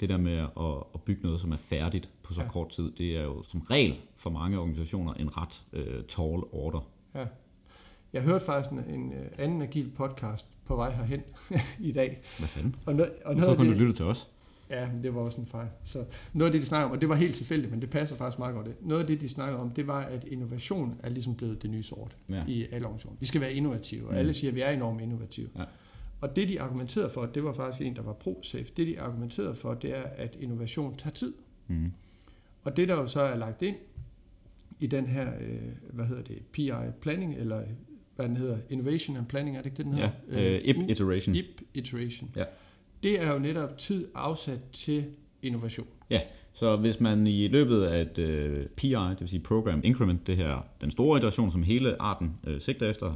Det 0.00 0.08
der 0.08 0.16
med 0.16 0.38
at, 0.38 0.48
at 0.94 1.02
bygge 1.02 1.22
noget, 1.22 1.40
som 1.40 1.52
er 1.52 1.56
færdigt 1.56 2.10
på 2.22 2.32
så 2.32 2.42
ja. 2.42 2.48
kort 2.48 2.68
tid, 2.68 2.92
det 2.98 3.16
er 3.16 3.22
jo 3.22 3.42
som 3.48 3.60
regel 3.60 3.96
for 4.16 4.30
mange 4.30 4.58
organisationer 4.58 5.12
en 5.14 5.36
ret 5.36 5.62
uh, 5.72 6.04
tall 6.08 6.42
order. 6.52 6.88
Ja. 7.14 7.24
Jeg 8.12 8.22
hørte 8.22 8.44
faktisk 8.44 8.70
en, 8.70 8.94
en 8.94 9.12
øh, 9.12 9.26
anden 9.38 9.62
agil 9.62 9.90
podcast 9.96 10.46
på 10.66 10.76
vej 10.76 10.90
herhen 10.90 11.22
i 11.88 11.92
dag. 11.92 12.20
Hvad 12.38 12.48
fanden? 12.48 12.76
Og, 12.86 12.94
no, 12.94 13.02
og 13.02 13.34
noget 13.34 13.48
Hvorfor 13.48 13.54
kunne 13.56 13.74
du 13.74 13.78
lytte 13.78 13.92
til 13.92 14.04
os? 14.04 14.28
Ja, 14.72 14.88
det 15.02 15.14
var 15.14 15.20
også 15.20 15.40
en 15.40 15.46
fejl. 15.46 15.68
Så 15.84 16.04
noget 16.32 16.50
af 16.50 16.52
det, 16.52 16.60
de 16.62 16.66
snakker 16.66 16.86
om, 16.86 16.92
og 16.92 17.00
det 17.00 17.08
var 17.08 17.14
helt 17.14 17.34
tilfældigt, 17.34 17.70
men 17.70 17.80
det 17.80 17.90
passer 17.90 18.16
faktisk 18.16 18.38
meget 18.38 18.54
godt. 18.54 18.66
Det. 18.66 18.74
Noget 18.80 19.00
af 19.00 19.06
det, 19.06 19.20
de 19.20 19.28
snakker 19.28 19.58
om, 19.58 19.70
det 19.70 19.86
var, 19.86 20.00
at 20.00 20.24
innovation 20.24 21.00
er 21.02 21.08
ligesom 21.08 21.34
blevet 21.34 21.62
det 21.62 21.70
nye 21.70 21.82
sort 21.82 22.16
ja. 22.28 22.44
i 22.46 22.66
alle 22.72 22.86
organisationer. 22.86 23.16
Vi 23.20 23.26
skal 23.26 23.40
være 23.40 23.52
innovative, 23.52 24.06
og 24.06 24.12
mm. 24.12 24.18
alle 24.18 24.34
siger, 24.34 24.50
at 24.50 24.54
vi 24.54 24.60
er 24.60 24.70
enormt 24.70 25.00
innovative. 25.00 25.48
Ja. 25.58 25.64
Og 26.20 26.36
det, 26.36 26.48
de 26.48 26.60
argumenterede 26.60 27.10
for, 27.10 27.26
det 27.26 27.44
var 27.44 27.52
faktisk 27.52 27.86
en, 27.86 27.96
der 27.96 28.02
var 28.02 28.12
pro-safe. 28.12 28.72
Det, 28.76 28.86
de 28.86 29.00
argumenterede 29.00 29.54
for, 29.54 29.74
det 29.74 29.96
er, 29.96 30.02
at 30.02 30.36
innovation 30.40 30.96
tager 30.96 31.14
tid. 31.14 31.32
Mm. 31.68 31.92
Og 32.62 32.76
det, 32.76 32.88
der 32.88 32.94
jo 32.94 33.06
så 33.06 33.20
er 33.20 33.36
lagt 33.36 33.62
ind 33.62 33.76
i 34.80 34.86
den 34.86 35.06
her, 35.06 35.28
øh, 35.40 35.58
hvad 35.92 36.06
hedder 36.06 36.22
det, 36.22 36.38
PI 36.52 36.70
planning, 37.00 37.34
eller 37.34 37.62
hvad 38.16 38.28
den 38.28 38.36
hedder, 38.36 38.58
Innovation 38.70 39.16
and 39.16 39.26
Planning, 39.26 39.56
er 39.56 39.60
det 39.60 39.66
ikke 39.66 39.76
det, 39.76 39.86
den 39.86 39.94
hedder? 39.94 40.10
Ja, 40.32 40.56
uh, 40.56 40.64
IP 40.64 40.90
Iteration. 40.90 41.34
IP 41.34 41.62
Iteration. 41.74 42.30
Ja. 42.36 42.44
Det 43.02 43.22
er 43.22 43.32
jo 43.32 43.38
netop 43.38 43.78
tid 43.78 44.08
afsat 44.14 44.58
til 44.72 45.04
innovation. 45.42 45.86
Ja, 46.10 46.20
så 46.52 46.76
hvis 46.76 47.00
man 47.00 47.26
i 47.26 47.48
løbet 47.48 47.82
af 47.82 48.00
et 48.00 48.18
uh, 48.18 48.66
PI, 48.76 48.88
det 48.88 49.20
vil 49.20 49.28
sige 49.28 49.40
Program 49.40 49.80
Increment, 49.84 50.26
det 50.26 50.36
her, 50.36 50.66
den 50.80 50.90
store 50.90 51.18
iteration, 51.18 51.52
som 51.52 51.62
hele 51.62 52.02
arten 52.02 52.36
uh, 52.46 52.58
sigter 52.58 52.90
efter, 52.90 53.14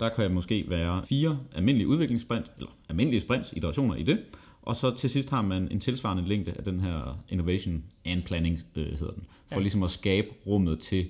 der 0.00 0.08
kan 0.08 0.34
måske 0.34 0.64
være 0.68 1.04
fire 1.04 1.38
almindelige 1.54 1.88
udviklingssprint, 1.88 2.46
eller 2.56 2.70
almindelige 2.88 3.20
sprints, 3.20 3.52
iterationer 3.52 3.94
i 3.94 4.02
det, 4.02 4.18
og 4.62 4.76
så 4.76 4.96
til 4.96 5.10
sidst 5.10 5.30
har 5.30 5.42
man 5.42 5.68
en 5.70 5.80
tilsvarende 5.80 6.28
længde 6.28 6.52
af 6.58 6.64
den 6.64 6.80
her 6.80 7.18
Innovation 7.28 7.84
and 8.04 8.22
Planning, 8.22 8.60
øh, 8.76 8.86
hedder 8.86 9.12
den, 9.12 9.24
for 9.48 9.54
ja. 9.54 9.60
ligesom 9.60 9.82
at 9.82 9.90
skabe 9.90 10.28
rummet 10.46 10.80
til, 10.80 11.08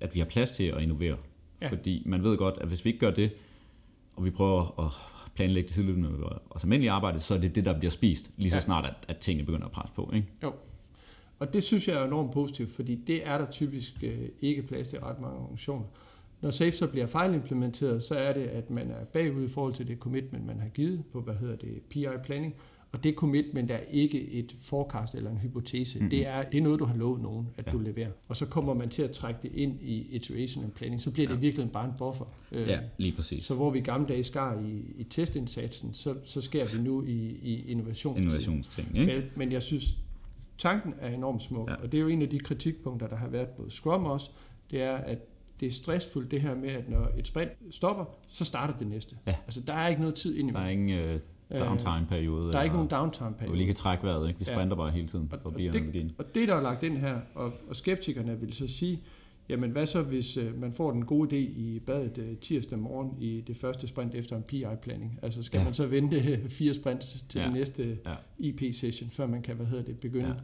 at 0.00 0.14
vi 0.14 0.20
har 0.20 0.26
plads 0.26 0.50
til 0.50 0.64
at 0.64 0.82
innovere 0.82 1.16
Ja. 1.62 1.68
Fordi 1.68 2.02
man 2.06 2.24
ved 2.24 2.36
godt, 2.36 2.54
at 2.60 2.68
hvis 2.68 2.84
vi 2.84 2.90
ikke 2.90 3.00
gør 3.00 3.10
det, 3.10 3.30
og 4.16 4.24
vi 4.24 4.30
prøver 4.30 4.80
at 4.80 5.15
planlægge 5.36 5.66
det 5.66 5.74
sideløbende 5.74 6.10
med 6.10 6.18
vores 6.18 6.64
almindelige 6.64 6.90
arbejde, 6.90 7.20
så 7.20 7.34
er 7.34 7.38
det 7.38 7.54
det, 7.54 7.64
der 7.64 7.78
bliver 7.78 7.90
spist, 7.90 8.30
lige 8.36 8.50
så 8.50 8.56
ja. 8.56 8.60
snart, 8.60 8.84
at, 8.84 8.94
at 9.08 9.16
tingene 9.16 9.46
begynder 9.46 9.66
at 9.66 9.72
presse 9.72 9.94
på. 9.94 10.10
Ikke? 10.14 10.28
Jo. 10.42 10.52
Og 11.38 11.52
det 11.52 11.62
synes 11.62 11.88
jeg 11.88 11.96
er 11.96 12.04
enormt 12.04 12.32
positivt, 12.32 12.70
fordi 12.70 12.94
det 12.94 13.26
er 13.26 13.38
der 13.38 13.50
typisk 13.50 13.94
øh, 14.02 14.28
ikke 14.40 14.62
plads 14.62 14.88
til 14.88 15.00
ret 15.00 15.20
mange 15.20 15.38
organisationer. 15.38 15.84
Når 16.40 16.50
SAFE 16.50 16.76
så 16.76 16.86
bliver 16.86 17.06
fejlimplementeret, 17.06 18.02
så 18.02 18.14
er 18.14 18.32
det, 18.32 18.46
at 18.46 18.70
man 18.70 18.90
er 18.90 19.04
bagud 19.04 19.44
i 19.44 19.48
forhold 19.48 19.74
til 19.74 19.88
det 19.88 19.98
commitment, 19.98 20.46
man 20.46 20.60
har 20.60 20.68
givet 20.68 21.04
på, 21.12 21.20
hvad 21.20 21.34
hedder 21.34 21.56
det, 21.56 21.82
PI-planning, 21.90 22.54
og 22.96 23.04
det 23.04 23.14
commitment 23.14 23.70
er 23.70 23.78
ikke 23.90 24.30
et 24.30 24.56
forecast 24.60 25.14
eller 25.14 25.30
en 25.30 25.38
hypotese. 25.38 25.98
Mm-hmm. 25.98 26.10
Det, 26.10 26.26
er, 26.26 26.42
det 26.42 26.58
er 26.58 26.62
noget, 26.62 26.80
du 26.80 26.84
har 26.84 26.96
lovet 26.96 27.22
nogen, 27.22 27.48
at 27.56 27.66
ja. 27.66 27.72
du 27.72 27.78
leverer. 27.78 28.10
Og 28.28 28.36
så 28.36 28.46
kommer 28.46 28.74
man 28.74 28.88
til 28.88 29.02
at 29.02 29.10
trække 29.10 29.40
det 29.42 29.52
ind 29.54 29.82
i 29.82 30.06
iteration 30.10 30.64
and 30.64 30.72
planning. 30.72 31.02
Så 31.02 31.10
bliver 31.10 31.28
ja. 31.28 31.34
det 31.34 31.42
virkelig 31.42 31.70
bare 31.70 31.84
en 31.84 31.92
buffer. 31.98 32.24
Ja, 32.52 32.80
lige 32.98 33.12
præcis. 33.12 33.44
Så 33.44 33.54
hvor 33.54 33.70
vi 33.70 33.80
gamle 33.80 34.08
dage 34.08 34.24
skar 34.24 34.60
i, 34.60 35.00
i 35.00 35.04
testindsatsen, 35.04 35.94
så, 35.94 36.14
så 36.24 36.40
sker 36.40 36.76
vi 36.76 36.82
nu 36.82 37.02
i, 37.02 37.38
i 37.42 37.70
innovationsting. 37.70 38.24
Innovationsting, 38.24 38.88
ikke? 38.94 39.12
Men, 39.12 39.22
men 39.36 39.52
jeg 39.52 39.62
synes, 39.62 39.94
tanken 40.58 40.94
er 41.00 41.14
enormt 41.14 41.42
smuk. 41.42 41.70
Ja. 41.70 41.74
Og 41.74 41.92
det 41.92 41.98
er 41.98 42.02
jo 42.02 42.08
en 42.08 42.22
af 42.22 42.28
de 42.28 42.38
kritikpunkter, 42.38 43.08
der 43.08 43.16
har 43.16 43.28
været 43.28 43.48
på 43.48 43.70
Scrum 43.70 44.04
også. 44.04 44.30
Det 44.70 44.82
er, 44.82 44.96
at 44.96 45.18
det 45.60 45.68
er 45.68 45.72
stressfuldt 45.72 46.30
det 46.30 46.40
her 46.40 46.54
med, 46.54 46.68
at 46.68 46.88
når 46.90 47.10
et 47.18 47.26
sprint 47.26 47.50
stopper, 47.70 48.04
så 48.30 48.44
starter 48.44 48.78
det 48.78 48.86
næste. 48.86 49.16
Ja. 49.26 49.34
Altså, 49.46 49.60
der 49.60 49.72
er 49.72 49.88
ikke 49.88 50.00
noget 50.00 50.14
tid 50.14 50.36
ind 50.36 50.50
i 50.50 50.52
Der 50.52 50.60
er 50.60 50.68
ingen... 50.68 50.98
Øh 50.98 51.20
downtime-periode. 51.52 52.52
Der 52.52 52.58
er 52.58 52.62
ikke 52.62 52.76
nogen 52.76 52.90
downtime-periode. 52.90 53.52
Vi 53.52 53.58
lige 53.58 53.66
kan 53.66 53.74
trække 53.74 54.04
vejret, 54.04 54.28
ikke? 54.28 54.38
Vi 54.38 54.44
sprinter 54.44 54.76
ja. 54.76 54.82
bare 54.82 54.90
hele 54.90 55.06
tiden 55.06 55.28
forbi 55.42 55.66
og, 55.66 55.74
det, 55.74 56.14
og 56.18 56.34
det, 56.34 56.48
der 56.48 56.54
er 56.54 56.62
lagt 56.62 56.82
ind 56.82 56.96
her, 56.96 57.20
og, 57.34 57.52
og 57.68 57.76
skeptikerne 57.76 58.40
vil 58.40 58.52
så 58.52 58.68
sige, 58.68 59.02
jamen 59.48 59.70
hvad 59.70 59.86
så, 59.86 60.02
hvis 60.02 60.36
uh, 60.36 60.60
man 60.60 60.72
får 60.72 60.90
den 60.90 61.04
gode 61.04 61.36
idé 61.36 61.40
i 61.40 61.82
badet 61.86 62.18
uh, 62.18 62.38
tirsdag 62.38 62.78
morgen 62.78 63.10
i 63.20 63.40
det 63.46 63.56
første 63.56 63.86
sprint 63.86 64.14
efter 64.14 64.36
en 64.36 64.42
PI-planning? 64.42 65.18
Altså 65.22 65.42
skal 65.42 65.58
ja. 65.58 65.64
man 65.64 65.74
så 65.74 65.86
vente 65.86 66.40
fire 66.48 66.74
sprints 66.74 67.24
til 67.28 67.38
ja. 67.38 67.44
den 67.44 67.54
næste 67.54 67.98
ja. 68.06 68.14
IP-session, 68.38 69.10
før 69.10 69.26
man 69.26 69.42
kan, 69.42 69.56
hvad 69.56 69.66
hedder 69.66 69.84
det, 69.84 70.00
begynde, 70.00 70.28
ja. 70.28 70.34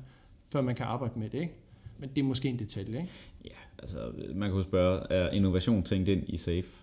før 0.52 0.60
man 0.60 0.74
kan 0.74 0.86
arbejde 0.86 1.18
med 1.18 1.30
det, 1.30 1.40
ikke? 1.40 1.54
Men 1.98 2.10
det 2.14 2.18
er 2.18 2.24
måske 2.24 2.48
en 2.48 2.58
detalje, 2.58 3.00
ikke? 3.00 3.12
Ja, 3.44 3.50
altså 3.82 4.12
man 4.34 4.48
kan 4.48 4.58
jo 4.58 4.64
spørge, 4.64 5.06
er 5.10 5.30
innovation 5.30 5.82
tænkt 5.82 6.08
ind 6.08 6.22
i 6.26 6.36
SAFE? 6.36 6.81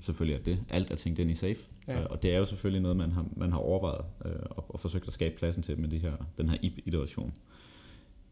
Selvfølgelig 0.00 0.40
er 0.40 0.44
det. 0.44 0.60
Alt 0.68 0.92
er 0.92 0.96
tænkt 0.96 1.18
ind 1.18 1.30
i 1.30 1.34
safe. 1.34 1.58
Ja. 1.88 2.00
Øh, 2.00 2.06
og 2.10 2.22
det 2.22 2.34
er 2.34 2.38
jo 2.38 2.44
selvfølgelig 2.44 2.82
noget, 2.82 2.96
man 2.96 3.12
har, 3.12 3.26
man 3.36 3.52
har 3.52 3.58
overvejet 3.58 4.04
øh, 4.24 4.32
og, 4.50 4.74
og 4.74 4.80
forsøgt 4.80 5.06
at 5.06 5.12
skabe 5.12 5.36
pladsen 5.36 5.62
til 5.62 5.78
med 5.78 5.88
de 5.88 5.98
her, 5.98 6.12
den 6.38 6.48
her 6.48 6.58
iteration. 6.62 7.32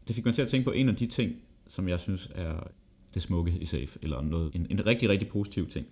Det 0.07 0.15
fik 0.15 0.25
mig 0.25 0.33
til 0.33 0.41
at 0.41 0.47
tænke 0.47 0.65
på 0.65 0.71
en 0.71 0.89
af 0.89 0.95
de 0.95 1.07
ting, 1.07 1.35
som 1.67 1.89
jeg 1.89 1.99
synes 1.99 2.31
er 2.35 2.67
det 3.13 3.21
smukke 3.21 3.51
i 3.51 3.65
safe, 3.65 3.99
eller 4.01 4.21
noget, 4.21 4.55
en, 4.55 4.67
en 4.69 4.85
rigtig, 4.85 5.09
rigtig 5.09 5.27
positiv 5.27 5.69
ting. 5.69 5.87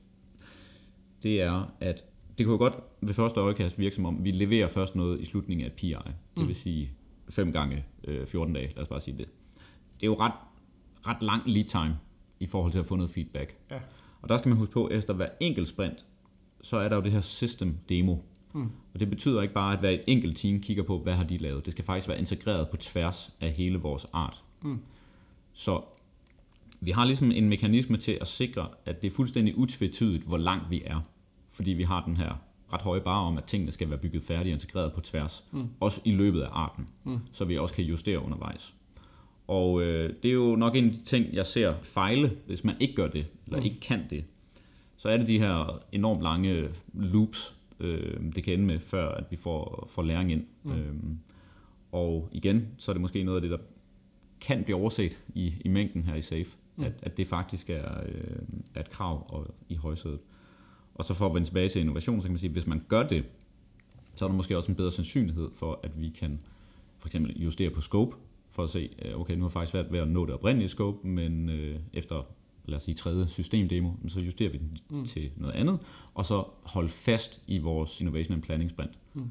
Det 1.24 1.42
er, 1.42 1.74
at 1.80 2.06
det 2.38 2.46
kunne 2.46 2.58
godt 2.58 2.74
ved 3.02 3.14
første 3.14 3.40
øjekast 3.40 3.80
virke 3.80 3.96
som 3.96 4.06
om, 4.06 4.24
vi 4.24 4.32
leverer 4.32 4.68
først 4.68 4.96
noget 4.96 5.22
i 5.22 5.26
slutningen 5.26 5.66
af 5.66 5.70
et 5.70 5.74
PI. 5.74 5.88
Det 5.88 6.16
mm. 6.38 6.48
vil 6.48 6.56
sige 6.56 6.92
5 7.30 7.52
gange 7.52 7.86
øh, 8.04 8.28
14 8.28 8.54
dage, 8.54 8.68
lad 8.76 8.82
os 8.82 8.88
bare 8.88 9.02
sige 9.02 9.18
det. 9.18 9.28
Det 9.96 10.04
er 10.04 10.12
jo 10.12 10.16
ret, 10.20 10.34
ret 11.08 11.24
lang 11.24 11.42
lead 11.46 11.66
time 11.66 11.98
i 12.40 12.46
forhold 12.46 12.72
til 12.72 12.80
at 12.80 12.86
få 12.86 12.96
noget 12.96 13.12
feedback. 13.12 13.56
Ja. 13.72 13.80
Og 14.24 14.30
der 14.30 14.38
skal 14.38 14.50
man 14.50 14.58
huske 14.58 14.74
på, 14.74 14.86
at 14.86 14.98
efter 14.98 15.14
hver 15.14 15.30
enkelt 15.40 15.68
sprint, 15.68 16.06
så 16.62 16.78
er 16.78 16.90
der 16.90 16.96
jo 16.96 17.02
det 17.02 17.12
her 17.12 17.22
system 17.22 17.78
demo. 17.90 18.16
Mm. 18.54 18.70
Og 18.94 19.00
det 19.00 19.10
betyder 19.10 19.42
ikke 19.42 19.54
bare, 19.54 19.74
at 19.74 19.80
hver 19.80 19.98
enkelt 20.08 20.38
team 20.38 20.62
kigger 20.62 20.84
på, 20.84 21.00
hvad 21.00 21.14
har 21.14 21.24
de 21.24 21.38
lavet. 21.38 21.66
Det 21.66 21.72
skal 21.72 21.86
faktisk 21.86 22.08
være 22.08 22.20
integreret 22.20 22.70
på 22.70 22.78
tværs 22.78 23.32
af 23.42 23.52
hele 23.52 23.78
vores 23.78 24.06
art. 24.14 24.44
Mm. 24.62 24.80
Så 25.54 25.82
vi 26.80 26.92
har 26.92 27.06
ligesom 27.06 27.32
en 27.32 27.50
mekanisme 27.50 27.98
til 27.98 28.18
at 28.22 28.28
sikre, 28.28 28.68
at 28.86 29.02
det 29.02 29.08
er 29.08 29.12
fuldstændig 29.12 29.58
utvetydigt, 29.58 30.24
hvor 30.24 30.38
langt 30.38 30.70
vi 30.70 30.82
er. 30.86 31.02
Fordi 31.50 31.72
vi 31.72 31.84
har 31.84 32.04
den 32.06 32.18
her 32.18 32.42
ret 32.74 32.82
høje 32.82 33.02
bare 33.02 33.22
om, 33.22 33.38
at 33.38 33.44
tingene 33.44 33.72
skal 33.72 33.90
være 33.90 34.00
bygget 34.00 34.24
færdigt 34.24 34.48
og 34.48 34.54
integreret 34.54 34.94
på 34.94 35.02
tværs. 35.02 35.44
Mm. 35.52 35.68
Også 35.80 36.02
i 36.06 36.12
løbet 36.12 36.42
af 36.42 36.50
arten. 36.52 36.88
Mm. 37.04 37.20
Så 37.32 37.46
vi 37.46 37.58
også 37.58 37.76
kan 37.76 37.84
justere 37.84 38.20
undervejs. 38.20 38.74
Og 39.48 39.82
øh, 39.82 40.14
det 40.24 40.30
er 40.30 40.36
jo 40.36 40.56
nok 40.56 40.76
en 40.76 40.86
af 40.86 40.92
de 40.92 41.04
ting, 41.04 41.34
jeg 41.34 41.46
ser 41.46 41.74
fejle, 41.82 42.38
hvis 42.46 42.64
man 42.64 42.76
ikke 42.80 42.96
gør 42.96 43.08
det, 43.08 43.28
eller 43.46 43.60
mm. 43.60 43.66
ikke 43.66 43.80
kan 43.80 44.02
det. 44.10 44.24
Så 44.98 45.10
er 45.10 45.18
det 45.18 45.28
de 45.28 45.40
her 45.40 45.84
enormt 45.92 46.22
lange 46.22 46.70
loops, 46.94 47.56
øh, 47.80 48.34
det 48.36 48.44
kan 48.44 48.54
ende 48.54 48.66
med, 48.66 48.80
før 48.80 49.10
at 49.10 49.24
vi 49.30 49.36
får, 49.36 49.88
får 49.92 50.04
læring 50.04 50.32
ind. 50.32 50.46
Mm. 50.64 50.72
Øhm, 50.72 51.20
og 51.92 52.30
igen, 52.32 52.68
så 52.78 52.92
er 52.92 52.94
det 52.94 53.02
måske 53.02 53.24
noget 53.24 53.38
af 53.38 53.42
det, 53.42 53.52
der 53.52 53.58
kan 54.42 54.64
blive 54.64 54.78
overset 54.78 55.20
i, 55.36 55.54
i 55.66 55.70
mængden 55.70 56.04
her 56.04 56.16
i 56.16 56.22
SAFE, 56.22 56.58
mm. 56.76 56.84
at, 56.84 56.94
at 57.02 57.18
det 57.18 57.28
faktisk 57.28 57.70
er, 57.70 58.02
øh, 58.06 58.38
er 58.76 58.80
et 58.80 58.90
krav 58.90 59.26
og, 59.30 59.48
i 59.70 59.76
højsædet. 59.76 60.20
Og 60.96 61.06
så 61.06 61.14
for 61.14 61.26
at 61.26 61.34
vende 61.34 61.48
tilbage 61.48 61.70
til 61.70 61.82
innovation, 61.82 62.22
så 62.22 62.26
kan 62.26 62.32
man 62.32 62.40
sige, 62.40 62.50
at 62.50 62.54
hvis 62.54 62.68
man 62.68 62.86
gør 62.88 63.08
det, 63.08 63.24
så 64.16 64.26
er 64.26 64.30
der 64.30 64.36
måske 64.36 64.58
også 64.58 64.72
en 64.72 64.76
bedre 64.76 64.92
sandsynlighed 64.92 65.50
for, 65.56 65.80
at 65.84 66.02
vi 66.02 66.10
kan 66.10 66.40
for 66.98 67.08
eksempel 67.08 67.44
justere 67.44 67.70
på 67.70 67.82
scope, 67.82 68.16
for 68.54 68.64
at 68.64 68.70
se, 68.70 68.90
øh, 69.06 69.20
okay, 69.20 69.34
nu 69.34 69.42
har 69.42 69.48
jeg 69.48 69.52
faktisk 69.52 69.74
været 69.74 69.92
ved 69.92 70.00
at 70.00 70.08
nå 70.08 70.26
det 70.26 70.34
oprindelige 70.34 70.70
scope, 70.70 71.08
men 71.08 71.50
øh, 71.50 71.80
efter 71.94 72.24
lad 72.66 72.78
os 72.78 72.84
sige 72.84 72.96
tredje 72.96 73.28
systemdemo, 73.28 73.92
så 74.08 74.20
justerer 74.20 74.52
vi 74.52 74.58
den 74.58 74.78
mm. 74.90 75.06
til 75.06 75.32
noget 75.38 75.54
andet, 75.54 75.80
og 76.14 76.26
så 76.26 76.44
holde 76.64 76.90
fast 76.90 77.42
i 77.48 77.60
vores 77.60 78.02
innovation 78.02 78.34
and 78.34 78.44
planning 78.44 78.70
sprint. 78.70 79.00
Mm. 79.14 79.30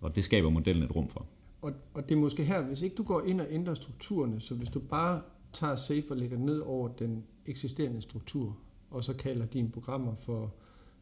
Og 0.00 0.16
det 0.16 0.24
skaber 0.24 0.50
modellen 0.50 0.82
et 0.82 0.96
rum 0.96 1.08
for. 1.08 1.26
Og, 1.62 1.72
og 1.94 2.08
det 2.08 2.14
er 2.14 2.18
måske 2.18 2.44
her, 2.44 2.62
hvis 2.62 2.82
ikke 2.82 2.96
du 2.96 3.02
går 3.02 3.22
ind 3.22 3.40
og 3.40 3.46
ændrer 3.50 3.74
strukturerne, 3.74 4.40
så 4.40 4.54
hvis 4.54 4.68
du 4.68 4.80
bare 4.80 5.22
tager 5.52 5.76
Safe 5.76 6.04
og 6.10 6.16
lægger 6.16 6.38
ned 6.38 6.58
over 6.58 6.88
den 6.88 7.24
eksisterende 7.46 8.02
struktur, 8.02 8.56
og 8.90 9.04
så 9.04 9.14
kalder 9.14 9.46
dine 9.46 9.70
programmer 9.70 10.14
for 10.14 10.54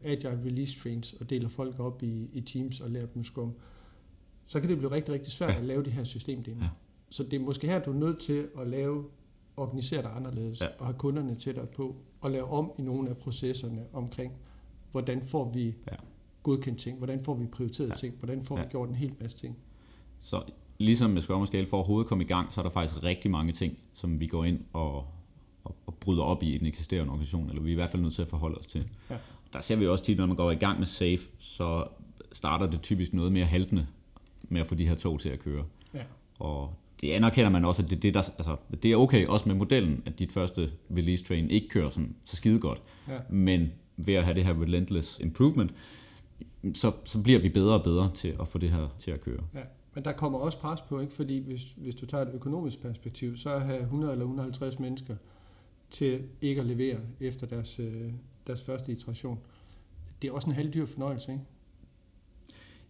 Agile 0.03 0.41
Release 0.45 0.79
Trains, 0.79 1.12
og 1.12 1.31
deler 1.31 1.49
folk 1.49 1.81
op 1.81 2.03
i, 2.03 2.29
i 2.33 2.41
teams 2.41 2.81
og 2.81 2.91
lærer 2.91 3.07
dem 3.07 3.25
skum, 3.25 3.53
så 4.47 4.61
kan 4.61 4.69
det 4.69 4.79
blive 4.79 4.91
rigtig, 4.91 5.14
rigtig 5.14 5.33
svært 5.33 5.51
ja. 5.51 5.59
at 5.59 5.64
lave 5.64 5.85
de 5.85 5.91
her 5.91 6.05
systemdemoer. 6.05 6.64
Ja. 6.64 6.71
Så 7.11 7.23
det 7.23 7.35
er 7.35 7.41
måske 7.41 7.67
her, 7.67 7.79
du 7.79 7.91
er 7.91 7.97
nødt 7.97 8.19
til 8.19 8.49
at 8.61 8.67
lave, 8.67 9.05
organisere 9.57 10.03
dig 10.03 10.17
anderledes, 10.17 10.61
ja. 10.61 10.67
og 10.79 10.87
have 10.87 10.99
kunderne 10.99 11.35
tættere 11.35 11.67
på, 11.67 11.97
og 12.21 12.31
lave 12.31 12.47
om 12.47 12.73
i 12.79 12.83
nogle 12.83 13.11
af 13.11 13.17
processerne 13.17 13.85
omkring, 13.93 14.33
hvordan 14.93 15.23
får 15.23 15.51
vi 15.51 15.67
ja. 15.67 15.97
godkendt 16.43 16.81
ting, 16.81 16.99
hvordan 16.99 17.25
får 17.25 17.35
vi 17.35 17.47
prioriteret 17.47 17.89
ja. 17.91 17.95
ting, 17.95 18.15
hvordan 18.19 18.45
får 18.45 18.59
ja. 18.59 18.65
vi 18.65 18.71
gjort 18.71 18.89
en 18.89 18.95
hel 18.95 19.15
masse 19.21 19.37
ting. 19.37 19.57
Så 20.21 20.43
ligesom 20.79 21.11
med 21.11 21.23
Scrum 21.23 21.47
Scale, 21.47 21.67
for 21.67 21.77
at 21.77 21.79
overhovedet 21.79 22.09
komme 22.09 22.25
i 22.25 22.27
gang, 22.27 22.53
så 22.53 22.61
er 22.61 22.63
der 22.63 22.71
faktisk 22.71 23.03
rigtig 23.03 23.31
mange 23.31 23.53
ting, 23.53 23.79
som 23.93 24.21
vi 24.21 24.27
går 24.27 24.45
ind 24.45 24.61
og, 24.73 24.97
og, 25.65 25.75
og 25.87 25.95
bryder 25.95 26.23
op 26.23 26.43
i, 26.43 26.55
i 26.55 26.59
den 26.59 26.67
eksisterende 26.67 27.11
organisation, 27.11 27.49
eller 27.49 27.63
vi 27.63 27.69
er 27.69 27.73
i 27.73 27.75
hvert 27.75 27.91
fald 27.91 28.03
nødt 28.03 28.15
til 28.15 28.23
at 28.23 28.29
forholde 28.29 28.59
os 28.59 28.67
til. 28.67 28.89
Ja. 29.11 29.17
Der 29.53 29.61
ser 29.61 29.77
vi 29.77 29.87
også 29.87 30.05
tit, 30.05 30.19
når 30.19 30.27
man 30.27 30.37
går 30.37 30.51
i 30.51 30.55
gang 30.55 30.79
med 30.79 30.87
SAFE, 30.87 31.29
så 31.39 31.87
starter 32.33 32.67
det 32.67 32.83
typisk 32.83 33.13
noget 33.13 33.33
mere 33.33 33.45
haltende 33.45 33.87
med 34.43 34.61
at 34.61 34.67
få 34.67 34.75
de 34.75 34.89
her 34.89 34.95
tog 34.95 35.21
til 35.21 35.29
at 35.29 35.39
køre. 35.39 35.65
Ja. 35.95 36.03
Og 36.39 36.75
det 37.01 37.11
anerkender 37.11 37.51
man 37.51 37.64
også, 37.64 37.82
at 37.82 37.90
det, 37.90 38.03
det, 38.03 38.14
der, 38.14 38.30
altså, 38.38 38.57
det 38.82 38.92
er 38.92 38.96
okay 38.96 39.26
også 39.26 39.49
med 39.49 39.55
modellen, 39.57 40.03
at 40.07 40.18
dit 40.18 40.32
første 40.32 40.70
release 40.96 41.24
train 41.24 41.51
ikke 41.51 41.68
kører 41.68 41.90
sådan, 41.90 42.16
så 42.24 42.36
skide 42.36 42.61
godt. 42.61 42.82
Ja. 43.09 43.18
Men 43.30 43.72
ved 43.96 44.14
at 44.14 44.24
have 44.24 44.34
det 44.34 44.44
her 44.44 44.62
relentless 44.62 45.18
improvement, 45.18 45.74
så, 46.74 46.92
så 47.05 47.22
bliver 47.22 47.38
vi 47.38 47.49
bedre 47.49 47.74
og 47.74 47.84
bedre 47.84 48.11
til 48.14 48.36
at 48.40 48.49
få 48.49 48.59
det 48.59 48.70
her 48.70 48.88
til 48.99 49.11
at 49.11 49.20
køre. 49.20 49.44
Ja. 49.55 49.62
Men 49.94 50.05
der 50.05 50.12
kommer 50.12 50.38
også 50.38 50.59
pres 50.59 50.80
på, 50.80 51.01
ikke? 51.01 51.12
fordi 51.12 51.38
hvis, 51.38 51.62
hvis 51.76 51.94
du 51.94 52.07
tager 52.07 52.24
et 52.24 52.34
økonomisk 52.34 52.82
perspektiv, 52.82 53.36
så 53.36 53.51
at 53.51 53.66
have 53.66 53.80
100 53.80 54.12
eller 54.12 54.24
150 54.24 54.78
mennesker 54.78 55.16
til 55.90 56.22
ikke 56.40 56.61
at 56.61 56.66
levere 56.66 56.99
efter 57.20 57.46
deres, 57.46 57.78
øh, 57.78 58.12
deres 58.46 58.64
første 58.64 58.92
iteration, 58.92 59.38
det 60.22 60.28
er 60.28 60.32
også 60.32 60.49
en 60.49 60.55
halvdyr 60.55 60.86
fornøjelse, 60.86 61.32
ikke? 61.32 61.44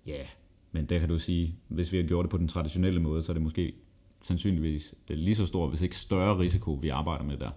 Ja, 0.07 0.27
men 0.73 0.87
der 0.87 0.99
kan 0.99 1.09
du 1.09 1.19
sige, 1.19 1.57
hvis 1.69 1.93
vi 1.93 1.97
har 1.97 2.05
gjort 2.05 2.25
det 2.25 2.31
på 2.31 2.39
den 2.39 2.49
traditionelle 2.49 3.01
måde, 3.01 3.23
så 3.23 3.33
er 3.33 3.35
det 3.35 3.43
måske 3.43 3.73
sandsynligvis 4.23 4.95
lige 5.09 5.35
så 5.35 5.47
stor, 5.47 5.69
hvis 5.69 5.83
ikke 5.83 5.97
større 5.97 6.39
risiko, 6.39 6.73
vi 6.73 6.89
arbejder 6.89 7.25
med 7.25 7.37
der. 7.37 7.51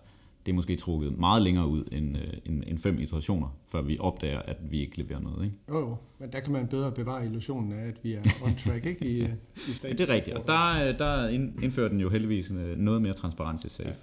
Det 0.45 0.51
er 0.51 0.55
måske 0.55 0.75
trukket 0.75 1.17
meget 1.17 1.41
længere 1.41 1.67
ud 1.67 1.83
end, 1.91 2.17
øh, 2.17 2.33
end, 2.45 2.63
end 2.67 2.77
fem 2.77 2.99
iterationer, 2.99 3.57
før 3.67 3.81
vi 3.81 3.97
opdager, 3.99 4.39
at 4.39 4.57
vi 4.69 4.79
ikke 4.79 4.97
leverer 4.97 5.19
noget. 5.19 5.45
Ikke? 5.45 5.55
Oh, 5.67 5.97
men 6.19 6.31
der 6.31 6.39
kan 6.39 6.53
man 6.53 6.67
bedre 6.67 6.91
bevare 6.91 7.25
illusionen 7.25 7.73
af, 7.73 7.87
at 7.87 8.03
vi 8.03 8.13
er 8.13 8.21
on 8.43 8.55
track 8.55 8.85
ikke? 8.85 9.05
I, 9.05 9.21
i 9.21 9.27
ja, 9.83 9.89
det 9.91 10.01
er 10.01 10.09
rigtigt, 10.09 10.37
og 10.37 10.47
der, 10.47 10.87
øh, 10.87 10.99
der 10.99 11.27
indfører 11.63 11.89
den 11.89 11.99
jo 11.99 12.09
heldigvis 12.09 12.51
øh, 12.51 12.77
noget 12.77 13.01
mere 13.01 13.13
transparens 13.13 13.65
i 13.65 13.69
SAFE. 13.69 13.89
Ja. 13.89 13.95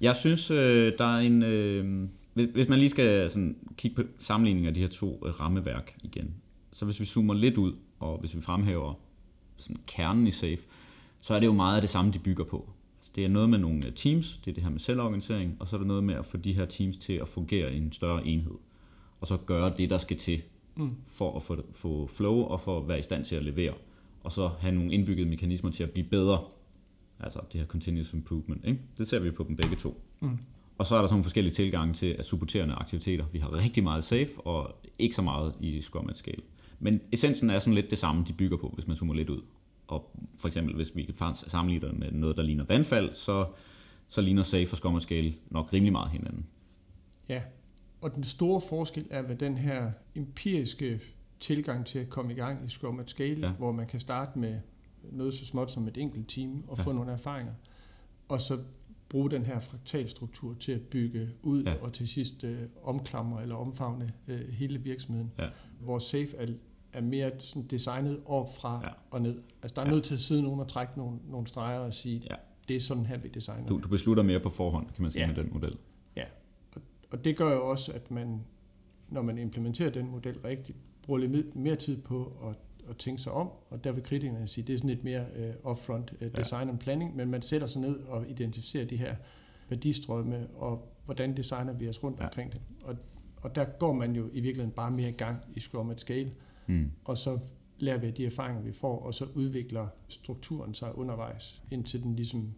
Jeg 0.00 0.16
synes, 0.16 0.48
der 0.98 1.16
er 1.16 1.18
en... 1.18 2.10
Hvis 2.34 2.68
man 2.68 2.78
lige 2.78 2.90
skal 2.90 3.30
sådan 3.30 3.56
kigge 3.76 4.02
på 4.02 4.08
sammenligning 4.18 4.66
af 4.66 4.74
de 4.74 4.80
her 4.80 4.88
to 4.88 5.26
rammeværk 5.40 5.96
igen, 6.02 6.34
så 6.72 6.84
hvis 6.84 7.00
vi 7.00 7.04
zoomer 7.04 7.34
lidt 7.34 7.58
ud, 7.58 7.72
og 8.00 8.18
hvis 8.20 8.36
vi 8.36 8.40
fremhæver 8.40 8.94
sådan 9.56 9.76
kernen 9.86 10.26
i 10.26 10.30
SAFE, 10.30 10.62
så 11.24 11.34
er 11.34 11.40
det 11.40 11.46
jo 11.46 11.52
meget 11.52 11.76
af 11.76 11.80
det 11.82 11.90
samme, 11.90 12.12
de 12.12 12.18
bygger 12.18 12.44
på. 12.44 12.70
Altså, 12.98 13.12
det 13.14 13.24
er 13.24 13.28
noget 13.28 13.50
med 13.50 13.58
nogle 13.58 13.92
teams, 13.96 14.38
det 14.44 14.50
er 14.50 14.54
det 14.54 14.62
her 14.62 14.70
med 14.70 14.78
selvorganisering, 14.78 15.56
og 15.60 15.68
så 15.68 15.76
er 15.76 15.78
det 15.78 15.86
noget 15.86 16.04
med 16.04 16.14
at 16.14 16.26
få 16.26 16.36
de 16.36 16.52
her 16.52 16.64
teams 16.64 16.96
til 16.96 17.12
at 17.12 17.28
fungere 17.28 17.74
i 17.74 17.76
en 17.76 17.92
større 17.92 18.26
enhed. 18.26 18.54
Og 19.20 19.26
så 19.26 19.36
gøre 19.36 19.72
det, 19.76 19.90
der 19.90 19.98
skal 19.98 20.18
til 20.18 20.42
mm. 20.76 20.90
for 21.06 21.36
at 21.36 21.42
få, 21.42 21.56
få 21.72 22.06
flow 22.06 22.34
og 22.34 22.60
for 22.60 22.80
at 22.80 22.88
være 22.88 22.98
i 22.98 23.02
stand 23.02 23.24
til 23.24 23.36
at 23.36 23.42
levere. 23.42 23.72
Og 24.24 24.32
så 24.32 24.48
have 24.48 24.74
nogle 24.74 24.92
indbyggede 24.92 25.28
mekanismer 25.28 25.70
til 25.70 25.82
at 25.82 25.90
blive 25.90 26.06
bedre. 26.10 26.40
Altså 27.20 27.40
det 27.52 27.60
her 27.60 27.66
continuous 27.66 28.12
improvement. 28.12 28.64
Ikke? 28.64 28.80
Det 28.98 29.08
ser 29.08 29.18
vi 29.18 29.30
på 29.30 29.44
dem 29.48 29.56
begge 29.56 29.76
to. 29.76 30.02
Mm. 30.20 30.38
Og 30.78 30.86
så 30.86 30.94
er 30.94 31.00
der 31.00 31.06
sådan 31.06 31.14
nogle 31.14 31.24
forskellige 31.24 31.54
tilgange 31.54 31.94
til 31.94 32.06
at 32.06 32.24
supporterende 32.24 32.74
aktiviteter. 32.74 33.24
Vi 33.32 33.38
har 33.38 33.52
rigtig 33.52 33.82
meget 33.82 34.04
safe 34.04 34.40
og 34.40 34.76
ikke 34.98 35.14
så 35.14 35.22
meget 35.22 35.54
i 35.60 35.80
Scrum 35.80 36.08
at 36.08 36.16
Scale. 36.16 36.42
Men 36.78 37.00
essensen 37.12 37.50
er 37.50 37.58
sådan 37.58 37.74
lidt 37.74 37.90
det 37.90 37.98
samme, 37.98 38.24
de 38.28 38.32
bygger 38.32 38.56
på, 38.56 38.68
hvis 38.74 38.86
man 38.86 38.96
zoomer 38.96 39.14
lidt 39.14 39.30
ud. 39.30 39.40
Og 39.94 40.10
for 40.40 40.48
eksempel, 40.48 40.74
hvis 40.74 40.96
vi 40.96 41.02
kan 41.02 41.34
sammenligne 41.34 41.88
det 41.88 41.98
med 41.98 42.12
noget, 42.12 42.36
der 42.36 42.42
ligner 42.42 42.64
vandfald, 42.64 43.14
så, 43.14 43.46
så 44.08 44.20
ligner 44.20 44.42
Safe 44.42 44.72
og 44.72 44.76
Scrum 44.76 45.00
Scale 45.00 45.34
nok 45.50 45.72
rimelig 45.72 45.92
meget 45.92 46.10
hinanden. 46.10 46.46
Ja, 47.28 47.42
og 48.00 48.14
den 48.14 48.24
store 48.24 48.60
forskel 48.60 49.06
er 49.10 49.22
ved 49.22 49.36
den 49.36 49.58
her 49.58 49.92
empiriske 50.14 51.00
tilgang 51.40 51.86
til 51.86 51.98
at 51.98 52.08
komme 52.08 52.32
i 52.32 52.36
gang 52.36 52.66
i 52.66 52.68
Scrum 52.68 53.00
at 53.00 53.10
Scale, 53.10 53.46
ja. 53.46 53.52
hvor 53.52 53.72
man 53.72 53.86
kan 53.86 54.00
starte 54.00 54.38
med 54.38 54.60
noget 55.12 55.34
så 55.34 55.46
småt 55.46 55.70
som 55.70 55.88
et 55.88 55.96
enkelt 55.96 56.28
team 56.28 56.64
og 56.68 56.78
ja. 56.78 56.82
få 56.82 56.92
nogle 56.92 57.12
erfaringer, 57.12 57.52
og 58.28 58.40
så 58.40 58.58
bruge 59.08 59.30
den 59.30 59.46
her 59.46 59.60
fraktalstruktur 59.60 60.54
til 60.54 60.72
at 60.72 60.80
bygge 60.80 61.28
ud 61.42 61.64
ja. 61.64 61.74
og 61.80 61.92
til 61.92 62.08
sidst 62.08 62.44
øh, 62.44 62.58
omklamre 62.82 63.42
eller 63.42 63.54
omfavne 63.54 64.12
øh, 64.28 64.48
hele 64.48 64.78
virksomheden. 64.78 65.32
Ja. 65.38 65.48
Hvor 65.80 65.98
Safe 65.98 66.36
er 66.36 66.46
er 66.94 67.00
mere 67.00 67.30
sådan 67.38 67.66
designet 67.66 68.22
op 68.26 68.56
fra 68.56 68.80
ja. 68.84 68.88
og 69.10 69.22
ned. 69.22 69.42
Altså 69.62 69.74
der 69.74 69.82
er 69.82 69.86
ja. 69.86 69.92
nødt 69.92 70.04
til 70.04 70.14
at 70.14 70.20
sidde 70.20 70.42
nogen 70.42 70.60
og 70.60 70.68
trække 70.68 70.92
nogle, 70.96 71.18
nogle 71.28 71.46
streger 71.46 71.78
og 71.78 71.94
sige, 71.94 72.22
ja. 72.30 72.34
det 72.68 72.76
er 72.76 72.80
sådan 72.80 73.06
her, 73.06 73.18
vi 73.18 73.28
designer 73.28 73.66
du, 73.68 73.78
du 73.78 73.88
beslutter 73.88 74.22
mere 74.22 74.40
på 74.40 74.48
forhånd, 74.48 74.86
kan 74.94 75.02
man 75.02 75.12
sige, 75.12 75.22
ja. 75.22 75.26
med 75.34 75.44
den 75.44 75.52
model. 75.52 75.76
Ja, 76.16 76.24
og, 76.74 76.82
og 77.10 77.24
det 77.24 77.36
gør 77.36 77.52
jo 77.52 77.70
også, 77.70 77.92
at 77.92 78.10
man, 78.10 78.40
når 79.08 79.22
man 79.22 79.38
implementerer 79.38 79.90
den 79.90 80.10
model 80.10 80.38
rigtigt, 80.38 80.78
bruger 81.02 81.20
lidt 81.20 81.56
mere 81.56 81.76
tid 81.76 82.02
på 82.02 82.32
at, 82.48 82.56
at 82.90 82.96
tænke 82.96 83.22
sig 83.22 83.32
om, 83.32 83.50
og 83.70 83.84
der 83.84 83.92
vil 83.92 84.02
kritikerne 84.02 84.46
sige, 84.46 84.66
det 84.66 84.72
er 84.72 84.76
sådan 84.76 84.90
lidt 84.90 85.04
mere 85.04 85.24
uh, 85.64 85.70
upfront 85.70 86.12
uh, 86.12 86.28
design 86.36 86.66
ja. 86.66 86.72
and 86.72 86.78
planning, 86.78 87.16
men 87.16 87.30
man 87.30 87.42
sætter 87.42 87.66
sig 87.66 87.80
ned 87.80 87.96
og 87.98 88.28
identificerer 88.30 88.84
de 88.84 88.96
her 88.96 89.14
værdistrømme, 89.68 90.48
og 90.56 90.88
hvordan 91.04 91.36
designer 91.36 91.72
vi 91.72 91.88
os 91.88 92.04
rundt 92.04 92.20
ja. 92.20 92.24
omkring 92.24 92.52
det. 92.52 92.62
Og, 92.84 92.96
og 93.36 93.54
der 93.54 93.64
går 93.64 93.92
man 93.92 94.16
jo 94.16 94.28
i 94.32 94.40
virkeligheden 94.40 94.70
bare 94.70 94.90
mere 94.90 95.08
i 95.08 95.12
gang 95.12 95.36
i 95.54 95.60
Scrum 95.60 95.90
at 95.90 96.00
Scale, 96.00 96.30
Mm. 96.66 96.90
Og 97.04 97.18
så 97.18 97.38
lærer 97.78 97.98
vi 97.98 98.06
af 98.06 98.14
de 98.14 98.26
erfaringer, 98.26 98.62
vi 98.62 98.72
får, 98.72 98.98
og 98.98 99.14
så 99.14 99.26
udvikler 99.34 99.88
strukturen 100.08 100.74
sig 100.74 100.98
undervejs, 100.98 101.62
indtil 101.70 102.02
den 102.02 102.16
ligesom 102.16 102.52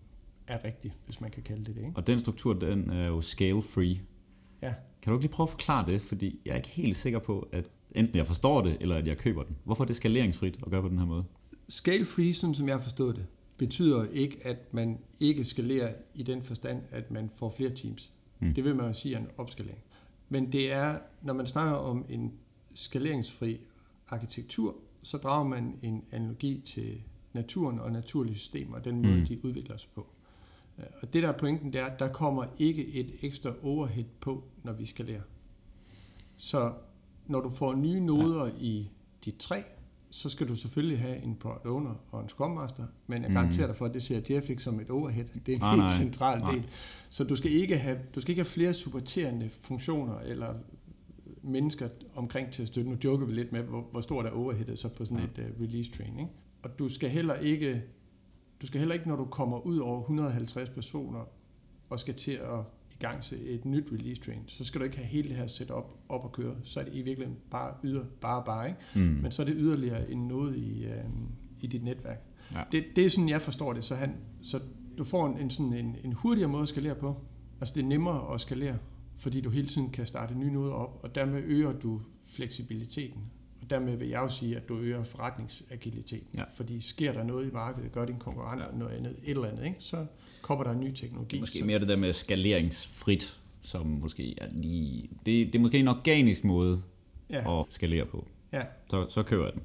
er 0.47 0.65
rigtig, 0.65 0.93
hvis 1.05 1.21
man 1.21 1.31
kan 1.31 1.43
kalde 1.43 1.65
det 1.65 1.75
det. 1.75 1.81
Ikke? 1.81 1.93
Og 1.97 2.07
den 2.07 2.21
struktur, 2.21 2.53
den 2.53 2.91
er 2.91 3.07
jo 3.07 3.21
scale-free. 3.21 4.01
Ja. 4.63 4.75
Kan 5.03 5.11
du 5.11 5.17
ikke 5.19 5.23
lige 5.23 5.33
prøve 5.33 5.45
at 5.45 5.51
forklare 5.51 5.87
det? 5.87 6.03
Fordi 6.03 6.41
jeg 6.45 6.53
er 6.53 6.57
ikke 6.57 6.69
helt 6.69 6.97
sikker 6.97 7.19
på, 7.19 7.49
at 7.53 7.65
enten 7.93 8.17
jeg 8.17 8.27
forstår 8.27 8.63
det, 8.63 8.77
eller 8.81 8.97
at 8.97 9.07
jeg 9.07 9.19
køber 9.19 9.43
den. 9.43 9.57
Hvorfor 9.65 9.85
er 9.85 9.87
det 9.87 9.97
skaleringsfrit 9.97 10.57
at 10.63 10.71
gøre 10.71 10.83
på 10.83 10.89
den 10.89 10.99
her 10.99 11.07
måde? 11.07 11.25
Scale-free, 11.69 12.35
sådan 12.35 12.55
som 12.55 12.69
jeg 12.69 12.83
forstået 12.83 13.17
det, 13.17 13.27
betyder 13.57 14.07
ikke, 14.13 14.37
at 14.43 14.75
man 14.75 14.99
ikke 15.21 15.45
skalerer 15.45 15.93
i 16.15 16.23
den 16.23 16.43
forstand, 16.43 16.83
at 16.91 17.11
man 17.11 17.31
får 17.37 17.51
flere 17.51 17.71
teams. 17.71 18.13
Mm. 18.41 18.55
Det 18.55 18.65
vil 18.65 18.77
man 18.77 18.87
jo 18.87 18.93
sige 18.93 19.15
er 19.15 19.19
en 19.19 19.29
opskalering. 19.37 19.81
Men 20.29 20.53
det 20.53 20.73
er, 20.73 20.99
når 21.23 21.35
man 21.35 21.47
snakker 21.47 21.77
om 21.77 22.05
en 22.09 22.33
skaleringsfri 22.75 23.61
arkitektur, 24.09 24.77
så 25.03 25.17
drager 25.17 25.45
man 25.45 25.79
en 25.83 26.05
analogi 26.13 26.63
til 26.65 27.03
naturen 27.33 27.79
og 27.79 27.93
naturlige 27.93 28.37
systemer, 28.37 28.77
og 28.77 28.85
den 28.85 29.03
måde, 29.03 29.21
mm. 29.21 29.27
de 29.27 29.45
udvikler 29.45 29.77
sig 29.77 29.91
på. 29.95 30.07
Øh, 30.79 30.85
og 31.03 31.13
det 31.13 31.23
der 31.23 31.29
er 31.29 31.39
pointen, 31.39 31.73
det 31.73 31.81
er, 31.81 31.87
at 31.87 31.99
der 31.99 32.09
kommer 32.09 32.45
ikke 32.59 32.87
et 32.87 33.15
ekstra 33.23 33.53
overhead 33.63 34.07
på, 34.21 34.45
når 34.63 34.73
vi 34.73 34.87
skal 34.87 35.05
lære. 35.05 35.23
Så 36.37 36.73
når 37.27 37.41
du 37.41 37.51
får 37.51 37.75
nye 37.75 38.01
noder 38.01 38.47
ja. 38.47 38.53
i 38.61 38.91
dit 39.25 39.37
træ, 39.37 39.63
så 40.11 40.29
skal 40.29 40.49
du 40.49 40.57
selvfølgelig 40.57 41.01
have 41.01 41.23
en 41.23 41.37
product 41.37 41.67
owner 41.67 41.95
og 42.11 42.23
en 42.23 42.29
scrum 42.29 42.51
master, 42.51 42.85
men 43.07 43.23
jeg 43.23 43.31
garanterer 43.31 43.67
mm. 43.67 43.71
dig 43.71 43.77
for, 43.77 43.87
at 43.87 43.95
det 43.95 44.03
ser 44.03 44.21
Jeff 44.31 44.51
ikke 44.51 44.63
som 44.63 44.81
et 44.81 44.91
overhead. 44.91 45.25
Det 45.47 45.53
er 45.53 45.57
en 45.57 45.63
ah, 45.63 45.71
helt 45.71 45.83
nej. 45.83 45.93
central 45.93 46.41
del. 46.41 46.61
Nej. 46.61 46.63
Så 47.11 47.25
du 47.25 47.37
skal 47.37 47.53
ikke 47.53 47.79
have, 47.79 47.99
du 48.15 48.21
skal 48.21 48.31
ikke 48.31 48.41
have 48.41 48.51
flere 48.51 48.75
supporterende 48.75 49.49
funktioner 49.49 50.19
eller 50.19 50.55
mennesker 51.47 51.89
omkring 52.15 52.53
til 52.53 52.63
at 52.63 52.69
støtte. 52.69 52.91
Nu 52.91 52.97
joker 53.05 53.27
vi 53.27 53.33
lidt 53.33 53.53
med, 53.53 53.63
hvor, 53.63 53.89
hvor 53.91 54.01
stort 54.01 54.27
er 54.27 54.31
overheadet 54.31 54.79
så 54.79 54.89
på 54.89 55.05
sådan 55.05 55.19
et 55.19 55.39
uh, 55.39 55.63
release 55.63 55.93
train. 55.93 56.19
Ikke? 56.19 56.31
Og 56.63 56.79
du 56.79 56.89
skal 56.89 57.11
heller 57.11 57.35
ikke, 57.35 57.83
du 58.63 58.67
skal 58.67 58.79
heller 58.79 58.95
ikke, 58.95 59.09
når 59.09 59.17
du 59.17 59.25
kommer 59.25 59.59
ud 59.59 59.79
over 59.79 60.01
150 60.01 60.71
personer 60.71 61.25
og 61.91 62.01
skal 62.01 62.15
til 62.15 62.33
at 62.33 62.61
i 62.91 62.99
gang 62.99 63.23
til 63.23 63.55
et 63.55 63.65
nyt 63.65 63.85
release 63.93 64.21
train, 64.21 64.43
så 64.47 64.65
skal 64.65 64.81
du 64.81 64.85
ikke 64.85 64.97
have 64.97 65.07
hele 65.07 65.29
det 65.29 65.37
her 65.37 65.47
setup 65.47 65.85
op 66.09 66.25
at 66.25 66.33
køre. 66.33 66.57
Så 66.63 66.81
er 66.81 66.85
det 66.85 66.95
i 66.95 67.03
virkeligheden 67.03 67.41
bare 67.51 67.75
yder, 67.85 68.05
bare 68.21 68.43
bare, 68.47 68.69
ikke? 68.69 68.81
Mm. 68.95 69.01
Men 69.01 69.33
så 69.33 69.43
er 69.43 69.47
det 69.47 69.55
yderligere 69.59 70.11
en 70.11 70.29
noget 70.29 70.57
i, 70.57 70.87
uh, 70.87 71.11
i 71.61 71.67
dit 71.67 71.85
netværk. 71.85 72.23
Ja. 72.53 72.63
Det, 72.73 72.85
det 72.97 73.07
er 73.07 73.11
sådan, 73.11 73.29
jeg 73.29 73.43
forstår 73.43 73.73
det. 73.73 73.85
Så, 73.85 73.95
han, 73.95 74.15
så 74.43 74.61
du 74.99 75.05
får 75.05 75.27
en, 75.27 75.39
en, 75.39 75.51
sådan 75.51 75.73
en, 75.73 75.97
en 76.05 76.13
hurtigere 76.13 76.49
måde 76.49 76.63
at 76.63 76.69
skalere 76.69 76.95
på. 76.95 77.17
Altså 77.61 77.75
det 77.75 77.83
er 77.83 77.87
nemmere 77.87 78.35
at 78.35 78.41
skalere 78.41 78.79
fordi 79.17 79.41
du 79.41 79.51
hele 79.51 79.69
tiden 79.69 79.91
kan 79.91 80.07
starte 80.07 80.35
nye 80.35 80.53
noder 80.53 80.73
op, 80.73 81.01
og 81.03 81.15
dermed 81.15 81.43
øger 81.45 81.73
du 81.73 82.01
fleksibiliteten. 82.25 83.21
Og 83.63 83.71
dermed 83.71 83.97
vil 83.97 84.09
jeg 84.09 84.19
jo 84.19 84.29
sige, 84.29 84.57
at 84.57 84.69
du 84.69 84.79
øger 84.79 85.03
forretningsagiliteten. 85.03 86.29
Ja. 86.35 86.43
Fordi 86.55 86.81
sker 86.81 87.13
der 87.13 87.23
noget 87.23 87.49
i 87.49 87.51
markedet, 87.53 87.93
gør 87.93 88.07
din 88.07 88.19
konkurrent 88.19 88.63
ja. 88.63 88.79
noget 88.79 88.97
andet, 88.97 89.17
et 89.25 89.31
eller 89.31 89.49
andet, 89.49 89.65
ikke? 89.65 89.77
så 89.79 90.07
kommer 90.43 90.65
der 90.65 90.71
en 90.71 90.81
ny 90.81 90.93
teknologi. 90.95 91.41
Måske 91.41 91.59
så, 91.59 91.65
mere 91.65 91.79
det 91.79 91.89
der 91.89 91.97
med 91.97 92.13
skaleringsfrit, 92.13 93.41
som 93.63 93.87
måske 93.87 94.35
er 94.39 94.49
lige... 94.51 95.03
Det, 95.03 95.47
det 95.47 95.55
er 95.55 95.59
måske 95.59 95.79
en 95.79 95.89
organisk 95.89 96.45
måde 96.45 96.83
ja, 97.31 97.61
at 97.61 97.67
skalere 97.71 98.07
på. 98.07 98.27
ja. 98.53 98.63
Så, 98.91 99.07
så 99.09 99.23
kører 99.23 99.45
jeg 99.45 99.53
den. 99.53 99.63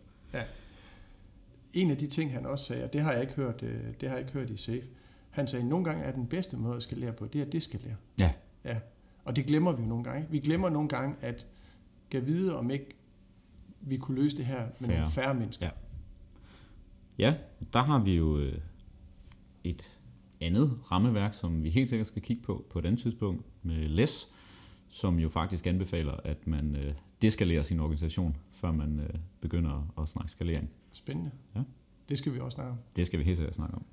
En 1.73 1.91
af 1.91 1.97
de 1.97 2.07
ting, 2.07 2.33
han 2.33 2.45
også 2.45 2.65
sagde, 2.65 2.83
og 2.83 2.93
det 2.93 3.01
har 3.01 3.11
jeg 3.11 3.21
ikke 3.21 3.33
hørt, 3.33 3.63
øh, 3.63 3.79
det 4.01 4.09
har 4.09 4.15
jeg 4.15 4.19
ikke 4.19 4.39
hørt 4.39 4.49
i 4.49 4.57
SAFE, 4.57 4.87
han 5.29 5.47
sagde, 5.47 5.63
at 5.63 5.69
nogle 5.69 5.85
gange 5.85 6.03
er 6.03 6.11
den 6.11 6.27
bedste 6.27 6.57
måde 6.57 6.75
at 6.75 6.83
skalere 6.83 7.13
på, 7.13 7.25
det 7.25 7.41
er 7.41 7.45
at 7.45 7.51
deskalere. 7.51 7.95
Ja. 8.19 8.31
ja. 8.65 8.77
Og 9.25 9.35
det 9.35 9.45
glemmer 9.45 9.71
vi 9.71 9.81
jo 9.81 9.87
nogle 9.87 10.03
gange. 10.03 10.27
Vi 10.29 10.39
glemmer 10.39 10.69
nogle 10.69 10.89
gange, 10.89 11.15
at 11.21 11.47
kan 12.11 12.27
vide, 12.27 12.57
om 12.57 12.71
ikke 12.71 12.85
vi 13.81 13.97
kunne 13.97 14.21
løse 14.21 14.37
det 14.37 14.45
her 14.45 14.67
med 14.79 14.87
Færre. 14.87 14.99
nogle 14.99 15.11
færre 15.11 15.33
mennesker. 15.33 15.65
Ja. 15.65 15.71
Ja, 17.17 17.35
der 17.73 17.83
har 17.83 17.99
vi 18.03 18.15
jo 18.15 18.37
øh, 18.37 18.57
et 19.63 19.99
andet 20.41 20.91
rammeværk, 20.91 21.33
som 21.33 21.63
vi 21.63 21.69
helt 21.69 21.89
sikkert 21.89 22.07
skal 22.07 22.21
kigge 22.21 22.43
på 22.43 22.65
på 22.69 22.79
andet 22.79 22.99
tidspunkt 22.99 23.45
med 23.63 23.87
LES, 23.87 24.27
som 24.89 25.19
jo 25.19 25.29
faktisk 25.29 25.67
anbefaler, 25.67 26.13
at 26.23 26.47
man 26.47 26.75
øh, 26.75 26.93
deskalerer 27.21 27.63
sin 27.63 27.79
organisation, 27.79 28.37
før 28.51 28.71
man 28.71 28.99
øh, 28.99 29.09
begynder 29.41 29.93
at 30.01 30.07
snakke 30.07 30.31
skalering. 30.31 30.69
Spændende. 30.91 31.31
Ja. 31.55 31.61
Det 32.09 32.17
skal 32.17 32.33
vi 32.33 32.39
også 32.39 32.55
snakke 32.55 32.71
om. 32.71 32.77
Det 32.95 33.05
skal 33.05 33.19
vi 33.19 33.23
helt 33.23 33.37
sikkert 33.37 33.55
snakke 33.55 33.75
om. 33.75 33.85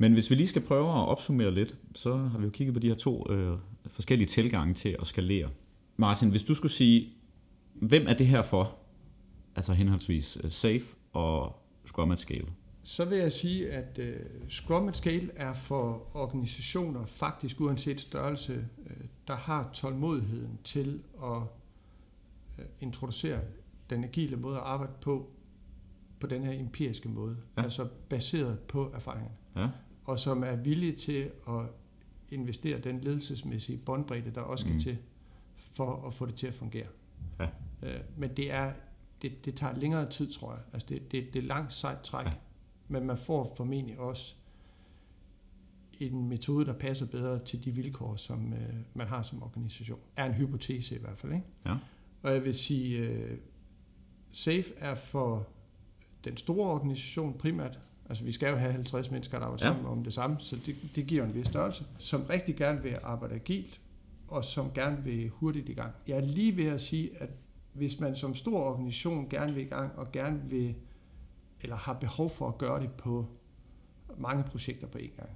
Men 0.00 0.12
hvis 0.12 0.30
vi 0.30 0.34
lige 0.34 0.48
skal 0.48 0.62
prøve 0.62 0.88
at 0.88 1.08
opsummere 1.08 1.50
lidt, 1.50 1.76
så 1.94 2.16
har 2.16 2.38
vi 2.38 2.44
jo 2.44 2.50
kigget 2.50 2.74
på 2.74 2.80
de 2.80 2.88
her 2.88 2.94
to 2.94 3.32
øh, 3.32 3.58
forskellige 3.86 4.28
tilgange 4.28 4.74
til 4.74 4.96
at 5.00 5.06
skalere. 5.06 5.48
Martin, 5.96 6.30
hvis 6.30 6.44
du 6.44 6.54
skulle 6.54 6.72
sige, 6.72 7.12
hvem 7.74 8.06
er 8.08 8.14
det 8.14 8.26
her 8.26 8.42
for? 8.42 8.76
Altså 9.56 9.72
henholdsvis 9.72 10.38
øh, 10.44 10.50
Safe 10.50 10.84
og 11.12 11.62
Scrum 11.84 12.10
at 12.10 12.18
Scale. 12.18 12.46
Så 12.82 13.04
vil 13.04 13.18
jeg 13.18 13.32
sige, 13.32 13.72
at 13.72 13.98
uh, 13.98 14.48
Scrum 14.48 14.88
at 14.88 14.96
Scale 14.96 15.30
er 15.36 15.52
for 15.52 16.16
organisationer, 16.16 17.06
faktisk 17.06 17.60
uanset 17.60 18.00
størrelse, 18.00 18.66
uh, 18.78 19.06
der 19.28 19.36
har 19.36 19.70
tålmodigheden 19.72 20.58
til 20.64 21.00
at 21.22 21.36
uh, 22.58 22.64
introducere 22.80 23.40
den 23.90 24.04
agile 24.04 24.36
måde 24.36 24.56
at 24.56 24.62
arbejde 24.62 24.92
på, 25.00 25.30
på 26.20 26.26
den 26.26 26.44
her 26.44 26.60
empiriske 26.60 27.08
måde. 27.08 27.36
Ja. 27.56 27.62
Altså 27.62 27.88
baseret 28.08 28.58
på 28.58 28.90
erfaringen. 28.94 29.32
Ja, 29.56 29.68
Og 30.10 30.18
som 30.18 30.42
er 30.44 30.56
villige 30.56 30.96
til 30.96 31.30
at 31.48 31.64
investere 32.28 32.78
den 32.78 33.00
ledelsesmæssige 33.00 33.78
båndbredde, 33.78 34.30
der 34.34 34.40
også 34.40 34.62
skal 34.62 34.74
Mm. 34.74 34.80
til, 34.80 34.98
for 35.56 36.06
at 36.06 36.14
få 36.14 36.26
det 36.26 36.34
til 36.34 36.46
at 36.46 36.54
fungere. 36.54 36.86
Ja. 37.40 37.48
Uh, 37.82 38.18
men 38.18 38.36
det 38.36 38.52
er 38.52 38.72
det, 39.22 39.44
det 39.44 39.54
tager 39.54 39.76
længere 39.76 40.10
tid, 40.10 40.32
tror 40.32 40.52
jeg. 40.52 40.62
Altså 40.72 40.86
det, 40.88 41.12
det, 41.12 41.34
det 41.34 41.38
er 41.42 41.46
langt 41.46 41.72
sejt 41.72 42.00
træk. 42.00 42.26
Ja. 42.26 42.32
Men 42.88 43.06
man 43.06 43.18
får 43.18 43.54
formentlig 43.56 43.98
også 43.98 44.34
en 46.00 46.28
metode, 46.28 46.66
der 46.66 46.72
passer 46.72 47.06
bedre 47.06 47.38
til 47.38 47.64
de 47.64 47.70
vilkår, 47.70 48.16
som 48.16 48.52
øh, 48.52 48.74
man 48.94 49.06
har 49.06 49.22
som 49.22 49.42
organisation. 49.42 49.98
Er 50.16 50.26
en 50.26 50.32
hypotese 50.34 50.94
i 50.94 50.98
hvert 50.98 51.18
fald. 51.18 51.32
Ikke? 51.32 51.46
Ja. 51.66 51.76
Og 52.22 52.32
jeg 52.32 52.44
vil 52.44 52.54
sige, 52.54 52.98
øh, 52.98 53.38
SAFE 54.32 54.74
er 54.78 54.94
for 54.94 55.48
den 56.24 56.36
store 56.36 56.70
organisation 56.70 57.38
primært. 57.38 57.78
Altså 58.10 58.24
vi 58.24 58.32
skal 58.32 58.50
jo 58.50 58.56
have 58.56 58.72
50 58.72 59.10
mennesker, 59.10 59.38
der 59.38 59.46
arbejder 59.46 59.66
Ja. 59.68 59.72
sammen 59.74 59.90
om 59.90 60.04
det 60.04 60.12
samme, 60.12 60.36
så 60.40 60.56
det, 60.66 60.76
det 60.94 61.06
giver 61.06 61.24
en 61.24 61.34
vis 61.34 61.46
størrelse. 61.46 61.84
Som 61.98 62.22
rigtig 62.22 62.56
gerne 62.56 62.82
vil 62.82 62.98
arbejde 63.02 63.34
agilt, 63.34 63.80
og 64.28 64.44
som 64.44 64.72
gerne 64.74 65.04
vil 65.04 65.28
hurtigt 65.28 65.68
i 65.68 65.72
gang. 65.72 65.92
Jeg 66.08 66.16
er 66.16 66.20
lige 66.20 66.56
ved 66.56 66.66
at 66.66 66.80
sige, 66.80 67.10
at 67.22 67.30
hvis 67.72 68.00
man 68.00 68.16
som 68.16 68.34
stor 68.34 68.60
organisation 68.60 69.28
gerne 69.28 69.54
vil 69.54 69.62
i 69.62 69.66
gang, 69.68 69.98
og 69.98 70.12
gerne 70.12 70.40
vil, 70.50 70.74
eller 71.60 71.76
har 71.76 71.92
behov 71.92 72.30
for 72.30 72.48
at 72.48 72.58
gøre 72.58 72.80
det 72.82 72.92
på 72.92 73.26
mange 74.18 74.44
projekter 74.44 74.86
på 74.86 74.98
én 74.98 75.16
gang, 75.16 75.30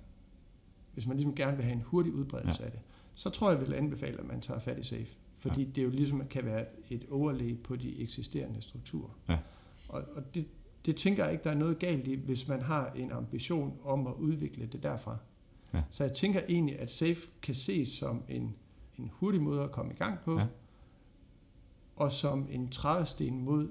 hvis 0.95 1.07
man 1.07 1.17
ligesom 1.17 1.35
gerne 1.35 1.57
vil 1.57 1.65
have 1.65 1.77
en 1.77 1.83
hurtig 1.83 2.13
udbredelse 2.13 2.61
ja. 2.61 2.67
af 2.67 2.73
det, 2.73 2.81
så 3.15 3.31
tror 3.31 3.51
jeg, 3.51 3.59
jeg 3.61 3.67
vil 3.67 3.75
anbefale, 3.75 4.21
at 4.21 4.27
man 4.27 4.41
tager 4.41 4.61
fat 4.61 4.79
i 4.79 4.83
SAFE. 4.83 5.17
Fordi 5.39 5.63
ja. 5.63 5.71
det 5.71 5.85
jo 5.85 5.91
ligesom 5.91 6.27
kan 6.27 6.45
være 6.45 6.67
et 6.91 7.07
overlæg 7.11 7.63
på 7.63 7.77
de 7.77 7.99
eksisterende 8.03 8.63
strukturer. 8.63 9.19
Ja. 9.29 9.39
Og, 9.89 10.03
og 10.17 10.35
det, 10.35 10.47
det 10.87 10.97
tænker 10.97 11.25
jeg 11.25 11.33
ikke, 11.33 11.45
der 11.45 11.51
er 11.51 11.55
noget 11.55 11.79
galt 11.79 12.07
i, 12.07 12.15
hvis 12.15 12.49
man 12.49 12.63
har 12.63 12.93
en 12.97 13.13
ambition 13.13 13.73
om 13.85 14.07
at 14.07 14.13
udvikle 14.19 14.67
det 14.67 14.83
derfra. 14.83 15.17
Ja. 15.75 15.83
Så 15.91 16.05
jeg 16.05 16.13
tænker 16.13 16.41
egentlig, 16.49 16.79
at 16.81 16.91
SAFE 16.91 17.29
kan 17.43 17.55
ses 17.55 17.89
som 17.89 18.23
en, 18.29 18.55
en 18.99 19.11
hurtig 19.13 19.43
måde 19.43 19.63
at 19.63 19.71
komme 19.71 19.93
i 19.93 19.97
gang 19.97 20.19
på, 20.25 20.39
Ja. 20.39 20.47
og 21.97 22.13
som 22.13 22.47
en 22.51 22.69
trædesten 22.69 23.45
mod 23.45 23.69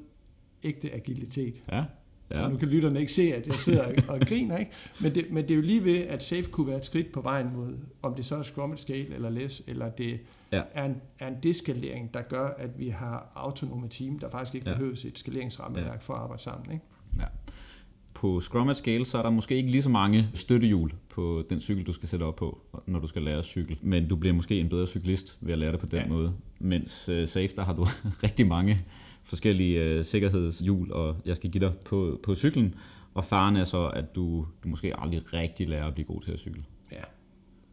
ægte 0.63 0.93
agilitet. 0.93 1.61
ja, 1.71 1.83
Ja. 2.31 2.41
ja. 2.41 2.49
Nu 2.49 2.57
kan 2.57 2.67
lytterne 2.67 2.99
ikke 2.99 3.11
se, 3.11 3.21
at 3.35 3.47
jeg 3.47 3.55
sidder 3.55 3.85
og, 3.87 3.93
og 4.07 4.19
griner, 4.19 4.57
ikke? 4.57 4.71
Men 5.01 5.15
det, 5.15 5.31
men 5.31 5.43
det 5.43 5.51
er 5.51 5.55
jo 5.55 5.61
lige 5.61 5.83
ved, 5.83 5.97
at 5.97 6.23
SAFE 6.23 6.51
kunne 6.51 6.67
være 6.67 6.77
et 6.77 6.85
skridt 6.85 7.11
på 7.11 7.21
vejen 7.21 7.53
mod, 7.55 7.77
om 8.01 8.15
det 8.15 8.25
så 8.25 8.35
er 8.35 8.43
Scrum 8.43 8.77
Scale 8.77 9.15
eller 9.15 9.29
LES, 9.29 9.63
eller 9.67 9.89
det 9.89 10.19
Ja. 10.51 10.63
er, 10.73 10.85
en, 10.85 11.01
er 11.19 11.27
en 11.27 11.35
deskalering, 11.43 12.13
der 12.13 12.21
gør, 12.21 12.47
at 12.47 12.79
vi 12.79 12.89
har 12.89 13.31
autonome 13.35 13.87
team, 13.87 14.19
der 14.19 14.29
faktisk 14.29 14.55
ikke 14.55 14.65
Ja. 14.65 14.71
ja. 14.71 14.77
behøves 14.77 15.05
et 15.05 15.19
skaleringsrammeværk 15.19 16.01
for 16.01 16.13
at 16.13 16.19
arbejde 16.19 16.41
sammen. 16.43 16.71
Ikke? 16.73 16.85
På 18.13 18.39
Scrum 18.39 18.73
Scale, 18.73 19.05
så 19.05 19.17
er 19.17 19.21
der 19.21 19.29
måske 19.29 19.55
ikke 19.55 19.71
lige 19.71 19.81
så 19.81 19.89
mange 19.89 20.27
støttehjul 20.33 20.91
på 21.09 21.43
den 21.49 21.59
cykel, 21.59 21.83
du 21.87 21.93
skal 21.93 22.09
sætte 22.09 22.23
op 22.23 22.35
på, 22.35 22.61
når 22.85 22.99
du 22.99 23.07
skal 23.07 23.21
lære 23.21 23.37
at 23.37 23.45
cykle. 23.45 23.77
Men 23.81 24.07
du 24.07 24.15
bliver 24.15 24.33
måske 24.33 24.59
en 24.59 24.69
bedre 24.69 24.87
cyklist 24.87 25.37
ved 25.41 25.53
at 25.53 25.59
lære 25.59 25.71
det 25.71 25.79
på 25.79 25.85
den 25.85 25.99
Ja. 25.99 26.07
måde. 26.07 26.33
Mens 26.59 27.09
uh, 27.09 27.27
Safe, 27.27 27.49
der 27.55 27.63
har 27.63 27.73
du 27.73 27.83
rigtig 28.23 28.47
mange 28.47 28.81
forskellige 29.23 29.99
uh, 29.99 30.05
sikkerhedshjul, 30.05 30.91
og 30.91 31.15
jeg 31.25 31.35
skal 31.35 31.49
give 31.51 31.65
dig 31.65 31.73
på, 31.85 32.19
på 32.23 32.35
cyklen. 32.35 32.75
Og 33.13 33.25
faren 33.25 33.55
er 33.55 33.63
så, 33.63 33.87
at 33.87 34.15
du, 34.15 34.45
du 34.63 34.67
måske 34.67 34.99
aldrig 34.99 35.33
rigtig 35.33 35.69
lærer 35.69 35.87
at 35.87 35.93
blive 35.93 36.05
god 36.05 36.21
til 36.21 36.31
at 36.31 36.39
cykle. 36.39 36.63
Ja. 36.91 37.01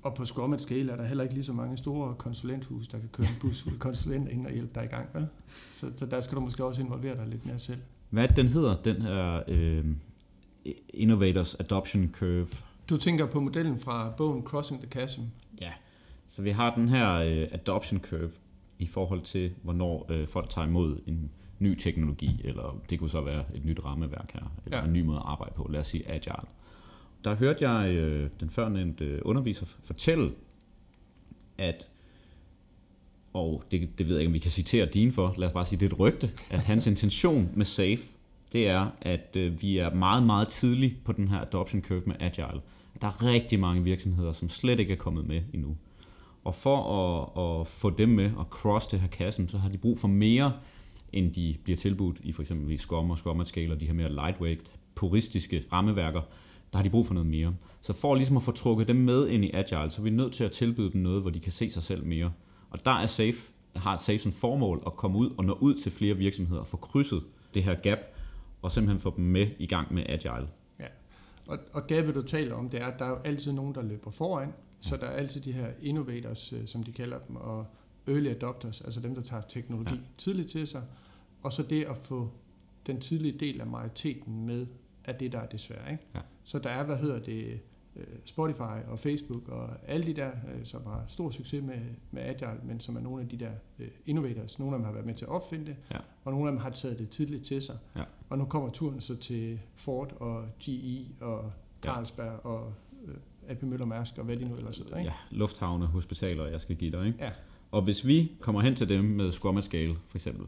Og 0.03 0.15
på 0.15 0.25
Scrum 0.25 0.53
at 0.53 0.61
Scale 0.61 0.93
er 0.93 0.97
der 0.97 1.05
heller 1.07 1.23
ikke 1.23 1.35
lige 1.35 1.45
så 1.45 1.53
mange 1.53 1.77
store 1.77 2.15
konsulenthus, 2.15 2.89
der 2.89 2.99
kan 2.99 3.09
køre 3.13 3.27
en 3.27 3.35
bus 3.41 3.63
fuld 3.63 3.79
konsulenter 3.79 4.33
ind 4.33 4.47
og 4.47 4.53
hjælpe 4.53 4.71
dig 4.75 4.85
i 4.85 4.87
gang. 4.87 5.07
Vel? 5.15 5.27
Så, 5.73 5.87
så 5.97 6.07
der 6.07 6.21
skal 6.21 6.37
du 6.37 6.41
måske 6.41 6.65
også 6.65 6.83
involvere 6.83 7.17
dig 7.17 7.27
lidt 7.29 7.47
mere 7.47 7.59
selv. 7.59 7.79
Hvad 8.11 8.29
den 8.29 8.47
hedder, 8.47 8.77
den 8.77 9.03
her 9.03 9.43
øh, 9.49 9.85
Innovators 10.89 11.57
Adoption 11.61 12.11
Curve? 12.13 12.49
Du 12.91 12.97
tænker 12.97 13.27
på 13.27 13.41
modellen 13.41 13.79
fra 13.79 14.13
bogen 14.17 14.43
Crossing 14.43 14.81
the 14.81 14.91
Chasm. 14.91 15.21
Ja, 15.61 15.73
så 16.29 16.43
vi 16.43 16.51
har 16.51 16.75
den 16.75 16.89
her 16.89 17.13
øh, 17.13 17.49
adoption 17.53 18.01
curve 18.01 18.31
i 18.79 18.87
forhold 18.87 19.23
til, 19.23 19.53
hvornår 19.63 20.07
øh, 20.09 20.29
folk 20.29 20.51
tager 20.51 20.67
imod 20.67 20.99
en 21.07 21.31
ny 21.59 21.79
teknologi, 21.79 22.41
eller 22.45 22.81
det 22.91 22.99
kunne 22.99 23.11
så 23.11 23.21
være 23.21 23.45
et 23.55 23.65
nyt 23.65 23.85
rammeværk 23.85 24.33
her, 24.33 24.53
eller 24.65 24.79
ja. 24.79 24.85
En 24.85 24.93
ny 24.93 25.01
måde 25.01 25.17
at 25.17 25.23
arbejde 25.27 25.55
på, 25.57 25.67
lad 25.71 25.81
os 25.81 25.87
sige 25.87 26.11
agile. 26.11 26.49
Der 27.25 27.35
hørte 27.35 27.71
jeg 27.71 27.91
øh, 27.95 28.31
den 28.41 28.51
førnævnte 28.51 29.05
øh, 29.05 29.21
underviser 29.25 29.67
fortælle, 29.85 30.33
at, 31.59 31.89
og 33.33 33.65
det, 33.71 33.99
det 33.99 34.09
ved 34.09 34.15
jeg 34.15 34.21
ikke, 34.21 34.29
om 34.29 34.35
vi 34.35 34.39
kan 34.39 34.51
citere 34.51 34.87
din 34.87 35.13
for, 35.13 35.35
lad 35.39 35.47
os 35.47 35.53
bare 35.53 35.65
sige, 35.65 35.81
det 35.81 35.87
er 35.87 35.91
et 35.91 36.01
rygte, 36.01 36.31
at 36.51 36.61
hans 36.61 36.87
intention 36.87 37.51
med 37.55 37.65
SAFE, 37.65 38.03
det 38.53 38.69
er, 38.69 38.91
at 39.01 39.37
øh, 39.37 39.63
vi 39.63 39.79
er 39.79 39.95
meget, 39.95 40.23
meget 40.23 40.49
tidligt 40.49 41.05
på 41.05 41.13
den 41.13 41.29
her 41.29 41.41
adoption 41.41 41.83
curve 41.83 42.03
med 42.07 42.15
agile. 42.21 42.61
Der 43.01 43.07
er 43.07 43.25
rigtig 43.25 43.61
mange 43.61 43.85
virksomheder, 43.85 44.33
som 44.33 44.49
slet 44.49 44.81
ikke 44.81 44.93
er 44.93 44.97
kommet 44.97 45.27
med 45.27 45.43
endnu. 45.55 45.77
Og 46.45 46.55
for 46.55 46.77
at, 47.01 47.61
at 47.61 47.69
få 47.69 47.91
dem 47.91 48.09
med 48.09 48.31
og 48.37 48.45
cross 48.45 48.87
det 48.87 49.01
her 49.01 49.09
kassen, 49.09 49.49
så 49.49 49.59
har 49.59 49.69
de 49.69 49.79
brug 49.79 49.99
for 49.99 50.09
mere, 50.09 50.53
end 51.13 51.35
de 51.35 51.57
bliver 51.65 51.77
tilbudt 51.77 52.21
i 52.23 52.33
for 52.33 52.43
eksempel 52.43 52.79
Scrum 52.79 53.11
og 53.11 53.19
Scrum 53.19 53.41
at 53.41 53.47
Scale 53.47 53.73
og 53.73 53.81
de 53.81 53.87
her 53.87 53.95
mere 53.95 54.13
lightweight, 54.13 54.61
puristiske 54.95 55.65
rammeværker. 55.73 56.21
Der 56.73 56.79
har 56.79 56.83
de 56.83 56.91
brug 56.91 57.07
for 57.07 57.15
noget 57.15 57.31
mere. 57.31 57.55
Så 57.83 57.93
for 57.93 58.15
ligesom 58.15 58.37
at 58.37 58.43
få 58.43 58.53
trukket 58.53 58.89
dem 58.89 58.97
med 58.97 59.29
ind 59.29 59.45
i 59.45 59.51
Agile, 59.51 59.91
så 59.91 60.03
er 60.03 60.03
vi 60.03 60.11
nødt 60.11 60.33
til 60.33 60.45
at 60.45 60.53
tilbyde 60.53 60.93
dem 60.93 61.01
noget, 61.01 61.23
hvor 61.23 61.31
de 61.31 61.41
kan 61.41 61.53
se 61.53 61.71
sig 61.71 61.83
selv 61.83 62.05
mere. 62.05 62.33
Og 62.71 62.85
der 62.85 62.91
er 62.91 63.07
Safe, 63.07 63.37
har 63.77 63.97
Safe 63.97 64.19
som 64.19 64.33
formål 64.33 64.83
at 64.87 64.97
komme 64.97 65.19
ud 65.19 65.31
og 65.39 65.45
nå 65.45 65.53
ud 65.53 65.75
til 65.75 65.93
flere 65.93 66.17
virksomheder 66.17 66.61
og 66.61 66.67
få 66.67 66.77
krydset 66.77 67.23
det 67.55 67.63
her 67.63 67.75
gap, 67.75 67.99
og 68.63 68.73
simpelthen 68.73 69.01
få 69.01 69.17
dem 69.17 69.25
med 69.25 69.47
i 69.59 69.67
gang 69.67 69.95
med 69.95 70.05
Agile. 70.09 70.49
Og, 71.47 71.59
og 71.73 71.87
gabet, 71.87 72.15
du 72.15 72.23
taler 72.23 72.55
om, 72.55 72.71
det 72.71 72.81
er, 72.81 72.87
at 72.87 72.99
der 72.99 73.05
er 73.05 73.09
jo 73.11 73.19
altid 73.25 73.53
nogen, 73.53 73.75
der 73.75 73.83
løber 73.83 74.11
foran. 74.11 74.53
Så 74.81 74.97
der 74.97 75.07
er 75.07 75.11
altid 75.11 75.41
de 75.41 75.53
her 75.53 75.69
innovators, 75.83 76.53
øh, 76.53 76.67
som 76.67 76.83
de 76.83 76.93
kalder 76.93 77.19
dem, 77.19 77.37
og 77.37 77.67
early 78.09 78.29
adopters, 78.29 78.81
altså 78.81 79.01
dem, 79.01 79.15
der 79.15 79.23
tager 79.23 79.43
teknologi 79.43 79.91
Ja. 79.95 79.97
ja. 79.97 80.03
tidligt 80.19 80.51
til 80.51 80.67
sig. 80.67 80.83
Og 81.43 81.53
så 81.53 81.63
det 81.63 81.85
at 81.85 81.97
få 81.97 82.31
den 82.87 83.01
tidlige 83.01 83.39
del 83.39 83.61
af 83.61 83.67
majoriteten 83.67 84.47
med, 84.47 84.67
af 85.05 85.15
det, 85.15 85.33
der 85.33 85.39
er 85.39 85.47
det 85.47 85.61
svære. 85.61 85.93
Ikke? 85.93 86.05
Ja. 86.15 86.21
Så 86.45 86.59
der 86.59 86.71
er, 86.71 86.85
hvad 86.85 86.97
hedder 86.97 87.19
det, 87.19 87.61
Spotify 88.25 88.85
og 88.89 88.99
Facebook 88.99 89.49
og 89.49 89.69
alle 89.87 90.07
de 90.07 90.15
der, 90.15 90.31
øh, 90.55 90.65
som 90.65 90.83
har 90.87 91.05
stor 91.09 91.31
succes 91.31 91.63
med, 91.65 91.79
med 92.11 92.23
Agile, 92.23 92.61
men 92.65 92.81
som 92.81 92.97
er 92.97 93.01
nogle 93.01 93.23
af 93.23 93.29
de 93.29 93.37
der 93.37 93.51
øh, 93.79 93.89
innovators. 94.07 94.59
Nogle 94.59 94.75
af 94.75 94.79
dem 94.79 94.85
har 94.85 94.93
været 94.93 95.07
med 95.07 95.15
til 95.15 95.25
at 95.25 95.29
opfinde 95.31 95.67
det, 95.67 95.77
Ja. 95.91 95.99
og 96.25 96.33
nogle 96.33 96.49
af 96.49 96.53
dem 96.53 96.61
har 96.61 96.71
taget 96.71 96.99
det 96.99 97.09
tidligt 97.11 97.45
til 97.45 97.63
sig. 97.63 97.79
Ja. 97.97 98.03
Og 98.29 98.39
nu 98.39 98.45
kommer 98.45 98.71
turen 98.71 99.01
så 99.01 99.17
til 99.17 99.61
Ford 99.75 100.13
og 100.21 100.45
GE 100.65 101.07
og 101.21 101.53
Carlsberg 101.83 102.47
og 102.47 102.73
øh, 103.05 103.15
AP 103.49 103.63
Møller 103.63 103.87
Mærsk 103.87 104.19
og 104.19 104.25
hvad 104.25 104.37
de 104.37 104.45
nu 104.49 104.57
ellers 104.57 104.79
hedder. 104.79 104.97
Ikke? 104.99 105.11
Ja, 105.11 105.37
lufthavne, 105.37 105.87
hospitaler, 105.87 106.47
jeg 106.47 106.61
skal 106.61 106.77
give 106.77 106.91
dig. 106.91 107.07
Ikke? 107.07 107.25
Ja. 107.25 107.31
Og 107.71 107.83
hvis 107.83 108.07
vi 108.07 108.33
kommer 108.41 108.61
hen 108.61 108.75
til 108.75 108.89
dem 108.89 109.05
med 109.05 109.33
Scrum 109.33 109.63
Scale, 109.63 109.95
for 110.09 110.19
eksempel, 110.19 110.47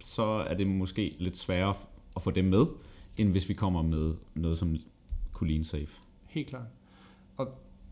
så 0.00 0.22
er 0.24 0.54
det 0.54 0.66
måske 0.66 1.16
lidt 1.18 1.36
sværere 1.36 1.74
at 2.16 2.22
få 2.22 2.30
dem 2.30 2.44
med, 2.44 2.66
end 3.16 3.30
hvis 3.30 3.48
vi 3.48 3.54
kommer 3.54 3.82
med 3.82 4.14
noget 4.34 4.58
som 4.58 4.76
kunne 5.32 5.64
safe. 5.64 5.88
Helt 6.30 6.48
klart. 6.48 6.66
Og, 7.36 7.48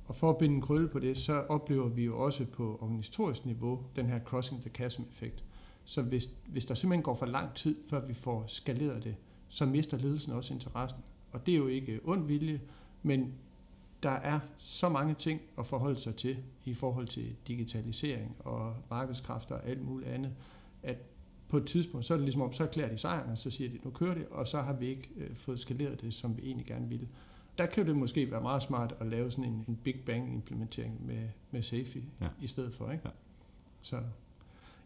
og 0.06 0.16
for 0.16 0.30
at 0.30 0.38
binde 0.38 0.54
en 0.54 0.60
krølle 0.60 0.88
på 0.88 0.98
det, 0.98 1.16
så 1.16 1.32
oplever 1.32 1.88
vi 1.88 2.04
jo 2.04 2.18
også 2.18 2.46
på 2.46 2.78
organisatorisk 2.80 3.46
niveau 3.46 3.82
den 3.96 4.06
her 4.06 4.20
crossing 4.20 4.60
the 4.60 4.70
chasm-effekt. 4.70 5.44
Så 5.84 6.02
hvis, 6.02 6.28
hvis 6.46 6.64
der 6.64 6.74
simpelthen 6.74 7.02
går 7.02 7.14
for 7.14 7.26
lang 7.26 7.54
tid, 7.54 7.76
før 7.90 8.06
vi 8.06 8.14
får 8.14 8.44
skaleret 8.46 9.04
det, 9.04 9.16
så 9.48 9.66
mister 9.66 9.98
ledelsen 9.98 10.32
også 10.32 10.54
interessen. 10.54 11.00
Og 11.32 11.46
det 11.46 11.54
er 11.54 11.58
jo 11.58 11.66
ikke 11.66 12.00
ond 12.04 12.26
vilje, 12.26 12.60
men 13.02 13.32
der 14.02 14.10
er 14.10 14.40
så 14.58 14.88
mange 14.88 15.14
ting 15.14 15.40
at 15.58 15.66
forholde 15.66 15.98
sig 15.98 16.16
til 16.16 16.36
i 16.64 16.74
forhold 16.74 17.06
til 17.06 17.36
digitalisering 17.48 18.36
og 18.38 18.74
markedskræfter 18.90 19.54
og 19.54 19.66
alt 19.66 19.84
muligt 19.84 20.10
andet, 20.10 20.32
at 20.82 20.96
på 21.48 21.56
et 21.56 21.66
tidspunkt, 21.66 22.06
så 22.06 22.14
er 22.14 22.18
det 22.18 22.24
ligesom 22.24 22.42
om, 22.42 22.52
så 22.52 22.62
erklærer 22.62 22.88
de 22.88 22.98
sejren, 22.98 23.30
og 23.30 23.38
så 23.38 23.50
siger 23.50 23.70
de, 23.70 23.78
nu 23.84 23.90
kører 23.90 24.14
det, 24.14 24.26
og 24.30 24.46
så 24.46 24.60
har 24.60 24.72
vi 24.72 24.86
ikke 24.86 25.10
øh, 25.16 25.36
fået 25.36 25.60
skaleret 25.60 26.00
det, 26.00 26.14
som 26.14 26.36
vi 26.36 26.42
egentlig 26.42 26.66
gerne 26.66 26.88
ville. 26.88 27.08
Der 27.58 27.66
kan 27.66 27.86
det 27.86 27.96
måske 27.96 28.30
være 28.30 28.40
meget 28.40 28.62
smart 28.62 28.94
at 29.00 29.06
lave 29.06 29.30
sådan 29.30 29.44
en, 29.44 29.64
en 29.68 29.76
Big 29.76 30.00
Bang 30.06 30.34
implementering 30.34 31.06
med, 31.06 31.28
med 31.50 31.62
SAFI 31.62 32.04
ja. 32.20 32.28
i 32.40 32.46
stedet 32.46 32.74
for. 32.74 32.90
Ikke? 32.90 33.02
Ja. 33.04 33.10
Så 33.80 34.02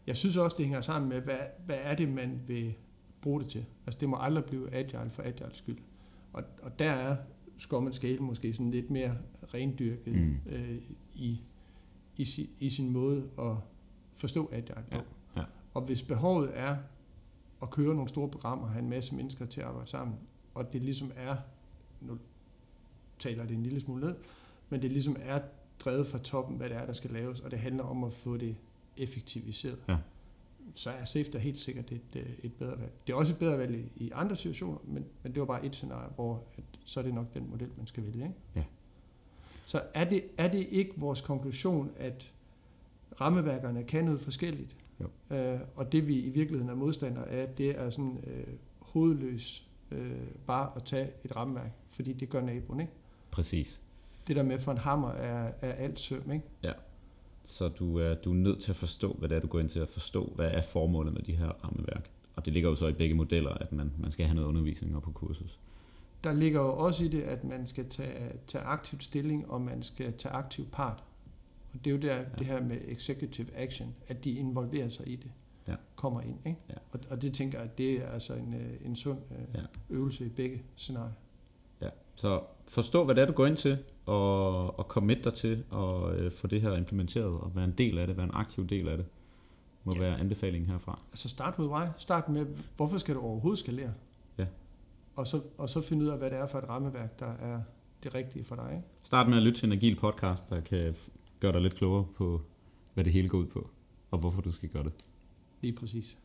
jeg 0.07 0.17
synes 0.17 0.37
også, 0.37 0.57
det 0.57 0.65
hænger 0.65 0.81
sammen 0.81 1.09
med, 1.09 1.21
hvad, 1.21 1.37
hvad 1.65 1.77
er 1.81 1.95
det, 1.95 2.09
man 2.09 2.41
vil 2.47 2.73
bruge 3.21 3.41
det 3.41 3.49
til. 3.49 3.65
Altså 3.85 3.99
det 3.99 4.09
må 4.09 4.17
aldrig 4.19 4.45
blive 4.45 4.73
agile 4.73 5.09
for 5.09 5.23
agile 5.23 5.49
skyld. 5.53 5.77
Og, 6.33 6.43
og 6.61 6.79
der 6.79 6.91
er 6.91 7.17
Scrum 7.57 7.93
Scale 7.93 8.19
måske 8.19 8.53
sådan 8.53 8.71
lidt 8.71 8.89
mere 8.89 9.17
rendyrket 9.53 10.15
mm. 10.15 10.37
øh, 10.45 10.81
i, 11.13 11.41
i, 12.17 12.25
si, 12.25 12.49
i 12.59 12.69
sin 12.69 12.89
måde 12.89 13.29
at 13.39 13.55
forstå 14.13 14.49
agile 14.53 14.83
på. 14.91 14.97
Ja. 15.35 15.41
Ja. 15.41 15.45
Og 15.73 15.81
hvis 15.81 16.03
behovet 16.03 16.51
er 16.53 16.77
at 17.61 17.69
køre 17.69 17.95
nogle 17.95 18.09
store 18.09 18.29
programmer 18.29 18.65
og 18.65 18.71
have 18.71 18.83
en 18.83 18.89
masse 18.89 19.15
mennesker 19.15 19.45
til 19.45 19.61
at 19.61 19.67
arbejde 19.67 19.89
sammen, 19.89 20.17
og 20.53 20.73
det 20.73 20.83
ligesom 20.83 21.11
er, 21.15 21.35
taler 23.23 23.45
det 23.45 23.55
en 23.55 23.63
lille 23.63 23.79
smule 23.79 24.05
ned, 24.05 24.15
men 24.69 24.81
det 24.81 24.91
ligesom 24.91 25.17
er 25.19 25.39
drevet 25.79 26.07
fra 26.07 26.17
toppen, 26.17 26.57
hvad 26.57 26.69
det 26.69 26.77
er, 26.77 26.85
der 26.85 26.93
skal 26.93 27.11
laves, 27.11 27.39
og 27.39 27.51
det 27.51 27.59
handler 27.59 27.83
om 27.83 28.03
at 28.03 28.13
få 28.13 28.37
det 28.37 28.55
effektiviseret. 28.97 29.79
Ja 29.87 29.97
så 30.73 30.89
er 30.89 31.05
safe 31.05 31.31
da 31.31 31.37
helt 31.37 31.59
sikkert 31.59 31.91
et, 31.91 32.15
øh, 32.15 32.25
et 32.43 32.53
bedre 32.53 32.79
valg. 32.79 32.91
Det 33.07 33.13
er 33.13 33.17
også 33.17 33.33
et 33.33 33.39
bedre 33.39 33.57
valg 33.57 33.75
i, 33.75 34.05
i 34.05 34.11
andre 34.13 34.35
situationer, 34.35 34.77
men, 34.83 35.05
men 35.23 35.33
det 35.33 35.39
var 35.39 35.45
bare 35.45 35.65
et 35.65 35.75
scenarie, 35.75 36.09
hvor 36.15 36.43
at, 36.57 36.63
så 36.85 36.99
er 36.99 37.03
det 37.03 37.13
nok 37.13 37.33
den 37.33 37.49
model, 37.49 37.69
man 37.77 37.87
skal 37.87 38.03
vælge. 38.03 38.23
Ikke? 38.23 38.35
Ja. 38.55 38.63
Så 39.65 39.81
er 39.93 40.03
det, 40.03 40.23
er 40.37 40.47
det 40.47 40.67
ikke 40.71 40.93
vores 40.97 41.21
konklusion, 41.21 41.91
at 41.97 42.31
rammeværkerne 43.21 43.83
kan 43.83 44.05
noget 44.05 44.21
forskelligt, 44.21 44.75
jo. 44.99 45.35
Øh, 45.35 45.59
og 45.75 45.91
det 45.91 46.07
vi 46.07 46.19
i 46.19 46.29
virkeligheden 46.29 46.69
er 46.69 46.75
modstandere 46.75 47.29
af, 47.29 47.49
det 47.49 47.69
er 47.69 47.89
sådan 47.89 48.23
øh, 48.27 48.53
hovedløs 48.79 49.67
øh, 49.91 50.27
bare 50.47 50.71
at 50.75 50.83
tage 50.83 51.09
et 51.25 51.35
rammeværk, 51.35 51.71
fordi 51.89 52.13
det 52.13 52.29
gør 52.29 52.41
naboen, 52.41 52.79
ikke? 52.79 52.93
Præcis. 53.33 53.81
Det 54.27 54.35
der 54.35 54.43
med 54.43 54.59
for 54.59 54.71
en 54.71 54.77
hammer 54.77 55.11
er, 55.11 55.51
er 55.61 55.71
alt 55.71 55.99
søm, 55.99 56.31
ikke? 56.31 56.45
Ja. 56.63 56.71
Så 57.45 57.67
du 57.67 57.97
er, 57.99 58.13
du 58.13 58.31
er 58.31 58.35
nødt 58.35 58.59
til 58.59 58.71
at 58.71 58.75
forstå, 58.75 59.13
hvad 59.13 59.29
det 59.29 59.35
er, 59.35 59.39
du 59.39 59.47
går 59.47 59.59
ind 59.59 59.69
til 59.69 59.79
at 59.79 59.89
forstå, 59.89 60.33
hvad 60.35 60.51
er 60.51 60.61
formålet 60.61 61.13
med 61.13 61.21
de 61.21 61.35
her 61.35 61.47
rammeværk. 61.47 62.09
Og 62.35 62.45
det 62.45 62.53
ligger 62.53 62.69
jo 62.69 62.75
så 62.75 62.87
i 62.87 62.93
begge 62.93 63.15
modeller, 63.15 63.51
at 63.51 63.71
man, 63.71 63.91
man 63.99 64.11
skal 64.11 64.25
have 64.25 64.35
noget 64.35 64.47
undervisning 64.47 65.01
på 65.01 65.11
kursus. 65.11 65.59
Der 66.23 66.33
ligger 66.33 66.61
jo 66.61 66.77
også 66.77 67.03
i 67.03 67.07
det, 67.07 67.21
at 67.21 67.43
man 67.43 67.67
skal 67.67 67.89
tage, 67.89 68.31
tage 68.47 68.63
aktivt 68.63 69.03
stilling, 69.03 69.51
og 69.51 69.61
man 69.61 69.83
skal 69.83 70.13
tage 70.17 70.33
aktiv 70.33 70.67
part. 70.71 71.03
Og 71.73 71.85
det 71.85 71.91
er 71.91 71.95
jo 71.95 72.01
der, 72.01 72.15
ja. 72.15 72.23
det 72.37 72.47
her 72.47 72.61
med 72.61 72.77
executive 72.87 73.47
action, 73.55 73.95
at 74.07 74.23
de 74.23 74.31
involverer 74.31 74.89
sig 74.89 75.07
i 75.07 75.15
det, 75.15 75.31
ja. 75.67 75.75
kommer 75.95 76.21
ind. 76.21 76.37
Ikke? 76.45 76.59
Ja. 76.69 76.75
Og, 76.91 76.99
og 77.09 77.21
det 77.21 77.33
tænker 77.33 77.57
jeg, 77.59 77.69
at 77.69 77.77
det 77.77 77.91
er 77.91 78.07
altså 78.07 78.33
en, 78.33 78.53
øh, 78.53 78.85
en 78.85 78.95
sund 78.95 79.19
øh, 79.31 79.55
ja. 79.55 79.61
øvelse 79.89 80.25
i 80.25 80.29
begge 80.29 80.61
scenarier. 80.75 81.13
Ja, 81.81 81.89
så 82.15 82.41
forstå, 82.73 83.05
hvad 83.05 83.15
det 83.15 83.21
er, 83.21 83.25
du 83.25 83.33
går 83.33 83.45
ind 83.45 83.57
til, 83.57 83.77
og, 84.05 84.79
og 84.79 84.85
commit 84.85 85.23
dig 85.23 85.33
til 85.33 85.63
at 85.73 86.15
øh, 86.15 86.31
få 86.31 86.47
det 86.47 86.61
her 86.61 86.77
implementeret, 86.77 87.25
og 87.25 87.51
være 87.55 87.65
en 87.65 87.73
del 87.77 87.97
af 87.97 88.07
det, 88.07 88.17
være 88.17 88.25
en 88.25 88.31
aktiv 88.33 88.67
del 88.67 88.87
af 88.87 88.97
det, 88.97 89.05
må 89.83 89.93
ja. 89.95 89.99
være 89.99 90.19
anbefalingen 90.19 90.69
herfra. 90.69 90.99
Altså 91.11 91.29
start 91.29 91.59
with 91.59 91.71
why. 91.71 91.85
Start 91.97 92.29
med, 92.29 92.45
hvorfor 92.75 92.97
skal 92.97 93.15
du 93.15 93.19
overhovedet 93.19 93.59
skalere? 93.59 93.93
Ja. 94.37 94.45
Og 95.15 95.27
så, 95.27 95.41
og 95.57 95.69
så 95.69 95.81
finde 95.81 96.05
ud 96.05 96.09
af, 96.09 96.17
hvad 96.17 96.29
det 96.29 96.39
er 96.39 96.47
for 96.47 96.57
et 96.57 96.69
rammeværk, 96.69 97.19
der 97.19 97.31
er 97.31 97.61
det 98.03 98.15
rigtige 98.15 98.45
for 98.45 98.55
dig. 98.55 98.69
Ikke? 98.71 98.83
Start 99.03 99.29
med 99.29 99.37
at 99.37 99.43
lytte 99.43 99.59
til 99.59 99.65
en 99.65 99.71
agil 99.71 99.95
podcast, 99.95 100.49
der 100.49 100.61
kan 100.61 100.95
gøre 101.39 101.51
dig 101.51 101.61
lidt 101.61 101.75
klogere 101.75 102.05
på, 102.17 102.41
hvad 102.93 103.03
det 103.03 103.13
hele 103.13 103.29
går 103.29 103.37
ud 103.37 103.45
på, 103.45 103.69
og 104.11 104.19
hvorfor 104.19 104.41
du 104.41 104.51
skal 104.51 104.69
gøre 104.69 104.83
det. 104.83 104.93
Lige 105.61 105.75
præcis. 105.75 106.17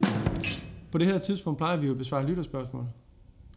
På 0.92 0.98
det 0.98 1.06
her 1.06 1.18
tidspunkt 1.18 1.58
plejer 1.58 1.76
vi 1.76 1.86
jo 1.86 1.92
at 1.92 1.98
besvare 1.98 2.26
lytterspørgsmål. 2.26 2.86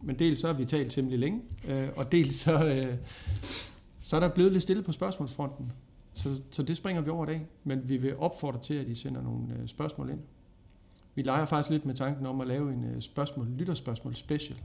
Men 0.02 0.18
dels 0.18 0.40
så 0.40 0.46
har 0.46 0.54
vi 0.54 0.64
talt 0.64 0.92
temmelig 0.92 1.18
længe, 1.18 1.40
øh, 1.68 1.88
og 1.96 2.12
dels 2.12 2.34
så, 2.34 2.64
øh, 2.64 2.96
så 3.98 4.16
er 4.16 4.20
der 4.20 4.28
blevet 4.28 4.52
lidt 4.52 4.62
stille 4.62 4.82
på 4.82 4.92
spørgsmålsfronten. 4.92 5.72
Så, 6.14 6.40
så 6.50 6.62
det 6.62 6.76
springer 6.76 7.02
vi 7.02 7.10
over 7.10 7.26
i 7.26 7.28
dag, 7.28 7.46
men 7.64 7.88
vi 7.88 7.96
vil 7.96 8.16
opfordre 8.16 8.60
til, 8.60 8.74
at 8.74 8.88
I 8.88 8.94
sender 8.94 9.22
nogle 9.22 9.54
øh, 9.60 9.68
spørgsmål 9.68 10.10
ind. 10.10 10.20
Vi 11.14 11.22
leger 11.22 11.44
faktisk 11.44 11.70
lidt 11.70 11.86
med 11.86 11.94
tanken 11.94 12.26
om 12.26 12.40
at 12.40 12.46
lave 12.46 12.72
en 12.72 12.84
øh, 12.84 13.02
spørgsmål, 13.02 13.46
lytterspørgsmål 13.58 14.14
special. 14.14 14.58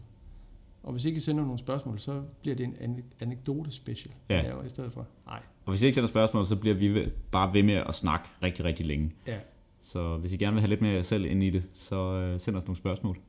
Og 0.84 0.92
hvis 0.92 1.06
ikke 1.06 1.18
I 1.18 1.20
sender 1.20 1.44
nogle 1.44 1.60
spørgsmål, 1.60 2.00
så 2.00 2.22
bliver 2.42 2.56
det 2.56 2.74
en 2.82 3.04
anekdote 3.20 3.72
special. 3.72 4.14
Ja. 4.30 4.62
I 4.62 4.70
stedet 4.70 4.94
for. 4.94 5.08
Nej. 5.26 5.40
Og 5.66 5.72
hvis 5.72 5.82
I 5.82 5.86
ikke 5.86 5.96
sender 5.96 6.08
spørgsmål, 6.08 6.46
så 6.46 6.56
bliver 6.56 6.76
vi 6.76 7.10
bare 7.32 7.54
ved 7.54 7.64
med 7.64 7.74
at 7.74 7.94
snakke 7.94 8.30
rigtig, 8.44 8.66
rigtig 8.66 8.86
længe. 8.86 9.12
Ja. 9.28 9.38
Så 9.82 10.18
hvis 10.18 10.34
I 10.34 10.38
gerne 10.38 10.54
vil 10.54 10.62
have 10.62 10.70
lidt 10.70 10.82
mere 10.82 11.04
selv 11.04 11.26
ind 11.26 11.44
i 11.44 11.50
det, 11.50 11.64
så 11.74 11.96
øh, 11.96 12.40
send 12.40 12.56
os 12.56 12.66
nogle 12.66 12.78
spørgsmål 12.78 13.20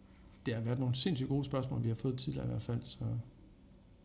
det 0.46 0.54
har 0.54 0.60
været 0.60 0.78
nogle 0.78 0.94
sindssygt 0.94 1.28
gode 1.28 1.44
spørgsmål, 1.44 1.82
vi 1.84 1.88
har 1.88 1.94
fået 1.94 2.18
tidligere 2.18 2.46
i 2.46 2.50
hvert 2.50 2.62
fald. 2.62 2.80
Så 2.84 3.04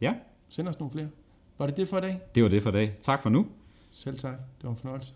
ja. 0.02 0.16
Send 0.50 0.68
os 0.68 0.80
nogle 0.80 0.92
flere. 0.92 1.10
Var 1.58 1.66
det 1.66 1.78
det 1.78 1.88
for 1.90 1.98
i 1.98 2.02
dag? 2.02 2.20
Det 2.36 2.44
var 2.44 2.50
det 2.50 2.64
for 2.64 2.70
i 2.70 2.74
dag. 2.74 2.96
Tak 3.02 3.22
for 3.22 3.30
nu. 3.30 3.48
Selv 3.92 4.18
tak. 4.18 4.34
Det 4.34 4.64
var 4.64 4.70
en 4.70 4.78
fornøjelse. 4.78 5.14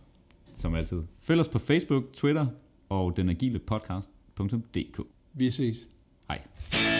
Som 0.56 0.76
altid. 0.76 1.04
Følg 1.20 1.40
os 1.40 1.48
på 1.48 1.60
Facebook, 1.60 2.04
Twitter 2.14 2.48
og 2.90 3.18
denagile 3.18 3.60
podcast.dk. 3.60 5.02
Vi 5.34 5.52
ses. 5.52 5.90
Hej. 6.28 6.97